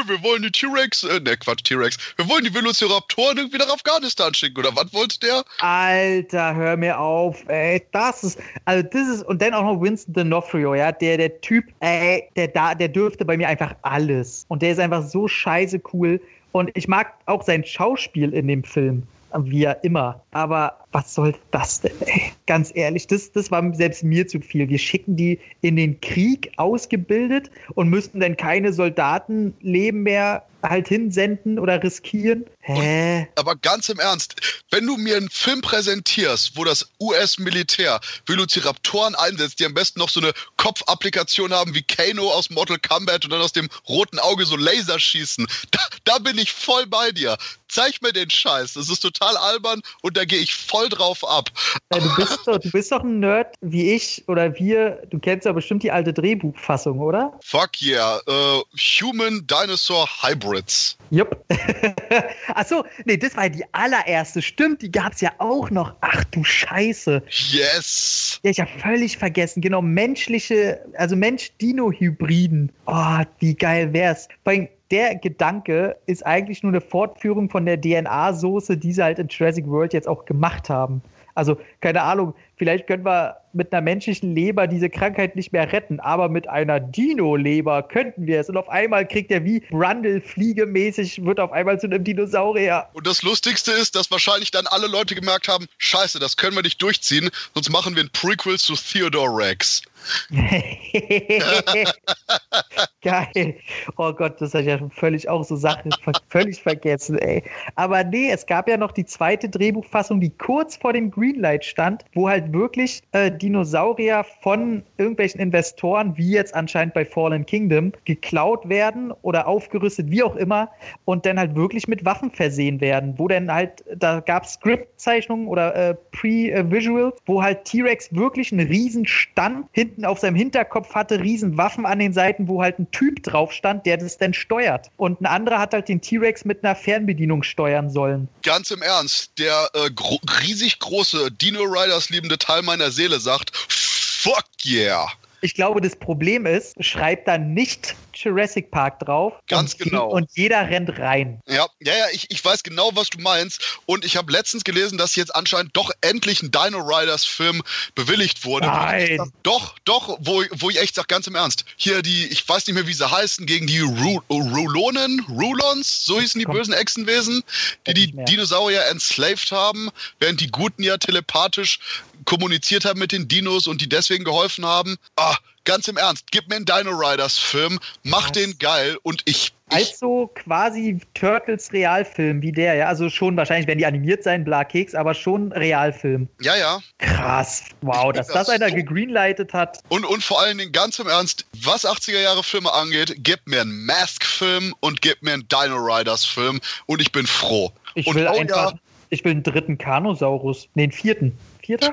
wir 0.08 0.24
wollen 0.24 0.42
die 0.42 0.52
T-Rex, 0.52 1.04
äh, 1.04 1.20
ne 1.20 1.38
Quatsch, 1.38 1.64
T-Rex, 1.64 1.98
wir 2.18 2.28
wollen 2.28 2.44
die 2.44 2.54
Velociraptoren 2.54 3.38
irgendwie 3.38 3.58
nach 3.58 3.70
Afghanistan 3.70 4.34
schicken, 4.34 4.58
oder 4.58 4.76
was 4.76 4.92
wollte 4.92 5.20
der? 5.20 5.44
Alter, 5.60 6.56
hör 6.56 6.78
mir 6.78 7.00
auf 7.00 7.43
ey, 7.48 7.82
das 7.92 8.24
ist, 8.24 8.40
also 8.66 8.88
das 8.92 9.08
ist, 9.08 9.24
und 9.24 9.42
dann 9.42 9.54
auch 9.54 9.64
noch 9.64 9.82
Winston 9.82 10.14
D'Onofrio, 10.14 10.76
ja, 10.76 10.92
der, 10.92 11.18
der 11.18 11.42
Typ, 11.42 11.66
ey, 11.80 12.28
der 12.36 12.48
da, 12.50 12.76
der 12.76 12.88
dürfte 12.88 13.26
bei 13.26 13.38
mir 13.38 13.48
einfach 13.48 13.76
alles. 13.82 14.46
Und 14.50 14.62
der 14.62 14.72
ist 14.72 14.80
einfach 14.80 15.04
so 15.04 15.28
scheiße 15.28 15.82
cool. 15.94 16.20
Und 16.52 16.70
ich 16.76 16.88
mag 16.88 17.14
auch 17.26 17.44
sein 17.44 17.64
Schauspiel 17.64 18.34
in 18.34 18.48
dem 18.48 18.64
Film, 18.64 19.04
wie 19.36 19.64
er 19.64 19.84
immer. 19.84 20.22
Aber 20.32 20.78
was 20.94 21.14
soll 21.14 21.36
das 21.52 21.82
denn, 21.82 22.00
ey? 22.06 22.32
Ganz 22.46 22.72
ehrlich, 22.74 23.08
das, 23.08 23.32
das 23.32 23.52
war 23.52 23.74
selbst 23.74 24.04
mir 24.04 24.28
zu 24.28 24.40
viel. 24.40 24.70
Wir 24.70 24.78
schicken 24.78 25.16
die 25.16 25.40
in 25.62 25.76
den 25.76 26.00
Krieg 26.02 26.52
ausgebildet 26.58 27.50
und 27.76 27.90
müssten 27.90 28.20
dann 28.20 28.38
keine 28.38 28.74
Soldatenleben 28.74 30.04
mehr 30.04 30.44
halt 30.64 30.88
hinsenden 30.88 31.60
oder 31.60 31.84
riskieren. 31.84 32.46
Hä? 32.62 33.20
Und, 33.20 33.40
aber 33.40 33.56
ganz 33.56 33.90
im 33.90 34.00
Ernst, 34.00 34.36
wenn 34.72 34.86
du 34.86 34.96
mir 34.98 35.18
einen 35.18 35.30
Film 35.30 35.62
präsentierst, 35.62 36.56
wo 36.56 36.64
das 36.64 36.88
US-Militär 37.00 38.00
Velociraptoren 38.26 39.16
einsetzt, 39.16 39.60
die 39.60 39.66
am 39.66 39.74
besten 39.74 40.00
noch 40.00 40.10
so 40.10 40.22
eine 40.22 40.32
Kopfapplikation 40.58 41.54
haben 41.54 41.76
wie 41.76 41.84
Kano 41.84 42.32
aus 42.32 42.50
Mortal 42.50 42.80
Kombat 42.80 43.26
und 43.26 43.32
dann 43.32 43.42
aus 43.42 43.52
dem 43.52 43.68
roten 43.88 44.20
Auge 44.20 44.46
so 44.46 44.56
Laser 44.56 45.00
schießen, 45.00 45.46
da, 45.72 45.80
da 46.06 46.20
bin 46.20 46.38
ich 46.38 46.54
voll 46.54 46.88
bei 46.88 47.12
dir. 47.12 47.38
Zeig 47.68 48.02
mir 48.02 48.14
den 48.14 48.30
Scheiß. 48.30 48.74
Das 48.74 48.90
ist 48.90 49.00
total 49.00 49.36
albern 49.36 49.82
und 50.02 50.16
da 50.16 50.26
gehe 50.26 50.40
ich 50.40 50.54
voll 50.54 50.83
drauf 50.90 51.28
ab. 51.28 51.50
Ja, 51.94 52.00
du, 52.00 52.16
bist 52.16 52.40
doch, 52.46 52.58
du 52.58 52.72
bist 52.72 52.92
doch 52.92 53.04
ein 53.04 53.20
Nerd 53.20 53.56
wie 53.62 53.94
ich 53.94 54.24
oder 54.28 54.58
wir. 54.58 55.02
Du 55.10 55.20
kennst 55.20 55.46
ja 55.46 55.52
bestimmt 55.52 55.84
die 55.84 55.92
alte 55.92 56.14
Drehbuchfassung, 56.14 57.00
oder? 57.00 57.38
Fuck 57.44 57.82
yeah. 57.82 58.20
Uh, 58.28 58.62
Human 58.76 59.46
Dinosaur 59.48 60.08
Hybrids. 60.22 60.98
Jupp. 61.10 61.44
Achso, 62.56 62.84
nee, 63.06 63.18
das 63.18 63.36
war 63.36 63.50
die 63.50 63.64
allererste. 63.74 64.42
Stimmt, 64.42 64.82
die 64.82 64.92
gab 64.92 65.14
es 65.14 65.22
ja 65.22 65.32
auch 65.38 65.70
noch. 65.70 65.94
Ach 66.02 66.24
du 66.26 66.44
Scheiße. 66.44 67.22
Yes. 67.30 68.40
Ja, 68.44 68.52
ich 68.52 68.60
habe 68.60 68.72
völlig 68.80 69.18
vergessen. 69.18 69.62
Genau, 69.62 69.82
menschliche, 69.82 70.84
also 70.98 71.16
Mensch-Dino-Hybriden. 71.16 72.72
Oh, 72.86 73.20
wie 73.40 73.54
geil 73.56 73.94
wär's. 73.94 74.28
Bei 74.44 74.70
der 74.94 75.16
Gedanke 75.16 75.98
ist 76.06 76.24
eigentlich 76.24 76.62
nur 76.62 76.72
eine 76.72 76.80
Fortführung 76.80 77.50
von 77.50 77.66
der 77.66 77.82
DNA-Soße, 77.82 78.78
die 78.78 78.94
sie 78.94 79.02
halt 79.02 79.18
in 79.18 79.28
Jurassic 79.28 79.68
World 79.68 79.92
jetzt 79.92 80.08
auch 80.08 80.26
gemacht 80.26 80.70
haben. 80.70 81.02
Also, 81.34 81.58
keine 81.82 82.04
Ahnung, 82.04 82.36
vielleicht 82.58 82.86
können 82.86 83.04
wir 83.04 83.38
mit 83.54 83.74
einer 83.74 83.82
menschlichen 83.82 84.36
Leber 84.36 84.68
diese 84.68 84.92
Krankheit 84.92 85.36
nicht 85.36 85.52
mehr 85.52 85.72
retten, 85.72 86.00
aber 86.00 86.30
mit 86.30 86.48
einer 86.48 86.80
Dino-Leber 86.80 87.82
könnten 87.82 88.28
wir 88.28 88.40
es. 88.40 88.50
Und 88.50 88.58
auf 88.58 88.70
einmal 88.70 89.08
kriegt 89.08 89.32
er 89.32 89.44
wie 89.44 89.62
Brundle 89.62 90.22
fliegemäßig, 90.22 91.26
wird 91.26 91.40
auf 91.40 91.52
einmal 91.52 91.80
zu 91.80 91.88
einem 91.88 92.04
Dinosaurier. 92.04 92.88
Und 92.94 93.08
das 93.08 93.24
Lustigste 93.24 93.72
ist, 93.72 93.96
dass 93.96 94.12
wahrscheinlich 94.12 94.52
dann 94.52 94.68
alle 94.68 94.86
Leute 94.86 95.16
gemerkt 95.16 95.48
haben, 95.48 95.66
scheiße, 95.80 96.20
das 96.20 96.38
können 96.38 96.56
wir 96.56 96.62
nicht 96.62 96.80
durchziehen, 96.80 97.32
sonst 97.56 97.72
machen 97.72 97.96
wir 97.96 98.04
ein 98.04 98.12
Prequel 98.14 98.60
zu 98.60 98.76
Theodore 98.76 99.36
Rex. 99.36 99.82
Geil. 103.04 103.56
Oh 103.98 104.14
Gott, 104.14 104.40
das 104.40 104.54
hat 104.54 104.64
ja 104.64 104.78
schon 104.78 104.90
völlig 104.90 105.28
auch 105.28 105.44
so 105.44 105.58
Sachen 105.58 105.92
völlig 106.30 106.62
vergessen, 106.62 107.18
ey. 107.18 107.44
Aber 107.76 108.02
nee, 108.04 108.32
es 108.32 108.46
gab 108.46 108.70
ja 108.70 108.78
noch 108.78 108.94
die 108.94 109.04
zweite 109.04 109.50
Drehbuchfassung, 109.50 110.22
die 110.22 110.30
kurz 110.30 110.78
vor 110.78 110.94
dem 110.94 111.12
Greenlight 111.12 111.66
stand, 111.66 112.06
wo 112.14 112.30
halt 112.30 112.54
wirklich 112.54 113.02
äh, 113.12 113.30
Dinosaurier 113.30 114.26
von 114.42 114.84
irgendwelchen 114.98 115.42
Investoren, 115.42 116.16
wie 116.16 116.32
jetzt 116.32 116.56
anscheinend 116.56 116.94
bei 116.94 117.04
Fallen 117.04 117.46
Kingdom, 117.46 117.92
geklaut 118.06 118.70
werden 118.70 119.12
oder 119.22 119.48
aufgerüstet, 119.48 120.10
wie 120.10 120.24
auch 120.24 120.38
immer, 120.38 120.70
und 121.04 121.26
dann 121.26 121.38
halt 121.38 121.56
wirklich 121.56 121.90
mit 121.90 122.06
Waffen 122.06 122.32
versehen 122.32 122.80
werden. 122.80 123.16
Wo 123.18 123.28
dann 123.28 123.52
halt, 123.52 123.84
da 123.98 124.22
gab 124.22 124.46
es 124.46 124.54
Script-Zeichnungen 124.54 125.48
oder 125.48 125.76
äh, 125.76 125.96
Pre-Visuals, 126.14 127.20
wo 127.26 127.44
halt 127.44 127.66
T-Rex 127.66 128.16
wirklich 128.16 128.54
einen 128.54 128.68
riesen 128.68 129.06
Stand 129.06 129.66
hinten 129.74 130.06
auf 130.06 130.20
seinem 130.20 130.36
Hinterkopf 130.36 130.96
hatte, 130.96 131.20
riesen 131.20 131.58
Waffen 131.58 131.86
an 131.86 132.00
den 132.00 132.14
Seiten, 132.14 132.48
wo 132.48 132.62
halt 132.62 132.80
ein 132.80 132.88
Typ 132.94 133.22
drauf 133.24 133.52
stand, 133.52 133.86
der 133.86 133.98
das 133.98 134.18
dann 134.18 134.34
steuert. 134.34 134.90
Und 134.96 135.20
ein 135.20 135.26
anderer 135.26 135.60
hat 135.60 135.74
halt 135.74 135.90
den 135.90 136.00
T-Rex 136.00 136.46
mit 136.46 136.64
einer 136.64 136.76
Fernbedienung 136.76 137.44
steuern 137.44 137.90
sollen. 137.90 138.30
Ganz 138.44 138.72
im 138.72 138.82
Ernst, 138.82 139.38
der 139.38 139.70
äh, 139.74 139.92
gro 139.92 140.20
riesig 140.42 140.80
große 140.80 141.30
Dino 141.32 141.64
Riders 141.64 142.10
liebende 142.10 142.38
Teil 142.38 142.62
meiner 142.62 142.92
Seele 142.92 143.20
sagt, 143.20 143.52
fuck 143.54 144.46
yeah. 144.66 145.08
Ich 145.44 145.56
glaube, 145.56 145.82
das 145.82 145.98
Problem 145.98 146.46
ist, 146.46 146.74
schreibt 146.82 147.28
da 147.28 147.38
nicht 147.38 147.96
Jurassic 148.14 148.72
Park 148.72 149.00
drauf. 149.00 149.34
Ganz 149.50 149.74
und, 149.74 149.80
genau. 149.80 150.10
Und 150.10 150.30
jeder 150.36 150.70
rennt 150.70 150.98
rein. 151.00 151.42
Ja, 151.48 151.68
ja, 151.82 151.94
ja, 151.94 152.06
ich, 152.14 152.32
ich 152.32 152.44
weiß 152.44 152.64
genau, 152.64 152.92
was 152.94 153.10
du 153.10 153.20
meinst. 153.20 153.80
Und 153.86 154.06
ich 154.06 154.16
habe 154.16 154.32
letztens 154.32 154.64
gelesen, 154.64 154.98
dass 154.98 155.18
jetzt 155.18 155.36
anscheinend 155.36 155.76
doch 155.76 155.92
endlich 156.00 156.42
ein 156.42 156.52
Dino 156.52 156.80
Riders 156.80 157.26
Film 157.26 157.62
bewilligt 157.94 158.46
wurde. 158.46 158.68
Nein. 158.68 159.18
Sag, 159.18 159.28
doch, 159.44 159.76
doch, 159.84 160.18
wo, 160.22 160.44
wo 160.52 160.70
ich 160.70 160.80
echt 160.80 160.96
sage, 160.96 161.08
ganz 161.08 161.28
im 161.28 161.36
Ernst. 161.36 161.66
Hier 161.76 162.02
die, 162.02 162.28
ich 162.28 162.48
weiß 162.48 162.66
nicht 162.66 162.76
mehr, 162.76 162.88
wie 162.88 162.94
sie 162.94 163.12
heißen, 163.12 163.46
gegen 163.46 163.68
die 163.68 163.80
Ru 163.80 164.22
Rulonen, 164.30 165.26
Rulons, 165.28 166.06
so 166.06 166.22
hießen 166.22 166.40
die 166.40 166.46
Komm. 166.46 166.56
bösen 166.56 166.74
Echsenwesen, 166.74 167.44
die 167.86 167.94
die 167.94 168.12
Dinosaurier 168.14 168.86
enslaved 168.86 169.52
haben, 169.52 169.90
während 170.20 170.40
die 170.40 170.48
Guten 170.48 170.84
ja 170.84 170.98
telepathisch 170.98 171.80
kommuniziert 172.26 172.86
haben 172.86 173.00
mit 173.00 173.12
den 173.12 173.28
Dinos 173.28 173.68
und 173.68 173.82
die 173.82 173.90
deswegen 173.90 174.24
geholfen 174.24 174.66
haben. 174.66 174.98
Ah, 175.16 175.36
ganz 175.66 175.88
im 175.88 175.98
Ernst, 175.98 176.32
gib 176.32 176.50
mir 176.50 176.56
einen 176.56 176.66
Dino 176.66 176.92
Riders 176.92 177.38
Film, 177.38 177.80
mach 178.04 178.26
Was? 178.26 178.32
den 178.34 178.58
geil 178.58 178.98
und 179.04 179.22
ich 179.26 179.54
also 179.74 180.30
quasi 180.36 181.00
Turtles 181.16 181.74
Realfilm 181.74 182.42
wie 182.42 182.52
der, 182.52 182.76
ja. 182.76 182.88
Also 182.88 183.10
schon 183.10 183.36
wahrscheinlich 183.36 183.66
werden 183.68 183.80
die 183.80 183.86
animiert 183.86 184.24
sein, 184.24 184.44
bla 184.44 184.64
Keks, 184.64 184.94
aber 184.94 185.14
schon 185.14 185.52
Realfilm. 185.52 186.28
Ja, 186.42 186.56
ja. 186.56 186.80
Krass. 187.00 187.64
Wow, 187.82 188.14
dass 188.14 188.28
das, 188.28 188.48
das 188.48 188.50
einer 188.50 188.70
so 188.70 188.76
gegreenlightet 188.76 189.54
hat. 189.54 189.80
Und, 189.90 190.06
und 190.06 190.24
vor 190.24 190.42
allen 190.42 190.60
Dingen 190.60 190.72
ganz 190.72 191.00
im 191.00 191.08
Ernst, 191.08 191.46
was 191.64 191.86
80er 191.86 192.20
Jahre 192.20 192.44
Filme 192.44 192.72
angeht, 192.72 193.16
gib 193.18 193.40
mir 193.48 193.62
einen 193.62 193.86
Mask-Film 193.86 194.76
und 194.80 195.02
gib 195.02 195.24
mir 195.24 195.34
einen 195.34 195.48
Dino 195.48 195.78
Riders 195.78 196.24
Film 196.24 196.60
und 196.86 197.02
ich 197.02 197.12
bin 197.12 197.26
froh. 197.26 197.72
Ich 197.96 198.06
und 198.06 198.16
will 198.16 198.28
oh, 198.28 198.38
einfach, 198.38 198.74
ja, 198.74 198.80
ich 199.10 199.24
will 199.24 199.32
einen 199.32 199.44
dritten 199.44 199.78
Kanosaurus, 199.78 200.68
nee, 200.76 200.84
einen 200.84 200.92
vierten. 200.92 201.38
Vierter? 201.66 201.92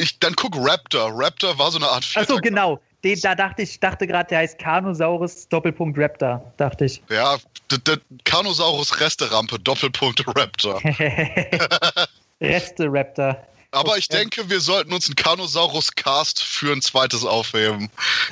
Ich, 0.00 0.18
dann 0.18 0.34
guck 0.34 0.56
Raptor. 0.56 1.10
Raptor 1.14 1.58
war 1.58 1.70
so 1.70 1.78
eine 1.78 1.88
Art 1.88 2.04
Vierter. 2.04 2.32
Achso, 2.32 2.40
genau. 2.40 2.80
Den, 3.04 3.20
da 3.20 3.34
dachte 3.34 3.62
ich, 3.62 3.78
dachte 3.78 4.06
gerade, 4.06 4.28
der 4.28 4.38
heißt 4.38 4.58
Carnosaurus 4.58 5.48
Doppelpunkt 5.48 5.96
Raptor, 5.98 6.52
dachte 6.56 6.86
ich. 6.86 7.00
Ja, 7.08 7.36
der 7.86 7.98
Carnosaurus 8.24 9.00
Resterampe 9.00 9.58
Doppelpunkt 9.60 10.24
Raptor. 10.36 10.80
Reste 12.40 12.86
Raptor. 12.88 13.36
Aber 13.70 13.98
ich 13.98 14.08
denke, 14.08 14.48
wir 14.48 14.60
sollten 14.60 14.92
uns 14.92 15.06
einen 15.06 15.16
Carnosaurus-Cast 15.16 16.42
für 16.42 16.72
ein 16.72 16.82
zweites 16.82 17.24
aufheben. 17.24 17.90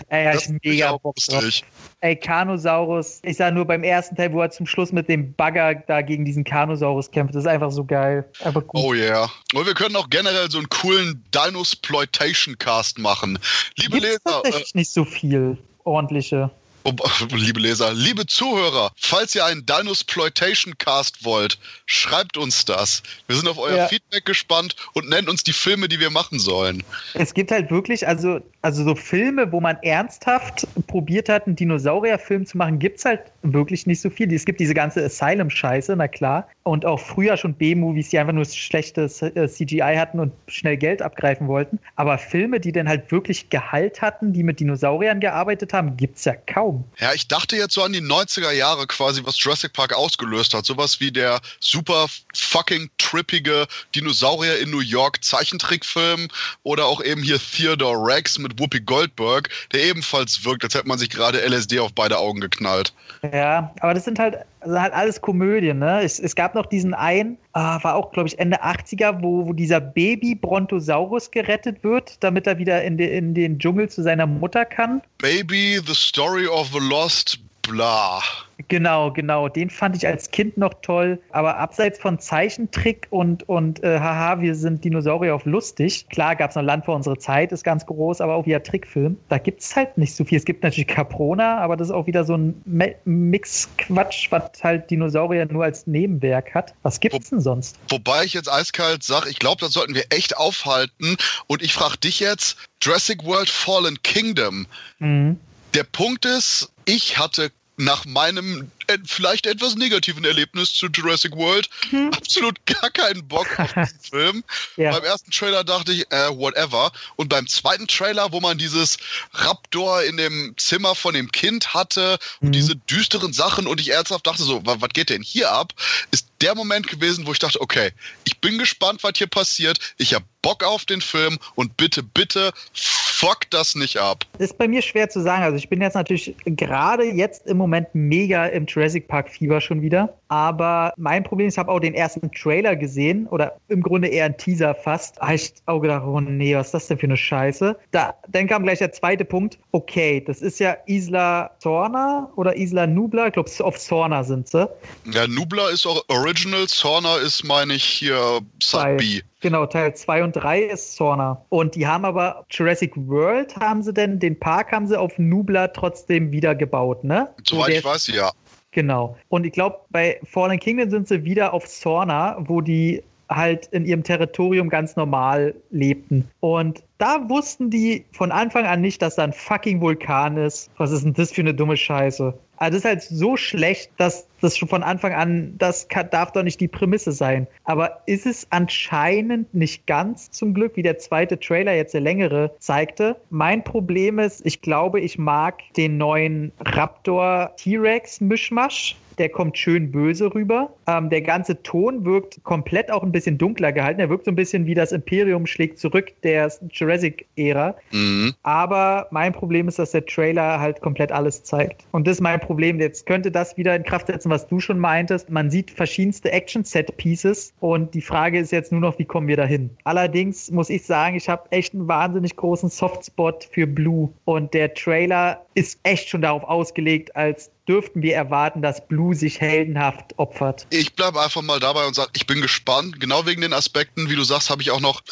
Ey, 0.09 0.25
ja, 0.25 0.33
das 0.33 0.47
ist 0.47 0.65
mega 0.65 0.97
Bock 0.97 1.17
lustig. 1.17 1.65
Ey, 2.01 2.17
Carnosaurus, 2.17 3.21
ich 3.23 3.37
sah 3.37 3.51
nur 3.51 3.65
beim 3.65 3.83
ersten 3.83 4.17
Teil, 4.17 4.33
wo 4.33 4.41
er 4.41 4.51
zum 4.51 4.67
Schluss 4.67 4.93
mit 4.93 5.09
dem 5.09 5.35
Bagger 5.35 5.75
da 5.75 6.03
gegen 6.03 6.25
diesen 6.25 6.45
Carnosaurus 6.45 7.11
kämpft. 7.11 7.35
Das 7.35 7.45
ist 7.45 7.49
einfach 7.49 7.71
so 7.71 7.85
geil. 7.85 8.29
Einfach 8.43 8.67
gut. 8.67 8.81
Oh 8.81 8.95
yeah. 8.95 9.31
Und 9.55 9.67
wir 9.67 9.75
können 9.75 9.97
auch 9.97 10.11
generell 10.11 10.51
so 10.51 10.59
einen 10.59 10.69
coolen 10.69 11.25
Dinosploitation-Cast 11.35 12.99
machen. 12.99 13.39
Liebe 13.77 14.01
Gibt's 14.01 14.09
Leser. 14.25 14.43
Tatsächlich 14.43 14.75
äh, 14.75 14.79
nicht 14.79 14.91
so 14.91 15.05
viel 15.05 15.59
ordentliche. 15.85 16.51
liebe 17.35 17.61
Leser, 17.61 17.93
liebe 17.95 18.27
Zuhörer, 18.27 18.91
falls 18.97 19.35
ihr 19.35 19.45
einen 19.45 19.67
Dinosploitation 19.67 20.79
Cast 20.79 21.25
wollt, 21.25 21.59
schreibt 21.87 22.37
uns 22.37 22.65
das. 22.65 23.03
Wir 23.27 23.37
sind 23.37 23.49
auf 23.49 23.59
euer 23.59 23.77
ja. 23.77 23.89
Feedback 23.89 24.25
gespannt 24.25 24.77
und 24.93 25.09
nennt 25.09 25.29
uns 25.29 25.43
die 25.43 25.53
Filme, 25.53 25.89
die 25.89 26.01
wir 26.01 26.11
machen 26.11 26.39
sollen. 26.39 26.83
Es 27.15 27.35
gibt 27.35 27.51
halt 27.51 27.71
wirklich, 27.71 28.07
also, 28.07 28.41
also 28.63 28.85
so 28.85 28.95
Filme, 28.95 29.51
wo 29.53 29.61
man 29.61 29.77
ernsthaft 29.83 30.67
probiert 30.87 31.29
hat, 31.29 31.47
einen 31.47 31.57
Dinosaurierfilm 31.57 32.47
zu 32.47 32.57
machen, 32.59 32.79
gibt 32.79 32.99
es 32.99 33.05
halt 33.05 33.21
wirklich 33.43 33.87
nicht 33.87 34.01
so 34.01 34.11
viel. 34.11 34.33
Es 34.33 34.45
gibt 34.45 34.61
diese 34.61 34.75
ganze 34.75 35.05
Asylum-Scheiße, 35.05 35.97
na 35.97 36.09
klar. 36.09 36.49
Und 36.63 36.85
auch 36.85 37.01
früher 37.01 37.37
schon 37.37 37.55
B-Movies, 37.55 38.11
die 38.11 38.19
einfach 38.19 38.33
nur 38.33 38.45
schlechtes 38.45 39.23
äh, 39.23 39.49
CGI 39.49 39.97
hatten 39.97 40.21
und 40.21 40.33
schnell 40.49 40.77
Geld 40.77 41.03
abgreifen 41.03 41.49
wollten. 41.49 41.79
Aber 41.95 42.19
Filme, 42.19 42.61
die 42.61 42.73
dann 42.73 42.89
halt 42.89 43.11
wirklich 43.11 43.51
Gehalt 43.51 44.03
hatten, 44.03 44.33
die 44.33 44.43
mit 44.43 44.61
Dinosauriern 44.61 45.21
gearbeitet 45.21 45.73
haben, 45.73 45.97
gibt 45.97 46.19
es 46.19 46.25
ja 46.25 46.35
kaum. 46.35 46.76
Ja, 46.99 47.13
ich 47.13 47.29
dachte 47.29 47.57
jetzt 47.57 47.75
so 47.75 47.83
an 47.83 47.93
die 47.93 48.01
90er 48.01 48.51
Jahre 48.51 48.87
quasi, 48.87 49.23
was 49.25 49.43
Jurassic 49.43 49.73
Park 49.73 49.95
ausgelöst 49.95 50.55
hat. 50.55 50.67
Sowas 50.67 51.01
wie 51.01 51.13
der 51.13 51.41
super 51.61 52.07
fucking 52.35 52.91
trippige 52.99 53.67
Dinosaurier 53.95 54.59
in 54.59 54.71
New 54.71 54.81
York 54.81 55.23
Zeichentrickfilm 55.23 56.29
oder 56.63 56.87
auch 56.87 57.03
eben 57.03 57.23
hier 57.23 57.39
Theodore 57.39 57.99
Rex 57.99 58.39
mit 58.39 58.59
Whoopi 58.59 58.81
Goldberg, 58.81 59.51
der 59.73 59.85
ebenfalls 59.85 60.45
wirkt, 60.45 60.65
als 60.65 60.75
hätte 60.75 60.89
man 60.89 60.99
sich 60.99 61.11
gerade 61.11 61.39
LSD 61.47 61.81
auf 61.81 61.93
beide 61.93 62.19
Augen 62.19 62.41
geknallt. 62.41 62.93
Ja, 63.33 63.75
aber 63.81 63.95
das 63.95 64.05
sind 64.05 64.19
halt, 64.19 64.37
also 64.67 64.81
halt 64.81 64.93
alles 64.93 65.21
Komödien, 65.21 65.79
ne? 65.79 66.03
Es, 66.03 66.19
es 66.19 66.35
gab 66.35 66.55
noch 66.55 66.67
diesen 66.67 66.95
einen, 66.95 67.39
ah, 67.53 67.83
war 67.83 67.95
auch, 67.95 68.11
glaube 68.13 68.29
ich, 68.29 68.39
Ende 68.39 68.63
80er, 68.63 69.23
wo, 69.23 69.47
wo 69.47 69.53
dieser 69.53 69.81
Baby-Brontosaurus 69.81 71.31
gerettet 71.31 71.83
wird, 71.85 72.23
damit 72.23 72.47
er 72.47 72.59
wieder 72.59 72.83
in, 72.83 72.97
de, 72.97 73.17
in 73.17 73.35
den 73.35 73.59
Dschungel 73.59 73.89
zu 73.89 74.03
seiner 74.03 74.27
Mutter 74.27 74.65
kann. 74.65 75.03
Baby, 75.19 75.81
the 75.87 75.95
story 75.95 76.47
of 76.47 76.69
the 76.73 76.81
lost 76.81 77.39
bla. 77.69 78.23
Genau, 78.69 79.13
genau. 79.13 79.49
Den 79.49 79.69
fand 79.69 79.97
ich 79.97 80.07
als 80.07 80.31
Kind 80.31 80.57
noch 80.57 80.75
toll. 80.83 81.21
Aber 81.31 81.59
abseits 81.59 81.99
von 81.99 82.19
Zeichentrick 82.19 83.07
und, 83.11 83.49
und 83.49 83.83
äh, 83.85 83.99
haha, 84.01 84.41
wir 84.41 84.55
sind 84.55 84.83
Dinosaurier 84.85 85.35
auf 85.35 85.45
lustig. 85.45 86.07
Klar 86.09 86.37
gab 86.37 86.51
es 86.51 86.57
noch 86.57 86.63
Land 86.63 86.87
vor 86.87 86.97
unserer 86.97 87.19
Zeit, 87.19 87.53
ist 87.53 87.65
ganz 87.65 87.85
groß, 87.85 88.21
aber 88.21 88.35
auch 88.35 88.47
wieder 88.47 88.63
Trickfilm. 88.63 89.19
Da 89.29 89.39
gibt 89.39 89.61
es 89.61 89.77
halt 89.77 89.99
nicht 89.99 90.15
so 90.17 90.25
viel. 90.25 90.39
Es 90.39 90.45
gibt 90.45 90.63
natürlich 90.63 90.89
Caprona, 90.89 91.59
aber 91.59 91.77
das 91.77 91.89
ist 91.89 91.95
auch 91.95 92.07
wieder 92.07 92.25
so 92.25 92.37
ein 92.37 92.63
Mix-Quatsch, 93.05 94.33
was 94.33 94.51
halt 94.63 94.91
Dinosaurier 94.91 95.47
nur 95.47 95.65
als 95.65 95.87
Nebenwerk 95.87 96.55
hat. 96.55 96.75
Was 96.83 96.99
gibt 97.01 97.15
es 97.15 97.31
denn 97.31 97.41
sonst? 97.41 97.79
Wobei 97.91 98.25
ich 98.25 98.33
jetzt 98.33 98.51
eiskalt 98.51 99.03
sage, 99.03 99.29
ich 99.29 99.39
glaube, 99.39 99.61
das 99.61 99.73
sollten 99.73 99.95
wir 99.95 100.05
echt 100.11 100.37
aufhalten. 100.37 101.17
Und 101.47 101.63
ich 101.63 101.75
frage 101.75 101.99
dich 101.99 102.21
jetzt, 102.21 102.57
Jurassic 102.83 103.25
World 103.25 103.51
Fallen 103.51 104.01
Kingdom. 104.03 104.67
Mhm. 104.99 105.39
Der 105.75 105.85
Punkt 105.85 106.25
ist, 106.25 106.71
ich 106.85 107.19
hatte 107.19 107.51
nach 107.77 108.05
meinem 108.07 108.71
vielleicht 109.05 109.47
etwas 109.47 109.75
negativen 109.77 110.25
Erlebnis 110.25 110.75
zu 110.75 110.87
Jurassic 110.87 111.37
World 111.37 111.69
hm. 111.91 112.11
absolut 112.13 112.65
gar 112.67 112.91
keinen 112.91 113.27
Bock 113.27 113.47
auf 113.59 113.73
diesen 113.73 114.01
Film. 114.11 114.45
ja. 114.77 114.93
Beim 114.93 115.05
ersten 115.05 115.31
Trailer 115.31 115.65
dachte 115.65 115.93
ich, 115.93 116.11
äh, 116.13 116.29
whatever. 116.31 116.93
Und 117.17 117.29
beim 117.29 117.47
zweiten 117.47 117.87
Trailer, 117.87 118.33
wo 118.33 118.41
man 118.41 118.59
dieses 118.59 118.99
Raptor 119.33 120.03
in 120.03 120.17
dem 120.17 120.55
Zimmer 120.57 120.95
von 120.95 121.15
dem 121.15 121.31
Kind 121.33 121.75
hatte 121.75 122.19
und 122.41 122.49
mhm. 122.49 122.53
diese 122.53 122.77
düsteren 122.77 123.33
Sachen 123.33 123.67
und 123.67 123.81
ich 123.81 123.93
ernsthaft 123.93 124.27
dachte 124.27 124.43
so, 124.43 124.63
was 124.65 124.89
geht 124.91 125.11
denn 125.11 125.23
hier 125.23 125.51
ab? 125.51 125.73
Ist 126.11 126.29
der 126.41 126.55
Moment 126.55 126.87
gewesen, 126.87 127.27
wo 127.27 127.33
ich 127.33 127.39
dachte, 127.39 127.61
okay, 127.61 127.91
ich 128.25 128.39
bin 128.39 128.59
gespannt, 128.59 129.03
was 129.03 129.13
hier 129.17 129.27
passiert. 129.27 129.79
Ich 129.97 130.15
habe 130.15 130.25
Bock 130.43 130.63
auf 130.63 130.85
den 130.85 131.01
Film 131.01 131.39
und 131.55 131.77
bitte, 131.77 132.03
bitte 132.03 132.53
fuck 132.73 133.51
das 133.51 133.75
nicht 133.75 133.97
ab. 133.97 134.25
Ist 134.39 134.59
bei 134.59 134.69
mir 134.69 134.83
schwer 134.83 135.09
zu 135.09 135.23
sagen. 135.23 135.43
Also 135.43 135.57
ich 135.57 135.69
bin 135.69 135.81
jetzt 135.81 135.95
natürlich 135.95 136.37
gerade 136.45 137.05
jetzt 137.05 137.47
im 137.47 137.57
Moment 137.57 137.89
mega 137.95 138.47
im 138.47 138.67
Jurassic 138.77 139.09
Park 139.09 139.31
Fieber 139.31 139.61
schon 139.61 139.81
wieder. 139.81 140.15
Aber 140.29 140.93
mein 140.97 141.25
Problem 141.25 141.49
ist, 141.49 141.55
ich 141.55 141.59
habe 141.59 141.73
auch 141.73 141.81
den 141.81 141.95
ersten 141.95 142.31
Trailer 142.31 142.77
gesehen 142.77 143.27
oder 143.29 143.57
im 143.69 143.83
Grunde 143.83 144.09
eher 144.09 144.27
ein 144.27 144.37
Teaser 144.37 144.75
fast. 144.75 145.17
Da 145.17 145.23
habe 145.23 145.35
ich 145.37 145.55
auch 145.65 145.81
gedacht, 145.81 146.03
oh 146.07 146.21
nee, 146.21 146.55
was 146.55 146.67
ist 146.67 146.75
das 146.75 146.87
denn 146.89 146.99
für 146.99 147.07
eine 147.07 147.17
Scheiße? 147.17 147.77
Da, 147.93 148.15
dann 148.29 148.47
kam 148.47 148.65
gleich 148.65 148.79
der 148.79 148.93
zweite 148.93 149.25
Punkt. 149.25 149.59
Okay, 149.73 150.23
das 150.27 150.43
ist 150.43 150.59
ja 150.59 150.77
Isla 150.87 151.51
Sorna 151.59 152.31
oder 152.37 152.57
Isla 152.57 152.87
Nubla. 152.87 153.29
Ich 153.29 153.33
glaube, 153.33 153.51
auf 153.61 153.79
Sorna 153.79 154.23
sind 154.23 154.49
sie. 154.49 154.69
Ja, 155.11 155.27
Nubla 155.27 155.71
ist 155.71 155.87
auch 155.87 156.05
Original. 156.09 156.69
Sorna 156.69 157.17
ist, 157.17 157.45
meine 157.45 157.75
ich, 157.75 157.85
hier 157.85 158.41
Side 158.63 158.97
B. 158.97 159.23
Genau, 159.41 159.67
Teil 159.67 159.95
2 159.95 160.25
und 160.25 160.33
3 160.33 160.61
ist 160.63 160.97
Sorna. 160.97 161.41
Und 161.51 161.75
die 161.75 161.87
haben 161.87 162.05
aber 162.05 162.45
Jurassic 162.51 162.93
World, 162.97 163.55
haben 163.57 163.83
sie 163.83 163.93
denn, 163.93 164.19
den 164.19 164.39
Park 164.39 164.73
haben 164.73 164.89
sie 164.89 164.99
auf 164.99 165.19
Nubla 165.19 165.69
trotzdem 165.69 166.33
wieder 166.33 166.55
gebaut, 166.55 167.05
ne? 167.05 167.29
Soweit 167.45 167.75
ich 167.75 167.85
weiß, 167.85 168.09
ja. 168.09 168.33
Genau. 168.77 169.17
Und 169.31 169.47
ich 169.47 169.53
glaube, 169.53 169.79
bei 169.89 170.21
Fallen 170.25 170.59
Kingdom 170.59 170.91
sind 170.91 171.09
sie 171.09 171.25
wieder 171.25 171.55
auf 171.55 171.67
Sorna, 171.67 172.37
wo 172.41 172.61
die 172.61 173.03
halt 173.29 173.67
in 173.69 173.85
ihrem 173.85 174.03
Territorium 174.03 174.69
ganz 174.69 174.97
normal 174.97 175.55
lebten. 175.71 176.29
Und 176.41 176.83
da 176.99 177.29
wussten 177.29 177.71
die 177.71 178.05
von 178.13 178.33
Anfang 178.33 178.65
an 178.65 178.81
nicht, 178.81 179.03
dass 179.03 179.17
da 179.17 179.25
ein 179.25 179.33
fucking 179.33 179.81
Vulkan 179.81 180.37
ist. 180.37 180.71
Was 180.79 180.93
ist 180.93 181.05
denn 181.05 181.15
das 181.15 181.33
für 181.33 181.43
eine 181.43 181.55
dumme 181.55 181.77
Scheiße? 181.77 182.35
Also 182.59 182.71
das 182.73 182.79
ist 182.79 182.85
halt 182.87 183.03
so 183.03 183.37
schlecht, 183.37 183.91
dass 183.99 184.27
das 184.41 184.57
schon 184.57 184.69
von 184.69 184.83
Anfang 184.83 185.13
an, 185.13 185.55
das 185.59 185.89
kann, 185.89 186.09
darf 186.11 186.33
doch 186.33 186.43
nicht 186.43 186.61
die 186.61 186.69
Prämisse 186.69 187.13
sein. 187.13 187.47
Aber 187.65 188.01
ist 188.07 188.25
es 188.25 188.47
anscheinend 188.51 189.53
nicht 189.53 189.87
ganz 189.87 190.31
zum 190.31 190.55
Glück, 190.55 190.77
wie 190.77 190.83
der 190.83 190.99
zweite 190.99 191.39
Trailer 191.39 191.75
jetzt 191.75 191.93
der 191.93 192.01
längere 192.01 192.55
zeigte. 192.59 193.17
Mein 193.29 193.63
Problem 193.63 194.19
ist, 194.19 194.45
ich 194.47 194.63
glaube, 194.63 195.01
ich 195.01 195.19
mag 195.19 195.61
den 195.77 195.99
neuen 195.99 196.53
Raptor 196.61 197.53
T-Rex 197.57 198.21
Mischmasch 198.21 198.97
der 199.19 199.29
kommt 199.29 199.57
schön 199.59 199.91
böse 199.91 200.35
rüber. 200.35 200.73
Ähm, 200.87 201.11
der 201.11 201.23
ganze 201.23 201.63
Ton 201.63 202.05
wirkt 202.05 202.43
komplett 202.45 202.91
auch 202.91 203.03
ein 203.03 203.13
bisschen 203.13 203.39
dunkler 203.39 203.73
gehalten. 203.73 204.01
Er 204.01 204.11
wirkt 204.11 204.25
so 204.25 204.31
ein 204.31 204.37
bisschen 204.37 204.67
wie 204.67 204.75
das 204.75 204.93
Imperium 204.93 205.47
schlägt 205.47 205.79
zurück 205.79 206.13
der 206.23 206.51
Jurassic-Ära. 206.71 207.75
Mhm. 207.93 208.35
Aber 208.43 209.09
mein 209.11 209.33
Problem 209.33 209.69
ist, 209.69 209.79
dass 209.79 209.93
der 209.93 210.05
Trailer 210.05 210.61
halt 210.61 210.81
komplett 210.81 211.13
alles 211.13 211.43
zeigt. 211.43 211.85
Und 211.93 212.07
das 212.07 212.17
ist 212.17 212.21
mein 212.21 212.41
Problem. 212.41 212.81
Jetzt 212.81 213.07
könnte 213.07 213.31
das 213.31 213.57
wieder 213.57 213.75
in 213.75 213.83
Kraft 213.83 214.09
setzen, 214.09 214.31
was 214.31 214.47
du 214.47 214.61
schon 214.61 214.79
meintest. 214.79 215.31
Man 215.31 215.51
sieht 215.51 215.71
verschiedenste 215.71 216.31
Action-Set-Pieces 216.33 217.53
und 217.61 217.95
die 217.95 218.03
Frage 218.03 218.39
ist 218.39 218.53
jetzt 218.53 218.73
nur 218.73 218.81
noch, 218.81 218.99
wie 218.99 219.05
kommen 219.05 219.29
wir 219.29 219.37
dahin? 219.37 219.71
Allerdings 219.85 220.51
muss 220.51 220.71
ich 220.71 220.85
sagen, 220.85 221.17
ich 221.17 221.29
habe 221.29 221.51
echt 221.51 221.75
einen 221.75 221.89
wahnsinnig 221.89 222.37
großen 222.37 222.69
Softspot 222.69 223.49
für 223.51 223.67
Blue 223.67 224.11
und 224.25 224.55
der 224.55 224.75
Trailer 224.75 225.45
ist 225.55 225.81
echt 225.83 226.09
schon 226.09 226.23
darauf 226.23 226.45
ausgelegt, 226.45 227.17
als 227.17 227.51
dürften 227.69 228.03
wir 228.03 228.15
erwarten, 228.15 228.63
dass 228.63 228.87
Blue 228.87 229.15
sich 229.15 229.41
heldenhaft 229.41 230.19
opfert. 230.19 230.67
Ich 230.71 230.95
bleibe 230.95 231.21
einfach 231.21 231.43
mal 231.43 231.61
dabei 231.61 231.87
und 231.87 231.95
sage, 231.95 232.11
ich 232.15 232.27
bin 232.27 232.41
gespannt. 232.41 233.01
Genau 233.01 233.27
wegen 233.27 233.41
den 233.41 233.53
Aspekten, 233.53 234.09
wie 234.09 234.17
du 234.17 234.25
sagst, 234.25 234.51
habe 234.51 234.63
ich 234.63 234.71
auch 234.71 234.81
noch, 234.81 235.03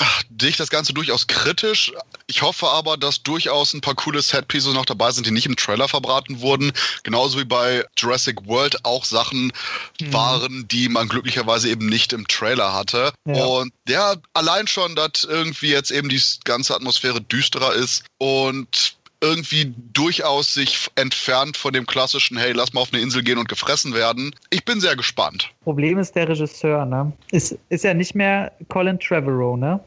sehe 0.40 0.50
ich 0.50 0.56
das 0.56 0.70
Ganze 0.70 0.92
durchaus 0.92 1.26
kritisch. 1.26 1.92
Ich 2.26 2.42
hoffe 2.42 2.68
aber, 2.68 2.96
dass 2.96 3.22
durchaus 3.22 3.74
ein 3.74 3.80
paar 3.80 3.94
coole 3.94 4.22
Setpieces 4.22 4.72
noch 4.72 4.84
dabei 4.84 5.10
sind, 5.10 5.26
die 5.26 5.30
nicht 5.30 5.46
im 5.46 5.56
Trailer 5.56 5.88
verbraten 5.88 6.40
wurden. 6.40 6.72
Genauso 7.02 7.38
wie 7.38 7.44
bei 7.44 7.84
Jurassic 7.96 8.46
World 8.46 8.84
auch 8.84 9.04
Sachen 9.04 9.52
mhm. 10.00 10.12
waren, 10.12 10.68
die 10.68 10.88
man 10.88 11.08
glücklicherweise 11.08 11.68
eben 11.68 11.86
nicht 11.86 12.12
im 12.12 12.26
Trailer 12.28 12.72
hatte. 12.72 13.12
Ja. 13.26 13.44
Und 13.44 13.72
ja, 13.88 14.14
allein 14.32 14.66
schon, 14.66 14.94
dass 14.94 15.24
irgendwie 15.24 15.70
jetzt 15.70 15.90
eben 15.90 16.08
die 16.08 16.22
ganze 16.44 16.74
Atmosphäre 16.74 17.20
düsterer 17.20 17.74
ist 17.74 18.04
und 18.18 18.96
irgendwie 19.20 19.74
durchaus 19.92 20.54
sich 20.54 20.88
entfernt 20.96 21.56
von 21.56 21.72
dem 21.72 21.86
klassischen, 21.86 22.36
hey, 22.36 22.52
lass 22.52 22.72
mal 22.72 22.80
auf 22.80 22.92
eine 22.92 23.02
Insel 23.02 23.22
gehen 23.22 23.38
und 23.38 23.48
gefressen 23.48 23.94
werden. 23.94 24.34
Ich 24.50 24.64
bin 24.64 24.80
sehr 24.80 24.96
gespannt. 24.96 25.50
Problem 25.62 25.98
ist 25.98 26.14
der 26.14 26.28
Regisseur, 26.28 26.84
ne? 26.84 27.12
Ist, 27.30 27.56
ist 27.68 27.84
ja 27.84 27.94
nicht 27.94 28.14
mehr 28.14 28.52
Colin 28.68 28.98
Trevorrow, 28.98 29.56
ne? 29.56 29.80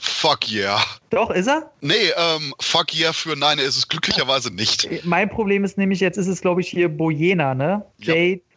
Fuck 0.00 0.50
yeah. 0.52 0.84
Doch, 1.10 1.30
ist 1.30 1.46
er? 1.46 1.70
Nee, 1.80 1.94
ähm, 2.16 2.54
fuck 2.60 2.94
yeah 2.94 3.12
für 3.12 3.36
nein, 3.36 3.58
er 3.58 3.64
ist 3.64 3.78
es 3.78 3.88
glücklicherweise 3.88 4.52
nicht. 4.52 4.86
Mein 5.04 5.30
Problem 5.30 5.64
ist 5.64 5.78
nämlich, 5.78 6.00
jetzt 6.00 6.18
ist 6.18 6.26
es, 6.26 6.42
glaube 6.42 6.60
ich, 6.60 6.68
hier 6.68 6.88
Bojena, 6.88 7.54
ne? 7.54 7.84
Ja. 7.98 8.14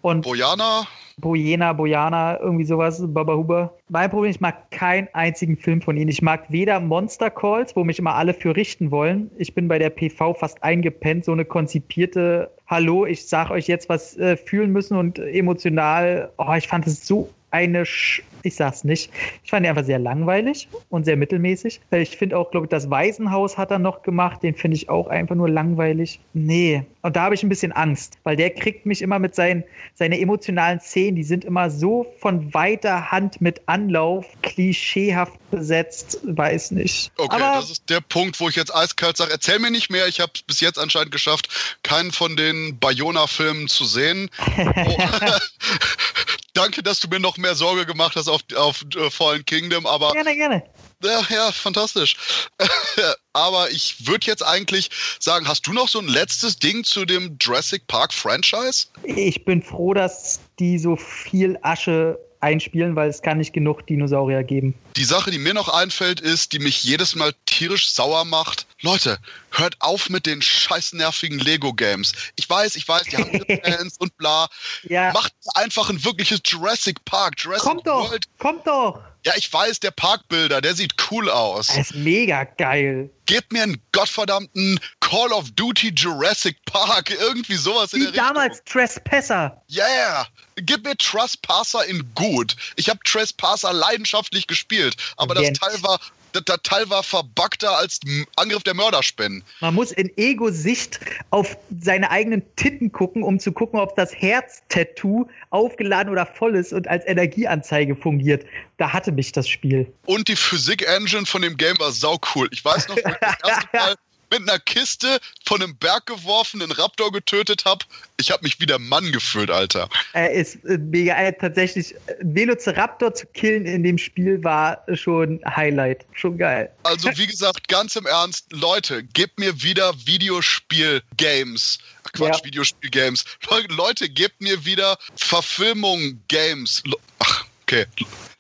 Und. 0.08 0.22
Bojana? 0.22 0.88
Bojena, 1.20 1.74
Bojana, 1.74 2.40
irgendwie 2.40 2.66
sowas, 2.66 3.02
Baba 3.08 3.36
Huber. 3.36 3.74
Mein 3.90 4.10
Problem, 4.12 4.30
ich 4.30 4.40
mag 4.40 4.70
keinen 4.70 5.08
einzigen 5.14 5.58
Film 5.58 5.82
von 5.82 5.98
ihnen. 5.98 6.10
Ich 6.10 6.22
mag 6.22 6.46
weder 6.50 6.80
Monster 6.80 7.32
Calls, 7.32 7.76
wo 7.76 7.84
mich 7.84 7.98
immer 7.98 8.14
alle 8.14 8.36
für 8.36 8.56
richten 8.56 8.92
wollen. 8.92 9.32
Ich 9.40 9.56
bin 9.56 9.68
bei 9.68 9.80
der 9.80 9.90
PV 9.90 10.36
fast 10.36 10.64
eingepennt, 10.64 11.26
so 11.26 11.32
eine 11.32 11.44
konzipierte 11.44 12.52
Hallo, 12.68 13.06
ich 13.06 13.26
sag 13.26 13.50
euch 13.50 13.68
jetzt, 13.68 13.90
was 13.90 14.16
äh, 14.18 14.38
fühlen 14.38 14.72
müssen 14.72 14.96
und 14.96 15.18
emotional. 15.18 16.30
Oh, 16.38 16.54
ich 16.56 16.68
fand 16.68 16.86
es 16.86 17.08
so 17.08 17.30
eine, 17.50 17.86
Sch 17.86 18.22
ich 18.48 18.56
sag's 18.56 18.84
nicht, 18.84 19.12
ich 19.44 19.50
fand 19.50 19.66
die 19.66 19.70
einfach 19.70 19.86
sehr 19.86 20.00
langweilig 20.00 20.68
und 20.90 21.06
sehr 21.06 21.18
mittelmäßig. 21.18 21.82
Ich 21.92 22.18
finde 22.18 22.38
auch, 22.38 22.52
glaube 22.52 22.66
ich, 22.66 22.70
das 22.70 22.90
Waisenhaus 22.90 23.58
hat 23.58 23.72
er 23.72 23.80
noch 23.80 24.04
gemacht, 24.04 24.44
den 24.44 24.56
finde 24.56 24.76
ich 24.78 24.90
auch 24.90 25.08
einfach 25.08 25.36
nur 25.36 25.50
langweilig. 25.50 26.20
Nee, 26.34 26.84
und 27.08 27.16
da 27.16 27.24
habe 27.24 27.36
ich 27.36 27.44
ein 27.44 27.48
bisschen 27.48 27.72
Angst, 27.72 28.18
weil 28.24 28.36
der 28.36 28.50
kriegt 28.50 28.86
mich 28.86 29.02
immer 29.02 29.18
mit 29.18 29.34
seinen, 29.34 29.64
seine 29.96 30.20
emotionalen 30.20 30.82
Szenen, 30.82 31.16
die 31.16 31.24
sind 31.24 31.46
immer 31.46 31.70
so 31.70 32.06
von 32.20 32.54
weiter 32.54 33.12
Hand 33.12 33.40
mit 33.40 33.62
Anlauf, 33.68 34.26
klischeehaft 34.42 35.38
besetzt, 35.50 36.20
weiß 36.24 36.72
nicht. 36.72 37.14
Okay, 37.18 37.36
Aber 37.36 37.62
das 37.62 37.72
ist 37.72 37.90
der 37.90 38.02
Punkt, 38.02 38.40
wo 38.42 38.50
ich 38.50 38.58
jetzt 38.58 38.76
eiskalt 38.76 39.16
sage, 39.16 39.32
erzähl 39.32 39.60
mir 39.60 39.72
nicht 39.72 39.90
mehr, 39.90 40.08
ich 40.08 40.20
habe 40.20 40.34
es 40.36 40.42
bis 40.42 40.60
jetzt 40.60 40.78
anscheinend 40.78 41.12
geschafft, 41.12 41.78
keinen 41.84 42.12
von 42.12 42.36
den 42.36 42.78
Bayona-Filmen 42.80 43.68
zu 43.68 43.86
sehen. 43.86 44.30
Oh. 44.58 44.98
danke, 46.58 46.84
dass 46.84 47.00
du 47.00 47.08
mir 47.08 47.20
noch 47.20 47.38
mehr 47.38 47.56
Sorge 47.56 47.86
gemacht 47.86 48.16
hast 48.16 48.28
auf, 48.28 48.42
auf 48.56 48.86
uh, 48.96 49.10
Fallen 49.10 49.46
Kingdom, 49.46 49.86
aber. 49.86 50.12
Gerne, 50.14 50.36
gerne. 50.36 50.64
Ja, 51.04 51.22
ja, 51.30 51.52
fantastisch. 51.52 52.18
aber 53.34 53.70
ich 53.70 54.08
würde 54.08 54.26
jetzt 54.26 54.44
eigentlich 54.44 54.90
sagen, 55.20 55.48
hast 55.48 55.68
du 55.68 55.74
noch 55.74 55.88
so 55.88 56.00
ein 56.00 56.08
letztes 56.08 56.58
Ding 56.58 56.84
zu 56.84 57.06
dem 57.06 57.38
Jurassic 57.40 57.86
Park 57.88 58.12
Franchise? 58.14 58.88
Ich 59.04 59.46
bin 59.46 59.62
froh, 59.62 59.94
dass 59.94 60.40
die 60.58 60.80
so 60.80 60.96
viel 60.96 61.58
Asche 61.62 62.18
einspielen, 62.40 62.96
weil 62.96 63.10
es 63.10 63.22
kann 63.22 63.38
nicht 63.38 63.54
genug 63.54 63.86
Dinosaurier 63.88 64.44
geben. 64.44 64.76
Die 64.96 65.04
Sache, 65.04 65.32
die 65.32 65.40
mir 65.40 65.54
noch 65.54 65.70
einfällt, 65.70 66.20
ist, 66.22 66.54
die 66.54 66.60
mich 66.60 66.84
jedes 66.84 67.16
Mal 67.16 67.34
tierisch 67.46 67.90
sauer 67.90 68.26
macht. 68.26 68.68
Leute, 68.82 69.18
hört 69.52 69.76
auf 69.80 70.10
mit 70.10 70.26
den 70.26 70.42
scheiß 70.42 70.94
nervigen 70.94 71.40
Lego-Games. 71.40 72.14
Ich 72.36 72.50
weiß, 72.50 72.76
ich 72.76 72.88
weiß, 72.88 73.04
die 73.04 73.18
haben 73.18 73.44
Fans 73.64 73.98
und 73.98 74.16
bla. 74.18 74.48
Ja. 74.84 75.12
Macht 75.14 75.34
einfach 75.56 75.90
ein 75.90 76.04
wirkliches 76.04 76.42
Jurassic 76.46 77.04
Park, 77.06 77.36
Jurassic 77.38 77.68
kommt 77.68 77.88
doch, 77.88 78.10
World. 78.10 78.26
Kommt 78.38 78.68
doch! 78.68 79.02
Ja, 79.26 79.34
ich 79.36 79.52
weiß, 79.52 79.82
der 79.82 79.92
Parkbilder, 79.92 80.62
der 80.62 80.74
sieht 80.74 80.94
cool 81.12 81.30
aus. 81.30 81.70
Er 81.70 81.82
ist 81.82 81.96
mega 81.96 82.46
geil. 82.46 83.10
Gebt 83.26 83.52
mir 83.52 83.64
einen 83.64 83.82
gottverdammten 83.92 84.80
Call 85.08 85.32
of 85.32 85.52
Duty 85.52 85.94
Jurassic 85.96 86.58
Park, 86.66 87.12
irgendwie 87.12 87.56
sowas 87.56 87.94
Wie 87.94 87.98
in 87.98 88.04
der 88.04 88.12
Richtung. 88.12 88.28
damals 88.28 88.62
Trespasser. 88.66 89.62
Yeah! 89.70 90.28
Gib 90.58 90.84
mir 90.84 90.98
Trespasser 90.98 91.86
in 91.86 92.04
gut. 92.14 92.58
Ich 92.76 92.90
habe 92.90 93.00
Trespasser 93.06 93.72
leidenschaftlich 93.72 94.48
gespielt, 94.48 94.98
aber 95.16 95.36
das 95.36 95.54
Teil 95.54 95.82
war 95.82 96.00
das 96.34 96.44
Teil 96.62 96.90
war 96.90 97.04
verbuggter 97.04 97.78
als 97.78 98.02
Angriff 98.36 98.62
der 98.64 98.74
Mörderspinnen. 98.74 99.44
Man 99.62 99.74
muss 99.74 99.94
in 99.94 100.12
Ego-Sicht 100.18 101.00
auf 101.30 101.58
seine 101.82 102.12
eigenen 102.12 102.44
Titten 102.58 102.92
gucken, 102.92 103.24
um 103.24 103.40
zu 103.40 103.54
gucken, 103.54 103.80
ob 103.80 103.96
das 103.96 104.14
Herz-Tattoo 104.14 105.28
aufgeladen 105.52 106.12
oder 106.12 106.26
voll 106.26 106.56
ist 106.56 106.74
und 106.74 106.88
als 106.88 107.08
Energieanzeige 107.08 107.96
fungiert. 107.96 108.46
Da 108.78 108.92
hatte 108.92 109.14
mich 109.14 109.32
das 109.32 109.48
Spiel. 109.48 109.92
Und 110.06 110.28
die 110.28 110.36
Physik-Engine 110.36 111.26
von 111.26 111.42
dem 111.42 111.56
Game 111.58 111.80
war 111.80 111.92
sau 111.92 112.20
cool. 112.36 112.50
Ich 112.52 112.64
weiß 112.64 112.90
noch, 112.90 112.98
das 112.98 113.38
erste 113.44 113.68
Mal 113.74 113.96
mit 114.30 114.42
einer 114.42 114.60
Kiste 114.60 115.20
von 115.46 115.62
einem 115.62 115.76
Berg 115.78 116.06
geworfen, 116.06 116.62
einen 116.62 116.72
Raptor 116.72 117.12
getötet 117.12 117.66
habe. 117.66 117.86
Ich 118.20 118.32
habe 118.32 118.44
mich 118.44 118.60
wie 118.60 118.66
der 118.66 118.80
Mann 118.80 119.12
gefühlt, 119.12 119.50
Alter. 119.50 119.90
Er 120.14 120.32
ist 120.32 120.64
äh, 120.66 120.78
mega. 120.78 121.16
Äh, 121.16 121.34
tatsächlich, 121.34 121.96
Velociraptor 122.22 123.14
zu 123.14 123.26
killen 123.28 123.66
in 123.66 123.84
dem 123.84 123.98
Spiel 123.98 124.44
war 124.44 124.84
schon 124.94 125.40
Highlight. 125.46 126.06
Schon 126.14 126.38
geil. 126.38 126.72
Also, 126.84 127.10
wie 127.16 127.28
gesagt, 127.28 127.68
ganz 127.68 127.96
im 127.96 128.06
Ernst, 128.06 128.48
Leute, 128.52 129.04
gebt 129.04 129.40
mir 129.40 129.62
wieder 129.62 129.94
Videospiel-Games. 130.06 131.80
Quatsch, 132.14 132.40
ja. 132.40 132.46
Videospiel-Games. 132.46 133.26
Leute, 133.70 134.10
gebt 134.10 134.42
mir 134.42 134.66
wieder 134.66 134.98
Verfilmung-Games. 135.16 136.84
Ach, 137.20 137.46
okay. 137.64 137.86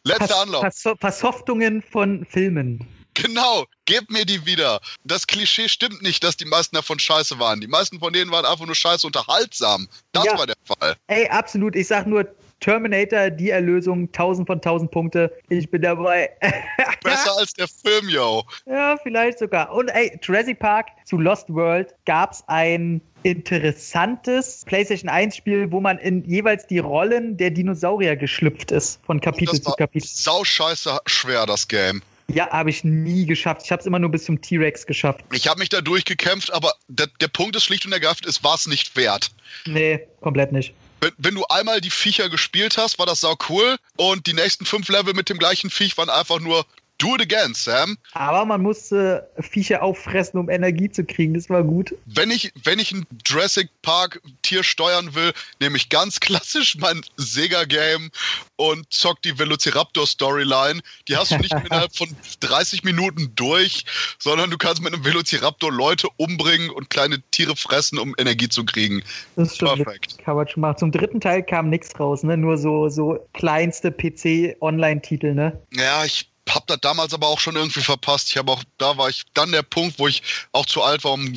Letzter 0.03 0.27
Vers 0.27 0.39
Anlauf. 0.39 0.61
Vers 0.61 0.83
Versoftungen 0.99 1.81
von 1.81 2.25
Filmen. 2.25 2.87
Genau, 3.23 3.65
gebt 3.85 4.11
mir 4.11 4.25
die 4.25 4.45
wieder. 4.45 4.79
Das 5.03 5.25
Klischee 5.25 5.67
stimmt 5.67 6.03
nicht, 6.03 6.23
dass 6.23 6.37
die 6.37 6.45
meisten 6.45 6.75
davon 6.75 6.99
scheiße 6.99 7.39
waren. 7.39 7.59
Die 7.61 7.67
meisten 7.67 7.99
von 7.99 8.13
denen 8.13 8.31
waren 8.31 8.45
einfach 8.45 8.65
nur 8.65 8.75
scheiße 8.75 9.07
unterhaltsam. 9.07 9.87
Das 10.11 10.25
ja. 10.25 10.37
war 10.37 10.45
der 10.45 10.55
Fall. 10.63 10.95
Ey, 11.07 11.27
absolut. 11.29 11.75
Ich 11.75 11.87
sag 11.87 12.05
nur, 12.05 12.27
Terminator, 12.59 13.29
die 13.29 13.49
Erlösung, 13.49 14.07
1000 14.07 14.47
von 14.47 14.57
1000 14.57 14.91
Punkte. 14.91 15.31
Ich 15.49 15.69
bin 15.69 15.81
dabei. 15.81 16.29
Besser 17.03 17.37
als 17.37 17.53
der 17.53 17.67
Film, 17.67 18.09
yo. 18.09 18.43
Ja, 18.65 18.97
vielleicht 19.01 19.39
sogar. 19.39 19.71
Und 19.73 19.89
ey, 19.89 20.17
Jurassic 20.21 20.59
Park 20.59 20.87
zu 21.05 21.17
Lost 21.17 21.49
World 21.49 21.93
gab 22.05 22.33
es 22.33 22.43
ein 22.47 23.01
interessantes 23.23 24.63
PlayStation 24.65 25.09
1-Spiel, 25.09 25.71
wo 25.71 25.79
man 25.79 25.97
in 25.97 26.23
jeweils 26.25 26.65
die 26.67 26.79
Rollen 26.79 27.37
der 27.37 27.51
Dinosaurier 27.51 28.15
geschlüpft 28.15 28.71
ist, 28.71 28.99
von 29.05 29.21
Kapitel 29.21 29.61
zu 29.61 29.71
Kapitel. 29.71 30.07
Sauscheiße 30.07 30.99
schwer, 31.05 31.45
das 31.45 31.67
Game. 31.67 32.01
Ja, 32.29 32.49
habe 32.49 32.69
ich 32.69 32.83
nie 32.83 33.25
geschafft. 33.25 33.61
Ich 33.65 33.71
habe 33.71 33.79
es 33.79 33.85
immer 33.85 33.99
nur 33.99 34.11
bis 34.11 34.25
zum 34.25 34.41
T-Rex 34.41 34.85
geschafft. 34.85 35.23
Ich 35.31 35.47
habe 35.47 35.59
mich 35.59 35.69
da 35.69 35.81
durchgekämpft, 35.81 36.51
aber 36.51 36.73
der, 36.87 37.07
der 37.21 37.29
Punkt 37.29 37.55
ist 37.55 37.63
schlicht 37.63 37.85
und 37.85 37.93
ergreifend, 37.93 38.25
es 38.25 38.43
war 38.43 38.55
es 38.55 38.67
nicht 38.67 38.95
wert. 38.97 39.31
Nee, 39.65 40.05
komplett 40.21 40.51
nicht. 40.51 40.73
Wenn, 40.99 41.11
wenn, 41.17 41.35
du 41.35 41.45
einmal 41.45 41.79
die 41.79 41.89
Viecher 41.89 42.29
gespielt 42.29 42.77
hast, 42.77 42.99
war 42.99 43.05
das 43.05 43.21
sau 43.21 43.35
cool 43.49 43.77
und 43.95 44.27
die 44.27 44.33
nächsten 44.33 44.65
fünf 44.65 44.89
Level 44.89 45.13
mit 45.13 45.29
dem 45.29 45.37
gleichen 45.37 45.69
Viech 45.69 45.97
waren 45.97 46.09
einfach 46.09 46.39
nur 46.39 46.65
Do 46.99 47.15
it 47.15 47.21
again, 47.21 47.53
Sam. 47.53 47.97
Aber 48.13 48.43
man 48.45 48.61
musste 48.61 49.29
Viecher 49.39 49.83
auffressen, 49.83 50.39
um 50.39 50.49
Energie 50.49 50.89
zu 50.89 51.03
kriegen. 51.03 51.35
Das 51.35 51.47
war 51.49 51.63
gut. 51.63 51.93
Wenn 52.05 52.31
ich, 52.31 52.51
wenn 52.63 52.79
ich 52.79 52.91
ein 52.91 53.05
Jurassic 53.25 53.69
Park 53.83 54.19
Tier 54.41 54.63
steuern 54.63 55.13
will, 55.13 55.31
nehme 55.59 55.77
ich 55.77 55.89
ganz 55.89 56.19
klassisch 56.19 56.75
mein 56.77 57.01
Sega-Game 57.17 58.09
und 58.55 58.91
zock 58.91 59.21
die 59.21 59.37
Velociraptor 59.37 60.07
Storyline. 60.07 60.81
Die 61.07 61.15
hast 61.15 61.31
du 61.31 61.37
nicht 61.37 61.53
innerhalb 61.65 61.95
von 61.95 62.09
30 62.39 62.83
Minuten 62.83 63.31
durch, 63.35 63.85
sondern 64.17 64.49
du 64.49 64.57
kannst 64.57 64.81
mit 64.81 64.93
einem 64.93 65.05
Velociraptor 65.05 65.71
Leute 65.71 66.07
umbringen 66.17 66.71
und 66.71 66.89
kleine 66.89 67.21
Tiere 67.29 67.55
fressen, 67.55 67.99
um 67.99 68.15
Energie 68.17 68.49
zu 68.49 68.65
kriegen. 68.65 69.03
Das 69.35 69.49
ist 69.51 69.59
schon 69.59 69.83
Perfekt. 69.83 70.17
Kann 70.17 70.35
man 70.35 70.47
schon 70.47 70.61
machen. 70.61 70.77
Zum 70.77 70.91
dritten 70.91 71.21
Teil 71.21 71.43
kam 71.43 71.69
nichts 71.69 71.99
raus, 71.99 72.23
ne? 72.23 72.37
Nur 72.37 72.57
so, 72.57 72.89
so 72.89 73.19
kleinste 73.33 73.91
PC-Online-Titel, 73.91 75.33
ne? 75.33 75.61
Ja, 75.73 76.03
ich 76.03 76.29
habe 76.55 76.65
das 76.67 76.79
damals 76.81 77.13
aber 77.13 77.27
auch 77.27 77.39
schon 77.39 77.55
irgendwie 77.55 77.81
verpasst. 77.81 78.29
Ich 78.29 78.37
habe 78.37 78.51
auch, 78.51 78.63
da 78.77 78.97
war 78.97 79.09
ich 79.09 79.23
dann 79.33 79.51
der 79.51 79.63
Punkt, 79.63 79.99
wo 79.99 80.07
ich 80.07 80.23
auch 80.51 80.65
zu 80.65 80.81
alt 80.81 81.03
war, 81.03 81.13
um 81.13 81.33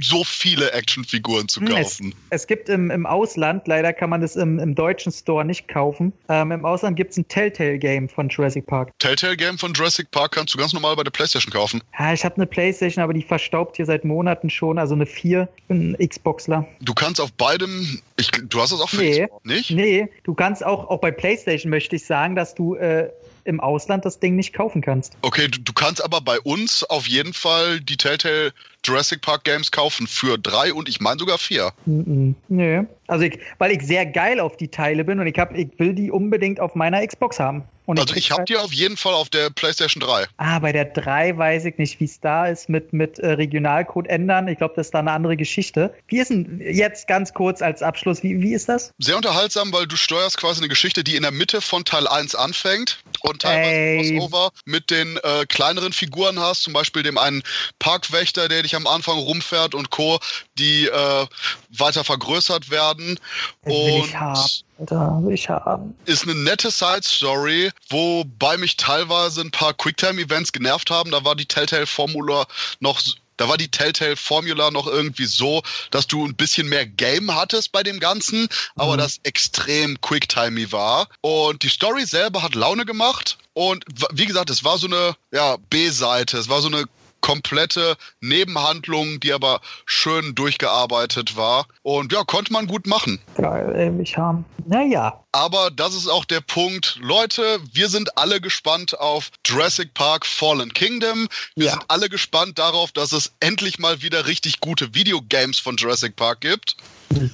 so 0.00 0.24
viele 0.24 0.72
Actionfiguren 0.72 1.48
zu 1.48 1.60
hm, 1.60 1.68
kaufen. 1.68 2.14
Es, 2.30 2.42
es 2.42 2.46
gibt 2.46 2.68
im, 2.68 2.90
im 2.90 3.06
Ausland, 3.06 3.66
leider 3.66 3.92
kann 3.92 4.10
man 4.10 4.20
das 4.20 4.36
im, 4.36 4.58
im 4.58 4.74
deutschen 4.74 5.12
Store 5.12 5.44
nicht 5.44 5.68
kaufen. 5.68 6.12
Ähm, 6.28 6.52
Im 6.52 6.64
Ausland 6.64 6.96
gibt 6.96 7.12
es 7.12 7.18
ein 7.18 7.28
Telltale-Game 7.28 8.08
von 8.08 8.28
Jurassic 8.28 8.66
Park. 8.66 8.92
Telltale-Game 8.98 9.58
von 9.58 9.72
Jurassic 9.72 10.10
Park 10.10 10.32
kannst 10.32 10.54
du 10.54 10.58
ganz 10.58 10.72
normal 10.72 10.96
bei 10.96 11.02
der 11.02 11.10
Playstation 11.10 11.52
kaufen. 11.52 11.82
Ja, 11.98 12.12
ich 12.12 12.24
habe 12.24 12.36
eine 12.36 12.46
Playstation, 12.46 13.02
aber 13.02 13.12
die 13.12 13.22
verstaubt 13.22 13.76
hier 13.76 13.86
seit 13.86 14.04
Monaten 14.04 14.50
schon, 14.50 14.78
also 14.78 14.94
eine 14.94 15.06
4. 15.06 15.48
Ich 15.56 15.64
bin 15.64 15.96
ein 15.98 16.08
Xboxler. 16.08 16.66
Du 16.80 16.94
kannst 16.94 17.20
auf 17.20 17.32
beidem, 17.32 18.00
ich, 18.16 18.30
du 18.30 18.60
hast 18.60 18.72
das 18.72 18.80
auch 18.80 18.90
für 18.90 18.96
nee, 18.96 19.24
Xbox, 19.24 19.44
nicht? 19.44 19.70
Nee, 19.70 20.08
du 20.24 20.34
kannst 20.34 20.64
auch, 20.64 20.88
auch 20.88 21.00
bei 21.00 21.10
Playstation 21.10 21.70
möchte 21.70 21.96
ich 21.96 22.04
sagen, 22.04 22.36
dass 22.36 22.54
du 22.54 22.74
äh, 22.74 23.10
im 23.46 23.60
Ausland 23.60 24.04
das 24.04 24.20
Ding 24.20 24.36
nicht 24.36 24.52
kaufen 24.52 24.82
kannst. 24.82 25.16
Okay, 25.22 25.48
du, 25.48 25.60
du 25.60 25.72
kannst 25.72 26.02
aber 26.02 26.20
bei 26.20 26.40
uns 26.40 26.84
auf 26.84 27.06
jeden 27.06 27.32
Fall 27.32 27.80
die 27.80 27.96
Telltale 27.96 28.52
Jurassic 28.84 29.20
Park 29.22 29.44
Games 29.44 29.70
kaufen 29.70 30.06
für 30.06 30.38
drei 30.38 30.72
und 30.72 30.88
ich 30.88 31.00
meine 31.00 31.18
sogar 31.18 31.38
vier. 31.38 31.72
Mm 31.86 32.00
-mm. 32.00 32.34
Nö. 32.48 32.84
Also 33.06 33.24
ich, 33.24 33.38
weil 33.58 33.72
ich 33.72 33.82
sehr 33.82 34.06
geil 34.06 34.40
auf 34.40 34.56
die 34.56 34.68
Teile 34.68 35.04
bin 35.04 35.20
und 35.20 35.26
ich, 35.26 35.38
hab, 35.38 35.56
ich 35.56 35.68
will 35.78 35.94
die 35.94 36.10
unbedingt 36.10 36.60
auf 36.60 36.74
meiner 36.74 37.06
Xbox 37.06 37.40
haben. 37.40 37.64
Und 37.86 38.00
also 38.00 38.14
ich, 38.14 38.18
ich 38.18 38.30
habe 38.32 38.44
die 38.44 38.56
auf 38.56 38.72
jeden 38.72 38.96
Fall 38.96 39.14
auf 39.14 39.30
der 39.30 39.48
PlayStation 39.50 40.00
3. 40.00 40.26
Ah, 40.36 40.58
bei 40.58 40.72
der 40.72 40.86
3 40.86 41.38
weiß 41.38 41.64
ich 41.64 41.78
nicht, 41.78 42.00
wie 42.00 42.04
es 42.04 42.20
da 42.20 42.46
ist 42.46 42.68
mit, 42.68 42.92
mit 42.92 43.18
äh, 43.20 43.32
Regionalcode 43.32 44.08
ändern. 44.08 44.48
Ich 44.48 44.58
glaube, 44.58 44.74
das 44.76 44.88
ist 44.88 44.94
da 44.94 44.98
eine 44.98 45.12
andere 45.12 45.36
Geschichte. 45.36 45.94
Wie 46.08 46.18
ist 46.18 46.30
denn 46.30 46.60
jetzt 46.60 47.06
ganz 47.06 47.32
kurz 47.32 47.62
als 47.62 47.82
Abschluss, 47.82 48.22
wie, 48.22 48.40
wie 48.40 48.52
ist 48.54 48.68
das? 48.68 48.92
Sehr 48.98 49.16
unterhaltsam, 49.16 49.72
weil 49.72 49.86
du 49.86 49.96
steuerst 49.96 50.36
quasi 50.36 50.60
eine 50.60 50.68
Geschichte, 50.68 51.04
die 51.04 51.16
in 51.16 51.22
der 51.22 51.30
Mitte 51.30 51.60
von 51.60 51.84
Teil 51.84 52.08
1 52.08 52.34
anfängt 52.34 52.98
und 53.20 53.42
teilweise 53.42 53.70
Ey. 53.70 54.18
Crossover 54.18 54.50
mit 54.64 54.90
den 54.90 55.16
äh, 55.18 55.46
kleineren 55.46 55.92
Figuren 55.92 56.40
hast, 56.40 56.62
zum 56.62 56.72
Beispiel 56.72 57.04
dem 57.04 57.18
einen 57.18 57.42
Parkwächter, 57.78 58.48
der 58.48 58.62
dich 58.62 58.74
am 58.74 58.86
Anfang 58.86 59.18
rumfährt 59.18 59.74
und 59.74 59.90
Co., 59.90 60.18
die 60.58 60.86
äh, 60.86 61.26
weiter 61.70 62.02
vergrößert 62.02 62.70
werden. 62.70 63.20
Will 63.64 64.02
und. 64.02 64.65
Da 64.78 65.18
will 65.22 65.34
ich 65.34 65.48
haben. 65.48 65.96
Ist 66.04 66.24
eine 66.24 66.34
nette 66.34 66.70
Side-Story, 66.70 67.70
wobei 67.88 68.58
mich 68.58 68.76
teilweise 68.76 69.40
ein 69.40 69.50
paar 69.50 69.72
Quicktime-Events 69.72 70.52
genervt 70.52 70.90
haben. 70.90 71.10
Da 71.10 71.24
war 71.24 71.34
die 71.34 71.46
Telltale-Formula 71.46 72.46
noch 72.80 73.00
da 73.36 73.48
war 73.48 73.56
die 73.56 73.70
Telltale 73.70 74.16
Formula 74.16 74.70
noch 74.70 74.86
irgendwie 74.86 75.26
so, 75.26 75.62
dass 75.90 76.06
du 76.06 76.24
ein 76.24 76.34
bisschen 76.34 76.68
mehr 76.68 76.86
Game 76.86 77.34
hattest 77.34 77.72
bei 77.72 77.82
dem 77.82 78.00
Ganzen, 78.00 78.48
aber 78.76 78.94
mhm. 78.94 78.98
das 78.98 79.20
extrem 79.24 80.00
quicktimey 80.00 80.72
war. 80.72 81.08
Und 81.20 81.62
die 81.62 81.68
Story 81.68 82.06
selber 82.06 82.42
hat 82.42 82.54
Laune 82.54 82.84
gemacht. 82.84 83.38
Und 83.52 83.84
wie 84.12 84.26
gesagt, 84.26 84.50
es 84.50 84.64
war 84.64 84.78
so 84.78 84.86
eine 84.86 85.16
ja, 85.32 85.56
B-Seite. 85.70 86.38
Es 86.38 86.48
war 86.48 86.60
so 86.60 86.68
eine 86.68 86.84
komplette 87.20 87.96
Nebenhandlung, 88.20 89.20
die 89.20 89.32
aber 89.32 89.60
schön 89.84 90.34
durchgearbeitet 90.34 91.36
war. 91.36 91.66
Und 91.82 92.12
ja, 92.12 92.24
konnte 92.24 92.52
man 92.52 92.66
gut 92.66 92.86
machen. 92.86 93.20
Geil, 93.36 93.72
ey, 93.74 93.90
mich 93.90 94.16
haben. 94.16 94.44
Naja. 94.64 95.22
Aber 95.32 95.70
das 95.70 95.94
ist 95.94 96.08
auch 96.08 96.24
der 96.24 96.40
Punkt. 96.40 96.98
Leute, 97.00 97.60
wir 97.72 97.88
sind 97.88 98.16
alle 98.16 98.40
gespannt 98.40 98.98
auf 98.98 99.30
Jurassic 99.44 99.94
Park 99.94 100.26
Fallen 100.26 100.72
Kingdom. 100.72 101.28
Wir 101.54 101.66
ja. 101.66 101.72
sind 101.72 101.84
alle 101.88 102.08
gespannt 102.08 102.58
darauf, 102.58 102.92
dass 102.92 103.12
es 103.12 103.32
endlich 103.40 103.78
mal 103.78 104.02
wieder 104.02 104.26
richtig 104.26 104.60
gute 104.60 104.94
Videogames 104.94 105.58
von 105.58 105.76
Jurassic 105.76 106.16
Park 106.16 106.40
gibt. 106.40 106.76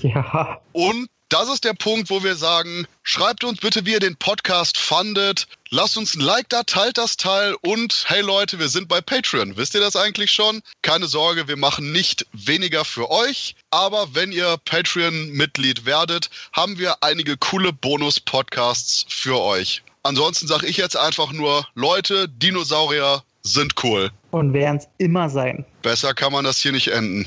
Ja. 0.03 0.61
Und 0.73 1.09
das 1.33 1.49
ist 1.49 1.65
der 1.65 1.73
Punkt, 1.73 2.11
wo 2.11 2.23
wir 2.23 2.37
sagen, 2.37 2.87
schreibt 3.03 3.43
uns 3.43 3.59
bitte, 3.59 3.87
wie 3.87 3.93
ihr 3.93 4.01
den 4.01 4.17
Podcast 4.17 4.77
fandet. 4.77 5.47
Lasst 5.71 5.97
uns 5.97 6.15
ein 6.15 6.21
Like 6.21 6.51
da, 6.51 6.63
teilt 6.63 6.99
das 6.99 7.17
Teil 7.17 7.57
und 7.63 8.05
hey 8.07 8.21
Leute, 8.21 8.59
wir 8.59 8.69
sind 8.69 8.87
bei 8.87 9.01
Patreon. 9.01 9.57
Wisst 9.57 9.75
ihr 9.75 9.81
das 9.81 9.97
eigentlich 9.97 10.31
schon? 10.31 10.61
Keine 10.83 11.07
Sorge, 11.07 11.49
wir 11.49 11.57
machen 11.57 11.91
nicht 11.91 12.27
weniger 12.35 12.85
für 12.85 13.11
euch, 13.11 13.57
aber 13.71 14.15
wenn 14.15 14.31
ihr 14.31 14.59
Patreon-Mitglied 14.67 15.87
werdet, 15.87 16.29
haben 16.53 16.79
wir 16.79 17.03
einige 17.03 17.39
coole 17.39 17.73
Bonus-Podcasts 17.73 19.07
für 19.09 19.41
euch. 19.41 19.83
Ansonsten 20.03 20.47
sage 20.47 20.67
ich 20.67 20.77
jetzt 20.77 20.99
einfach 20.99 21.33
nur, 21.33 21.67
Leute, 21.75 22.29
Dinosaurier 22.29 23.23
sind 23.43 23.83
cool. 23.83 24.11
Und 24.33 24.53
werden 24.53 24.77
es 24.77 24.89
immer 24.99 25.31
sein. 25.31 25.65
Besser 25.81 26.13
kann 26.13 26.33
man 26.33 26.45
das 26.45 26.59
hier 26.59 26.73
nicht 26.73 26.89
enden. 26.89 27.27